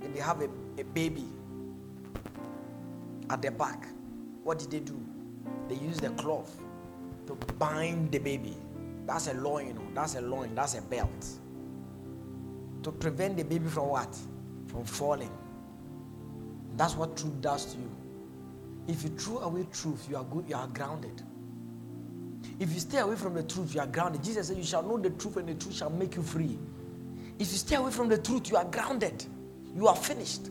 they 0.00 0.20
have 0.20 0.40
a, 0.40 0.48
a 0.78 0.84
baby 0.84 1.24
at 3.28 3.42
their 3.42 3.50
back. 3.50 3.86
What 4.42 4.58
did 4.58 4.70
they 4.70 4.80
do? 4.80 5.00
They 5.68 5.76
use 5.76 5.98
the 5.98 6.10
cloth 6.10 6.58
to 7.26 7.34
bind 7.54 8.10
the 8.12 8.18
baby. 8.18 8.56
That's 9.06 9.28
a 9.28 9.34
loin, 9.34 9.68
you 9.68 9.74
know. 9.74 9.86
That's 9.94 10.14
a 10.16 10.20
loin. 10.20 10.54
That's 10.54 10.74
a 10.74 10.82
belt. 10.82 11.26
To 12.82 12.92
prevent 12.92 13.36
the 13.36 13.44
baby 13.44 13.68
from 13.68 13.88
what? 13.88 14.16
From 14.66 14.84
falling. 14.84 15.30
That's 16.76 16.94
what 16.94 17.16
truth 17.16 17.40
does 17.40 17.74
to 17.74 17.78
you. 17.78 17.90
If 18.88 19.02
you 19.02 19.10
throw 19.10 19.38
away 19.38 19.66
truth, 19.72 20.06
you 20.08 20.16
are 20.16 20.24
good, 20.24 20.48
you 20.48 20.56
are 20.56 20.66
grounded. 20.68 21.22
If 22.60 22.74
you 22.74 22.78
stay 22.80 22.98
away 22.98 23.16
from 23.16 23.32
the 23.32 23.42
truth, 23.42 23.74
you 23.74 23.80
are 23.80 23.86
grounded. 23.86 24.22
Jesus 24.22 24.48
said, 24.48 24.58
You 24.58 24.62
shall 24.62 24.82
know 24.82 24.98
the 24.98 25.08
truth, 25.08 25.38
and 25.38 25.48
the 25.48 25.54
truth 25.54 25.74
shall 25.74 25.88
make 25.88 26.14
you 26.14 26.22
free. 26.22 26.58
If 27.38 27.50
you 27.50 27.56
stay 27.56 27.76
away 27.76 27.90
from 27.90 28.10
the 28.10 28.18
truth, 28.18 28.50
you 28.50 28.58
are 28.58 28.66
grounded. 28.66 29.24
You 29.74 29.88
are 29.88 29.96
finished. 29.96 30.50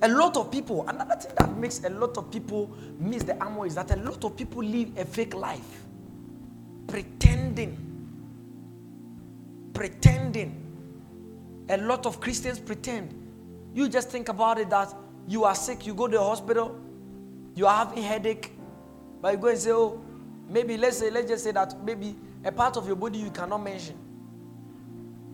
A 0.00 0.08
lot 0.08 0.38
of 0.38 0.50
people, 0.50 0.88
another 0.88 1.16
thing 1.16 1.32
that 1.38 1.54
makes 1.58 1.84
a 1.84 1.90
lot 1.90 2.16
of 2.16 2.30
people 2.30 2.74
miss 2.98 3.24
the 3.24 3.36
armor 3.42 3.66
is 3.66 3.74
that 3.74 3.90
a 3.90 3.96
lot 3.96 4.24
of 4.24 4.36
people 4.38 4.62
live 4.64 4.96
a 4.96 5.04
fake 5.04 5.34
life, 5.34 5.84
pretending. 6.86 7.78
Pretending. 9.74 10.60
A 11.68 11.76
lot 11.76 12.06
of 12.06 12.20
Christians 12.20 12.58
pretend. 12.58 13.12
You 13.74 13.88
just 13.90 14.08
think 14.08 14.30
about 14.30 14.58
it 14.58 14.70
that 14.70 14.94
you 15.28 15.44
are 15.44 15.54
sick, 15.54 15.86
you 15.86 15.92
go 15.92 16.06
to 16.06 16.16
the 16.16 16.22
hospital, 16.22 16.80
you 17.54 17.66
are 17.66 17.84
having 17.84 18.02
headache, 18.02 18.52
but 19.20 19.32
you 19.32 19.38
go 19.38 19.48
and 19.48 19.58
say, 19.58 19.70
Oh, 19.70 20.02
Maybe 20.48 20.76
let's 20.76 20.98
say, 20.98 21.10
let's 21.10 21.28
just 21.28 21.44
say 21.44 21.52
that 21.52 21.82
maybe 21.84 22.16
a 22.44 22.52
part 22.52 22.76
of 22.76 22.86
your 22.86 22.96
body 22.96 23.18
you 23.18 23.30
cannot 23.30 23.58
mention. 23.62 23.96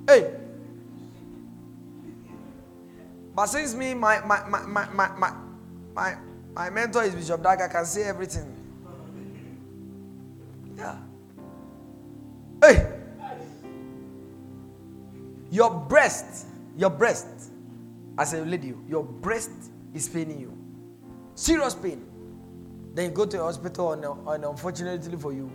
Hey. 0.07 0.35
But 3.35 3.47
since 3.47 3.75
me, 3.75 3.95
my 3.95 4.21
my 4.25 4.45
my 4.49 4.67
my 4.67 4.87
my 4.93 5.33
my, 5.95 6.17
my, 6.55 6.71
mentor 6.71 7.05
is 7.05 7.15
Bishop 7.15 7.43
Dag, 7.43 7.61
I 7.61 7.69
can 7.69 7.85
say 7.85 8.03
everything. 8.05 8.57
Yeah. 10.77 10.97
Hey. 12.63 12.87
Your 15.51 15.71
breast, 15.71 16.47
your 16.77 16.91
breast, 16.91 17.27
as 18.17 18.35
a 18.35 18.45
lady, 18.45 18.75
your 18.89 19.03
breast 19.03 19.51
is 19.93 20.09
paining 20.09 20.41
you. 20.41 20.57
Serious 21.35 21.75
pain. 21.75 22.10
Then 22.95 23.07
you 23.07 23.11
go 23.11 23.25
to 23.25 23.37
the 23.37 23.43
hospital, 23.43 23.93
and, 23.93 24.05
and 24.05 24.45
unfortunately 24.45 25.17
for 25.17 25.33
you, 25.33 25.51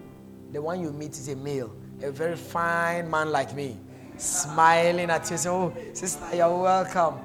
the 0.51 0.61
one 0.61 0.81
you 0.81 0.91
meet 0.91 1.11
is 1.11 1.27
a 1.29 1.35
male, 1.35 1.75
a 2.01 2.11
very 2.11 2.35
fine 2.35 3.09
man 3.09 3.31
like 3.31 3.53
me, 3.55 3.77
smiling 4.17 5.09
at 5.09 5.29
you. 5.29 5.37
Say, 5.37 5.49
"Oh, 5.49 5.73
sister, 5.93 6.23
you're 6.33 6.57
welcome. 6.61 7.15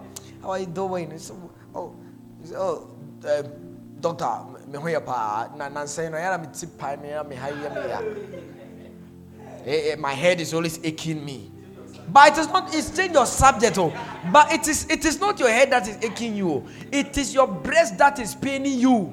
How 0.42 0.50
are 0.50 0.58
you 0.58 0.66
doing?" 0.66 1.16
So, 1.18 1.50
oh, 1.74 1.94
oh, 2.56 2.90
uh, 3.24 3.42
doctor, 4.00 4.50
me 4.70 4.78
ho 4.78 4.86
yɛ 4.86 5.04
paa 5.04 5.48
na 5.56 5.68
nansa 5.68 6.08
no 6.10 6.16
yɛra 6.16 6.40
me 6.40 6.46
ti 6.52 6.66
paa 6.66 6.96
me 6.96 7.08
me 7.28 7.36
ha 7.36 7.48
yɛ 9.66 9.98
my 9.98 10.12
head 10.14 10.40
is 10.40 10.54
always 10.54 10.78
aching 10.84 11.24
me 11.24 11.50
but 12.08 12.32
it 12.32 12.38
is 12.38 12.48
not 12.48 12.74
it's 12.74 12.96
change 12.96 13.12
your 13.12 13.26
subject 13.26 13.78
oh 13.78 13.92
but 14.32 14.52
it 14.52 14.66
is 14.66 14.86
it 14.88 15.04
is 15.04 15.20
not 15.20 15.38
your 15.38 15.50
head 15.50 15.70
that 15.70 15.86
is 15.86 15.96
aching 16.02 16.34
you 16.34 16.64
it 16.90 17.16
is 17.18 17.34
your 17.34 17.46
breast 17.46 17.98
that 17.98 18.18
is 18.18 18.34
paining 18.34 18.78
you 18.78 19.12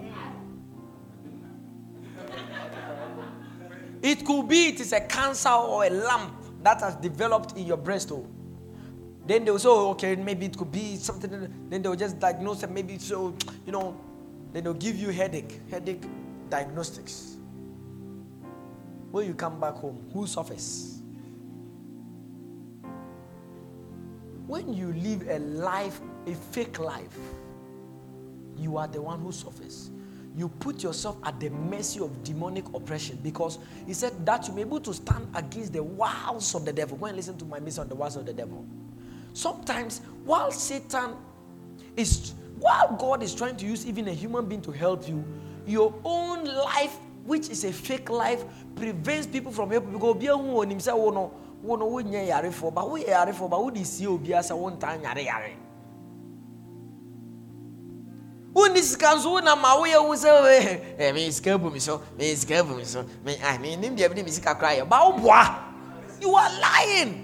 It 4.01 4.25
could 4.25 4.47
be 4.47 4.67
it 4.67 4.79
is 4.79 4.93
a 4.93 5.01
cancer 5.01 5.49
or 5.49 5.85
a 5.85 5.89
lump 5.89 6.33
that 6.63 6.81
has 6.81 6.95
developed 6.95 7.57
in 7.57 7.65
your 7.65 7.77
breast. 7.77 8.11
Oh. 8.11 8.27
Then 9.25 9.43
they 9.43 9.51
will 9.51 9.59
say, 9.59 9.69
oh, 9.69 9.89
okay, 9.91 10.15
maybe 10.15 10.45
it 10.45 10.57
could 10.57 10.71
be 10.71 10.95
something. 10.95 11.29
Then 11.69 11.81
they 11.81 11.89
will 11.89 11.95
just 11.95 12.19
diagnose 12.19 12.63
it. 12.63 12.71
Maybe 12.71 12.97
so, 12.97 13.35
you 13.65 13.71
know, 13.71 13.99
then 14.53 14.63
they'll 14.63 14.73
give 14.73 14.95
you 14.95 15.09
headache, 15.09 15.61
headache 15.69 16.03
diagnostics. 16.49 17.37
When 19.11 19.25
you 19.25 19.33
come 19.33 19.59
back 19.59 19.75
home, 19.75 20.09
who 20.13 20.27
suffers? 20.27 21.01
When 24.45 24.73
you 24.73 24.93
live 24.93 25.27
a 25.27 25.39
life, 25.39 25.99
a 26.25 26.33
fake 26.33 26.79
life, 26.79 27.17
you 28.57 28.77
are 28.77 28.87
the 28.87 29.01
one 29.01 29.19
who 29.19 29.31
suffers 29.31 29.91
you 30.37 30.47
put 30.47 30.83
yourself 30.83 31.17
at 31.23 31.39
the 31.39 31.49
mercy 31.49 31.99
of 31.99 32.23
demonic 32.23 32.63
oppression 32.75 33.17
because 33.23 33.57
he 33.87 33.93
said 33.93 34.23
that 34.23 34.47
you 34.47 34.53
may 34.53 34.63
be 34.63 34.67
able 34.69 34.79
to 34.81 34.93
stand 34.93 35.27
against 35.33 35.73
the 35.73 35.81
wiles 35.81 36.53
of 36.53 36.63
the 36.63 36.71
devil. 36.71 36.95
Go 36.95 37.07
and 37.07 37.15
listen 37.15 37.35
to 37.39 37.45
my 37.45 37.59
message 37.59 37.79
on 37.79 37.89
the 37.89 37.95
wiles 37.95 38.15
of 38.17 38.27
the 38.27 38.33
devil. 38.33 38.63
Sometimes, 39.33 40.01
while 40.25 40.51
Satan 40.51 41.15
is, 41.95 42.35
while 42.59 42.95
God 42.99 43.23
is 43.23 43.33
trying 43.33 43.57
to 43.57 43.65
use 43.65 43.87
even 43.87 44.07
a 44.09 44.13
human 44.13 44.45
being 44.45 44.61
to 44.61 44.71
help 44.71 45.09
you, 45.09 45.25
your 45.65 45.91
own 46.05 46.45
life, 46.45 46.97
which 47.25 47.49
is 47.49 47.63
a 47.63 47.73
fake 47.73 48.11
life, 48.11 48.43
prevents 48.75 49.25
people 49.25 49.51
from 49.51 49.71
helping. 49.71 49.91
Because 49.91 50.87
oh 50.87 51.07
oh 51.07 51.31
but 52.69 52.89
one 54.59 54.77
time 54.79 55.01
wonni 58.57 58.81
sika 58.81 59.15
nso 59.15 59.29
wonam 59.31 59.63
a 59.63 59.77
woyɛ 59.77 59.99
wo 60.07 60.15
sɛ 60.15 61.13
me 61.13 61.31
sika 61.31 61.57
bu 61.57 61.69
me 61.69 61.79
so 61.79 62.01
me 62.17 62.33
sika 62.35 62.63
bu 62.63 62.75
me 62.75 62.83
so 62.85 63.05
me 63.23 63.75
nim 63.75 63.95
deɛ 63.95 64.09
bi 64.09 64.15
ne 64.15 64.23
me 64.23 64.31
sika 64.31 64.55
koraa 64.55 64.77
yɛ 64.81 64.89
ba 64.89 64.97
woboa 64.97 65.63
you 66.19 66.35
are 66.35 66.49
lying. 66.59 67.23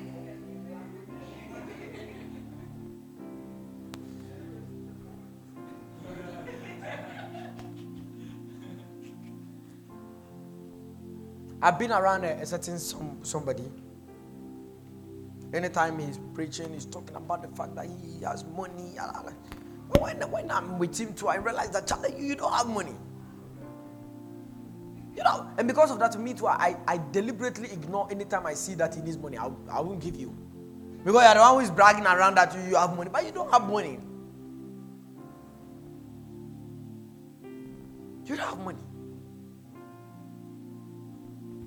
I've 11.64 11.80
been 11.80 11.94
around 11.94 12.26
a, 12.26 12.34
a 12.42 12.46
certain 12.46 12.78
some, 12.78 13.20
somebody. 13.24 13.64
Anytime 15.54 15.98
he's 15.98 16.20
preaching, 16.34 16.74
he's 16.74 16.86
talking 16.86 17.16
about 17.16 17.42
the 17.42 17.48
fact 17.56 17.74
that 17.76 17.86
he 17.86 18.22
has 18.26 18.44
money. 18.44 18.96
Ah, 19.00 19.12
ah, 19.16 19.24
ah. 19.30 19.63
When, 20.00 20.22
when 20.32 20.52
I'm 20.52 20.80
with 20.80 20.98
him 21.00 21.14
too, 21.14 21.28
I 21.28 21.36
realize 21.36 21.70
that 21.72 21.88
Charlie, 21.88 22.14
you 22.18 22.26
you 22.26 22.36
don't 22.36 22.54
have 22.54 22.68
money. 22.68 22.96
You 25.16 25.24
know, 25.24 25.48
and 25.58 25.68
because 25.68 25.92
of 25.92 26.00
that, 26.00 26.20
me 26.20 26.34
too, 26.34 26.48
I, 26.48 26.76
I 26.88 27.00
deliberately 27.12 27.72
ignore 27.72 28.08
anytime 28.12 28.46
I 28.48 28.56
see 28.56 28.74
that 28.76 28.96
he 28.96 29.02
needs 29.02 29.18
money. 29.18 29.38
I, 29.38 29.50
I 29.70 29.80
won't 29.80 30.00
give 30.00 30.16
you. 30.16 30.36
Because 31.04 31.24
you're 31.24 31.34
the 31.36 31.40
one 31.40 31.54
who 31.56 31.60
is 31.60 31.70
bragging 31.70 32.06
around 32.06 32.36
that 32.36 32.56
you, 32.56 32.62
you 32.70 32.76
have 32.76 32.96
money, 32.96 33.10
but 33.12 33.26
you 33.26 33.32
don't 33.32 33.52
have 33.52 33.70
money. 33.70 34.00
You 38.26 38.38
don't 38.38 38.48
have 38.48 38.60
money. 38.60 38.80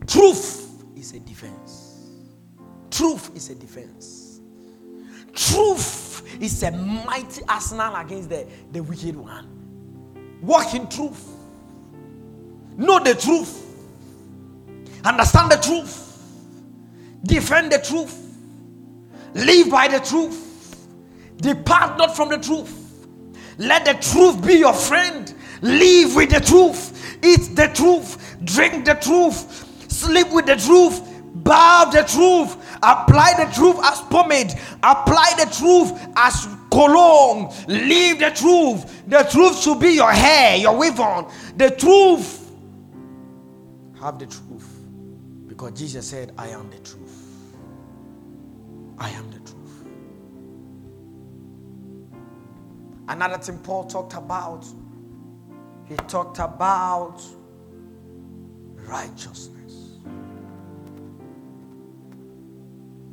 Truth 0.07 0.85
is 0.97 1.13
a 1.13 1.21
defense. 1.21 2.11
Truth 2.91 3.37
is 3.37 3.51
a 3.51 3.55
defense. 3.55 4.26
Truth 5.37 6.43
is 6.43 6.63
a 6.65 6.73
mighty 6.73 7.43
arsenal 7.49 7.95
against 7.95 8.29
the, 8.29 8.47
the 8.73 8.83
wicked 8.83 9.15
one. 9.15 9.47
Walk 10.43 10.75
in 10.75 10.89
truth. 10.89 11.25
Know 12.77 12.99
the 12.99 13.15
truth. 13.15 13.63
Understand 15.05 15.53
the 15.53 15.57
truth. 15.57 16.03
Defend 17.23 17.71
the 17.71 17.79
truth. 17.79 18.37
Live 19.35 19.71
by 19.71 19.87
the 19.87 20.01
truth. 20.01 20.89
Depart 21.37 21.99
not 21.99 22.17
from 22.17 22.31
the 22.31 22.39
truth. 22.39 23.07
Let 23.59 23.85
the 23.85 23.95
truth 23.95 24.45
be 24.45 24.55
your 24.55 24.75
friend. 24.75 25.33
Live 25.63 26.17
with 26.17 26.31
the 26.31 26.41
truth. 26.41 27.19
Eat 27.23 27.55
the 27.55 27.69
truth. 27.69 28.37
Drink 28.45 28.85
the 28.85 28.95
truth 28.95 29.67
Sleep 29.97 30.31
with 30.31 30.45
the 30.47 30.57
truth. 30.57 31.01
Bow 31.43 31.87
the 31.91 32.03
truth. 32.03 32.57
Apply 32.83 33.35
the 33.45 33.53
truth 33.55 33.79
as 33.83 34.01
pomade. 34.03 34.53
Apply 34.83 35.33
the 35.39 35.47
truth 35.55 35.93
as 36.17 36.49
cologne. 36.71 37.53
Leave 37.69 38.19
the 38.19 38.31
truth. 38.31 39.03
The 39.09 39.23
truth 39.31 39.61
should 39.63 39.81
be 39.81 39.91
your 39.91 40.13
hair, 40.13 40.57
your 40.57 40.77
weave 40.77 41.01
on. 41.01 41.33
The 41.57 41.71
truth. 41.71 42.51
Have 44.01 44.19
the 44.19 44.27
truth. 44.27 44.69
Because 45.47 45.73
Jesus 45.73 46.09
said, 46.09 46.33
I 46.37 46.49
am 46.49 46.69
the 46.71 46.79
truth. 46.79 47.55
I 48.99 49.11
am 49.11 49.31
the 49.31 49.39
truth. 49.39 49.85
Another 53.09 53.39
thing 53.39 53.59
Paul 53.59 53.85
talked 53.85 54.15
about, 54.15 54.67
he 55.87 55.97
talked 56.09 56.39
about 56.39 57.23
righteousness. 58.75 59.56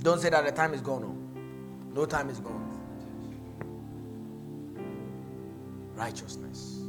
Don't 0.04 0.20
say 0.20 0.30
that 0.30 0.44
the 0.46 0.52
time 0.52 0.74
is 0.74 0.82
gone. 0.82 1.02
No, 1.02 2.02
no 2.02 2.06
time 2.06 2.30
is 2.30 2.40
gone. 2.40 2.70
Righteousness. 5.96 6.82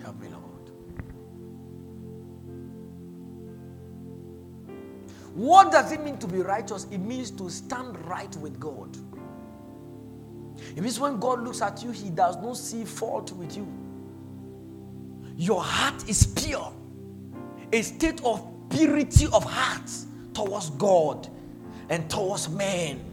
Help 0.00 0.20
me, 0.20 0.28
Lord. 0.28 0.70
What 5.34 5.72
does 5.72 5.90
it 5.90 6.04
mean 6.04 6.18
to 6.18 6.28
be 6.28 6.38
righteous? 6.38 6.86
It 6.92 6.98
means 6.98 7.32
to 7.32 7.50
stand 7.50 7.98
right 8.06 8.34
with 8.36 8.60
God. 8.60 8.96
It 10.76 10.80
means 10.80 11.00
when 11.00 11.18
God 11.18 11.42
looks 11.42 11.60
at 11.60 11.82
you, 11.82 11.90
He 11.90 12.08
does 12.10 12.36
not 12.36 12.56
see 12.56 12.84
fault 12.84 13.32
with 13.32 13.56
you. 13.56 13.66
Your 15.36 15.60
heart 15.60 16.08
is 16.08 16.24
pure, 16.26 16.72
a 17.72 17.82
state 17.82 18.22
of 18.24 18.46
purity 18.70 19.26
of 19.32 19.44
heart 19.44 19.90
towards 20.32 20.70
God 20.70 21.28
and 21.88 22.08
towards 22.08 22.48
men. 22.48 23.04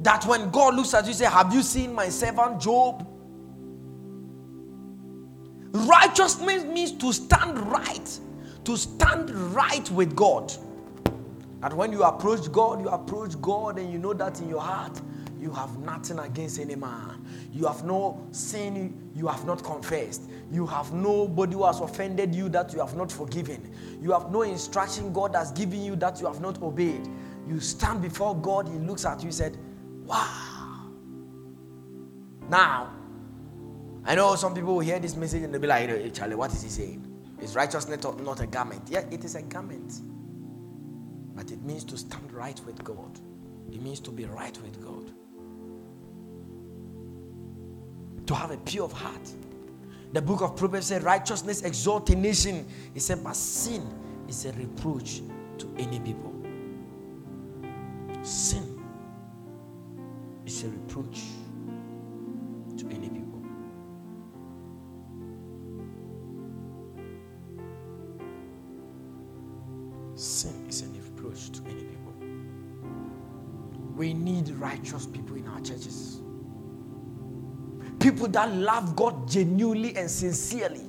That 0.00 0.26
when 0.26 0.50
God 0.50 0.74
looks 0.74 0.92
at 0.92 1.06
you, 1.06 1.14
say, 1.14 1.24
Have 1.24 1.54
you 1.54 1.62
seen 1.62 1.94
my 1.94 2.08
servant 2.08 2.60
Job? 2.60 3.08
Righteousness 5.72 6.64
means 6.64 6.92
to 6.92 7.12
stand 7.12 7.58
right, 7.58 8.18
to 8.64 8.76
stand 8.76 9.30
right 9.30 9.90
with 9.90 10.14
God. 10.14 10.52
And 11.62 11.72
when 11.74 11.92
you 11.92 12.02
approach 12.02 12.52
God, 12.52 12.80
you 12.80 12.88
approach 12.88 13.40
God 13.40 13.78
and 13.78 13.90
you 13.90 13.98
know 13.98 14.12
that 14.12 14.40
in 14.40 14.50
your 14.50 14.60
heart 14.60 15.00
you 15.44 15.52
have 15.52 15.76
nothing 15.80 16.18
against 16.20 16.58
any 16.58 16.74
man. 16.74 17.22
You 17.52 17.66
have 17.66 17.84
no 17.84 18.26
sin 18.30 19.10
you 19.14 19.28
have 19.28 19.44
not 19.44 19.62
confessed. 19.62 20.22
You 20.50 20.66
have 20.66 20.94
nobody 20.94 21.52
who 21.52 21.66
has 21.66 21.80
offended 21.80 22.34
you 22.34 22.48
that 22.48 22.72
you 22.72 22.80
have 22.80 22.96
not 22.96 23.12
forgiven. 23.12 23.70
You 24.00 24.12
have 24.12 24.30
no 24.30 24.40
instruction 24.40 25.12
God 25.12 25.36
has 25.36 25.52
given 25.52 25.84
you 25.84 25.96
that 25.96 26.18
you 26.18 26.26
have 26.26 26.40
not 26.40 26.62
obeyed. 26.62 27.06
You 27.46 27.60
stand 27.60 28.00
before 28.00 28.34
God, 28.34 28.68
He 28.68 28.78
looks 28.78 29.04
at 29.04 29.18
you, 29.20 29.26
and 29.26 29.34
said, 29.34 29.58
Wow. 30.06 30.90
Now, 32.48 32.94
I 34.06 34.14
know 34.14 34.36
some 34.36 34.54
people 34.54 34.72
will 34.76 34.80
hear 34.80 34.98
this 34.98 35.14
message 35.14 35.42
and 35.42 35.52
they'll 35.52 35.60
be 35.60 35.66
like, 35.66 36.14
Charlie, 36.14 36.36
what 36.36 36.54
is 36.54 36.62
he 36.62 36.70
saying? 36.70 37.06
Is 37.42 37.54
righteousness 37.54 38.02
not 38.02 38.40
a 38.40 38.46
garment? 38.46 38.82
Yeah, 38.88 39.04
it 39.10 39.24
is 39.24 39.34
a 39.34 39.42
garment. 39.42 40.00
But 41.34 41.50
it 41.50 41.62
means 41.62 41.84
to 41.84 41.98
stand 41.98 42.32
right 42.32 42.58
with 42.64 42.82
God. 42.82 43.20
It 43.70 43.82
means 43.82 44.00
to 44.00 44.10
be 44.10 44.24
right 44.24 44.56
with 44.62 44.82
God. 44.82 45.12
To 48.26 48.34
have 48.34 48.50
a 48.50 48.56
pure 48.58 48.88
heart. 48.88 49.30
The 50.12 50.22
book 50.22 50.42
of 50.42 50.56
Proverbs 50.56 50.86
says, 50.86 51.02
Righteousness 51.02 51.62
exalt 51.62 52.08
a 52.10 52.14
nation. 52.14 52.66
He 52.94 53.00
said, 53.00 53.22
But 53.22 53.36
sin 53.36 53.86
is 54.28 54.46
a 54.46 54.52
reproach 54.52 55.22
to 55.58 55.68
any 55.76 55.98
people. 56.00 56.32
Sin 58.22 58.80
is 60.46 60.62
a 60.64 60.68
reproach 60.68 61.22
to 62.78 62.86
any 62.86 63.08
people. 63.08 63.42
Sin 70.14 70.66
is 70.68 70.82
a 70.82 70.86
reproach 70.86 71.50
to 71.50 71.62
any 71.68 71.84
people. 71.84 72.14
We 73.96 74.14
need 74.14 74.48
righteous 74.50 75.06
people 75.06 75.36
in 75.36 75.46
our 75.48 75.60
churches 75.60 76.20
people 78.04 78.28
that 78.28 78.52
love 78.52 78.94
God 78.94 79.26
genuinely 79.26 79.96
and 79.96 80.10
sincerely. 80.10 80.82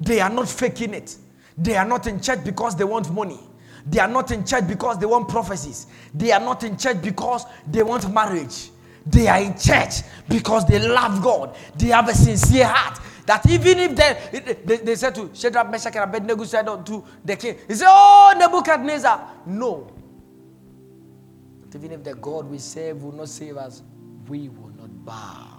They 0.00 0.20
are 0.20 0.30
not 0.30 0.48
faking 0.48 0.94
it. 0.94 1.16
They 1.58 1.76
are 1.76 1.84
not 1.84 2.06
in 2.06 2.20
church 2.20 2.44
because 2.44 2.76
they 2.76 2.84
want 2.84 3.12
money. 3.12 3.40
They 3.84 3.98
are 3.98 4.06
not 4.06 4.30
in 4.30 4.46
church 4.46 4.68
because 4.68 5.00
they 5.00 5.06
want 5.06 5.28
prophecies. 5.28 5.88
They 6.14 6.30
are 6.30 6.38
not 6.38 6.62
in 6.62 6.76
church 6.76 7.02
because 7.02 7.44
they 7.66 7.82
want 7.82 8.08
marriage. 8.14 8.70
They 9.04 9.26
are 9.26 9.40
in 9.40 9.58
church 9.58 10.02
because 10.28 10.64
they 10.64 10.78
love 10.78 11.20
God. 11.24 11.56
They 11.76 11.88
have 11.88 12.08
a 12.08 12.14
sincere 12.14 12.68
heart. 12.68 13.00
That 13.26 13.44
even 13.50 13.78
if 13.78 13.96
they, 13.96 14.54
they, 14.64 14.76
they 14.76 14.94
said 14.94 15.16
to 15.16 15.30
Shadrach, 15.34 15.70
Meshach, 15.72 15.96
and 15.96 16.04
Abednego 16.04 16.44
said 16.44 16.66
to 16.66 17.04
the 17.24 17.34
king, 17.34 17.56
he 17.66 17.74
said, 17.74 17.88
Oh, 17.88 18.32
Nebuchadnezzar. 18.38 19.28
No. 19.46 19.92
But 21.62 21.74
even 21.74 21.92
if 21.92 22.04
the 22.04 22.14
God 22.14 22.48
we 22.48 22.58
serve 22.58 23.02
will 23.02 23.12
not 23.12 23.28
save 23.28 23.56
us, 23.56 23.82
we 24.28 24.48
will 24.50 24.70
not 24.78 25.04
bow. 25.04 25.49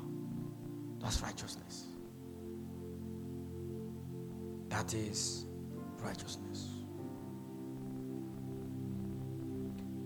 That's 1.01 1.21
righteousness. 1.21 1.85
That 4.69 4.93
is 4.93 5.45
righteousness. 6.01 6.69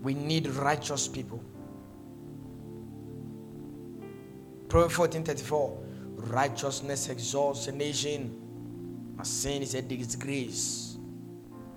We 0.02 0.14
need 0.14 0.46
righteous 0.48 1.06
people. 1.06 1.42
Proverbs 4.68 4.94
14 4.94 5.24
34 5.24 5.82
Righteousness 6.16 7.08
exalts 7.08 7.66
a 7.68 7.72
nation, 7.72 8.34
but 9.16 9.26
sin 9.26 9.62
is 9.62 9.74
a 9.74 9.82
disgrace. 9.82 10.96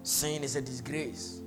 Sin 0.02 0.44
is 0.44 0.56
a 0.56 0.62
disgrace. 0.62 1.42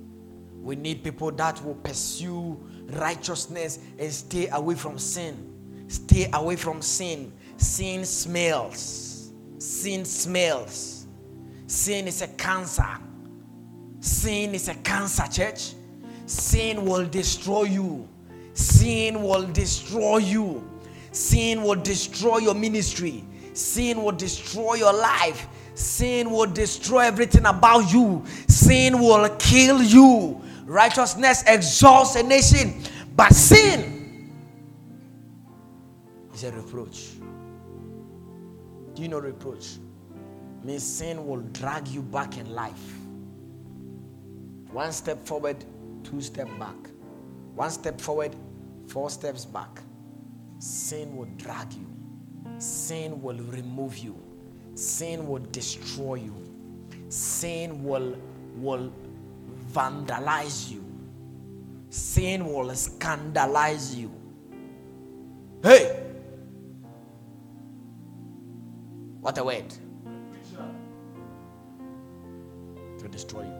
We 0.61 0.75
need 0.75 1.03
people 1.03 1.31
that 1.31 1.63
will 1.65 1.75
pursue 1.75 2.57
righteousness 2.87 3.79
and 3.99 4.11
stay 4.11 4.47
away 4.49 4.75
from 4.75 4.97
sin. 4.97 5.49
Stay 5.87 6.29
away 6.31 6.55
from 6.55 6.81
sin 6.81 7.33
Sin 7.63 8.03
smells. 8.03 9.31
Sin 9.57 10.03
smells. 10.03 11.07
Sin 11.65 12.07
is 12.09 12.21
a 12.21 12.27
cancer. 12.27 12.97
Sin 14.01 14.53
is 14.53 14.67
a 14.67 14.75
cancer, 14.75 15.23
church. 15.31 15.73
Sin 16.25 16.83
will 16.83 17.05
destroy 17.05 17.63
you. 17.63 18.07
Sin 18.53 19.23
will 19.23 19.47
destroy 19.47 20.17
you. 20.17 20.69
Sin 21.13 21.63
will 21.63 21.75
destroy 21.81 22.39
your 22.39 22.53
ministry. 22.53 23.23
Sin 23.53 24.03
will 24.03 24.11
destroy 24.11 24.73
your 24.73 24.93
life. 24.93 25.47
Sin 25.73 26.31
will 26.31 26.51
destroy 26.51 26.99
everything 26.99 27.45
about 27.45 27.91
you. 27.93 28.23
Sin 28.47 28.99
will 28.99 29.29
kill 29.37 29.81
you. 29.81 30.41
Righteousness 30.65 31.43
exalts 31.47 32.15
a 32.15 32.23
nation, 32.23 32.83
but 33.15 33.33
sin 33.33 34.29
is 36.33 36.43
a 36.43 36.51
reproach. 36.51 37.22
Do 38.95 39.01
you 39.01 39.07
know 39.07 39.19
reproach? 39.19 39.77
Means 40.63 40.83
sin 40.83 41.25
will 41.27 41.41
drag 41.51 41.87
you 41.87 42.01
back 42.01 42.37
in 42.37 42.53
life. 42.53 42.95
One 44.71 44.91
step 44.91 45.25
forward, 45.25 45.65
two 46.03 46.21
step 46.21 46.47
back. 46.59 46.75
One 47.55 47.69
step 47.69 47.99
forward, 47.99 48.35
four 48.87 49.09
steps 49.09 49.45
back. 49.45 49.81
Sin 50.59 51.15
will 51.15 51.27
drag 51.37 51.73
you. 51.73 51.87
Sin 52.57 53.21
will 53.21 53.37
remove 53.37 53.97
you. 53.97 54.15
Sin 54.75 55.27
will 55.27 55.45
destroy 55.51 56.15
you. 56.15 56.35
Sin 57.09 57.83
will 57.83 58.17
will 58.55 58.91
vandalize 59.71 60.71
you. 60.71 60.83
Sin 61.89 62.45
will 62.45 62.73
scandalize 62.75 63.95
you. 63.95 64.11
Hey! 65.61 66.12
What 69.23 69.37
a 69.37 69.43
word. 69.45 69.73
It 72.97 73.01
will 73.01 73.09
destroy 73.09 73.43
you. 73.43 73.55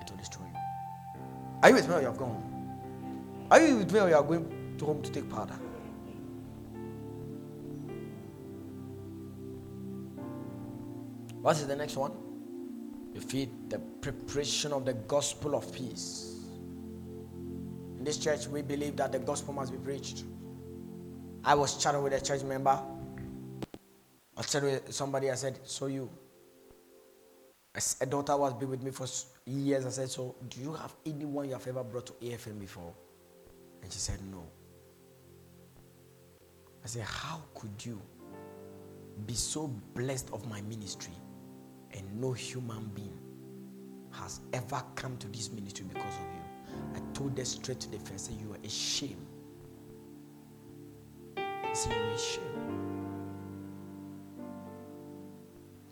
It 0.00 0.10
will 0.10 0.16
destroy 0.16 0.44
you. 0.46 0.58
Are 1.62 1.68
you 1.68 1.74
with 1.74 1.88
me 1.90 1.94
or 1.94 2.00
you 2.00 2.06
have 2.06 2.16
gone 2.16 2.30
home? 2.30 3.46
Are 3.50 3.60
you 3.60 3.76
with 3.76 3.92
me 3.92 4.00
or 4.00 4.08
you 4.08 4.14
are 4.14 4.22
going 4.22 4.74
to 4.78 4.84
home 4.86 5.02
to 5.02 5.12
take 5.12 5.28
powder? 5.28 5.58
What 11.42 11.56
is 11.56 11.66
the 11.66 11.76
next 11.76 11.96
one? 11.96 12.12
You 13.12 13.20
feed 13.20 13.50
the 13.68 13.78
preparation 13.78 14.72
of 14.72 14.86
the 14.86 14.94
gospel 14.94 15.54
of 15.54 15.70
peace. 15.70 16.46
In 17.98 18.04
this 18.04 18.16
church, 18.16 18.46
we 18.46 18.62
believe 18.62 18.96
that 18.96 19.12
the 19.12 19.18
gospel 19.18 19.52
must 19.52 19.70
be 19.70 19.76
preached. 19.76 20.24
I 21.44 21.56
was 21.56 21.76
chatting 21.76 22.02
with 22.02 22.14
a 22.14 22.20
church 22.22 22.42
member 22.42 22.82
I 24.42 24.44
said 24.44 24.92
somebody, 24.92 25.30
I 25.30 25.36
said, 25.36 25.60
So 25.62 25.86
you, 25.86 26.10
a 28.00 28.06
daughter 28.06 28.36
was 28.36 28.54
been 28.54 28.70
with 28.70 28.82
me 28.82 28.90
for 28.90 29.06
years. 29.46 29.86
I 29.86 29.90
said, 29.90 30.10
So 30.10 30.34
do 30.48 30.60
you 30.60 30.72
have 30.74 30.92
anyone 31.06 31.46
you 31.46 31.52
have 31.52 31.66
ever 31.68 31.84
brought 31.84 32.06
to 32.06 32.12
AFM 32.14 32.58
before? 32.58 32.92
And 33.82 33.92
she 33.92 34.00
said, 34.00 34.18
No. 34.32 34.44
I 36.84 36.88
said, 36.88 37.04
How 37.04 37.40
could 37.54 37.86
you 37.86 38.02
be 39.26 39.34
so 39.34 39.68
blessed 39.94 40.30
of 40.32 40.48
my 40.48 40.60
ministry 40.62 41.14
and 41.92 42.20
no 42.20 42.32
human 42.32 42.90
being 42.94 43.16
has 44.10 44.40
ever 44.52 44.82
come 44.96 45.16
to 45.18 45.28
this 45.28 45.52
ministry 45.52 45.86
because 45.88 46.16
of 46.16 46.26
you? 46.34 47.00
I 47.00 47.14
told 47.14 47.38
her 47.38 47.44
straight 47.44 47.78
to 47.78 47.90
the 47.92 47.98
face, 47.98 48.28
You 48.40 48.54
are 48.54 48.58
a 48.64 48.68
shame. 48.68 49.24
I 51.36 51.72
said, 51.74 51.92
You 51.92 52.02
are 52.02 52.14
a 52.14 52.18
shame. 52.18 52.91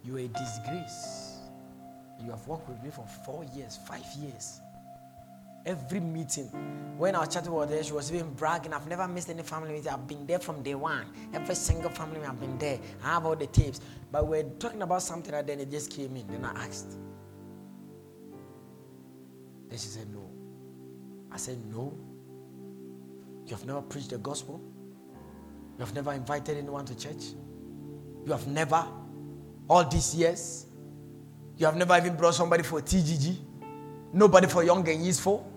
You 0.04 0.16
are 0.16 0.20
a 0.20 0.28
disgrace. 0.28 1.38
You 2.22 2.30
have 2.30 2.46
worked 2.46 2.68
with 2.68 2.82
me 2.82 2.90
for 2.90 3.06
four 3.24 3.44
years, 3.54 3.78
five 3.86 4.04
years. 4.18 4.60
Every 5.66 6.00
meeting, 6.00 6.46
when 6.96 7.14
chat 7.28 7.46
was 7.46 7.68
there, 7.68 7.82
she 7.82 7.92
was 7.92 8.10
even 8.12 8.32
bragging. 8.32 8.72
I've 8.72 8.86
never 8.88 9.06
missed 9.06 9.28
any 9.28 9.42
family 9.42 9.72
meeting. 9.72 9.92
I've 9.92 10.08
been 10.08 10.26
there 10.26 10.38
from 10.38 10.62
day 10.62 10.74
one. 10.74 11.04
Every 11.34 11.54
single 11.54 11.90
family 11.90 12.16
meeting, 12.16 12.30
I've 12.30 12.40
been 12.40 12.56
there. 12.56 12.78
I 13.04 13.08
have 13.08 13.26
all 13.26 13.36
the 13.36 13.46
tapes. 13.46 13.80
But 14.10 14.26
we're 14.26 14.44
talking 14.58 14.80
about 14.80 15.02
something 15.02 15.34
and 15.34 15.46
then 15.46 15.60
it 15.60 15.70
just 15.70 15.90
came 15.90 16.16
in. 16.16 16.26
Then 16.28 16.44
I 16.46 16.64
asked. 16.64 16.96
Then 19.68 19.78
she 19.78 19.86
said, 19.86 20.10
No. 20.12 20.30
I 21.30 21.36
said, 21.36 21.58
No. 21.70 21.96
You 23.46 23.54
have 23.54 23.66
never 23.66 23.82
preached 23.82 24.10
the 24.10 24.18
gospel. 24.18 24.62
You 25.78 25.84
have 25.84 25.94
never 25.94 26.12
invited 26.12 26.56
anyone 26.56 26.86
to 26.86 26.96
church. 26.96 27.34
You 28.24 28.32
have 28.32 28.46
never 28.46 28.86
all 29.70 29.84
these 29.84 30.16
years. 30.16 30.66
You 31.56 31.66
have 31.66 31.76
never 31.76 31.96
even 31.96 32.16
brought 32.16 32.34
somebody 32.34 32.64
for 32.64 32.82
TGG, 32.82 33.36
nobody 34.12 34.48
for 34.48 34.64
young 34.64 34.86
and 34.88 35.06
useful. 35.06 35.48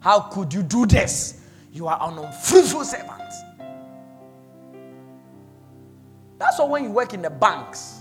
How 0.00 0.18
could 0.18 0.52
you 0.52 0.64
do 0.64 0.84
this? 0.84 1.40
You 1.72 1.86
are 1.86 1.96
an 2.02 2.18
unfruitful 2.18 2.84
servant. 2.84 3.32
That's 6.38 6.58
why 6.58 6.64
when 6.64 6.84
you 6.84 6.90
work 6.90 7.14
in 7.14 7.22
the 7.22 7.30
banks, 7.30 8.00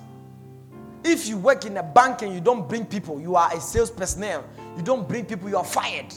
if 1.04 1.28
you 1.28 1.38
work 1.38 1.66
in 1.66 1.78
a 1.78 1.84
bank 1.84 2.24
and 2.24 2.34
you 2.34 2.42
don't 2.42 2.68
bring 2.68 2.86
people, 2.86 3.22
you 3.22 3.36
are 3.36 3.56
a 3.56 3.62
sales 3.62 3.92
personnel. 3.92 4.44
You 4.76 4.82
don't 4.82 5.08
bring 5.08 5.26
people, 5.26 5.48
you 5.48 5.58
are 5.58 5.64
fired 5.64 6.12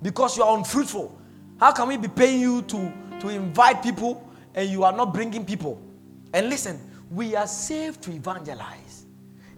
because 0.00 0.38
you 0.38 0.42
are 0.42 0.56
unfruitful. 0.56 1.14
How 1.60 1.72
can 1.72 1.88
we 1.88 1.98
be 1.98 2.08
paying 2.08 2.40
you 2.40 2.62
to, 2.62 2.92
to 3.20 3.28
invite 3.28 3.82
people 3.82 4.26
and 4.54 4.70
you 4.70 4.82
are 4.84 4.92
not 4.92 5.12
bringing 5.12 5.44
people? 5.44 5.82
And 6.32 6.48
listen, 6.48 6.87
we 7.10 7.34
are 7.34 7.46
saved 7.46 8.02
to 8.02 8.10
evangelize. 8.12 9.06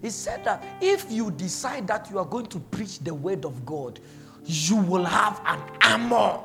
He 0.01 0.09
said 0.09 0.43
that 0.45 0.63
if 0.81 1.11
you 1.11 1.31
decide 1.31 1.87
that 1.87 2.09
you 2.09 2.17
are 2.17 2.25
going 2.25 2.47
to 2.47 2.59
preach 2.59 2.99
the 2.99 3.13
word 3.13 3.45
of 3.45 3.65
God, 3.65 3.99
you 4.45 4.77
will 4.77 5.05
have 5.05 5.41
an 5.45 5.59
armor. 5.81 6.39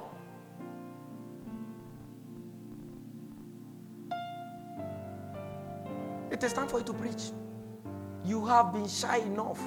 It 6.31 6.43
is 6.45 6.53
time 6.53 6.69
for 6.69 6.79
you 6.79 6.85
to 6.85 6.93
preach. 6.93 7.31
You 8.25 8.45
have 8.45 8.73
been 8.73 8.89
shy 8.89 9.19
enough. 9.19 9.61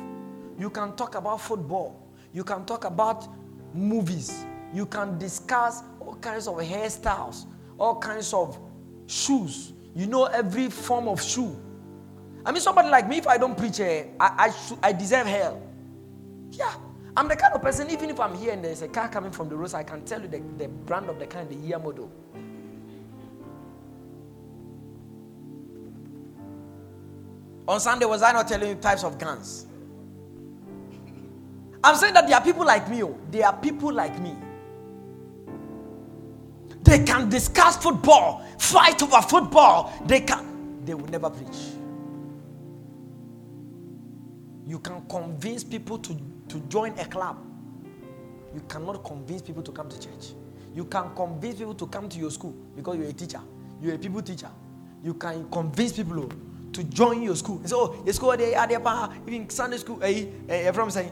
You 0.59 0.69
can 0.69 0.95
talk 0.95 1.15
about 1.15 1.41
football. 1.41 2.07
You 2.31 2.43
can 2.43 2.65
talk 2.65 2.83
about 2.85 3.27
movies. 3.73 4.45
You 4.73 4.85
can 4.85 5.17
discuss 5.17 5.81
all 5.99 6.15
kinds 6.15 6.47
of 6.47 6.55
hairstyles, 6.57 7.45
all 7.79 7.97
kinds 7.97 8.33
of 8.33 8.59
shoes. 9.07 9.73
You 9.95 10.07
know 10.07 10.25
every 10.25 10.69
form 10.69 11.07
of 11.07 11.21
shoe. 11.21 11.55
I 12.45 12.51
mean, 12.51 12.61
somebody 12.61 12.89
like 12.89 13.07
me, 13.07 13.17
if 13.17 13.27
I 13.27 13.37
don't 13.37 13.57
preach, 13.57 13.79
uh, 13.79 14.03
I, 14.19 14.47
I, 14.47 14.53
I 14.83 14.91
deserve 14.93 15.27
hell. 15.27 15.61
Yeah. 16.51 16.73
I'm 17.17 17.27
the 17.27 17.35
kind 17.35 17.53
of 17.53 17.61
person, 17.61 17.89
even 17.89 18.09
if 18.09 18.19
I'm 18.19 18.35
here 18.35 18.53
and 18.53 18.63
there's 18.63 18.81
a 18.81 18.87
car 18.87 19.09
coming 19.09 19.31
from 19.31 19.49
the 19.49 19.55
road, 19.55 19.73
I 19.73 19.83
can 19.83 20.05
tell 20.05 20.21
you 20.21 20.27
the, 20.27 20.39
the 20.57 20.67
brand 20.67 21.09
of 21.09 21.19
the 21.19 21.27
car 21.27 21.43
the 21.43 21.55
year 21.55 21.79
model. 21.79 22.09
On 27.67 27.79
Sunday, 27.79 28.05
was 28.05 28.23
I 28.23 28.31
not 28.31 28.47
telling 28.47 28.69
you 28.69 28.75
types 28.75 29.03
of 29.03 29.19
guns? 29.19 29.67
I'm 31.83 31.95
saying 31.95 32.13
that 32.13 32.27
there 32.27 32.37
are 32.37 32.43
people 32.43 32.65
like 32.65 32.89
me. 32.89 33.03
Oh. 33.03 33.17
There 33.29 33.45
are 33.45 33.55
people 33.55 33.93
like 33.93 34.19
me 34.19 34.35
they 36.89 36.97
can 36.97 37.29
discuss 37.29 37.77
football, 37.77 38.43
fight 38.57 39.01
over 39.03 39.21
football. 39.21 39.93
They 40.07 40.21
can, 40.21 40.83
they 40.83 40.95
will 40.95 41.07
never 41.07 41.29
preach. 41.29 41.57
You 44.65 44.79
can 44.79 45.05
convince 45.07 45.63
people 45.63 45.99
to, 45.99 46.17
to 46.47 46.59
join 46.61 46.97
a 46.97 47.05
club. 47.05 47.37
You 48.55 48.61
cannot 48.67 49.03
convince 49.03 49.43
people 49.43 49.61
to 49.61 49.71
come 49.71 49.87
to 49.87 49.99
church. 49.99 50.33
You 50.73 50.85
can 50.85 51.13
convince 51.15 51.59
people 51.59 51.75
to 51.75 51.85
come 51.85 52.09
to 52.09 52.17
your 52.17 52.31
school 52.31 52.55
because 52.75 52.97
you're 52.97 53.09
a 53.09 53.13
teacher. 53.13 53.41
You're 53.79 53.93
a 53.93 53.99
people 53.99 54.23
teacher. 54.23 54.49
You 55.03 55.13
can 55.13 55.47
convince 55.51 55.93
people 55.93 56.27
to 56.73 56.83
join 56.85 57.21
your 57.21 57.35
school. 57.35 57.61
So, 57.65 57.77
oh, 57.79 58.03
your 58.03 58.13
school, 58.13 58.35
they 58.35 58.55
are 58.55 58.65
there, 58.65 58.81
even 59.27 59.47
Sunday 59.49 59.77
school, 59.77 59.99
eh, 60.03 60.25
eh, 60.47 60.71
from 60.71 60.89
saying, 60.89 61.11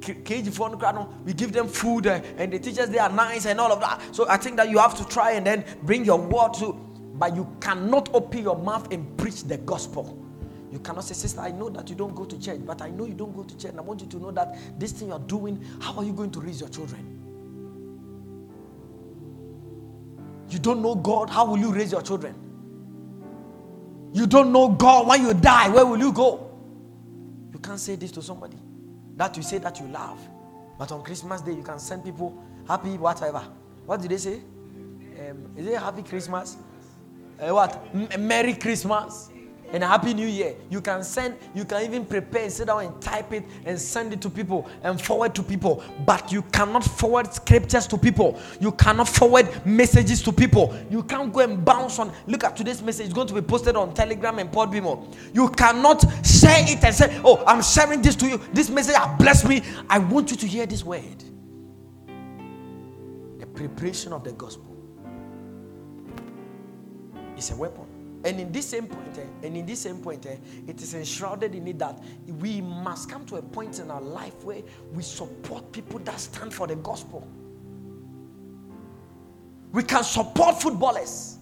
KG 0.00 0.52
for 0.52 1.08
we 1.24 1.32
give 1.32 1.52
them 1.52 1.68
food 1.68 2.06
uh, 2.06 2.20
and 2.36 2.52
the 2.52 2.58
teachers 2.58 2.88
they 2.88 2.98
are 2.98 3.10
nice 3.10 3.46
and 3.46 3.60
all 3.60 3.72
of 3.72 3.80
that. 3.80 4.00
So 4.14 4.28
I 4.28 4.36
think 4.36 4.56
that 4.56 4.70
you 4.70 4.78
have 4.78 4.96
to 4.98 5.04
try 5.06 5.32
and 5.32 5.46
then 5.46 5.64
bring 5.82 6.04
your 6.04 6.18
word 6.18 6.54
to, 6.54 6.72
but 7.14 7.34
you 7.34 7.48
cannot 7.60 8.08
open 8.14 8.42
your 8.42 8.56
mouth 8.56 8.92
and 8.92 9.16
preach 9.16 9.44
the 9.44 9.58
gospel. 9.58 10.24
You 10.70 10.78
cannot 10.78 11.04
say, 11.04 11.14
Sister, 11.14 11.40
I 11.40 11.50
know 11.50 11.70
that 11.70 11.88
you 11.88 11.96
don't 11.96 12.14
go 12.14 12.24
to 12.24 12.38
church, 12.38 12.60
but 12.64 12.82
I 12.82 12.90
know 12.90 13.06
you 13.06 13.14
don't 13.14 13.34
go 13.34 13.42
to 13.42 13.56
church. 13.56 13.70
And 13.70 13.78
I 13.78 13.82
want 13.82 14.02
you 14.02 14.06
to 14.08 14.18
know 14.18 14.30
that 14.32 14.58
this 14.78 14.92
thing 14.92 15.08
you're 15.08 15.18
doing, 15.20 15.64
how 15.80 15.94
are 15.96 16.04
you 16.04 16.12
going 16.12 16.30
to 16.32 16.40
raise 16.40 16.60
your 16.60 16.68
children? 16.68 17.14
You 20.50 20.58
don't 20.58 20.82
know 20.82 20.94
God, 20.94 21.30
how 21.30 21.46
will 21.46 21.58
you 21.58 21.72
raise 21.72 21.92
your 21.92 22.02
children? 22.02 22.34
You 24.12 24.26
don't 24.26 24.52
know 24.52 24.68
God, 24.68 25.06
when 25.06 25.22
you 25.22 25.34
die, 25.34 25.68
where 25.68 25.84
will 25.86 25.98
you 25.98 26.12
go? 26.12 26.50
You 27.52 27.58
can't 27.58 27.80
say 27.80 27.96
this 27.96 28.12
to 28.12 28.22
somebody 28.22 28.56
that 29.18 29.36
you 29.36 29.42
say 29.42 29.58
that 29.58 29.78
you 29.80 29.86
love. 29.88 30.18
But 30.78 30.92
on 30.92 31.02
Christmas 31.02 31.40
Day, 31.42 31.52
you 31.52 31.62
can 31.62 31.78
send 31.78 32.04
people 32.04 32.42
happy 32.66 32.96
whatever. 32.96 33.42
What 33.84 34.00
did 34.00 34.12
they 34.12 34.16
say? 34.16 34.40
Um, 35.18 35.50
is 35.56 35.66
it 35.66 35.78
happy 35.78 36.02
Christmas? 36.02 36.56
Uh, 37.40 37.52
what? 37.54 37.84
M- 37.92 38.26
Merry 38.26 38.54
Christmas? 38.54 39.30
And 39.72 39.84
a 39.84 39.86
happy 39.86 40.14
new 40.14 40.26
year. 40.26 40.54
You 40.70 40.80
can 40.80 41.02
send, 41.02 41.36
you 41.54 41.64
can 41.64 41.82
even 41.82 42.04
prepare 42.04 42.44
and 42.44 42.52
sit 42.52 42.66
down 42.66 42.84
and 42.84 43.02
type 43.02 43.32
it 43.32 43.44
and 43.64 43.78
send 43.78 44.12
it 44.12 44.20
to 44.22 44.30
people 44.30 44.68
and 44.82 45.00
forward 45.00 45.34
to 45.34 45.42
people. 45.42 45.82
But 46.06 46.32
you 46.32 46.42
cannot 46.42 46.84
forward 46.84 47.32
scriptures 47.32 47.86
to 47.88 47.98
people. 47.98 48.40
You 48.60 48.72
cannot 48.72 49.08
forward 49.08 49.48
messages 49.66 50.22
to 50.22 50.32
people. 50.32 50.76
You 50.90 51.02
can't 51.02 51.32
go 51.32 51.40
and 51.40 51.64
bounce 51.64 51.98
on. 51.98 52.12
Look 52.26 52.44
at 52.44 52.56
today's 52.56 52.82
message. 52.82 53.06
It's 53.06 53.14
going 53.14 53.28
to 53.28 53.34
be 53.34 53.42
posted 53.42 53.76
on 53.76 53.94
Telegram 53.94 54.38
and 54.38 54.50
Podbean. 54.50 55.14
You 55.34 55.48
cannot 55.50 56.02
share 56.24 56.64
it 56.68 56.82
and 56.84 56.94
say, 56.94 57.20
Oh, 57.24 57.42
I'm 57.46 57.62
sharing 57.62 58.02
this 58.02 58.16
to 58.16 58.26
you. 58.28 58.40
This 58.52 58.70
message 58.70 58.96
has 58.96 59.18
blessed 59.18 59.48
me. 59.48 59.62
I 59.88 59.98
want 59.98 60.30
you 60.30 60.36
to 60.36 60.46
hear 60.46 60.66
this 60.66 60.84
word. 60.84 61.24
The 63.38 63.46
preparation 63.46 64.12
of 64.12 64.24
the 64.24 64.32
gospel 64.32 64.76
is 67.36 67.50
a 67.50 67.56
weapon. 67.56 67.87
And 68.24 68.40
in 68.40 68.50
this 68.50 68.68
same 68.68 68.86
point, 68.86 69.16
eh, 69.18 69.46
and 69.46 69.56
in 69.56 69.64
this 69.64 69.80
same 69.80 69.98
point, 69.98 70.26
eh, 70.26 70.36
it 70.66 70.80
is 70.82 70.94
enshrouded 70.94 71.54
in 71.54 71.66
it 71.68 71.78
that 71.78 72.02
we 72.40 72.60
must 72.60 73.08
come 73.08 73.24
to 73.26 73.36
a 73.36 73.42
point 73.42 73.78
in 73.78 73.90
our 73.90 74.00
life 74.00 74.44
where 74.44 74.62
we 74.92 75.02
support 75.02 75.70
people 75.72 76.00
that 76.00 76.18
stand 76.18 76.52
for 76.52 76.66
the 76.66 76.76
gospel. 76.76 77.26
We 79.72 79.82
can 79.82 80.02
support 80.02 80.60
footballers. 80.60 81.37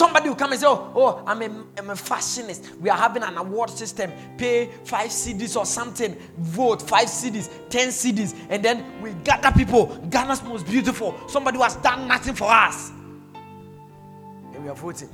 Somebody 0.00 0.30
will 0.30 0.36
come 0.36 0.52
and 0.52 0.58
say, 0.58 0.66
Oh, 0.66 0.90
oh 0.96 1.22
I'm, 1.26 1.42
a, 1.42 1.64
I'm 1.76 1.90
a 1.90 1.94
fashionist. 1.94 2.74
We 2.76 2.88
are 2.88 2.96
having 2.96 3.22
an 3.22 3.36
award 3.36 3.68
system. 3.68 4.10
Pay 4.38 4.70
five 4.84 5.10
cedis 5.10 5.58
or 5.58 5.66
something. 5.66 6.16
Vote 6.38 6.80
five 6.80 7.04
cedis, 7.04 7.50
10 7.68 7.88
cedis. 7.88 8.34
And 8.48 8.64
then 8.64 9.02
we 9.02 9.12
gather 9.24 9.52
people. 9.52 9.88
Ghana's 10.08 10.42
most 10.42 10.64
beautiful. 10.64 11.14
Somebody 11.28 11.58
who 11.58 11.64
has 11.64 11.76
done 11.76 12.08
nothing 12.08 12.34
for 12.34 12.50
us. 12.50 12.88
And 14.54 14.64
we 14.64 14.70
are 14.70 14.74
voting. 14.74 15.10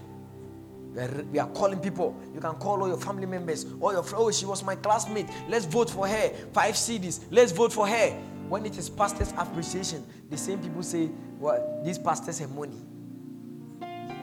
We 0.95 1.01
are, 1.01 1.25
we 1.33 1.39
are 1.41 1.49
calling 1.49 1.81
people. 1.81 2.17
You 2.33 2.41
can 2.41 2.55
call 2.55 2.81
all 2.81 2.87
your 2.87 3.01
family 3.01 3.27
members. 3.27 3.67
All 3.81 3.93
your 3.93 4.05
friends. 4.05 4.25
Oh, 4.25 4.31
she 4.31 4.47
was 4.47 4.63
my 4.63 4.77
classmate. 4.77 5.27
Let's 5.49 5.65
vote 5.65 5.91
for 5.91 6.07
her. 6.07 6.29
Five 6.53 6.77
cedis. 6.77 7.25
Let's 7.33 7.51
vote 7.51 7.73
for 7.73 7.89
her. 7.89 8.11
When 8.49 8.65
it 8.65 8.79
is 8.79 8.89
pastors' 8.89 9.35
appreciation, 9.37 10.07
the 10.31 10.37
same 10.37 10.61
people 10.61 10.85
say, 10.85 11.11
Well, 11.41 11.83
these 11.85 11.99
pastors 11.99 12.39
have 12.39 12.53
money. 12.53 12.81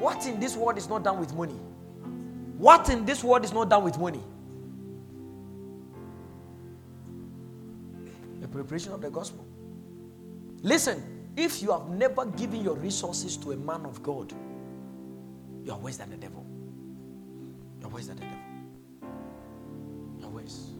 What 0.03 0.25
in 0.25 0.37
this 0.37 0.57
world 0.57 0.77
is 0.77 0.89
not 0.89 1.05
done 1.05 1.17
with 1.17 1.33
money? 1.33 1.57
What 2.57 2.89
in 2.89 3.05
this 3.05 3.23
world 3.23 3.45
is 3.45 3.53
not 3.53 3.69
done 3.69 3.85
with 3.85 3.97
money? 3.97 4.19
The 8.41 8.49
preparation 8.49 8.91
of 8.91 9.01
the 9.01 9.09
gospel. 9.09 9.45
Listen, 10.61 11.01
if 11.37 11.61
you 11.61 11.71
have 11.71 11.87
never 11.87 12.25
given 12.25 12.61
your 12.61 12.75
resources 12.75 13.37
to 13.37 13.53
a 13.53 13.55
man 13.55 13.85
of 13.85 14.03
God, 14.03 14.33
you 15.63 15.71
are 15.71 15.79
worse 15.79 15.95
than 15.95 16.09
the 16.09 16.17
devil. 16.17 16.45
You 17.79 17.87
are 17.87 17.89
worse 17.89 18.07
than 18.07 18.17
the 18.17 18.23
devil. 18.23 18.39
You 20.19 20.25
are 20.25 20.31
worse. 20.31 20.71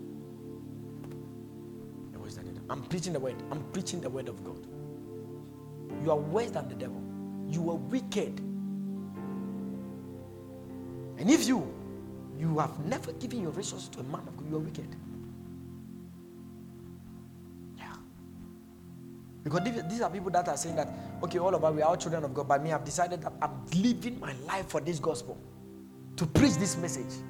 You 2.12 2.18
are 2.18 2.20
worse 2.20 2.36
than 2.36 2.48
the 2.48 2.52
devil. 2.52 2.68
I'm 2.70 2.84
preaching 2.84 3.14
the 3.14 3.22
word. 3.22 3.42
I'm 3.52 3.64
preaching 3.72 4.02
the 4.02 4.10
word 4.10 4.28
of 4.28 4.44
God. 4.44 4.68
You 6.04 6.12
are 6.12 6.18
worse 6.18 6.52
than 6.52 6.68
the 6.68 6.76
devil. 6.76 7.02
You 7.48 7.70
are 7.70 7.78
wicked 7.78 8.42
and 11.24 11.32
if 11.32 11.48
you 11.48 11.74
you 12.38 12.60
have 12.60 12.78
never 12.84 13.14
given 13.14 13.44
your 13.44 13.52
resources 13.52 13.88
to 13.88 14.02
a 14.02 14.04
man 14.04 14.28
of 14.28 14.36
God, 14.36 14.50
you 14.50 14.58
are 14.58 14.60
wicked. 14.60 14.94
Yeah. 17.78 17.94
Because 19.42 19.62
these 19.90 20.02
are 20.02 20.10
people 20.10 20.32
that 20.32 20.50
are 20.50 20.58
saying 20.58 20.76
that, 20.76 20.90
okay, 21.24 21.40
all 21.40 21.56
of 21.56 21.64
us, 21.64 21.74
we 21.74 21.82
are 21.82 21.88
all 21.88 21.96
children 21.96 22.26
of 22.26 22.34
God, 22.34 22.50
but 22.50 22.62
me, 22.62 22.74
I've 22.74 22.84
decided 22.84 23.22
that 23.22 23.32
I'm 23.42 23.66
living 23.82 24.20
my 24.20 24.34
life 24.46 24.68
for 24.68 24.82
this 24.82 25.00
gospel, 25.00 25.38
to 26.18 26.26
preach 26.26 26.56
this 26.56 26.76
message. 26.76 27.22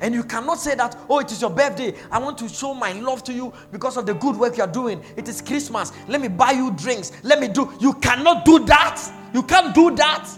And 0.00 0.14
you 0.14 0.22
cannot 0.22 0.60
say 0.60 0.76
that, 0.76 0.96
oh, 1.08 1.18
it 1.18 1.32
is 1.32 1.40
your 1.40 1.50
birthday. 1.50 1.94
I 2.12 2.20
want 2.20 2.38
to 2.38 2.48
show 2.48 2.74
my 2.74 2.92
love 2.92 3.24
to 3.24 3.32
you 3.32 3.52
because 3.72 3.96
of 3.96 4.06
the 4.06 4.14
good 4.14 4.36
work 4.36 4.56
you 4.56 4.62
are 4.62 4.70
doing. 4.70 5.02
It 5.16 5.28
is 5.28 5.42
Christmas. 5.42 5.92
Let 6.06 6.20
me 6.20 6.28
buy 6.28 6.52
you 6.52 6.70
drinks. 6.70 7.10
Let 7.24 7.40
me 7.40 7.48
do. 7.48 7.72
You 7.80 7.94
cannot 7.94 8.44
do 8.44 8.64
that. 8.66 9.02
You 9.34 9.42
can't 9.42 9.74
do 9.74 9.96
that. 9.96 10.28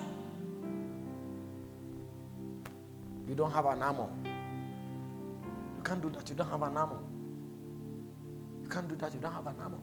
You 3.31 3.37
don't 3.37 3.53
have 3.53 3.65
an 3.67 3.81
armor. 3.81 4.09
You 5.77 5.83
can't 5.85 6.03
do 6.03 6.11
that. 6.11 6.29
You 6.29 6.35
don't 6.35 6.51
have 6.51 6.63
an 6.63 6.77
armor. 6.77 6.99
You 8.61 8.69
can't 8.69 8.89
do 8.89 8.97
that. 8.97 9.15
You 9.15 9.21
don't 9.21 9.33
have 9.33 9.47
an 9.47 9.55
armor. 9.63 9.79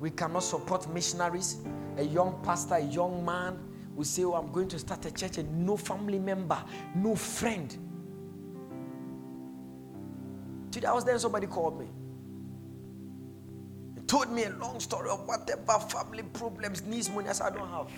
We 0.00 0.12
cannot 0.12 0.42
support 0.42 0.88
missionaries. 0.88 1.58
A 1.98 2.02
young 2.02 2.40
pastor, 2.42 2.76
a 2.76 2.80
young 2.80 3.22
man 3.22 3.58
will 3.94 4.04
say, 4.04 4.24
Oh, 4.24 4.32
I'm 4.32 4.50
going 4.50 4.68
to 4.68 4.78
start 4.78 5.04
a 5.04 5.10
church, 5.10 5.36
and 5.36 5.66
no 5.66 5.76
family 5.76 6.18
member, 6.18 6.56
no 6.94 7.14
friend. 7.14 7.76
Today 10.70 10.86
I 10.86 10.94
was 10.94 11.04
there, 11.04 11.18
somebody 11.18 11.46
called 11.46 11.78
me. 11.78 11.88
Told 14.06 14.32
me 14.32 14.44
a 14.44 14.50
long 14.52 14.80
story 14.80 15.10
of 15.10 15.28
whatever 15.28 15.78
family 15.80 16.22
problems, 16.32 16.82
needs 16.82 17.10
money. 17.10 17.28
I 17.28 17.32
said, 17.32 17.52
I 17.52 17.56
don't 17.56 17.68
have. 17.68 17.90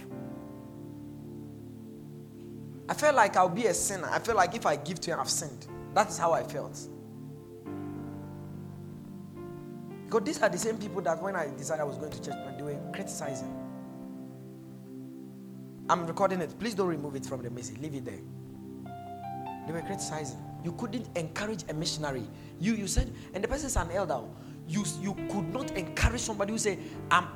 I 2.93 2.95
felt 2.95 3.17
like 3.17 3.39
I'll 3.39 3.49
be 3.49 3.69
a 3.69 3.73
sinner. 3.73 4.07
I 4.11 4.19
felt 4.19 4.37
like 4.37 4.55
if 4.55 4.67
I 4.67 4.77
give 4.77 5.01
to 5.01 5.13
him, 5.13 5.19
I've 5.19 5.31
sinned. 5.31 5.67
That 5.95 6.11
is 6.11 6.19
how 6.19 6.33
I 6.33 6.43
felt. 6.43 6.79
Because 10.05 10.23
these 10.27 10.43
are 10.43 10.51
the 10.51 10.59
same 10.59 10.77
people 10.77 11.01
that 11.01 11.23
when 11.23 11.35
I 11.35 11.49
decided 11.57 11.81
I 11.81 11.85
was 11.85 11.97
going 11.97 12.13
to 12.13 12.23
church, 12.23 12.35
they 12.55 12.63
were 12.63 12.79
criticizing. 12.93 13.51
I'm 15.89 16.07
recording 16.07 16.43
it. 16.43 16.55
Please 16.59 16.75
don't 16.75 16.87
remove 16.87 17.17
it 17.17 17.25
from 17.25 17.41
the 17.43 17.49
message. 17.49 17.79
Leave 17.79 17.95
it 17.95 18.05
there. 18.05 18.21
They 19.67 19.73
were 19.73 19.81
criticizing. 19.81 20.37
You 20.63 20.73
couldn't 20.73 21.09
encourage 21.17 21.65
a 21.71 21.73
missionary. 21.73 22.29
You 22.61 22.75
you 22.75 22.87
said, 22.87 23.11
and 23.33 23.43
the 23.43 23.49
person 23.49 23.69
is 23.69 23.77
an 23.77 23.91
elder. 23.91 24.21
You 24.69 24.85
you 25.01 25.15
could 25.31 25.51
not 25.51 25.71
encourage 25.79 26.21
somebody 26.21 26.53
who 26.53 26.59
say, 26.59 26.79
"I'm 27.11 27.27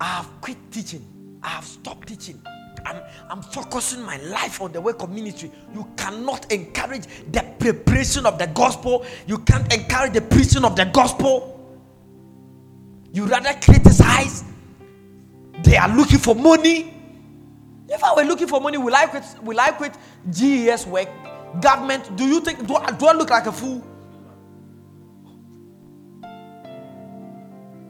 I 0.00 0.06
have 0.06 0.40
quit 0.40 0.58
teaching. 0.72 1.06
I 1.40 1.50
have 1.50 1.64
stopped 1.64 2.08
teaching. 2.08 2.42
I'm, 2.84 3.02
I'm 3.30 3.42
focusing 3.42 4.02
my 4.02 4.18
life 4.18 4.60
on 4.60 4.72
the 4.72 4.80
work 4.80 5.02
of 5.02 5.10
ministry. 5.10 5.50
You 5.74 5.86
cannot 5.96 6.50
encourage 6.52 7.06
the 7.30 7.44
preparation 7.58 8.26
of 8.26 8.38
the 8.38 8.46
gospel. 8.48 9.06
You 9.26 9.38
can't 9.38 9.72
encourage 9.72 10.12
the 10.12 10.20
preaching 10.20 10.64
of 10.64 10.76
the 10.76 10.84
gospel. 10.86 11.50
You 13.12 13.26
rather 13.26 13.54
criticize. 13.60 14.44
They 15.62 15.76
are 15.76 15.88
looking 15.88 16.18
for 16.18 16.34
money. 16.34 16.92
If 17.88 18.02
I 18.02 18.14
were 18.14 18.24
looking 18.24 18.48
for 18.48 18.60
money, 18.60 18.76
will 18.76 18.94
I 18.94 19.06
quit? 19.06 19.24
Will 19.42 19.60
I 19.60 19.70
quit 19.70 19.96
GES 20.30 20.86
work? 20.86 21.08
Government? 21.60 22.16
Do 22.16 22.24
you 22.24 22.40
think? 22.40 22.66
Do 22.66 22.74
I, 22.74 22.90
do 22.90 23.06
I 23.06 23.12
look 23.12 23.30
like 23.30 23.46
a 23.46 23.52
fool? 23.52 23.84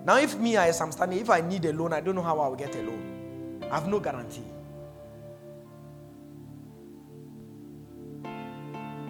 Now, 0.04 0.18
if 0.18 0.36
me, 0.36 0.56
as 0.56 0.80
I 0.80 0.84
am 0.84 0.92
standing, 0.92 1.18
if 1.18 1.30
I 1.30 1.40
need 1.40 1.64
a 1.64 1.72
loan, 1.72 1.94
I 1.94 2.00
don't 2.00 2.14
know 2.14 2.22
how 2.22 2.38
I 2.38 2.48
will 2.48 2.56
get 2.56 2.76
a 2.76 2.82
loan. 2.82 3.64
I 3.70 3.76
have 3.76 3.88
no 3.88 3.98
guarantee. 3.98 4.42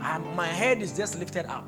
And 0.05 0.37
my 0.37 0.47
head 0.47 0.83
is 0.83 0.97
just 0.97 1.19
lifted 1.19 1.47
up. 1.47 1.65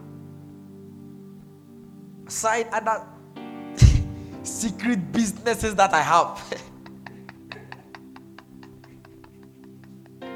Aside 2.27 2.69
other 2.71 3.07
secret 4.43 5.11
businesses 5.11 5.75
that 5.77 5.95
I 5.95 6.03
have. 6.03 6.43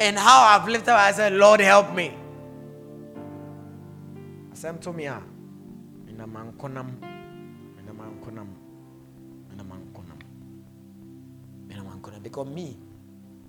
and 0.00 0.16
how 0.16 0.42
I've 0.42 0.68
lifted 0.68 0.92
up, 0.92 1.00
I 1.00 1.10
said, 1.12 1.32
Lord, 1.32 1.58
help 1.60 1.92
me. 1.94 2.16
Asem 4.52 4.80
to 4.82 4.92
me, 4.92 5.08
ah, 5.08 5.22
in 6.06 6.20
a 6.20 6.28
mankonam, 6.28 7.02
in 7.02 7.88
a 7.88 7.92
mankonam, 7.92 8.48
in 9.52 9.60
a 9.60 9.64
mankonam, 9.64 10.20
in 11.70 11.78
a 11.78 11.82
mankonam. 11.82 12.22
Because 12.22 12.46
me, 12.46 12.76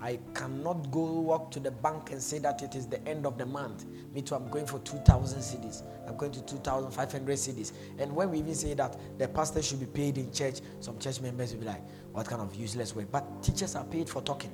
I 0.02 0.18
cannot 0.34 0.92
go 0.92 1.02
walk 1.02 1.52
to 1.52 1.60
the 1.60 1.72
bank 1.72 2.12
and 2.12 2.22
say 2.22 2.40
that 2.40 2.62
it 2.62 2.74
is 2.74 2.88
the 2.88 3.06
end 3.08 3.26
of 3.26 3.38
the 3.38 3.46
month. 3.46 3.86
Me 4.14 4.22
too, 4.22 4.36
I'm 4.36 4.48
going 4.50 4.66
for 4.66 4.80
2,000 4.80 5.40
cedis. 5.40 5.84
I'm 6.08 6.16
going 6.16 6.32
to 6.32 6.42
2,500 6.42 7.38
cedis. 7.38 7.74
And 7.98 8.16
when 8.16 8.32
we 8.32 8.40
even 8.40 8.56
say 8.56 8.74
that 8.76 8.98
the 9.20 9.28
pastor 9.28 9.62
should 9.62 9.80
be 9.82 9.86
paid 9.86 10.18
in 10.18 10.32
church, 10.32 10.62
some 10.80 10.98
church 11.00 11.20
members 11.20 11.52
will 11.52 11.60
be 11.60 11.66
like, 11.66 11.84
what 12.14 12.28
kind 12.28 12.42
of 12.42 12.56
useless 12.56 12.96
work? 12.96 13.12
But 13.12 13.44
teachers 13.44 13.76
are 13.76 13.84
paid 13.84 14.10
for 14.10 14.22
talking. 14.22 14.52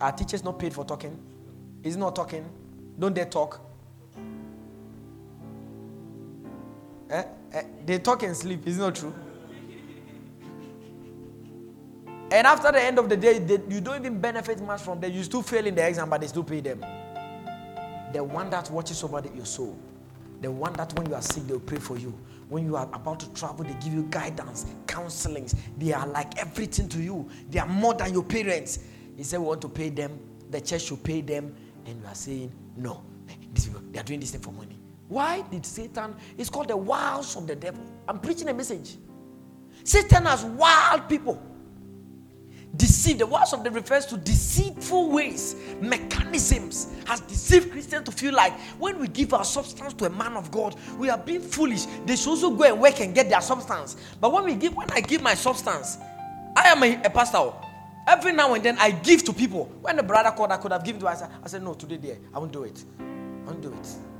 Are 0.00 0.12
teachers 0.12 0.42
not 0.44 0.58
paid 0.58 0.72
for 0.72 0.84
talking? 0.84 1.18
Is 1.82 1.98
not 1.98 2.16
talking? 2.16 2.48
Don't 2.98 3.14
they 3.14 3.26
talk? 3.26 3.60
Eh? 7.10 7.24
Eh? 7.52 7.62
They 7.84 7.98
talk 7.98 8.22
and 8.22 8.34
sleep. 8.34 8.66
Is 8.66 8.78
not 8.78 8.94
true? 8.94 9.14
And 12.30 12.46
after 12.46 12.72
the 12.72 12.82
end 12.82 12.98
of 12.98 13.08
the 13.08 13.16
day, 13.16 13.38
they, 13.38 13.58
you 13.68 13.80
don't 13.80 14.00
even 14.00 14.20
benefit 14.20 14.60
much 14.60 14.82
from 14.82 15.00
them. 15.00 15.12
You 15.12 15.22
still 15.22 15.42
fail 15.42 15.66
in 15.66 15.74
the 15.74 15.86
exam, 15.86 16.10
but 16.10 16.20
they 16.20 16.26
still 16.26 16.44
pay 16.44 16.60
them. 16.60 16.80
The 18.12 18.22
one 18.22 18.50
that 18.50 18.70
watches 18.70 19.02
over 19.04 19.20
the, 19.20 19.30
your 19.34 19.44
soul. 19.44 19.78
The 20.40 20.50
one 20.50 20.72
that 20.74 20.92
when 20.98 21.08
you 21.08 21.14
are 21.14 21.22
sick, 21.22 21.46
they'll 21.46 21.60
pray 21.60 21.78
for 21.78 21.96
you. 21.96 22.12
When 22.48 22.64
you 22.64 22.76
are 22.76 22.88
about 22.92 23.20
to 23.20 23.32
travel, 23.32 23.64
they 23.64 23.74
give 23.74 23.92
you 23.94 24.06
guidance, 24.10 24.66
counselings. 24.86 25.56
They 25.78 25.92
are 25.92 26.06
like 26.06 26.38
everything 26.38 26.88
to 26.90 26.98
you. 26.98 27.28
They 27.50 27.58
are 27.58 27.66
more 27.66 27.94
than 27.94 28.12
your 28.12 28.24
parents. 28.24 28.80
He 29.16 29.22
said, 29.22 29.40
We 29.40 29.46
want 29.46 29.62
to 29.62 29.68
pay 29.68 29.88
them. 29.90 30.18
The 30.50 30.60
church 30.60 30.82
should 30.82 31.02
pay 31.02 31.20
them. 31.20 31.54
And 31.86 32.00
you 32.00 32.06
are 32.06 32.14
saying, 32.14 32.52
No, 32.76 33.02
they 33.92 33.98
are 33.98 34.02
doing 34.02 34.20
this 34.20 34.32
thing 34.32 34.40
for 34.40 34.52
money. 34.52 34.78
Why 35.08 35.42
did 35.50 35.64
Satan? 35.64 36.14
It's 36.36 36.50
called 36.50 36.68
the 36.68 36.76
wiles 36.76 37.36
of 37.36 37.46
the 37.46 37.56
devil. 37.56 37.84
I'm 38.08 38.18
preaching 38.20 38.48
a 38.48 38.54
message. 38.54 38.96
Satan 39.82 40.24
has 40.24 40.44
wild 40.44 41.08
people. 41.08 41.40
Deceive. 42.76 43.18
The 43.18 43.26
wiles 43.26 43.52
of 43.52 43.62
the 43.62 43.70
refers 43.70 44.06
to 44.06 44.16
deceitful 44.16 45.10
ways, 45.10 45.56
mechanisms 45.80 46.88
has 47.06 47.20
deceived 47.20 47.70
Christians 47.70 48.04
to 48.06 48.12
feel 48.12 48.34
like 48.34 48.52
when 48.78 48.98
we 48.98 49.08
give 49.08 49.34
our 49.34 49.44
substance 49.44 49.94
to 49.94 50.06
a 50.06 50.10
man 50.10 50.36
of 50.36 50.50
God, 50.50 50.74
we 50.98 51.10
are 51.10 51.18
being 51.18 51.40
foolish. 51.40 51.86
They 52.06 52.16
should 52.16 52.30
also 52.30 52.50
go 52.50 52.64
and 52.64 52.80
work 52.80 53.00
and 53.00 53.14
get 53.14 53.28
their 53.28 53.40
substance. 53.40 53.96
But 54.20 54.32
when 54.32 54.44
we 54.44 54.54
give, 54.54 54.74
when 54.74 54.90
I 54.90 55.00
give 55.00 55.22
my 55.22 55.34
substance, 55.34 55.98
I 56.56 56.68
am 56.68 56.82
a, 56.82 57.00
a 57.04 57.10
pastor. 57.10 57.52
Every 58.06 58.32
now 58.32 58.52
and 58.54 58.62
then 58.62 58.76
I 58.78 58.90
give 58.90 59.24
to 59.24 59.32
people. 59.32 59.66
When 59.80 59.96
the 59.96 60.02
brother 60.02 60.30
called, 60.30 60.52
I 60.52 60.56
could 60.58 60.72
have 60.72 60.84
given 60.84 61.00
to. 61.00 61.08
I 61.08 61.14
said, 61.14 61.30
I 61.42 61.48
said 61.48 61.62
no, 61.62 61.74
today, 61.74 61.96
dear, 61.96 62.18
I 62.34 62.38
won't 62.38 62.52
do 62.52 62.64
it. 62.64 62.84
I 63.00 63.50
won't 63.50 63.62
do 63.62 63.72
it. 63.72 64.13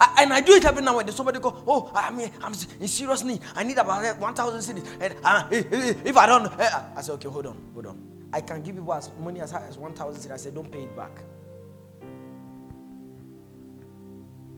I, 0.00 0.22
and 0.22 0.32
I 0.32 0.40
do 0.40 0.52
it 0.52 0.64
every 0.64 0.82
now 0.82 0.98
and 0.98 1.08
then. 1.08 1.14
Somebody 1.14 1.38
go, 1.40 1.62
oh, 1.66 1.90
I 1.94 2.10
mean, 2.10 2.30
I'm 2.42 2.52
in 2.80 2.88
serious 2.88 3.22
need. 3.24 3.40
I 3.54 3.62
need 3.62 3.78
about 3.78 4.18
1,000 4.20 4.76
cedis. 4.76 4.86
And 5.00 5.14
uh, 5.22 5.46
if 5.50 6.16
I 6.16 6.26
don't, 6.26 6.46
uh, 6.46 6.82
I 6.96 7.00
say, 7.02 7.12
okay, 7.12 7.28
hold 7.28 7.46
on, 7.46 7.56
hold 7.74 7.86
on. 7.86 8.02
I 8.32 8.40
can 8.40 8.62
give 8.62 8.74
people 8.76 8.92
as 8.94 9.10
money 9.20 9.40
as 9.40 9.50
high 9.50 9.66
as 9.68 9.78
1,000 9.78 10.20
cedis. 10.20 10.32
I 10.32 10.36
say, 10.36 10.50
don't 10.50 10.70
pay 10.70 10.82
it 10.82 10.96
back. 10.96 11.22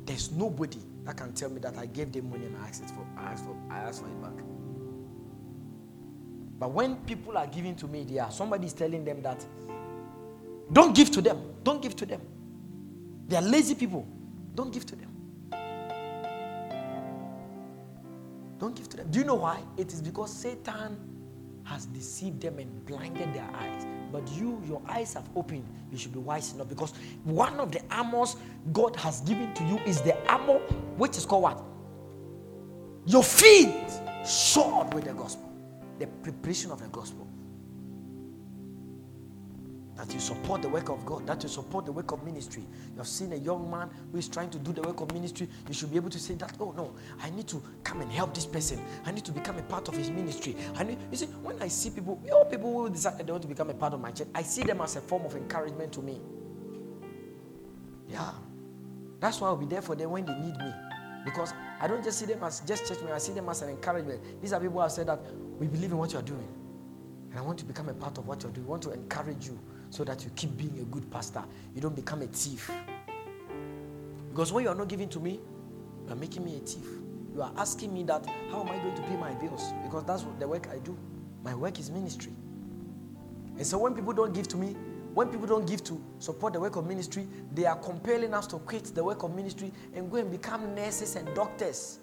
There's 0.04 0.30
nobody 0.30 0.78
that 1.04 1.16
can 1.16 1.32
tell 1.32 1.50
me 1.50 1.58
that 1.60 1.76
I 1.76 1.86
gave 1.86 2.12
them 2.12 2.30
money 2.30 2.46
and 2.46 2.56
I 2.56 2.68
asked 2.68 2.82
it 2.84 2.90
for, 2.90 3.06
I 3.18 3.32
asked 3.32 3.44
for, 3.44 3.56
I 3.70 3.78
asked 3.78 4.02
for 4.02 4.08
it 4.08 4.22
back. 4.22 4.44
But 6.58 6.70
when 6.70 6.96
people 7.04 7.36
are 7.36 7.46
giving 7.46 7.76
to 7.76 7.86
me, 7.86 8.04
they 8.04 8.18
are 8.18 8.30
somebody 8.30 8.66
is 8.66 8.72
telling 8.72 9.04
them 9.04 9.20
that 9.22 9.44
don't 10.72 10.94
give 10.94 11.10
to 11.12 11.20
them. 11.20 11.42
Don't 11.62 11.82
give 11.82 11.94
to 11.96 12.06
them. 12.06 12.20
They 13.28 13.36
are 13.36 13.42
lazy 13.42 13.74
people. 13.74 14.06
Don't 14.54 14.72
give 14.72 14.86
to 14.86 14.96
them. 14.96 15.15
Don't 18.58 18.74
give 18.74 18.88
to 18.90 18.96
them. 18.96 19.10
Do 19.10 19.18
you 19.18 19.24
know 19.24 19.34
why? 19.34 19.60
It 19.76 19.92
is 19.92 20.00
because 20.00 20.32
Satan 20.32 20.96
has 21.64 21.86
deceived 21.86 22.40
them 22.40 22.58
and 22.58 22.86
blinded 22.86 23.34
their 23.34 23.48
eyes. 23.54 23.86
But 24.12 24.26
you, 24.32 24.62
your 24.66 24.80
eyes 24.88 25.14
have 25.14 25.28
opened. 25.34 25.66
You 25.90 25.98
should 25.98 26.12
be 26.12 26.20
wise 26.20 26.54
enough 26.54 26.68
because 26.68 26.92
one 27.24 27.58
of 27.58 27.72
the 27.72 27.80
armors 27.90 28.36
God 28.72 28.96
has 28.96 29.20
given 29.22 29.52
to 29.54 29.64
you 29.64 29.78
is 29.80 30.00
the 30.00 30.16
armor 30.30 30.58
which 30.96 31.16
is 31.16 31.26
called 31.26 31.42
what? 31.42 31.62
Your 33.04 33.22
feet 33.22 33.74
shod 34.26 34.94
with 34.94 35.04
the 35.04 35.12
gospel, 35.12 35.52
the 35.98 36.06
preparation 36.06 36.70
of 36.70 36.80
the 36.80 36.88
gospel 36.88 37.25
that 39.96 40.12
you 40.12 40.20
support 40.20 40.62
the 40.62 40.68
work 40.68 40.90
of 40.90 41.04
God, 41.06 41.26
that 41.26 41.42
you 41.42 41.48
support 41.48 41.86
the 41.86 41.92
work 41.92 42.12
of 42.12 42.22
ministry. 42.22 42.62
You 42.92 42.98
have 42.98 43.06
seen 43.06 43.32
a 43.32 43.36
young 43.36 43.70
man 43.70 43.88
who 44.12 44.18
is 44.18 44.28
trying 44.28 44.50
to 44.50 44.58
do 44.58 44.72
the 44.72 44.82
work 44.82 45.00
of 45.00 45.12
ministry. 45.12 45.48
You 45.66 45.74
should 45.74 45.90
be 45.90 45.96
able 45.96 46.10
to 46.10 46.18
say 46.18 46.34
that, 46.34 46.52
oh 46.60 46.72
no, 46.76 46.94
I 47.22 47.30
need 47.30 47.48
to 47.48 47.62
come 47.82 48.02
and 48.02 48.12
help 48.12 48.34
this 48.34 48.46
person. 48.46 48.80
I 49.06 49.12
need 49.12 49.24
to 49.24 49.32
become 49.32 49.58
a 49.58 49.62
part 49.62 49.88
of 49.88 49.96
his 49.96 50.10
ministry. 50.10 50.54
I 50.76 50.84
need, 50.84 50.98
you 51.10 51.16
see, 51.16 51.26
when 51.26 51.60
I 51.62 51.68
see 51.68 51.90
people, 51.90 52.20
all 52.32 52.44
people 52.44 52.72
who 52.72 52.90
decide 52.90 53.18
they 53.26 53.30
want 53.30 53.42
to 53.42 53.48
become 53.48 53.70
a 53.70 53.74
part 53.74 53.94
of 53.94 54.00
my 54.00 54.10
church, 54.10 54.28
I 54.34 54.42
see 54.42 54.62
them 54.62 54.80
as 54.82 54.96
a 54.96 55.00
form 55.00 55.24
of 55.24 55.34
encouragement 55.34 55.92
to 55.94 56.02
me. 56.02 56.20
Yeah. 58.08 58.32
That's 59.18 59.40
why 59.40 59.48
I'll 59.48 59.56
be 59.56 59.66
there 59.66 59.82
for 59.82 59.94
them 59.94 60.10
when 60.10 60.26
they 60.26 60.34
need 60.34 60.56
me. 60.58 60.72
Because 61.24 61.54
I 61.80 61.88
don't 61.88 62.04
just 62.04 62.18
see 62.18 62.26
them 62.26 62.44
as 62.44 62.60
just 62.60 62.86
church 62.86 63.02
me, 63.02 63.12
I 63.12 63.18
see 63.18 63.32
them 63.32 63.48
as 63.48 63.62
an 63.62 63.70
encouragement. 63.70 64.20
These 64.40 64.52
are 64.52 64.60
people 64.60 64.74
who 64.74 64.80
have 64.80 64.92
said 64.92 65.08
that 65.08 65.20
we 65.58 65.66
believe 65.66 65.90
in 65.90 65.98
what 65.98 66.12
you're 66.12 66.22
doing. 66.22 66.46
And 67.30 67.38
I 67.38 67.42
want 67.42 67.58
to 67.58 67.64
become 67.64 67.88
a 67.88 67.94
part 67.94 68.18
of 68.18 68.28
what 68.28 68.42
you're 68.42 68.52
doing. 68.52 68.66
I 68.66 68.70
want 68.70 68.82
to 68.84 68.92
encourage 68.92 69.46
you 69.46 69.58
so 69.96 70.04
that 70.04 70.22
you 70.22 70.30
keep 70.36 70.54
being 70.58 70.78
a 70.80 70.84
good 70.84 71.10
pastor. 71.10 71.42
You 71.74 71.80
don't 71.80 71.96
become 71.96 72.20
a 72.20 72.26
thief. 72.26 72.70
Because 74.28 74.52
when 74.52 74.64
you 74.64 74.70
are 74.70 74.74
not 74.74 74.88
giving 74.88 75.08
to 75.08 75.18
me, 75.18 75.40
you 76.04 76.12
are 76.12 76.16
making 76.16 76.44
me 76.44 76.56
a 76.56 76.60
thief. 76.60 76.86
You 77.34 77.40
are 77.40 77.52
asking 77.56 77.94
me 77.94 78.02
that, 78.04 78.26
how 78.50 78.60
am 78.60 78.68
I 78.68 78.76
going 78.76 78.94
to 78.94 79.02
pay 79.02 79.16
my 79.16 79.32
bills? 79.32 79.72
Because 79.84 80.04
that's 80.04 80.26
the 80.38 80.46
work 80.46 80.68
I 80.70 80.78
do. 80.80 80.94
My 81.42 81.54
work 81.54 81.78
is 81.78 81.90
ministry. 81.90 82.32
And 83.56 83.66
so 83.66 83.78
when 83.78 83.94
people 83.94 84.12
don't 84.12 84.34
give 84.34 84.48
to 84.48 84.58
me, 84.58 84.76
when 85.14 85.28
people 85.28 85.46
don't 85.46 85.66
give 85.66 85.82
to 85.84 85.98
support 86.18 86.52
the 86.52 86.60
work 86.60 86.76
of 86.76 86.86
ministry, 86.86 87.26
they 87.54 87.64
are 87.64 87.76
compelling 87.76 88.34
us 88.34 88.46
to 88.48 88.58
quit 88.58 88.84
the 88.94 89.02
work 89.02 89.22
of 89.22 89.34
ministry 89.34 89.72
and 89.94 90.10
go 90.10 90.18
and 90.18 90.30
become 90.30 90.74
nurses 90.74 91.16
and 91.16 91.34
doctors 91.34 92.00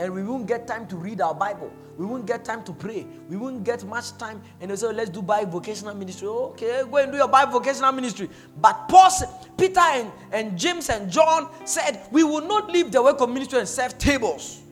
and 0.00 0.14
we 0.14 0.22
won't 0.22 0.46
get 0.46 0.66
time 0.66 0.86
to 0.86 0.96
read 0.96 1.20
our 1.20 1.34
Bible. 1.34 1.70
We 1.98 2.06
won't 2.06 2.24
get 2.24 2.42
time 2.42 2.64
to 2.64 2.72
pray. 2.72 3.06
We 3.28 3.36
won't 3.36 3.64
get 3.64 3.84
much 3.84 4.16
time. 4.16 4.40
And 4.58 4.70
they 4.70 4.76
say, 4.76 4.90
let's 4.90 5.10
do 5.10 5.20
bivocational 5.20 5.94
ministry. 5.94 6.26
Okay, 6.26 6.82
go 6.90 6.96
and 6.96 7.12
do 7.12 7.18
your 7.18 7.28
bivocational 7.28 7.94
ministry. 7.94 8.30
But 8.58 8.88
Paul, 8.88 9.10
Peter 9.58 9.78
and, 9.78 10.10
and 10.32 10.58
James 10.58 10.88
and 10.88 11.10
John 11.10 11.50
said, 11.66 12.00
we 12.10 12.24
will 12.24 12.40
not 12.40 12.70
leave 12.70 12.90
the 12.90 13.02
work 13.02 13.20
of 13.20 13.28
ministry 13.28 13.58
and 13.58 13.68
serve 13.68 13.98
tables. 13.98 14.62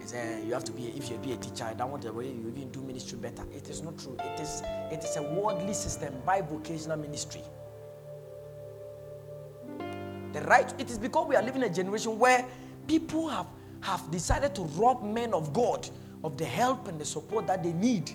He 0.00 0.06
said, 0.08 0.44
you 0.44 0.52
have 0.52 0.64
to 0.64 0.72
be, 0.72 0.88
if 0.96 1.08
you 1.12 1.18
be 1.18 1.34
a 1.34 1.36
teacher, 1.36 1.62
I 1.62 1.74
don't 1.74 1.92
want 1.92 2.02
the 2.02 2.12
way 2.12 2.26
you 2.26 2.52
even 2.56 2.72
do 2.72 2.82
ministry 2.82 3.18
better. 3.18 3.44
It 3.54 3.68
is 3.68 3.84
not 3.84 3.96
true. 3.98 4.16
It 4.18 4.40
is, 4.40 4.64
it 4.90 5.04
is 5.04 5.16
a 5.16 5.22
worldly 5.22 5.74
system, 5.74 6.12
bivocational 6.26 7.00
ministry. 7.00 7.42
The 10.32 10.42
right, 10.42 10.72
it 10.80 10.90
is 10.90 10.98
because 10.98 11.26
we 11.26 11.36
are 11.36 11.42
living 11.42 11.62
a 11.62 11.70
generation 11.70 12.18
where 12.18 12.44
people 12.86 13.28
have, 13.28 13.46
have 13.80 14.10
decided 14.10 14.54
to 14.56 14.62
rob 14.62 15.02
men 15.02 15.32
of 15.32 15.52
God 15.52 15.88
of 16.24 16.36
the 16.36 16.44
help 16.44 16.88
and 16.88 17.00
the 17.00 17.04
support 17.04 17.46
that 17.46 17.62
they 17.62 17.72
need. 17.72 18.10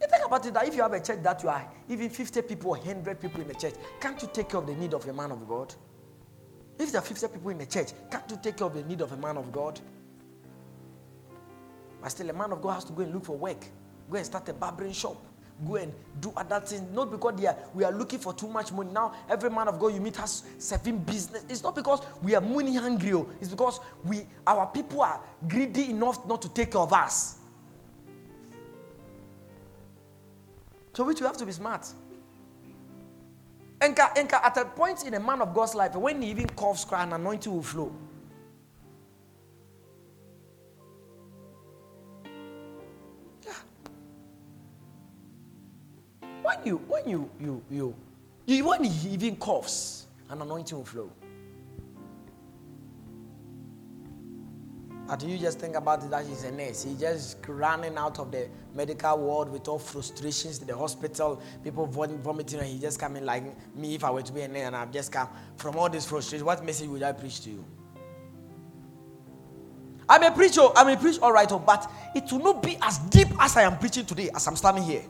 You 0.00 0.08
think 0.10 0.26
about 0.26 0.44
it 0.44 0.52
that 0.54 0.68
if 0.68 0.74
you 0.74 0.82
have 0.82 0.92
a 0.92 1.00
church 1.00 1.22
that 1.22 1.42
you 1.42 1.48
are 1.48 1.66
even 1.88 2.10
50 2.10 2.42
people 2.42 2.72
or 2.72 2.76
100 2.76 3.20
people 3.20 3.40
in 3.40 3.48
the 3.48 3.54
church, 3.54 3.74
can't 4.00 4.20
you 4.20 4.28
take 4.32 4.50
care 4.50 4.60
of 4.60 4.66
the 4.66 4.74
need 4.74 4.92
of 4.92 5.06
a 5.08 5.12
man 5.12 5.30
of 5.30 5.48
God? 5.48 5.74
If 6.78 6.92
there 6.92 7.00
are 7.00 7.04
50 7.04 7.28
people 7.28 7.50
in 7.50 7.58
the 7.58 7.66
church, 7.66 7.92
can't 8.10 8.28
you 8.30 8.38
take 8.42 8.56
care 8.56 8.66
of 8.66 8.74
the 8.74 8.82
need 8.82 9.00
of 9.00 9.12
a 9.12 9.16
man 9.16 9.36
of 9.36 9.50
God? 9.52 9.80
But 12.02 12.10
still, 12.10 12.28
a 12.28 12.32
man 12.34 12.52
of 12.52 12.60
God 12.60 12.72
has 12.74 12.84
to 12.84 12.92
go 12.92 13.02
and 13.02 13.14
look 13.14 13.24
for 13.24 13.36
work, 13.36 13.64
go 14.10 14.16
and 14.16 14.26
start 14.26 14.46
a 14.50 14.52
barbering 14.52 14.92
shop, 14.92 15.16
go 15.66 15.76
and 15.76 15.92
do 16.20 16.32
other 16.36 16.60
things. 16.60 16.82
Not 16.92 17.10
because 17.10 17.40
they 17.40 17.46
are, 17.46 17.56
we 17.74 17.84
are 17.84 17.92
looking 17.92 18.18
for 18.18 18.32
too 18.32 18.48
much 18.48 18.72
money. 18.72 18.90
Now, 18.92 19.14
every 19.28 19.50
man 19.50 19.68
of 19.68 19.78
God 19.78 19.94
you 19.94 20.00
meet 20.00 20.16
has 20.16 20.42
serving 20.58 20.98
business. 20.98 21.44
It's 21.48 21.62
not 21.62 21.74
because 21.74 22.00
we 22.22 22.34
are 22.34 22.40
money 22.40 22.76
hungry. 22.76 23.12
Oh. 23.12 23.28
It's 23.40 23.50
because 23.50 23.80
we 24.04 24.26
our 24.46 24.66
people 24.66 25.02
are 25.02 25.20
greedy 25.46 25.90
enough 25.90 26.26
not 26.26 26.42
to 26.42 26.48
take 26.48 26.72
care 26.72 26.80
of 26.80 26.92
us. 26.92 27.38
So 30.92 31.04
which 31.04 31.20
you 31.20 31.26
have 31.26 31.36
to 31.36 31.46
be 31.46 31.52
smart. 31.52 31.86
And 33.80 33.98
at 33.98 34.56
a 34.56 34.64
point 34.64 35.04
in 35.04 35.14
a 35.14 35.20
man 35.20 35.42
of 35.42 35.52
God's 35.52 35.74
life, 35.74 35.94
when 35.96 36.22
he 36.22 36.30
even 36.30 36.46
coughs, 36.46 36.84
cry, 36.84 37.02
an 37.02 37.12
anointing 37.12 37.52
will 37.52 37.62
flow. 37.62 37.92
When 46.44 46.58
you 46.64 46.76
when 46.88 47.08
you 47.08 47.30
you 47.40 47.62
you, 47.70 47.94
you 48.46 48.64
when 48.66 48.84
he 48.84 49.10
even 49.10 49.36
coughs, 49.36 50.06
an 50.28 50.42
anointing 50.42 50.76
will 50.76 50.84
flow. 50.84 51.10
But 55.06 55.22
you 55.22 55.36
just 55.38 55.58
think 55.58 55.74
about 55.76 56.02
it 56.02 56.10
that 56.10 56.24
he's 56.26 56.44
a 56.44 56.50
nurse. 56.50 56.84
He's 56.84 56.98
just 56.98 57.36
running 57.46 57.96
out 57.98 58.18
of 58.18 58.30
the 58.32 58.48
medical 58.74 59.18
world 59.18 59.50
with 59.50 59.68
all 59.68 59.78
frustrations 59.78 60.60
in 60.60 60.66
the 60.66 60.76
hospital, 60.76 61.42
people 61.62 61.86
vomiting, 61.86 62.60
and 62.60 62.68
he 62.68 62.78
just 62.78 62.98
coming 62.98 63.24
like 63.24 63.44
me 63.76 63.96
if 63.96 64.04
I 64.04 64.10
were 64.10 64.22
to 64.22 64.32
be 64.32 64.40
a 64.40 64.48
nurse 64.48 64.62
and 64.62 64.74
I've 64.74 64.90
just 64.90 65.12
come 65.12 65.28
from 65.56 65.76
all 65.76 65.90
this 65.90 66.06
frustration. 66.06 66.46
What 66.46 66.64
message 66.64 66.88
would 66.88 67.02
I 67.02 67.12
preach 67.12 67.42
to 67.42 67.50
you? 67.50 67.64
I'm 70.08 70.22
a 70.22 70.30
preacher, 70.30 70.62
I'm 70.74 70.88
a 70.88 70.96
preacher, 70.96 71.20
all 71.22 71.32
right, 71.32 71.48
but 71.48 71.90
it 72.14 72.30
will 72.32 72.38
not 72.38 72.62
be 72.62 72.78
as 72.80 72.98
deep 72.98 73.28
as 73.38 73.58
I 73.58 73.62
am 73.62 73.78
preaching 73.78 74.06
today 74.06 74.30
as 74.34 74.46
I'm 74.46 74.56
standing 74.56 74.84
here. 74.84 75.04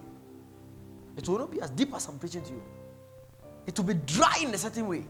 It 1.16 1.28
will 1.28 1.38
not 1.38 1.50
be 1.50 1.60
as 1.60 1.70
deep 1.70 1.94
as 1.94 2.08
I'm 2.08 2.18
preaching 2.18 2.42
to 2.42 2.50
you. 2.50 2.62
It 3.66 3.78
will 3.78 3.86
be 3.86 3.94
dry 3.94 4.38
in 4.42 4.52
a 4.52 4.58
certain 4.58 4.86
way. 4.88 5.04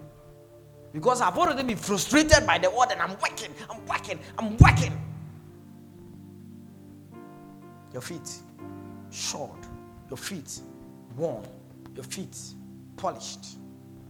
Because 0.92 1.20
I've 1.20 1.36
already 1.36 1.62
been 1.64 1.76
frustrated 1.76 2.46
by 2.46 2.58
the 2.58 2.70
word 2.70 2.88
and 2.92 3.02
I'm 3.02 3.16
working, 3.20 3.50
I'm 3.68 3.84
working, 3.86 4.18
I'm 4.38 4.56
working. 4.58 4.96
Your 7.92 8.02
feet 8.02 8.30
shod, 9.10 9.58
your 10.08 10.16
feet 10.16 10.60
worn, 11.16 11.44
your 11.94 12.04
feet 12.04 12.36
polished 12.96 13.56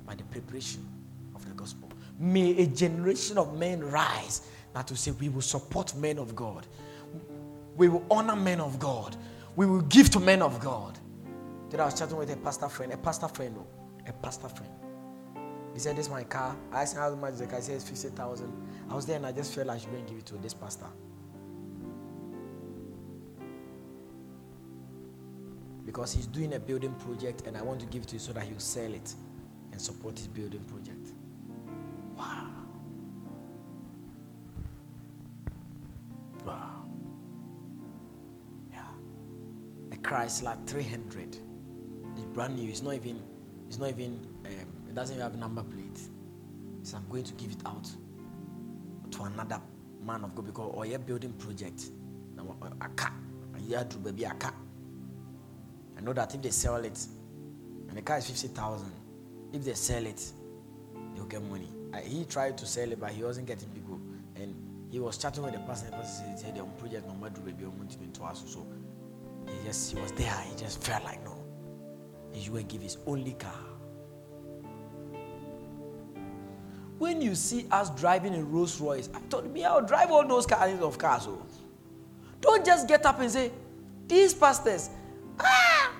by 0.06 0.14
the 0.14 0.24
preparation 0.24 0.86
of 1.34 1.46
the 1.48 1.54
gospel. 1.54 1.88
May 2.18 2.50
a 2.58 2.66
generation 2.66 3.38
of 3.38 3.58
men 3.58 3.80
rise 3.80 4.42
now 4.74 4.82
to 4.82 4.96
say, 4.96 5.12
We 5.12 5.30
will 5.30 5.42
support 5.42 5.94
men 5.96 6.18
of 6.18 6.36
God, 6.36 6.66
we 7.76 7.88
will 7.88 8.04
honor 8.10 8.36
men 8.36 8.60
of 8.60 8.78
God, 8.78 9.16
we 9.56 9.64
will 9.64 9.82
give 9.82 10.10
to 10.10 10.20
men 10.20 10.42
of 10.42 10.60
God. 10.60 10.98
Today 11.70 11.82
I 11.82 11.86
was 11.86 11.98
chatting 11.98 12.16
with 12.16 12.30
a 12.30 12.36
pastor 12.36 12.68
friend, 12.68 12.92
a 12.92 12.96
pastor 12.96 13.28
friend, 13.28 13.56
no, 13.56 13.66
a 14.06 14.12
pastor 14.12 14.48
friend. 14.48 14.72
He 15.72 15.80
said, 15.80 15.96
This 15.96 16.06
is 16.06 16.12
my 16.12 16.22
car. 16.24 16.56
I 16.72 16.82
asked 16.82 16.94
him 16.94 17.00
how 17.00 17.14
much 17.16 17.34
the 17.34 17.46
car. 17.46 17.56
He 17.56 17.64
said, 17.64 17.82
50,000. 17.82 18.52
I 18.88 18.94
was 18.94 19.06
there 19.06 19.16
and 19.16 19.26
I 19.26 19.32
just 19.32 19.54
felt 19.54 19.66
like 19.66 19.76
I 19.76 19.80
should 19.80 20.06
give 20.06 20.18
it 20.18 20.26
to 20.26 20.34
this 20.36 20.54
pastor. 20.54 20.86
Because 25.84 26.12
he's 26.14 26.26
doing 26.26 26.54
a 26.54 26.60
building 26.60 26.94
project 26.94 27.46
and 27.46 27.56
I 27.56 27.62
want 27.62 27.80
to 27.80 27.86
give 27.86 28.02
it 28.02 28.08
to 28.08 28.16
him 28.16 28.20
so 28.20 28.32
that 28.32 28.44
he'll 28.44 28.58
sell 28.58 28.92
it 28.92 29.14
and 29.72 29.80
support 29.80 30.16
his 30.16 30.28
building 30.28 30.64
project. 30.64 31.08
Wow. 32.16 32.50
Wow. 36.46 36.84
Yeah. 38.70 38.82
A 39.92 39.96
Chrysler 39.96 40.56
300. 40.66 41.38
Brand 42.34 42.56
new. 42.56 42.68
It's 42.68 42.82
not 42.82 42.94
even, 42.94 43.22
it's 43.68 43.78
not 43.78 43.90
even, 43.90 44.26
um, 44.44 44.52
it 44.88 44.94
doesn't 44.94 45.14
even 45.14 45.22
have 45.22 45.34
a 45.34 45.38
number 45.38 45.62
plate. 45.62 46.00
So 46.82 46.96
I'm 46.96 47.08
going 47.08 47.24
to 47.24 47.32
give 47.34 47.52
it 47.52 47.62
out 47.64 47.88
to 49.12 49.22
another 49.22 49.60
man 50.04 50.24
of 50.24 50.34
God 50.34 50.46
because 50.46 50.70
or 50.74 50.84
your 50.84 50.98
building 50.98 51.32
project. 51.34 51.84
A 52.80 52.88
car. 52.90 53.12
A 53.56 53.84
to 53.84 53.96
baby 53.98 54.24
a 54.24 54.34
car. 54.34 54.52
I 55.96 56.00
know 56.00 56.12
that 56.12 56.34
if 56.34 56.42
they 56.42 56.50
sell 56.50 56.76
it, 56.76 57.06
and 57.88 57.96
the 57.96 58.02
car 58.02 58.18
is 58.18 58.26
50,000, 58.26 58.90
if 59.52 59.64
they 59.64 59.74
sell 59.74 60.04
it, 60.04 60.22
they'll 61.14 61.24
get 61.24 61.42
money. 61.44 61.68
he 62.04 62.24
tried 62.24 62.58
to 62.58 62.66
sell 62.66 62.90
it, 62.90 63.00
but 63.00 63.12
he 63.12 63.22
wasn't 63.22 63.46
getting 63.46 63.68
people. 63.68 64.00
And 64.34 64.54
he 64.90 64.98
was 64.98 65.16
chatting 65.16 65.44
with 65.44 65.54
the 65.54 65.60
person, 65.60 65.90
the 65.90 65.96
person 65.96 66.36
said, 66.36 66.56
the 66.56 66.64
project 66.78 67.06
no 67.06 67.14
matter 67.14 67.40
baby, 67.40 67.64
I'm 67.64 67.76
going 67.76 68.12
to 68.12 68.22
us. 68.24 68.42
So 68.46 68.66
he 69.46 69.66
just 69.66 69.94
he 69.94 70.00
was 70.00 70.12
there, 70.12 70.34
he 70.50 70.56
just 70.56 70.82
felt 70.82 71.04
like 71.04 71.24
no. 71.24 71.33
He 72.34 72.50
will 72.50 72.64
give 72.64 72.82
his 72.82 72.98
only 73.06 73.32
car. 73.34 73.52
When 76.98 77.20
you 77.20 77.34
see 77.34 77.66
us 77.70 77.90
driving 77.90 78.34
a 78.34 78.42
Rolls 78.42 78.80
Royce, 78.80 79.08
I 79.14 79.20
told 79.28 79.52
me 79.52 79.64
I'll 79.64 79.82
drive 79.82 80.10
all 80.10 80.26
those 80.26 80.46
kinds 80.46 80.82
of 80.82 80.98
cars. 80.98 81.26
Oh. 81.28 81.42
Don't 82.40 82.64
just 82.64 82.88
get 82.88 83.06
up 83.06 83.20
and 83.20 83.30
say, 83.30 83.50
These 84.06 84.34
pastors, 84.34 84.90
ah, 85.40 85.92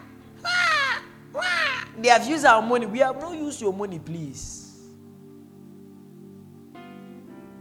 ah, 0.45 1.03
ah, 1.37 1.89
they 1.99 2.09
have 2.09 2.27
used 2.27 2.45
our 2.45 2.63
money. 2.63 2.87
We 2.87 2.99
have 2.99 3.21
not 3.21 3.35
used 3.35 3.61
your 3.61 3.73
money, 3.73 3.99
please. 3.99 4.61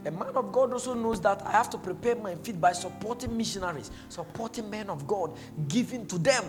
A 0.05 0.11
man 0.11 0.35
of 0.35 0.51
God 0.51 0.73
also 0.73 0.93
knows 0.93 1.21
that 1.21 1.45
I 1.45 1.51
have 1.51 1.69
to 1.69 1.77
prepare 1.77 2.15
my 2.15 2.35
feet 2.35 2.59
by 2.59 2.73
supporting 2.73 3.35
missionaries, 3.37 3.89
supporting 4.09 4.69
men 4.69 4.89
of 4.89 5.07
God, 5.07 5.37
giving 5.67 6.05
to 6.07 6.17
them. 6.17 6.43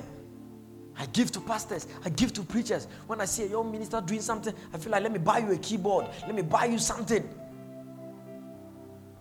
I 0.97 1.07
give 1.07 1.33
to 1.33 1.41
pastors, 1.41 1.87
I 2.05 2.11
give 2.11 2.33
to 2.35 2.43
preachers. 2.43 2.87
When 3.07 3.21
I 3.21 3.25
see 3.25 3.45
a 3.45 3.49
young 3.49 3.71
minister 3.71 4.01
doing 4.01 4.21
something, 4.21 4.55
I 4.73 4.79
feel 4.79 4.93
like, 4.93 5.03
let 5.03 5.12
me 5.12 5.19
buy 5.19 5.39
you 5.39 5.53
a 5.53 5.57
keyboard, 5.59 6.07
let 6.23 6.35
me 6.35 6.43
buy 6.43 6.66
you 6.66 6.79
something. 6.79 7.29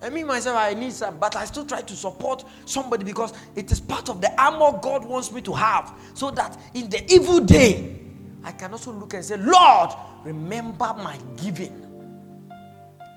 I 0.02 0.10
mean, 0.10 0.28
myself, 0.28 0.58
I 0.58 0.74
need 0.74 0.92
some, 0.92 1.18
but 1.18 1.36
I 1.36 1.46
still 1.46 1.66
try 1.66 1.82
to 1.82 1.96
support 1.96 2.44
somebody 2.66 3.06
because 3.06 3.34
it 3.56 3.72
is 3.72 3.80
part 3.80 4.10
of 4.10 4.20
the 4.20 4.30
armor 4.42 4.78
God 4.82 5.06
wants 5.06 5.32
me 5.32 5.42
to 5.42 5.54
have 5.54 5.94
so 6.14 6.30
that 6.32 6.60
in 6.74 6.90
the 6.90 7.12
evil 7.12 7.40
day, 7.40 8.02
I 8.44 8.52
can 8.52 8.74
also 8.74 8.92
look 8.92 9.14
and 9.14 9.24
say, 9.24 9.38
Lord, 9.38 9.92
remember 10.26 10.94
my 10.98 11.18
giving. 11.38 11.80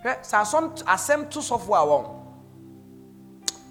Sɛ 0.04 0.84
asɛm 0.84 1.28
to 1.30 1.40
sɔfo 1.40 1.74
a 1.74 1.86
wɔn 1.86 2.15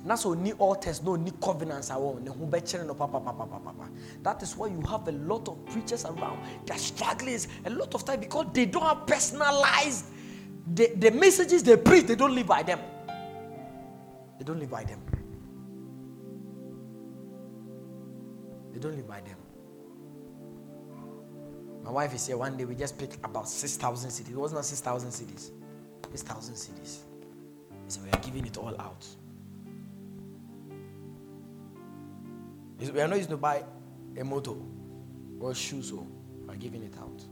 na 0.06 0.14
sɛ 0.14 0.36
ɔni 0.36 0.54
altars 0.60 1.02
na 1.02 1.12
ɔni 1.12 1.32
covenants 1.42 1.90
a 1.90 1.94
wɔn 1.96 2.22
ne 2.22 2.30
ho 2.30 2.46
bɛkyerɛ 2.46 2.86
no 2.86 2.94
papapapapapa. 2.94 3.90
That 4.22 4.44
is 4.44 4.56
why 4.56 4.68
you 4.68 4.80
have 4.82 5.08
a 5.08 5.12
lot 5.12 5.48
of 5.48 5.66
preachers 5.66 6.06
around. 6.06 6.40
They 6.66 6.76
are 6.76 6.78
struggling 6.78 7.40
a 7.66 7.72
lot 7.72 7.96
of 7.96 8.06
time 8.06 8.20
because 8.20 8.46
they 8.54 8.66
don't 8.68 8.84
have 8.84 9.08
personalized 9.08 10.06
the, 10.74 10.94
the 10.96 11.10
messages 11.10 11.64
they 11.64 11.76
preach 11.78 12.06
they 12.06 12.16
don't 12.16 12.36
live 12.36 12.46
by 12.46 12.62
them. 12.62 12.80
They 14.38 14.46
don't 14.46 14.60
live 14.60 14.70
by 14.70 14.84
them. 14.84 15.02
They 18.74 18.80
don't 18.80 18.96
live 18.96 19.08
by 19.08 19.22
them. 19.22 19.38
My 21.84 21.92
wife 21.92 22.14
is 22.14 22.28
here. 22.28 22.38
One 22.38 22.58
day 22.58 22.66
we 22.66 22.76
just 22.76 22.98
picked 22.98 23.18
about 23.26 23.50
6,000 23.50 24.10
cedis 24.12 24.30
it 24.30 24.36
wasn't 24.36 24.64
6,000 24.66 25.10
cedis 25.10 25.52
6,000 26.12 26.56
cedis 26.56 26.98
so 27.88 28.02
we 28.04 28.10
are 28.10 28.22
giving 28.22 28.46
it 28.46 28.58
all 28.58 28.76
out 28.80 29.06
We 32.80 33.02
are 33.02 33.08
not 33.08 33.18
used 33.18 33.30
to 33.30 33.38
buy 33.38 33.64
a 34.18 34.24
motor 34.24 34.52
or 35.40 35.54
shoes, 35.54 35.92
we're 35.94 36.56
giving 36.56 36.84
it 36.84 36.94
out. 37.00 37.24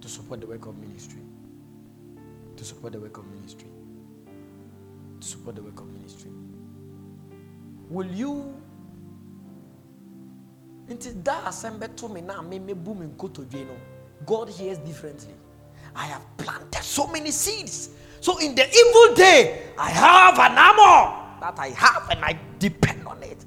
To 0.00 0.08
support 0.08 0.40
the 0.40 0.46
work 0.46 0.66
of 0.66 0.78
ministry. 0.78 1.20
To 2.56 2.64
support 2.64 2.92
the 2.92 3.00
work 3.00 3.18
of 3.18 3.26
ministry. 3.28 3.68
To 5.20 5.26
support 5.26 5.56
the 5.56 5.62
work 5.62 5.80
of 5.80 5.88
ministry. 5.92 6.30
Will 7.90 8.06
you 8.06 8.54
nti 10.90 11.22
da 11.22 11.44
asɛm 11.46 11.78
bɛto 11.78 12.12
me 12.12 12.20
na 12.20 12.42
me 12.42 12.58
mebu 12.58 12.94
me 12.94 13.06
god 14.26 14.48
hears 14.48 14.78
differently 14.78 15.34
i 15.94 16.04
have 16.06 16.22
planted 16.36 16.82
so 16.82 17.06
many 17.06 17.30
seeds 17.30 17.90
so 18.20 18.38
in 18.38 18.54
the 18.54 18.68
evil 18.68 19.14
day, 19.14 19.72
I 19.78 19.90
have 19.90 20.38
an 20.38 20.56
armor 20.58 21.20
that 21.40 21.58
I 21.58 21.68
have 21.68 22.08
and 22.10 22.24
I 22.24 22.38
depend 22.58 23.06
on 23.06 23.22
it. 23.22 23.44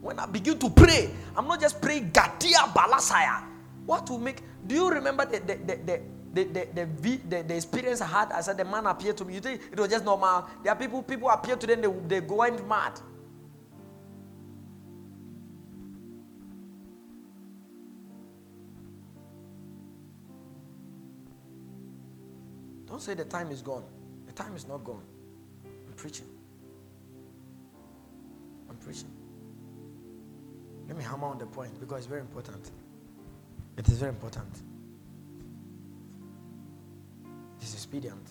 When 0.00 0.18
I 0.18 0.26
begin 0.26 0.58
to 0.58 0.70
pray, 0.70 1.10
I'm 1.36 1.46
not 1.46 1.60
just 1.60 1.80
praying 1.80 2.10
Gadia 2.10 2.72
Balasaya. 2.72 3.44
What 3.84 4.08
will 4.08 4.18
make 4.18 4.40
do 4.66 4.74
you 4.74 4.90
remember 4.90 5.26
the 5.26 5.40
the 5.40 5.56
the, 5.56 5.76
the 5.84 6.00
the, 6.34 6.44
the, 6.44 6.68
the, 6.74 7.18
the, 7.28 7.42
the 7.42 7.54
experience 7.54 8.00
I 8.00 8.06
had, 8.06 8.32
I 8.32 8.40
said 8.40 8.56
the 8.56 8.64
man 8.64 8.86
appeared 8.86 9.16
to 9.18 9.24
me. 9.24 9.34
You 9.34 9.40
think 9.40 9.60
it 9.70 9.78
was 9.78 9.88
just 9.88 10.04
normal? 10.04 10.48
There 10.64 10.72
are 10.72 10.76
people, 10.76 11.00
people 11.00 11.30
appear 11.30 11.54
to 11.54 11.64
them, 11.64 11.80
they, 11.80 12.18
they 12.18 12.26
go 12.26 12.42
and 12.42 12.68
mad. 12.68 13.00
Don't 22.88 23.00
say 23.00 23.14
the 23.14 23.24
time 23.24 23.52
is 23.52 23.62
gone 23.62 23.84
time 24.34 24.54
is 24.54 24.66
not 24.66 24.84
gone. 24.84 25.02
I'm 25.64 25.92
preaching. 25.94 26.26
I'm 28.68 28.76
preaching. 28.76 29.10
Let 30.88 30.96
me 30.96 31.04
hammer 31.04 31.26
on 31.26 31.38
the 31.38 31.46
point 31.46 31.78
because 31.80 31.98
it's 31.98 32.06
very 32.06 32.20
important. 32.20 32.70
It 33.76 33.88
is 33.88 33.98
very 33.98 34.10
important. 34.10 34.62
It 37.58 37.64
is 37.64 37.74
expedient. 37.74 38.28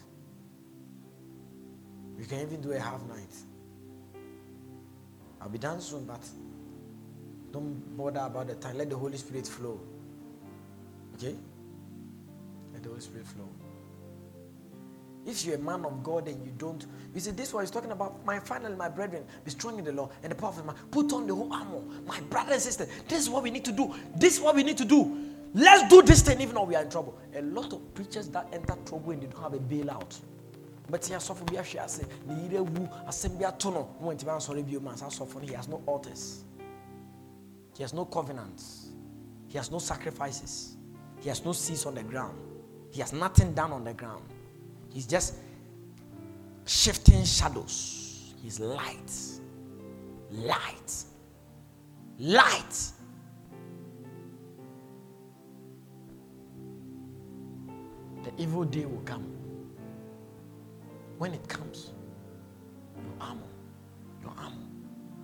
We 2.17 2.25
can 2.25 2.41
even 2.41 2.61
do 2.61 2.71
a 2.71 2.79
half 2.79 3.01
night. 3.07 3.33
I'll 5.41 5.49
be 5.49 5.57
done 5.57 5.81
soon, 5.81 6.05
but 6.05 6.21
don't 7.51 7.97
bother 7.97 8.21
about 8.21 8.47
the 8.47 8.55
time. 8.55 8.77
Let 8.77 8.89
the 8.89 8.97
Holy 8.97 9.17
Spirit 9.17 9.47
flow. 9.47 9.79
Okay? 11.15 11.35
Let 12.73 12.83
the 12.83 12.89
Holy 12.89 13.01
Spirit 13.01 13.27
flow. 13.27 13.49
If 15.25 15.45
you're 15.45 15.55
a 15.55 15.59
man 15.59 15.85
of 15.85 16.03
God 16.03 16.27
and 16.27 16.43
you 16.45 16.51
don't, 16.57 16.85
you 17.13 17.21
see, 17.21 17.31
this 17.31 17.53
one 17.53 17.63
is 17.63 17.71
talking 17.71 17.91
about 17.91 18.25
my 18.25 18.39
finally, 18.39 18.75
my 18.75 18.89
brethren, 18.89 19.23
be 19.45 19.51
strong 19.51 19.79
in 19.79 19.85
the 19.85 19.91
law 19.93 20.09
and 20.21 20.31
the 20.31 20.35
power 20.35 20.49
of 20.49 20.57
the 20.57 20.63
man. 20.63 20.75
Put 20.91 21.13
on 21.13 21.27
the 21.27 21.33
whole 21.35 21.51
armor. 21.53 21.81
My 22.05 22.19
brother 22.21 22.53
and 22.53 22.61
sister, 22.61 22.87
this 23.07 23.21
is 23.21 23.29
what 23.29 23.43
we 23.43 23.49
need 23.51 23.63
to 23.65 23.71
do. 23.71 23.93
This 24.15 24.35
is 24.35 24.41
what 24.41 24.55
we 24.55 24.63
need 24.63 24.77
to 24.77 24.85
do. 24.85 25.17
Let's 25.53 25.87
do 25.87 26.01
this 26.01 26.21
thing 26.21 26.41
even 26.41 26.55
though 26.55 26.63
we 26.63 26.75
are 26.75 26.81
in 26.83 26.89
trouble. 26.89 27.17
A 27.35 27.41
lot 27.41 27.71
of 27.71 27.93
preachers 27.93 28.27
that 28.29 28.47
enter 28.51 28.75
trouble 28.85 29.11
and 29.11 29.21
they 29.21 29.27
don't 29.27 29.41
have 29.41 29.53
a 29.53 29.59
bailout. 29.59 30.19
But 30.89 31.05
he 31.05 31.13
has 31.13 31.23
suffered 31.23 31.49
be 31.49 31.57
a 31.57 31.63
share. 31.63 31.87
Say, 31.87 32.03
the 32.27 32.33
ire 32.33 32.63
wu, 32.63 32.89
assembly 33.07 33.45
atono. 33.45 33.87
When 33.99 34.17
Tiban 34.17 34.41
sorry 34.41 34.63
be 34.63 34.77
man, 34.79 34.97
suffer. 34.97 35.39
He 35.39 35.53
has 35.53 35.67
no 35.69 35.81
altars. 35.85 36.43
He 37.75 37.83
has 37.83 37.93
no 37.93 38.05
covenants. 38.05 38.89
He 39.47 39.57
has 39.57 39.71
no 39.71 39.79
sacrifices. 39.79 40.75
He 41.21 41.29
has 41.29 41.45
no 41.45 41.53
seeds 41.53 41.85
on 41.85 41.95
the 41.95 42.03
ground. 42.03 42.37
He 42.91 42.99
has 42.99 43.13
nothing 43.13 43.53
done 43.53 43.71
on 43.71 43.83
the 43.83 43.93
ground. 43.93 44.23
He's 44.93 45.07
just 45.07 45.35
shifting 46.67 47.25
shadows. 47.25 48.35
He's 48.43 48.59
light. 48.59 49.11
Light. 50.29 50.93
Light. 52.19 52.91
The 58.23 58.31
evil 58.37 58.63
day 58.65 58.85
will 58.85 59.01
come. 59.01 59.25
When 61.17 61.33
it 61.33 61.47
comes, 61.47 61.91
your 62.95 63.13
armor, 63.19 63.41
your 64.21 64.33
armor 64.37 64.55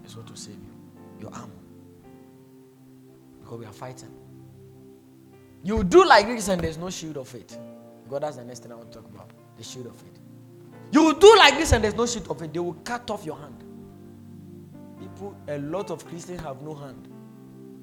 is 0.04 0.18
what 0.18 0.28
will 0.28 0.36
save 0.36 0.56
you. 0.56 1.22
Your 1.22 1.34
armor. 1.34 1.54
Because 3.42 3.60
we 3.60 3.66
are 3.66 3.74
fighting. 3.74 4.12
You 5.64 5.84
do 5.84 6.06
like 6.06 6.26
this 6.26 6.48
and 6.48 6.60
there's 6.60 6.78
no 6.78 6.90
shield 6.90 7.18
of 7.18 7.34
it. 7.36 7.58
God, 8.10 8.24
that's 8.24 8.38
the 8.38 8.44
next 8.46 8.64
thing 8.64 8.72
I 8.72 8.76
want 8.76 8.92
to 8.92 8.98
talk 9.00 9.08
about 9.14 9.30
the 9.60 9.66
shield 9.66 9.88
of 9.88 9.96
faith. 9.96 10.18
You 10.92 11.04
will 11.04 11.20
do 11.20 11.36
like 11.38 11.56
this 11.56 11.74
and 11.74 11.84
there's 11.84 11.94
no 11.94 12.08
shield 12.08 12.32
of 12.32 12.40
faith. 12.40 12.52
They 12.54 12.60
will 12.60 12.74
cut 12.74 13.12
off 13.12 13.26
your 13.26 13.38
hand. 13.38 13.64
People, 15.00 15.36
a 15.48 15.60
lot 15.60 15.92
of 15.92 16.06
Christians 16.08 16.42
have 16.42 16.62
no 16.62 16.74
hand. 16.74 17.08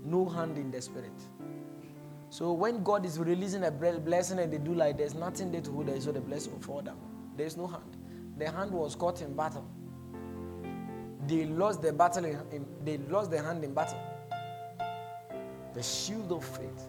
No 0.05 0.25
hand 0.25 0.57
in 0.57 0.71
the 0.71 0.81
spirit. 0.81 1.13
So 2.31 2.53
when 2.53 2.83
God 2.83 3.05
is 3.05 3.19
releasing 3.19 3.65
a 3.65 3.71
blessing 3.71 4.39
and 4.39 4.53
they 4.53 4.59
do 4.59 4.75
like 4.75 4.97
there's 4.97 5.15
nothing 5.15 5.53
there 5.53 5.61
to 5.61 5.71
hold 5.71 5.89
it, 5.89 6.03
so 6.03 6.13
the 6.13 6.21
blessing 6.21 6.53
will 6.53 6.61
fall 6.61 6.81
down. 6.81 6.99
There's 7.37 7.57
no 7.57 7.67
hand. 7.67 7.97
The 8.39 8.51
hand 8.51 8.71
was 8.71 8.95
caught 8.95 9.21
in 9.21 9.35
battle. 9.35 9.67
They 11.27 11.45
lost 11.45 11.83
the 11.83 11.93
battle 11.93 12.25
in, 12.25 12.39
in 12.53 12.67
they 12.85 12.99
lost 12.99 13.31
their 13.31 13.43
hand 13.43 13.65
in 13.65 13.75
battle. 13.75 13.99
The 15.75 15.83
shield 15.83 16.33
of 16.33 16.45
faith. 16.45 16.89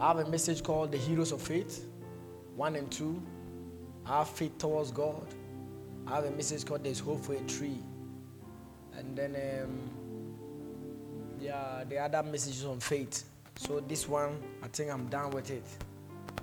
I 0.00 0.08
have 0.08 0.18
a 0.18 0.30
message 0.30 0.62
called 0.62 0.92
The 0.92 0.98
Heroes 0.98 1.32
of 1.32 1.42
Faith, 1.42 1.86
1 2.54 2.76
and 2.76 2.88
2. 2.90 3.20
I 4.06 4.18
have 4.18 4.28
faith 4.28 4.56
towards 4.56 4.92
God. 4.92 5.26
I 6.06 6.16
have 6.16 6.24
a 6.24 6.30
message 6.30 6.64
called 6.64 6.84
There's 6.84 7.00
Hope 7.00 7.24
for 7.24 7.34
a 7.34 7.40
Tree. 7.40 7.82
And 8.96 9.16
then, 9.16 9.34
um, 9.64 9.90
yeah, 11.40 11.82
the 11.88 11.98
other 11.98 12.22
messages 12.22 12.64
on 12.64 12.78
faith. 12.78 13.24
So 13.56 13.80
this 13.80 14.08
one, 14.08 14.40
I 14.62 14.68
think 14.68 14.92
I'm 14.92 15.08
done 15.08 15.30
with 15.30 15.50
it. 15.50 15.64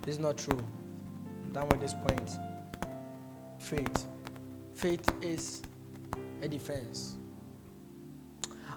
This 0.01 0.15
is 0.15 0.19
not 0.19 0.37
true. 0.37 0.61
I'm 1.45 1.53
done 1.53 1.69
with 1.69 1.79
this 1.79 1.93
point. 1.93 2.29
Faith. 3.57 4.05
Faith 4.73 5.09
is 5.21 5.61
a 6.41 6.49
defense. 6.49 7.15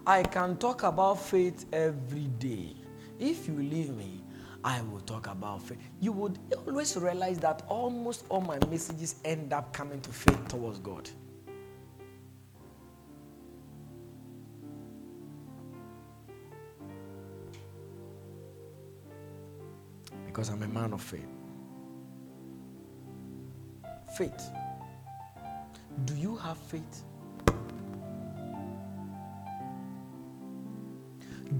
I 0.07 0.23
can 0.23 0.57
talk 0.57 0.85
about 0.85 1.21
faith 1.21 1.67
every 1.73 2.29
day. 2.39 2.77
If 3.19 3.49
you 3.49 3.55
leave 3.55 3.91
me, 3.91 4.18
I 4.65 4.81
will 4.83 5.01
talk 5.01 5.29
about 5.29 5.63
faith. 5.63 5.79
You 6.01 6.13
would 6.13 6.39
always 6.67 6.97
realize 6.97 7.39
that 7.39 7.63
almost 7.69 8.25
all 8.29 8.41
my 8.41 8.59
messages 8.69 9.17
end 9.25 9.53
up 9.53 9.73
coming 9.73 10.01
to 10.01 10.11
faith 10.11 10.49
towards 10.49 10.79
God. 10.81 11.09
Because 20.27 20.49
I'm 20.51 20.63
a 20.63 20.69
man 20.69 20.93
of 20.93 21.01
faith. 21.01 21.27
Faith. 24.17 24.51
Do 26.05 26.15
you 26.15 26.37
have 26.37 26.59
faith? 26.59 27.05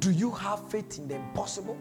Do 0.01 0.11
you 0.11 0.31
have 0.33 0.69
faith 0.69 0.99
in 0.99 1.09
the 1.09 1.17
impossible? 1.17 1.79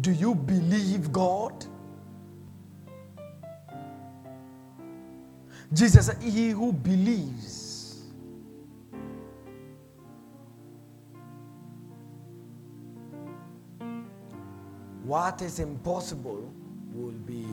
Do 0.00 0.12
you 0.12 0.34
believe 0.34 1.12
God? 1.12 1.64
Jesus 5.72 6.06
said, 6.06 6.22
He 6.22 6.50
who 6.50 6.72
believes. 6.72 8.04
What 15.04 15.40
is 15.40 15.58
impossible 15.58 16.52
will 16.92 17.12
be 17.12 17.46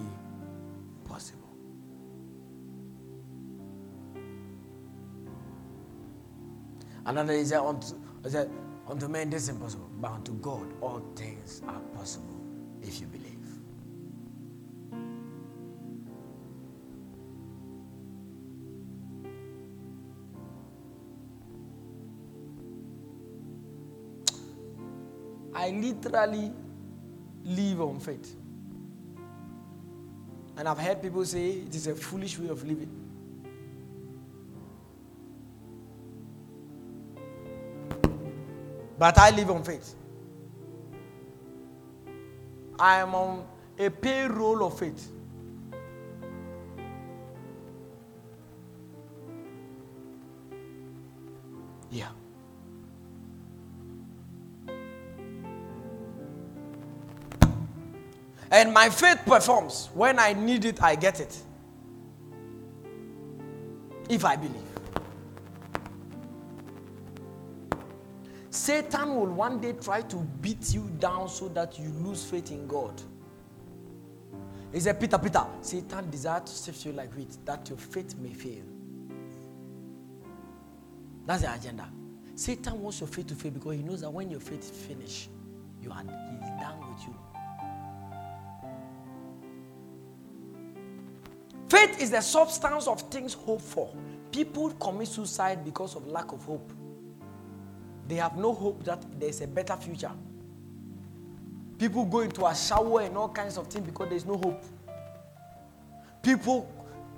possible. 1.05 1.41
Another 7.05 7.33
is 7.33 7.53
unto, 7.53 7.95
unto 8.87 9.07
men 9.07 9.29
this 9.29 9.43
is 9.43 9.49
impossible, 9.49 9.89
but 9.99 10.11
unto 10.11 10.33
God 10.33 10.67
all 10.81 11.01
things 11.15 11.61
are 11.67 11.79
possible 11.95 12.39
if 12.81 13.01
you 13.01 13.07
believe. 13.07 13.35
I 25.53 25.69
literally 25.71 26.51
live 27.43 27.81
on 27.81 27.99
faith. 27.99 28.35
And 30.57 30.67
I've 30.67 30.77
heard 30.77 31.01
people 31.01 31.25
say 31.25 31.49
it 31.49 31.73
is 31.73 31.87
a 31.87 31.95
foolish 31.95 32.37
way 32.37 32.49
of 32.49 32.63
living. 32.63 33.04
But 38.97 39.17
I 39.17 39.29
live 39.31 39.51
on 39.51 39.63
faith. 39.63 39.93
I 42.79 42.99
am 42.99 43.15
on 43.15 43.45
a 43.77 43.89
payroll 43.89 44.65
of 44.65 44.79
faith. 44.79 45.11
Yeah. 51.91 52.09
And 58.51 58.73
my 58.73 58.89
faith 58.89 59.19
performs. 59.25 59.89
When 59.93 60.19
I 60.19 60.33
need 60.33 60.65
it, 60.65 60.81
I 60.81 60.95
get 60.95 61.19
it. 61.19 61.37
If 64.09 64.23
I 64.23 64.35
believe. 64.35 64.64
Satan 68.65 69.15
will 69.15 69.27
one 69.27 69.61
day 69.61 69.73
try 69.73 70.01
to 70.01 70.15
beat 70.41 70.73
you 70.73 70.89
down 70.97 71.29
so 71.29 71.47
that 71.49 71.77
you 71.77 71.87
lose 72.03 72.25
faith 72.25 72.49
in 72.49 72.65
God. 72.65 72.99
He 74.73 74.79
said, 74.79 74.99
Peter, 74.99 75.19
Peter, 75.19 75.45
Satan 75.61 76.09
desires 76.09 76.45
to 76.45 76.49
sift 76.49 76.83
you 76.83 76.91
like 76.93 77.13
wheat 77.13 77.37
that 77.45 77.69
your 77.69 77.77
faith 77.77 78.15
may 78.17 78.33
fail. 78.33 78.63
That's 81.27 81.43
the 81.43 81.53
agenda. 81.53 81.87
Satan 82.33 82.81
wants 82.81 83.01
your 83.01 83.07
faith 83.07 83.27
to 83.27 83.35
fail 83.35 83.51
because 83.51 83.75
he 83.75 83.83
knows 83.83 84.01
that 84.01 84.09
when 84.09 84.31
your 84.31 84.39
faith 84.39 84.61
is 84.61 84.71
finished, 84.71 85.29
you 85.79 85.91
are 85.91 86.01
done 86.01 86.79
with 86.89 87.03
you. 87.05 87.15
Faith 91.69 92.01
is 92.01 92.09
the 92.09 92.21
substance 92.21 92.87
of 92.87 92.99
things 93.11 93.35
hoped 93.35 93.61
for. 93.61 93.93
People 94.31 94.71
commit 94.71 95.07
suicide 95.07 95.63
because 95.63 95.95
of 95.95 96.07
lack 96.07 96.31
of 96.31 96.43
hope 96.45 96.71
they 98.07 98.15
have 98.15 98.37
no 98.37 98.53
hope 98.53 98.83
that 98.83 99.03
there's 99.19 99.41
a 99.41 99.47
better 99.47 99.75
future. 99.75 100.11
People 101.77 102.05
go 102.05 102.21
into 102.21 102.45
a 102.45 102.55
shower 102.55 103.01
and 103.01 103.17
all 103.17 103.29
kinds 103.29 103.57
of 103.57 103.67
things 103.67 103.85
because 103.85 104.09
there's 104.09 104.25
no 104.25 104.37
hope. 104.37 104.63
People 106.21 106.71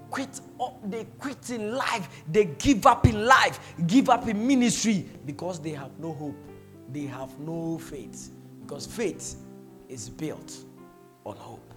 quit 0.09 0.41
they 0.85 1.05
quit 1.19 1.49
in 1.49 1.75
life, 1.75 2.07
they 2.31 2.45
give 2.45 2.85
up 2.85 3.05
in 3.05 3.25
life, 3.25 3.59
give 3.85 4.09
up 4.09 4.27
in 4.27 4.47
ministry 4.47 5.05
because 5.25 5.59
they 5.59 5.71
have 5.71 5.91
no 5.99 6.13
hope. 6.13 6.35
They 6.91 7.05
have 7.05 7.37
no 7.39 7.77
faith. 7.77 8.31
Because 8.61 8.85
faith 8.85 9.35
is 9.89 10.09
built 10.09 10.55
on 11.25 11.35
hope. 11.35 11.73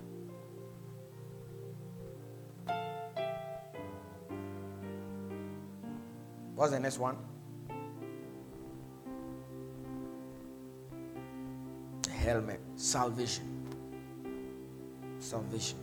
What's 6.55 6.73
the 6.73 6.81
next 6.81 6.99
one? 6.99 7.17
Helmet 12.21 12.61
salvation. 12.77 13.45
Salvation. 15.19 15.79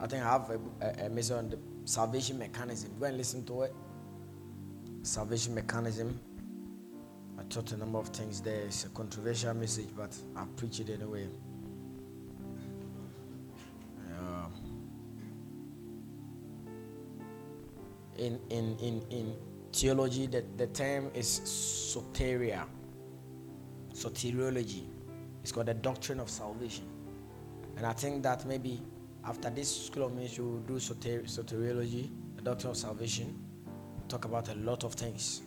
I 0.00 0.06
think 0.06 0.24
I 0.24 0.32
have 0.32 0.50
a, 0.50 0.58
a, 0.80 1.06
a 1.06 1.08
message 1.08 1.36
on 1.36 1.50
the 1.50 1.58
salvation 1.84 2.38
mechanism. 2.38 2.90
Go 2.98 3.06
and 3.06 3.16
listen 3.16 3.44
to 3.46 3.62
it. 3.62 3.74
Salvation 5.02 5.54
mechanism. 5.54 6.18
I 7.38 7.42
taught 7.44 7.72
a 7.72 7.76
number 7.76 7.98
of 7.98 8.08
things 8.08 8.40
there. 8.40 8.62
It's 8.62 8.84
a 8.84 8.88
controversial 8.88 9.54
message, 9.54 9.88
but 9.96 10.16
I 10.36 10.44
preach 10.56 10.80
it 10.80 10.90
anyway. 10.90 11.28
In, 18.18 18.38
in, 18.50 18.76
in, 18.78 19.02
in 19.10 19.34
theology, 19.72 20.26
the, 20.26 20.44
the 20.56 20.68
term 20.68 21.10
is 21.14 21.40
soteria, 21.40 22.64
soteriology. 23.92 24.91
It's 25.42 25.52
called 25.52 25.66
the 25.66 25.74
doctrine 25.74 26.20
of 26.20 26.30
salvation. 26.30 26.84
And 27.76 27.86
I 27.86 27.92
think 27.92 28.22
that 28.22 28.46
maybe 28.46 28.80
after 29.24 29.50
this 29.50 29.86
school 29.86 30.04
of 30.04 30.14
ministry, 30.14 30.44
we'll 30.44 30.60
do 30.60 30.78
soter- 30.78 31.22
soteriology, 31.22 32.10
the 32.36 32.42
doctrine 32.42 32.70
of 32.70 32.76
salvation, 32.76 33.38
we'll 33.66 34.08
talk 34.08 34.24
about 34.24 34.48
a 34.48 34.54
lot 34.54 34.84
of 34.84 34.94
things. 34.94 35.42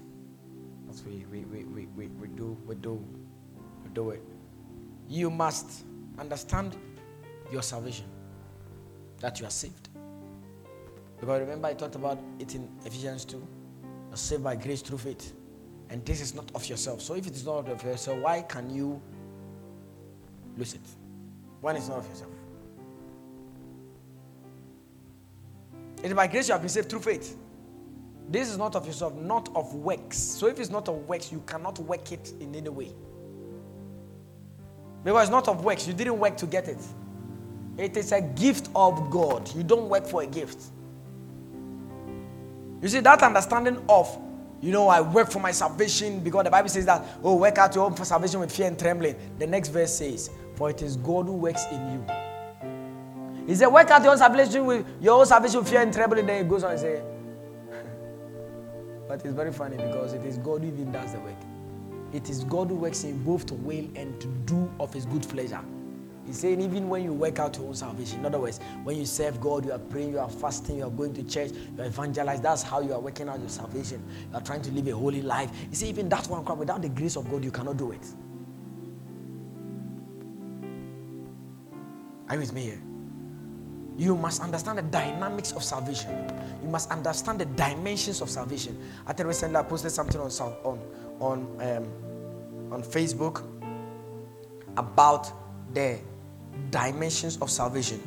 That's 0.86 1.04
we, 1.04 1.26
we, 1.32 1.46
we, 1.46 1.64
we, 1.66 1.86
we, 1.88 2.08
we 2.08 2.28
do 2.28 2.58
we 2.66 2.76
do 2.76 3.04
we 3.84 3.90
do 3.94 4.12
it. 4.12 4.22
You 5.08 5.30
must 5.30 5.86
understand 6.18 6.76
your 7.52 7.62
salvation, 7.62 8.06
that 9.20 9.40
you 9.40 9.46
are 9.46 9.52
saved. 9.52 9.90
Because 11.20 11.40
remember, 11.40 11.68
I 11.68 11.74
talked 11.74 11.96
about 11.96 12.20
it 12.40 12.56
in 12.56 12.70
Ephesians 12.86 13.26
2. 13.26 13.48
You're 14.10 14.18
saved 14.18 14.44
by 14.44 14.56
grace 14.56 14.82
through 14.82 14.98
faith. 14.98 15.34
And 15.90 16.04
this 16.06 16.22
is 16.22 16.34
not 16.34 16.52
of 16.56 16.68
yourself. 16.68 17.02
So 17.02 17.14
if 17.16 17.28
it 17.28 17.36
is 17.36 17.46
not 17.46 17.70
of 17.70 17.84
yourself, 17.84 18.20
why 18.20 18.42
can 18.42 18.70
you 18.70 19.02
lose 20.58 20.74
it. 20.74 20.82
One 21.62 21.76
is 21.76 21.90
not 21.90 22.00
of 22.00 22.08
yourself. 22.10 22.32
It 26.04 26.08
is 26.08 26.14
by 26.14 26.28
grace 26.28 26.48
you 26.48 26.54
have 26.54 26.62
been 26.62 26.70
saved 26.70 26.90
through 26.90 27.00
faith. 27.00 27.38
This 28.30 28.50
is 28.50 28.58
not 28.58 28.76
of 28.76 28.86
yourself, 28.86 29.16
not 29.16 29.50
of 29.56 29.74
works. 29.74 30.18
So 30.18 30.48
if 30.48 30.60
it's 30.60 30.70
not 30.70 30.88
of 30.88 31.08
works, 31.08 31.32
you 31.32 31.44
cannot 31.46 31.80
work 31.80 32.12
it 32.12 32.34
in 32.40 32.54
any 32.56 32.70
way. 32.70 32.92
Because 35.04 35.24
it's 35.24 35.32
not 35.32 35.48
of 35.48 35.64
works. 35.64 35.88
You 35.88 35.94
didn't 35.94 36.18
work 36.20 36.36
to 36.38 36.48
get 36.48 36.68
it. 36.68 36.80
It 37.78 37.96
is 37.98 38.12
a 38.12 38.22
gift 38.22 38.70
of 38.76 39.10
God. 39.12 39.54
You 39.56 39.64
don't 39.64 39.90
work 39.90 40.08
for 40.08 40.24
a 40.24 40.26
gift. 40.26 40.62
You 42.82 42.88
see, 42.88 43.00
that 43.02 43.22
understanding 43.22 43.84
of, 43.90 44.18
you 44.62 44.72
know, 44.72 44.88
I 44.88 45.02
work 45.02 45.30
for 45.30 45.40
my 45.40 45.52
salvation 45.52 46.20
because 46.20 46.44
the 46.46 46.50
Bible 46.50 46.70
says 46.70 46.86
that, 46.86 47.06
oh, 47.24 47.36
work 47.36 47.58
out 47.58 47.76
your 47.76 47.86
own 47.86 47.96
salvation 47.98 48.40
with 48.40 48.56
fear 48.56 48.68
and 48.68 48.78
trembling. 48.78 49.16
The 49.38 49.48
next 49.48 49.70
verse 49.70 49.96
says, 49.96 50.30
for 50.56 50.70
it 50.70 50.82
is 50.82 50.98
God 50.98 51.26
who 51.26 51.34
works 51.34 51.66
in 51.72 51.94
you. 51.94 52.06
He 53.48 53.56
said, 53.56 53.68
work 53.68 53.92
out 53.92 54.02
your 54.02 54.12
own 54.12 54.18
salvation 54.18 54.66
with 54.66 54.86
your 55.00 55.20
own 55.20 55.26
salvation 55.26 55.60
with 55.60 55.70
fear 55.70 55.82
and 55.82 55.94
trembling. 55.94 56.26
Then 56.26 56.44
he 56.44 56.50
goes 56.50 56.64
on 56.64 56.72
and 56.72 56.80
say, 56.80 57.02
but 59.08 59.24
it's 59.24 59.36
very 59.36 59.52
funny 59.52 59.78
because 59.78 60.14
it 60.14 60.24
is 60.26 60.38
God 60.38 60.62
who 60.62 60.68
even 60.68 60.92
does 60.92 61.14
the 61.14 61.20
work. 61.20 61.36
It 62.12 62.30
is 62.30 62.44
God 62.46 62.70
who 62.70 62.76
works 62.76 63.04
in 63.04 63.24
both 63.24 63.46
to 63.48 63.54
will 63.54 63.88
and 63.96 64.20
to 64.22 64.28
do 64.46 64.72
of 64.80 64.94
his 64.94 65.06
good 65.06 65.28
pleasure. 65.28 65.62
He's 66.26 66.40
saying, 66.40 66.60
even 66.60 66.90
when 66.90 67.04
you 67.04 67.14
work 67.14 67.38
out 67.38 67.56
your 67.56 67.68
own 67.68 67.76
salvation, 67.76 68.20
in 68.20 68.26
other 68.26 68.40
words, 68.40 68.60
when 68.84 68.98
you 68.98 69.06
serve 69.06 69.40
God, 69.40 69.64
you 69.64 69.72
are 69.72 69.80
praying, 69.80 70.10
you 70.12 70.20
are 70.20 70.30
fasting, 70.30 70.78
you 70.78 70.86
are 70.86 70.90
going 70.90 71.14
to 71.14 71.24
church, 71.24 71.52
you 71.52 71.84
are 71.84 71.86
evangelizing, 71.86 72.42
that's 72.42 72.64
how 72.64 72.80
you 72.80 72.94
are 72.94 73.00
working 73.00 73.30
out 73.30 73.40
your 73.40 73.50
salvation. 73.50 74.04
You 74.32 74.38
are 74.38 74.42
trying 74.42 74.64
to 74.64 74.72
live 74.72 74.88
a 74.88 74.92
holy 74.96 75.22
life. 75.22 75.52
You 75.70 75.76
see, 75.76 75.88
even 75.88 76.10
that 76.10 76.26
one, 76.28 76.44
crap, 76.44 76.58
without 76.58 76.82
the 76.82 76.90
grace 76.90 77.16
of 77.16 77.30
God, 77.30 77.44
you 77.44 77.52
cannot 77.52 77.78
do 77.78 77.92
it. 77.92 78.08
Are 82.28 82.36
you 82.36 82.42
with 82.42 82.54
me 82.54 82.62
here? 82.64 82.82
You 83.98 84.16
must 84.16 84.42
understand 84.42 84.78
the 84.78 84.82
dynamics 84.84 85.52
of 85.54 85.64
salvation. 85.64 86.30
You 86.62 86.70
must 86.70 86.92
understand 86.92 87.40
the 87.40 87.46
dimensions 87.46 88.22
of 88.22 88.30
salvation. 88.30 88.78
I 89.08 89.14
think 89.14 89.28
recently 89.28 89.56
I 89.58 89.64
posted 89.64 89.92
something 89.92 90.20
on 90.20 90.30
on 90.64 90.80
on 91.20 91.40
um, 91.62 92.74
on 92.74 92.84
Facebook 92.84 93.44
about 94.76 95.32
the 95.74 96.00
dimensions 96.72 97.38
of 97.38 97.50
salvation. 97.50 98.02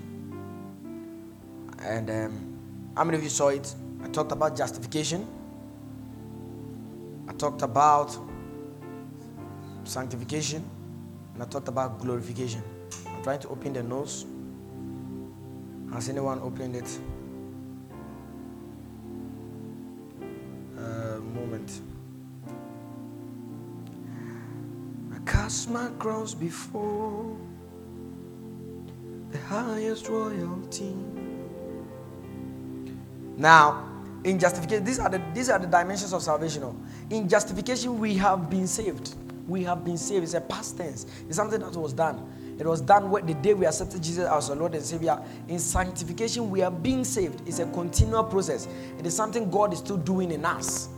And 1.78 2.10
um, 2.10 2.92
how 2.96 3.04
many 3.04 3.16
of 3.16 3.22
you 3.24 3.30
saw 3.30 3.48
it? 3.48 3.74
I 4.02 4.08
talked 4.08 4.32
about 4.32 4.56
justification. 4.56 5.26
I 7.28 7.32
talked 7.32 7.62
about 7.62 8.16
sanctification, 9.84 10.68
and 11.34 11.42
I 11.42 11.46
talked 11.46 11.68
about 11.68 11.98
glorification. 12.00 12.62
Trying 13.28 13.40
to 13.40 13.48
open 13.48 13.74
the 13.74 13.82
nose. 13.82 14.24
Has 15.92 16.08
anyone 16.08 16.40
opened 16.40 16.76
it? 16.76 16.98
Uh, 20.74 21.20
moment. 21.20 21.82
I 25.12 25.18
cast 25.30 25.68
my 25.68 25.90
cross 25.98 26.32
before 26.32 27.36
the 29.30 29.38
highest 29.40 30.08
royalty. 30.08 30.94
Now, 33.36 33.90
in 34.24 34.38
justification, 34.38 34.84
these 34.84 34.98
are 34.98 35.10
the 35.10 35.20
these 35.34 35.50
are 35.50 35.58
the 35.58 35.66
dimensions 35.66 36.14
of 36.14 36.22
salvation. 36.22 36.82
In 37.10 37.28
justification, 37.28 37.98
we 37.98 38.14
have 38.14 38.48
been 38.48 38.66
saved. 38.66 39.16
We 39.46 39.64
have 39.64 39.84
been 39.84 39.98
saved. 39.98 40.24
It's 40.24 40.32
a 40.32 40.40
past 40.40 40.78
tense. 40.78 41.04
It's 41.26 41.36
something 41.36 41.60
that 41.60 41.76
was 41.76 41.92
done. 41.92 42.37
It 42.58 42.66
was 42.66 42.80
done 42.80 43.10
the 43.24 43.34
day 43.34 43.54
we 43.54 43.66
accepted 43.66 44.02
Jesus 44.02 44.26
as 44.26 44.50
our 44.50 44.56
Lord 44.56 44.74
and 44.74 44.84
Savior. 44.84 45.22
In 45.46 45.60
sanctification, 45.60 46.50
we 46.50 46.62
are 46.62 46.70
being 46.70 47.04
saved. 47.04 47.46
It's 47.46 47.60
a 47.60 47.66
continual 47.66 48.24
process. 48.24 48.66
It 48.98 49.06
is 49.06 49.14
something 49.14 49.48
God 49.48 49.72
is 49.72 49.78
still 49.78 49.96
doing 49.96 50.32
in 50.32 50.44
us. 50.44 50.88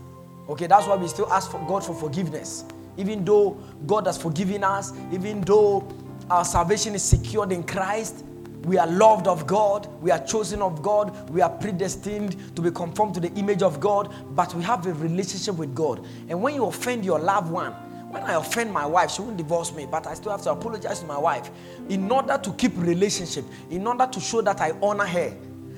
Okay, 0.48 0.66
that's 0.66 0.86
why 0.86 0.96
we 0.96 1.06
still 1.06 1.30
ask 1.30 1.50
for 1.50 1.64
God 1.68 1.84
for 1.84 1.94
forgiveness. 1.94 2.64
Even 2.96 3.24
though 3.24 3.58
God 3.86 4.06
has 4.06 4.16
forgiven 4.16 4.64
us, 4.64 4.92
even 5.12 5.42
though 5.42 5.86
our 6.30 6.44
salvation 6.44 6.94
is 6.94 7.02
secured 7.02 7.52
in 7.52 7.62
Christ, 7.62 8.24
we 8.64 8.78
are 8.78 8.86
loved 8.86 9.26
of 9.26 9.46
God, 9.46 9.86
we 10.02 10.10
are 10.10 10.18
chosen 10.24 10.60
of 10.62 10.82
God, 10.82 11.30
we 11.30 11.40
are 11.40 11.50
predestined 11.50 12.56
to 12.56 12.62
be 12.62 12.70
conformed 12.70 13.14
to 13.14 13.20
the 13.20 13.32
image 13.34 13.62
of 13.62 13.80
God, 13.80 14.12
but 14.34 14.54
we 14.54 14.62
have 14.62 14.86
a 14.86 14.94
relationship 14.94 15.56
with 15.56 15.74
God. 15.74 16.04
And 16.28 16.42
when 16.42 16.54
you 16.54 16.66
offend 16.66 17.04
your 17.04 17.18
loved 17.18 17.50
one, 17.50 17.74
when 18.10 18.24
I 18.24 18.34
offend 18.34 18.72
my 18.72 18.84
wife, 18.84 19.12
she 19.12 19.22
won't 19.22 19.36
divorce 19.36 19.72
me, 19.72 19.86
but 19.86 20.06
I 20.06 20.14
still 20.14 20.32
have 20.32 20.42
to 20.42 20.50
apologize 20.50 20.98
to 21.00 21.06
my 21.06 21.16
wife 21.16 21.50
in 21.88 22.10
order 22.10 22.36
to 22.38 22.52
keep 22.54 22.72
relationship, 22.76 23.44
in 23.70 23.86
order 23.86 24.06
to 24.06 24.20
show 24.20 24.42
that 24.42 24.60
I 24.60 24.72
honor 24.82 25.06
her. 25.06 25.36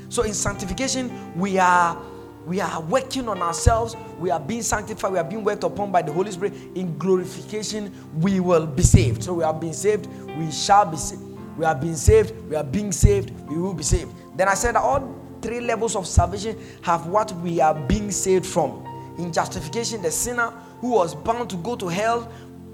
So 0.08 0.22
in 0.22 0.32
sanctification, 0.32 1.38
we 1.38 1.58
are 1.58 2.00
we 2.46 2.60
are 2.60 2.80
working 2.80 3.28
on 3.28 3.40
ourselves, 3.40 3.96
we 4.18 4.30
are 4.30 4.40
being 4.40 4.62
sanctified, 4.62 5.12
we 5.12 5.18
are 5.18 5.24
being 5.24 5.44
worked 5.44 5.62
upon 5.62 5.92
by 5.92 6.02
the 6.02 6.12
Holy 6.12 6.32
Spirit. 6.32 6.54
In 6.74 6.98
glorification, 6.98 7.92
we 8.20 8.40
will 8.40 8.66
be 8.66 8.82
saved. 8.82 9.22
So 9.22 9.34
we 9.34 9.44
are 9.44 9.54
being 9.54 9.72
saved, 9.72 10.08
we 10.36 10.50
shall 10.50 10.84
be 10.86 10.96
saved. 10.96 11.22
We 11.56 11.66
are 11.66 11.74
being 11.74 11.94
saved, 11.94 12.34
we 12.48 12.56
are 12.56 12.64
being 12.64 12.90
saved, 12.92 13.30
we 13.46 13.58
will 13.58 13.74
be 13.74 13.84
saved. 13.84 14.12
Then 14.36 14.48
I 14.48 14.54
said 14.54 14.74
all 14.74 15.14
three 15.42 15.60
levels 15.60 15.94
of 15.94 16.06
salvation 16.06 16.58
have 16.80 17.06
what 17.06 17.30
we 17.36 17.60
are 17.60 17.74
being 17.74 18.10
saved 18.10 18.46
from. 18.46 18.84
In 19.18 19.32
justification, 19.32 20.00
the 20.02 20.10
sinner 20.10 20.52
who 20.82 20.90
was 20.90 21.14
bound 21.14 21.48
to 21.48 21.56
go 21.56 21.76
to 21.76 21.88
hell 21.88 22.30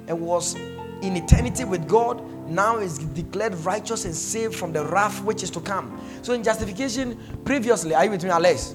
and 0.08 0.20
was 0.20 0.56
in 1.02 1.16
eternity 1.16 1.64
with 1.64 1.86
God 1.86 2.20
now 2.48 2.78
is 2.78 2.98
declared 2.98 3.54
righteous 3.56 4.06
and 4.06 4.14
saved 4.14 4.56
from 4.56 4.72
the 4.72 4.84
wrath 4.86 5.22
which 5.22 5.42
is 5.42 5.50
to 5.50 5.60
come. 5.60 6.00
So 6.22 6.32
in 6.32 6.42
justification, 6.42 7.18
previously, 7.44 7.94
are 7.94 8.04
you 8.04 8.10
with 8.10 8.24
me, 8.24 8.30
Alex? 8.30 8.74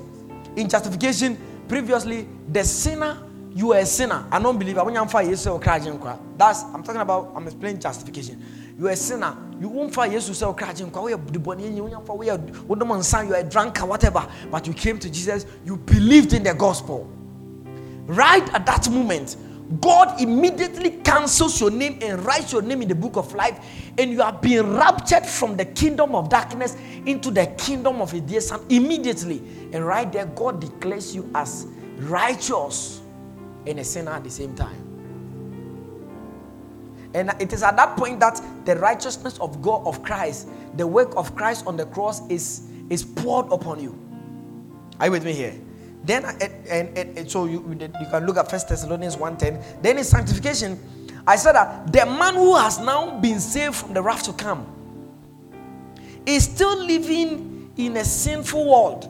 In 0.55 0.69
justification, 0.69 1.37
previously, 1.67 2.27
the 2.51 2.63
sinner, 2.63 3.17
you 3.55 3.67
were 3.69 3.77
a 3.77 3.85
sinner, 3.85 4.25
a 4.31 4.39
non-believer. 4.39 4.83
When 4.83 4.93
you 4.93 4.99
That's 6.37 6.63
I'm 6.63 6.83
talking 6.83 7.01
about. 7.01 7.31
I'm 7.35 7.47
explaining 7.47 7.81
justification. 7.81 8.43
You 8.77 8.87
are 8.87 8.91
a 8.91 8.95
sinner. 8.95 9.35
You 9.59 9.69
won't 9.69 9.93
find 9.93 10.11
Jesus 10.11 10.37
say, 10.37 10.45
"Okay, 10.45 10.65
you 10.77 10.85
you 10.87 11.87
you 13.27 13.33
are 13.33 13.39
a 13.39 13.43
drunkard, 13.43 13.89
whatever." 13.89 14.27
But 14.51 14.67
you 14.67 14.73
came 14.73 14.99
to 14.99 15.09
Jesus. 15.09 15.45
You 15.65 15.77
believed 15.77 16.33
in 16.33 16.43
the 16.43 16.53
gospel. 16.53 17.07
Right 18.05 18.47
at 18.53 18.65
that 18.65 18.89
moment, 18.89 19.37
God 19.79 20.19
immediately 20.21 20.91
cancels 21.03 21.59
your 21.59 21.71
name 21.71 21.99
and 22.01 22.23
writes 22.25 22.51
your 22.51 22.61
name 22.61 22.81
in 22.81 22.87
the 22.87 22.95
book 22.95 23.15
of 23.15 23.33
life, 23.33 23.59
and 23.97 24.11
you 24.11 24.21
are 24.21 24.33
being 24.33 24.75
raptured 24.75 25.25
from 25.25 25.55
the 25.55 25.65
kingdom 25.65 26.13
of 26.15 26.29
darkness 26.29 26.75
into 27.05 27.31
the 27.31 27.47
kingdom 27.57 28.01
of 28.01 28.11
His 28.11 28.21
dear 28.21 28.41
Son 28.41 28.63
immediately. 28.69 29.41
And 29.71 29.85
right 29.85 30.11
there, 30.11 30.25
God 30.25 30.59
declares 30.59 31.15
you 31.15 31.29
as 31.33 31.67
righteous 31.97 33.01
and 33.65 33.79
a 33.79 33.83
sinner 33.83 34.11
at 34.11 34.23
the 34.23 34.29
same 34.29 34.53
time. 34.55 34.89
And 37.13 37.31
it 37.39 37.53
is 37.53 37.63
at 37.63 37.75
that 37.77 37.95
point 37.95 38.19
that 38.19 38.41
the 38.65 38.75
righteousness 38.75 39.37
of 39.39 39.61
God, 39.61 39.85
of 39.85 40.03
Christ, 40.03 40.49
the 40.75 40.85
work 40.85 41.15
of 41.15 41.35
Christ 41.35 41.65
on 41.67 41.77
the 41.77 41.85
cross 41.85 42.27
is, 42.29 42.67
is 42.89 43.03
poured 43.03 43.51
upon 43.51 43.79
you. 43.79 43.97
Are 44.99 45.05
you 45.05 45.11
with 45.11 45.23
me 45.23 45.33
here? 45.33 45.55
Then, 46.03 46.25
and, 46.25 46.67
and, 46.67 47.17
and 47.17 47.31
so 47.31 47.45
you, 47.45 47.65
you 47.79 48.07
can 48.09 48.25
look 48.25 48.37
at 48.37 48.49
First 48.49 48.69
Thessalonians 48.69 49.15
1.10. 49.15 49.81
Then 49.81 49.97
in 49.97 50.03
sanctification, 50.03 50.79
I 51.25 51.37
said 51.37 51.53
that 51.53 51.91
the 51.91 52.05
man 52.05 52.35
who 52.35 52.55
has 52.55 52.79
now 52.79 53.19
been 53.19 53.39
saved 53.39 53.75
from 53.75 53.93
the 53.93 54.01
wrath 54.01 54.23
to 54.23 54.33
come 54.33 54.67
is 56.25 56.43
still 56.43 56.83
living 56.83 57.71
in 57.77 57.95
a 57.97 58.03
sinful 58.03 58.69
world. 58.69 59.09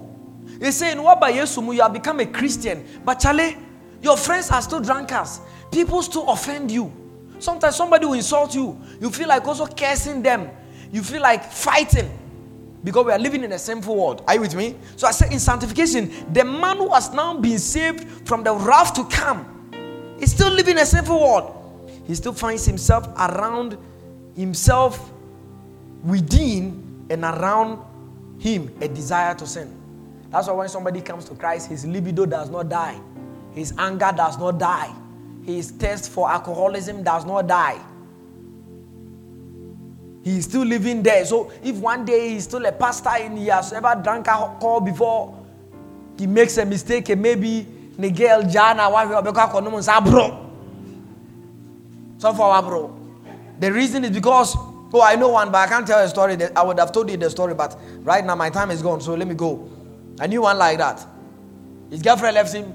He's 0.59 0.77
saying, 0.77 1.01
What 1.01 1.19
by 1.19 1.33
Yesumu, 1.33 1.73
you 1.75 1.81
have 1.81 1.93
become 1.93 2.19
a 2.19 2.25
Christian. 2.25 2.85
But 3.03 3.19
Charlie, 3.19 3.57
your 4.01 4.17
friends 4.17 4.51
are 4.51 4.61
still 4.61 4.79
drunkards. 4.79 5.41
People 5.71 6.03
still 6.03 6.29
offend 6.29 6.69
you. 6.69 6.91
Sometimes 7.39 7.75
somebody 7.75 8.05
will 8.05 8.13
insult 8.13 8.53
you. 8.53 8.79
You 9.01 9.09
feel 9.09 9.27
like 9.27 9.45
also 9.47 9.65
cursing 9.65 10.21
them. 10.21 10.49
You 10.91 11.01
feel 11.01 11.21
like 11.21 11.43
fighting 11.51 12.11
because 12.83 13.05
we 13.05 13.11
are 13.11 13.19
living 13.19 13.43
in 13.43 13.51
a 13.53 13.59
sinful 13.59 13.95
world. 13.95 14.23
Are 14.27 14.35
you 14.35 14.41
with 14.41 14.55
me? 14.55 14.75
So 14.95 15.07
I 15.07 15.11
said 15.11 15.31
in 15.31 15.39
sanctification, 15.39 16.11
the 16.33 16.43
man 16.43 16.77
who 16.77 16.93
has 16.93 17.13
now 17.13 17.37
been 17.37 17.59
saved 17.59 18.27
from 18.27 18.43
the 18.43 18.53
wrath 18.53 18.93
to 18.95 19.05
come 19.05 20.17
is 20.19 20.31
still 20.31 20.51
living 20.51 20.75
in 20.75 20.83
a 20.83 20.85
sinful 20.85 21.19
world. 21.19 21.89
He 22.05 22.15
still 22.15 22.33
finds 22.33 22.65
himself 22.65 23.07
around 23.17 23.77
himself 24.35 25.11
within 26.03 27.05
and 27.09 27.23
around 27.23 27.79
him 28.39 28.75
a 28.81 28.87
desire 28.87 29.33
to 29.35 29.47
sin. 29.47 29.79
That's 30.29 30.47
why 30.47 30.53
when 30.53 30.69
somebody 30.69 30.99
comes 31.01 31.25
to 31.25 31.35
Christ, 31.35 31.69
his 31.69 31.85
libido 31.85 32.25
does 32.25 32.49
not 32.49 32.67
die, 32.67 32.99
his 33.53 33.73
anger 33.77 34.11
does 34.15 34.37
not 34.37 34.57
die, 34.57 34.93
his 35.45 35.71
thirst 35.71 36.09
for 36.09 36.29
alcoholism 36.29 37.03
does 37.03 37.25
not 37.25 37.47
die 37.47 37.79
He's 40.23 40.45
still 40.45 40.63
living 40.63 41.03
there. 41.03 41.25
So 41.25 41.51
if 41.63 41.75
one 41.77 42.05
day 42.05 42.29
he's 42.29 42.45
still 42.45 42.65
a 42.65 42.71
pastor 42.71 43.09
and 43.09 43.37
he 43.37 43.47
has 43.47 43.73
ever 43.73 43.99
drank 44.01 44.27
alcohol 44.27 44.79
before, 44.79 45.37
he 46.17 46.27
makes 46.27 46.57
a 46.57 46.65
mistake 46.65 47.09
and 47.09 47.21
maybe 47.21 47.67
Nigel 47.97 48.43
Jana. 48.43 48.89
So 52.17 52.33
for 52.33 52.45
our 52.45 52.63
bro. 52.63 52.99
The 53.59 53.71
reason 53.71 54.05
is 54.05 54.11
because 54.11 54.55
oh 54.55 55.01
I 55.01 55.15
know 55.15 55.29
one, 55.29 55.51
but 55.51 55.57
I 55.57 55.67
can't 55.67 55.85
tell 55.85 55.99
a 55.99 56.07
story. 56.07 56.35
That 56.37 56.57
I 56.57 56.63
would 56.63 56.79
have 56.79 56.91
told 56.91 57.09
you 57.09 57.17
the 57.17 57.29
story, 57.29 57.53
but 57.53 57.77
right 57.99 58.25
now 58.25 58.35
my 58.35 58.49
time 58.49 58.71
is 58.71 58.81
gone, 58.81 59.01
so 59.01 59.13
let 59.15 59.27
me 59.27 59.35
go. 59.35 59.69
I 60.19 60.27
knew 60.27 60.41
one 60.41 60.57
like 60.57 60.77
that. 60.77 61.05
His 61.89 62.01
girlfriend 62.01 62.35
left 62.35 62.53
him. 62.53 62.73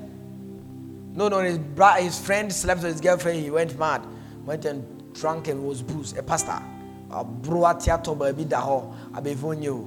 No, 1.14 1.28
no, 1.28 1.40
his, 1.40 1.58
bra- 1.58 1.94
his 1.94 2.18
friend 2.18 2.52
slept 2.52 2.82
with 2.82 2.92
his 2.92 3.00
girlfriend. 3.00 3.42
He 3.42 3.50
went 3.50 3.76
mad. 3.78 4.06
Went 4.44 4.64
and 4.64 4.84
drank 5.14 5.48
and 5.48 5.64
was 5.66 5.82
booze. 5.82 6.16
A 6.16 6.22
pastor. 6.22 6.62
A 7.10 7.24
bro 7.24 7.72
theater 7.74 8.14
baby 8.14 8.44
da 8.44 8.60
ho. 8.60 8.94
Abevonyo. 9.12 9.84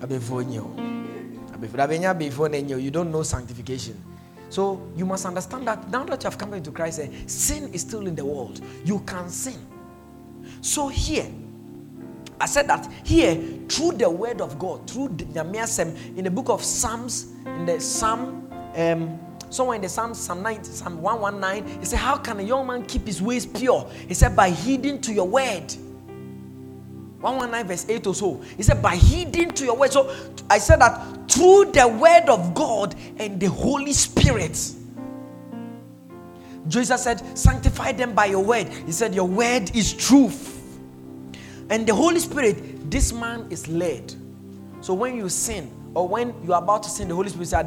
Abevonyo. 0.00 0.74
Abevonyo. 1.52 2.82
You 2.82 2.90
don't 2.90 3.10
know 3.10 3.22
sanctification. 3.22 4.02
So 4.50 4.80
you 4.96 5.04
must 5.04 5.26
understand 5.26 5.66
that 5.68 5.90
now 5.90 6.04
that 6.04 6.22
you 6.22 6.30
have 6.30 6.38
come 6.38 6.54
into 6.54 6.70
Christ, 6.70 7.00
eh, 7.00 7.08
sin 7.26 7.72
is 7.72 7.82
still 7.82 8.06
in 8.06 8.14
the 8.14 8.24
world. 8.24 8.60
You 8.84 9.00
can 9.00 9.28
sin. 9.28 9.58
So 10.60 10.88
here, 10.88 11.26
I 12.40 12.46
said 12.46 12.68
that 12.68 12.90
here, 13.04 13.34
through 13.68 13.92
the 13.92 14.08
word 14.08 14.40
of 14.40 14.58
God, 14.58 14.88
through 14.88 15.08
Nyamiasem, 15.08 16.16
in 16.16 16.24
the 16.24 16.30
book 16.30 16.48
of 16.48 16.62
Psalms, 16.64 17.32
in 17.44 17.66
the 17.66 17.80
Psalm, 17.80 18.50
um, 18.74 19.20
somewhere 19.50 19.76
in 19.76 19.82
the 19.82 19.88
Psalm, 19.88 20.14
Psalm 20.14 20.42
9, 20.42 20.64
Psalm 20.64 21.02
119, 21.02 21.80
he 21.80 21.84
said, 21.84 21.98
How 21.98 22.16
can 22.16 22.40
a 22.40 22.42
young 22.42 22.66
man 22.66 22.86
keep 22.86 23.06
his 23.06 23.20
ways 23.20 23.44
pure? 23.44 23.90
He 24.06 24.14
said, 24.14 24.34
By 24.34 24.50
heeding 24.50 25.00
to 25.02 25.12
your 25.12 25.28
word. 25.28 25.74
119 27.20 27.66
verse 27.66 27.86
8 27.88 28.06
or 28.06 28.14
so. 28.14 28.40
He 28.56 28.62
said, 28.62 28.80
By 28.82 28.96
heeding 28.96 29.50
to 29.52 29.64
your 29.64 29.76
word. 29.76 29.92
So 29.92 30.14
I 30.48 30.58
said 30.58 30.80
that 30.80 31.30
through 31.30 31.72
the 31.72 31.88
word 31.88 32.28
of 32.28 32.54
God 32.54 32.94
and 33.18 33.40
the 33.40 33.48
Holy 33.48 33.92
Spirit. 33.92 34.74
Jesus 36.68 37.02
said, 37.02 37.36
Sanctify 37.36 37.92
them 37.92 38.14
by 38.14 38.26
your 38.26 38.44
word. 38.44 38.68
He 38.68 38.92
said, 38.92 39.14
Your 39.14 39.26
word 39.26 39.74
is 39.74 39.92
truth. 39.92 40.56
And 41.70 41.86
the 41.86 41.94
Holy 41.94 42.20
Spirit, 42.20 42.90
this 42.90 43.12
man 43.12 43.46
is 43.50 43.68
led. 43.68 44.14
So 44.80 44.94
when 44.94 45.16
you 45.16 45.28
sin, 45.28 45.70
or 45.94 46.06
when 46.06 46.34
you 46.44 46.52
are 46.52 46.62
about 46.62 46.84
to 46.84 46.88
sin, 46.88 47.08
the 47.08 47.14
Holy 47.14 47.30
Spirit 47.30 47.48
says, 47.48 47.64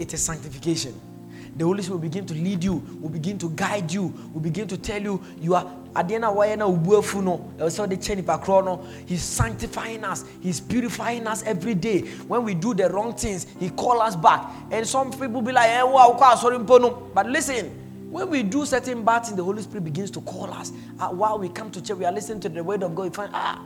It 0.00 0.14
is 0.14 0.22
sanctification. 0.22 1.00
The 1.56 1.64
Holy 1.64 1.82
Spirit 1.82 1.96
will 1.96 2.08
begin 2.08 2.26
to 2.26 2.34
lead 2.34 2.62
you, 2.62 2.74
will 3.00 3.08
begin 3.08 3.38
to 3.38 3.48
guide 3.50 3.90
you, 3.90 4.12
will 4.32 4.40
begin 4.40 4.68
to 4.68 4.76
tell 4.76 5.00
you 5.00 5.22
you 5.40 5.54
are 5.54 5.64
adeɛ 5.94 6.20
no 6.20 6.30
a 6.30 6.34
wɔyɛ 6.46 6.58
no 6.58 7.40
sɛ 7.58 7.86
wɔde 7.88 7.96
kyɛ 7.96 8.64
no 8.64 8.84
he's 9.06 9.22
sanctifying 9.22 10.04
us 10.04 10.24
he's 10.40 10.60
purifying 10.60 11.26
us 11.26 11.42
every 11.44 11.74
day. 11.74 12.02
When 12.28 12.44
we 12.44 12.54
do 12.54 12.74
the 12.74 12.90
wrong 12.90 13.14
things 13.14 13.46
he 13.58 13.70
call 13.70 14.02
us 14.02 14.14
back. 14.16 14.42
And 14.70 14.86
some 14.86 15.10
people 15.10 15.40
be 15.40 15.52
like 15.52 15.70
eh, 15.70 15.82
wow, 15.82 16.16
sorry, 16.38 16.58
but 16.58 17.26
listen 17.26 17.85
when 18.10 18.30
we 18.30 18.42
do 18.42 18.64
certain 18.64 19.04
bad 19.04 19.24
things, 19.24 19.36
the 19.36 19.44
Holy 19.44 19.62
Spirit 19.62 19.84
begins 19.84 20.10
to 20.12 20.20
call 20.20 20.52
us. 20.52 20.72
Uh, 20.98 21.08
while 21.08 21.38
we 21.38 21.48
come 21.48 21.70
to 21.72 21.82
church, 21.82 21.98
we 21.98 22.04
are 22.04 22.12
listening 22.12 22.40
to 22.40 22.48
the 22.48 22.62
word 22.62 22.82
of 22.82 22.94
God. 22.94 23.02
We 23.02 23.10
find, 23.10 23.30
ah, 23.34 23.64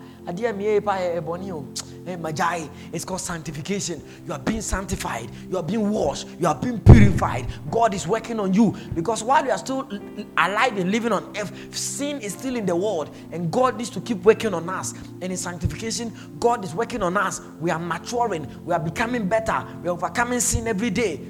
it's 2.93 3.05
called 3.05 3.21
sanctification. 3.21 4.03
You 4.27 4.33
are 4.33 4.39
being 4.39 4.63
sanctified. 4.63 5.31
You 5.51 5.59
are 5.59 5.63
being 5.63 5.91
washed. 5.91 6.27
You 6.39 6.49
are 6.49 6.55
being 6.55 6.81
purified. 6.81 7.47
God 7.71 7.95
is 7.95 8.07
working 8.07 8.41
on 8.41 8.55
you 8.55 8.75
because 8.95 9.23
while 9.23 9.45
you 9.45 9.51
are 9.51 9.59
still 9.59 9.89
alive 10.37 10.77
and 10.79 10.91
living 10.91 11.13
on 11.13 11.37
earth, 11.37 11.77
sin 11.77 12.21
is 12.21 12.33
still 12.33 12.57
in 12.57 12.67
the 12.67 12.75
world, 12.75 13.15
and 13.33 13.51
God 13.51 13.77
needs 13.77 13.91
to 13.91 14.01
keep 14.01 14.19
working 14.25 14.55
on 14.55 14.69
us. 14.69 14.95
And 15.21 15.25
in 15.25 15.37
sanctification, 15.37 16.13
God 16.39 16.65
is 16.65 16.75
working 16.75 17.03
on 17.03 17.17
us. 17.17 17.41
We 17.61 17.71
are 17.71 17.79
maturing. 17.79 18.47
We 18.65 18.73
are 18.75 18.81
becoming 18.81 19.29
better. 19.29 19.67
We 19.83 19.89
are 19.89 19.93
overcoming 19.93 20.41
sin 20.41 20.67
every 20.67 20.91
day. 20.91 21.21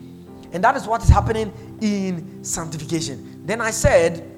And 0.53 0.65
that 0.65 0.77
is 0.77 0.87
what 0.87 1.03
is 1.03 1.09
happening 1.09 1.53
in 1.81 2.43
sanctification. 2.45 3.43
Then 3.47 3.61
I 3.61 3.71
said, 3.71 4.29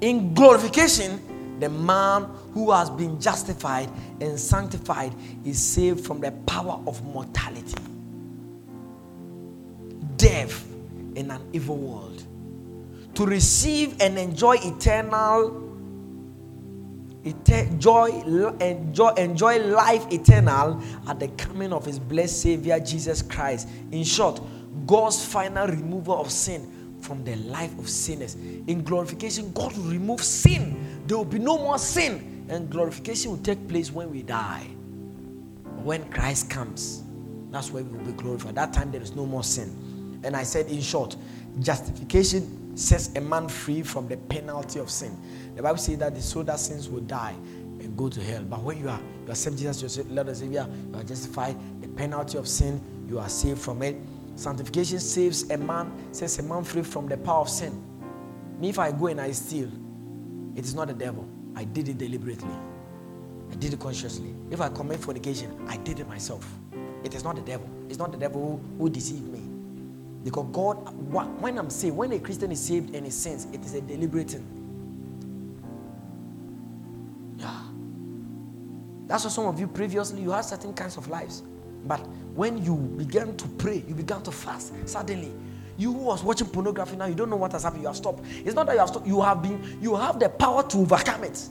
in 0.00 0.34
glorification, 0.34 1.58
the 1.60 1.68
man 1.68 2.28
who 2.52 2.70
has 2.72 2.90
been 2.90 3.20
justified 3.20 3.88
and 4.20 4.38
sanctified 4.38 5.14
is 5.44 5.62
saved 5.62 6.04
from 6.04 6.20
the 6.20 6.32
power 6.46 6.80
of 6.86 7.02
mortality, 7.04 7.76
death, 10.16 10.66
in 11.14 11.30
an 11.30 11.40
evil 11.52 11.76
world. 11.76 12.24
To 13.14 13.26
receive 13.26 14.00
and 14.00 14.18
enjoy 14.18 14.56
eternal 14.56 15.62
joy, 17.78 18.08
enjoy, 18.60 19.10
enjoy 19.10 19.58
life 19.66 20.10
eternal 20.10 20.82
at 21.06 21.20
the 21.20 21.28
coming 21.28 21.72
of 21.72 21.84
his 21.84 21.98
blessed 21.98 22.40
Savior 22.42 22.80
Jesus 22.80 23.22
Christ. 23.22 23.68
In 23.92 24.02
short, 24.02 24.40
God's 24.86 25.24
final 25.24 25.66
removal 25.66 26.20
of 26.20 26.30
sin 26.30 26.96
from 27.00 27.24
the 27.24 27.36
life 27.36 27.76
of 27.78 27.88
sinners. 27.88 28.34
In 28.34 28.82
glorification, 28.84 29.52
God 29.52 29.76
will 29.76 29.84
remove 29.84 30.22
sin. 30.22 31.02
There 31.06 31.16
will 31.16 31.24
be 31.24 31.38
no 31.38 31.58
more 31.58 31.78
sin. 31.78 32.46
And 32.48 32.70
glorification 32.70 33.32
will 33.32 33.38
take 33.38 33.68
place 33.68 33.90
when 33.90 34.10
we 34.10 34.22
die. 34.22 34.66
When 35.82 36.08
Christ 36.10 36.50
comes, 36.50 37.02
that's 37.50 37.70
where 37.70 37.82
we 37.82 37.98
will 37.98 38.04
be 38.04 38.12
glorified. 38.12 38.54
That 38.54 38.72
time 38.72 38.92
there 38.92 39.02
is 39.02 39.16
no 39.16 39.26
more 39.26 39.42
sin. 39.42 40.20
And 40.24 40.36
I 40.36 40.44
said, 40.44 40.66
in 40.66 40.80
short, 40.80 41.16
justification 41.60 42.76
sets 42.76 43.14
a 43.16 43.20
man 43.20 43.48
free 43.48 43.82
from 43.82 44.08
the 44.08 44.16
penalty 44.16 44.78
of 44.78 44.88
sin. 44.90 45.16
The 45.56 45.62
Bible 45.62 45.78
says 45.78 45.98
that 45.98 46.14
the 46.14 46.22
soul 46.22 46.44
that 46.44 46.60
sins 46.60 46.88
will 46.88 47.00
die 47.00 47.34
and 47.80 47.96
go 47.96 48.08
to 48.08 48.20
hell. 48.20 48.42
But 48.42 48.62
when 48.62 48.78
you 48.78 48.88
are 48.88 49.00
you 49.24 49.30
accept 49.30 49.56
Jesus, 49.56 49.96
your 49.96 50.06
Lord 50.06 50.28
and 50.28 50.36
Savior, 50.36 50.66
you 50.92 50.98
are 50.98 51.04
justified. 51.04 51.56
The 51.82 51.88
penalty 51.88 52.38
of 52.38 52.48
sin, 52.48 52.80
you 53.08 53.18
are 53.18 53.28
saved 53.28 53.60
from 53.60 53.82
it. 53.82 53.96
Sanctification 54.34 54.98
saves 54.98 55.50
a 55.50 55.58
man, 55.58 55.92
sets 56.12 56.38
a 56.38 56.42
man 56.42 56.64
free 56.64 56.82
from 56.82 57.06
the 57.06 57.16
power 57.16 57.40
of 57.40 57.48
sin. 57.48 57.82
Me, 58.58 58.68
if 58.70 58.78
I 58.78 58.92
go 58.92 59.06
and 59.08 59.20
I 59.20 59.32
steal, 59.32 59.70
it 60.56 60.64
is 60.64 60.74
not 60.74 60.88
the 60.88 60.94
devil. 60.94 61.28
I 61.54 61.64
did 61.64 61.88
it 61.88 61.98
deliberately. 61.98 62.50
I 63.50 63.54
did 63.56 63.72
it 63.72 63.80
consciously. 63.80 64.34
If 64.50 64.60
I 64.60 64.68
commit 64.68 65.00
fornication, 65.00 65.54
I 65.68 65.76
did 65.76 66.00
it 66.00 66.08
myself. 66.08 66.46
It 67.04 67.14
is 67.14 67.24
not 67.24 67.36
the 67.36 67.42
devil. 67.42 67.68
It's 67.88 67.98
not 67.98 68.12
the 68.12 68.18
devil 68.18 68.62
who, 68.78 68.84
who 68.84 68.90
deceived 68.90 69.28
me. 69.28 69.40
Because 70.24 70.46
God, 70.52 70.76
when 71.10 71.58
I'm 71.58 71.68
saved, 71.68 71.96
when 71.96 72.12
a 72.12 72.18
Christian 72.18 72.52
is 72.52 72.60
saved 72.60 72.94
and 72.94 73.04
he 73.04 73.10
sins, 73.10 73.46
it 73.52 73.60
is 73.64 73.74
a 73.74 73.80
deliberate 73.80 74.30
thing. 74.30 74.46
Yeah. 77.36 77.60
That's 79.06 79.24
why 79.24 79.30
some 79.30 79.46
of 79.46 79.58
you 79.58 79.66
previously 79.66 80.22
you 80.22 80.30
had 80.30 80.42
certain 80.42 80.72
kinds 80.72 80.96
of 80.96 81.08
lives. 81.08 81.42
But 81.84 82.06
when 82.34 82.64
you 82.64 82.76
began 82.76 83.36
to 83.36 83.48
pray, 83.48 83.84
you 83.86 83.94
began 83.94 84.22
to 84.22 84.32
fast, 84.32 84.72
suddenly 84.88 85.32
you 85.78 85.92
who 85.92 86.00
was 86.00 86.22
watching 86.22 86.46
pornography 86.46 86.96
now, 86.96 87.06
you 87.06 87.14
don't 87.14 87.30
know 87.30 87.36
what 87.36 87.52
has 87.52 87.62
happened, 87.64 87.82
you 87.82 87.88
have 87.88 87.96
stopped. 87.96 88.24
It's 88.44 88.54
not 88.54 88.66
that 88.66 88.74
you 88.74 88.78
have 88.78 88.88
stopped, 88.88 89.06
you 89.06 89.20
have 89.20 89.42
been, 89.42 89.78
you 89.80 89.96
have 89.96 90.18
the 90.18 90.28
power 90.28 90.62
to 90.68 90.78
overcome 90.78 91.24
it. 91.24 91.48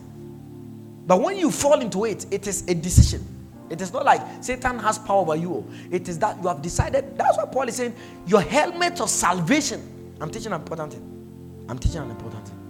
But 1.08 1.22
when 1.22 1.38
you 1.38 1.52
fall 1.52 1.82
into 1.82 2.06
it, 2.06 2.26
it 2.32 2.48
is 2.48 2.64
a 2.68 2.76
decision. 2.76 3.26
It 3.70 3.82
is 3.82 3.92
not 3.92 4.06
like 4.06 4.22
Satan 4.44 4.78
has 4.80 5.00
power 5.00 5.22
over 5.22 5.36
you. 5.36 5.66
It 5.90 6.08
is 6.08 6.20
that 6.20 6.42
you 6.42 6.48
have 6.48 6.62
decided. 6.62 7.18
That's 7.18 7.38
what 7.38 7.52
Paul 7.52 7.68
is 7.70 7.78
saying. 7.78 7.96
Your 8.28 8.42
helmet 8.42 9.00
of 9.02 9.10
salvation. 9.10 10.16
I'm 10.20 10.30
teaching 10.30 10.52
an 10.52 10.60
important 10.62 10.94
thing. 10.94 11.66
I'm 11.70 11.80
teaching 11.80 12.02
an 12.02 12.12
important 12.12 12.48
thing. 12.48 12.61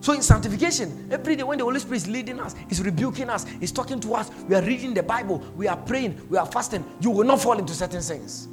So 0.00 0.12
in 0.12 0.22
sanctification, 0.22 1.08
every 1.10 1.34
day 1.36 1.42
when 1.42 1.58
the 1.58 1.64
Holy 1.64 1.80
Spirit 1.80 1.96
is 1.96 2.08
leading 2.08 2.38
us, 2.40 2.54
He's 2.68 2.80
rebuking 2.80 3.28
us, 3.28 3.46
He's 3.60 3.72
talking 3.72 3.98
to 4.00 4.14
us, 4.14 4.30
we 4.48 4.54
are 4.54 4.62
reading 4.62 4.94
the 4.94 5.02
Bible, 5.02 5.38
we 5.56 5.66
are 5.66 5.76
praying, 5.76 6.28
we 6.28 6.38
are 6.38 6.46
fasting, 6.46 6.84
you 7.00 7.10
will 7.10 7.24
not 7.24 7.40
fall 7.40 7.58
into 7.58 7.74
certain 7.74 8.00
things. 8.00 8.46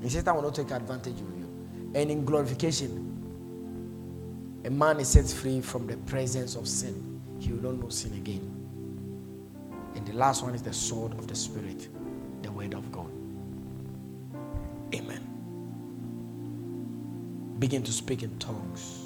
And 0.00 0.10
Satan 0.10 0.34
will 0.34 0.42
not 0.42 0.54
take 0.54 0.70
advantage 0.70 1.20
of 1.20 1.38
you. 1.38 1.48
And 1.94 2.10
in 2.10 2.24
glorification, 2.24 3.08
a 4.64 4.70
man 4.70 5.00
is 5.00 5.08
set 5.08 5.26
free 5.26 5.60
from 5.60 5.86
the 5.86 5.96
presence 5.98 6.56
of 6.56 6.66
sin. 6.66 7.20
He 7.38 7.52
will 7.52 7.72
not 7.72 7.82
know 7.82 7.88
sin 7.90 8.14
again. 8.14 8.48
And 9.94 10.06
the 10.06 10.14
last 10.14 10.42
one 10.42 10.54
is 10.54 10.62
the 10.62 10.72
sword 10.72 11.12
of 11.12 11.26
the 11.26 11.34
Spirit, 11.34 11.88
the 12.42 12.50
word 12.50 12.74
of 12.74 12.90
God. 12.90 13.10
Amen. 14.94 15.28
Begin 17.58 17.82
to 17.82 17.92
speak 17.92 18.22
in 18.22 18.38
tongues. 18.38 19.01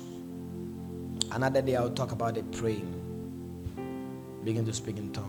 Another 1.33 1.61
day 1.61 1.77
I'll 1.77 1.91
talk 1.91 2.13
about 2.13 2.37
it 2.37 2.51
praying. 2.53 2.93
Begin 4.45 4.65
to 4.65 4.73
speak 4.73 4.99
in 4.99 5.13
tongues. 5.13 5.25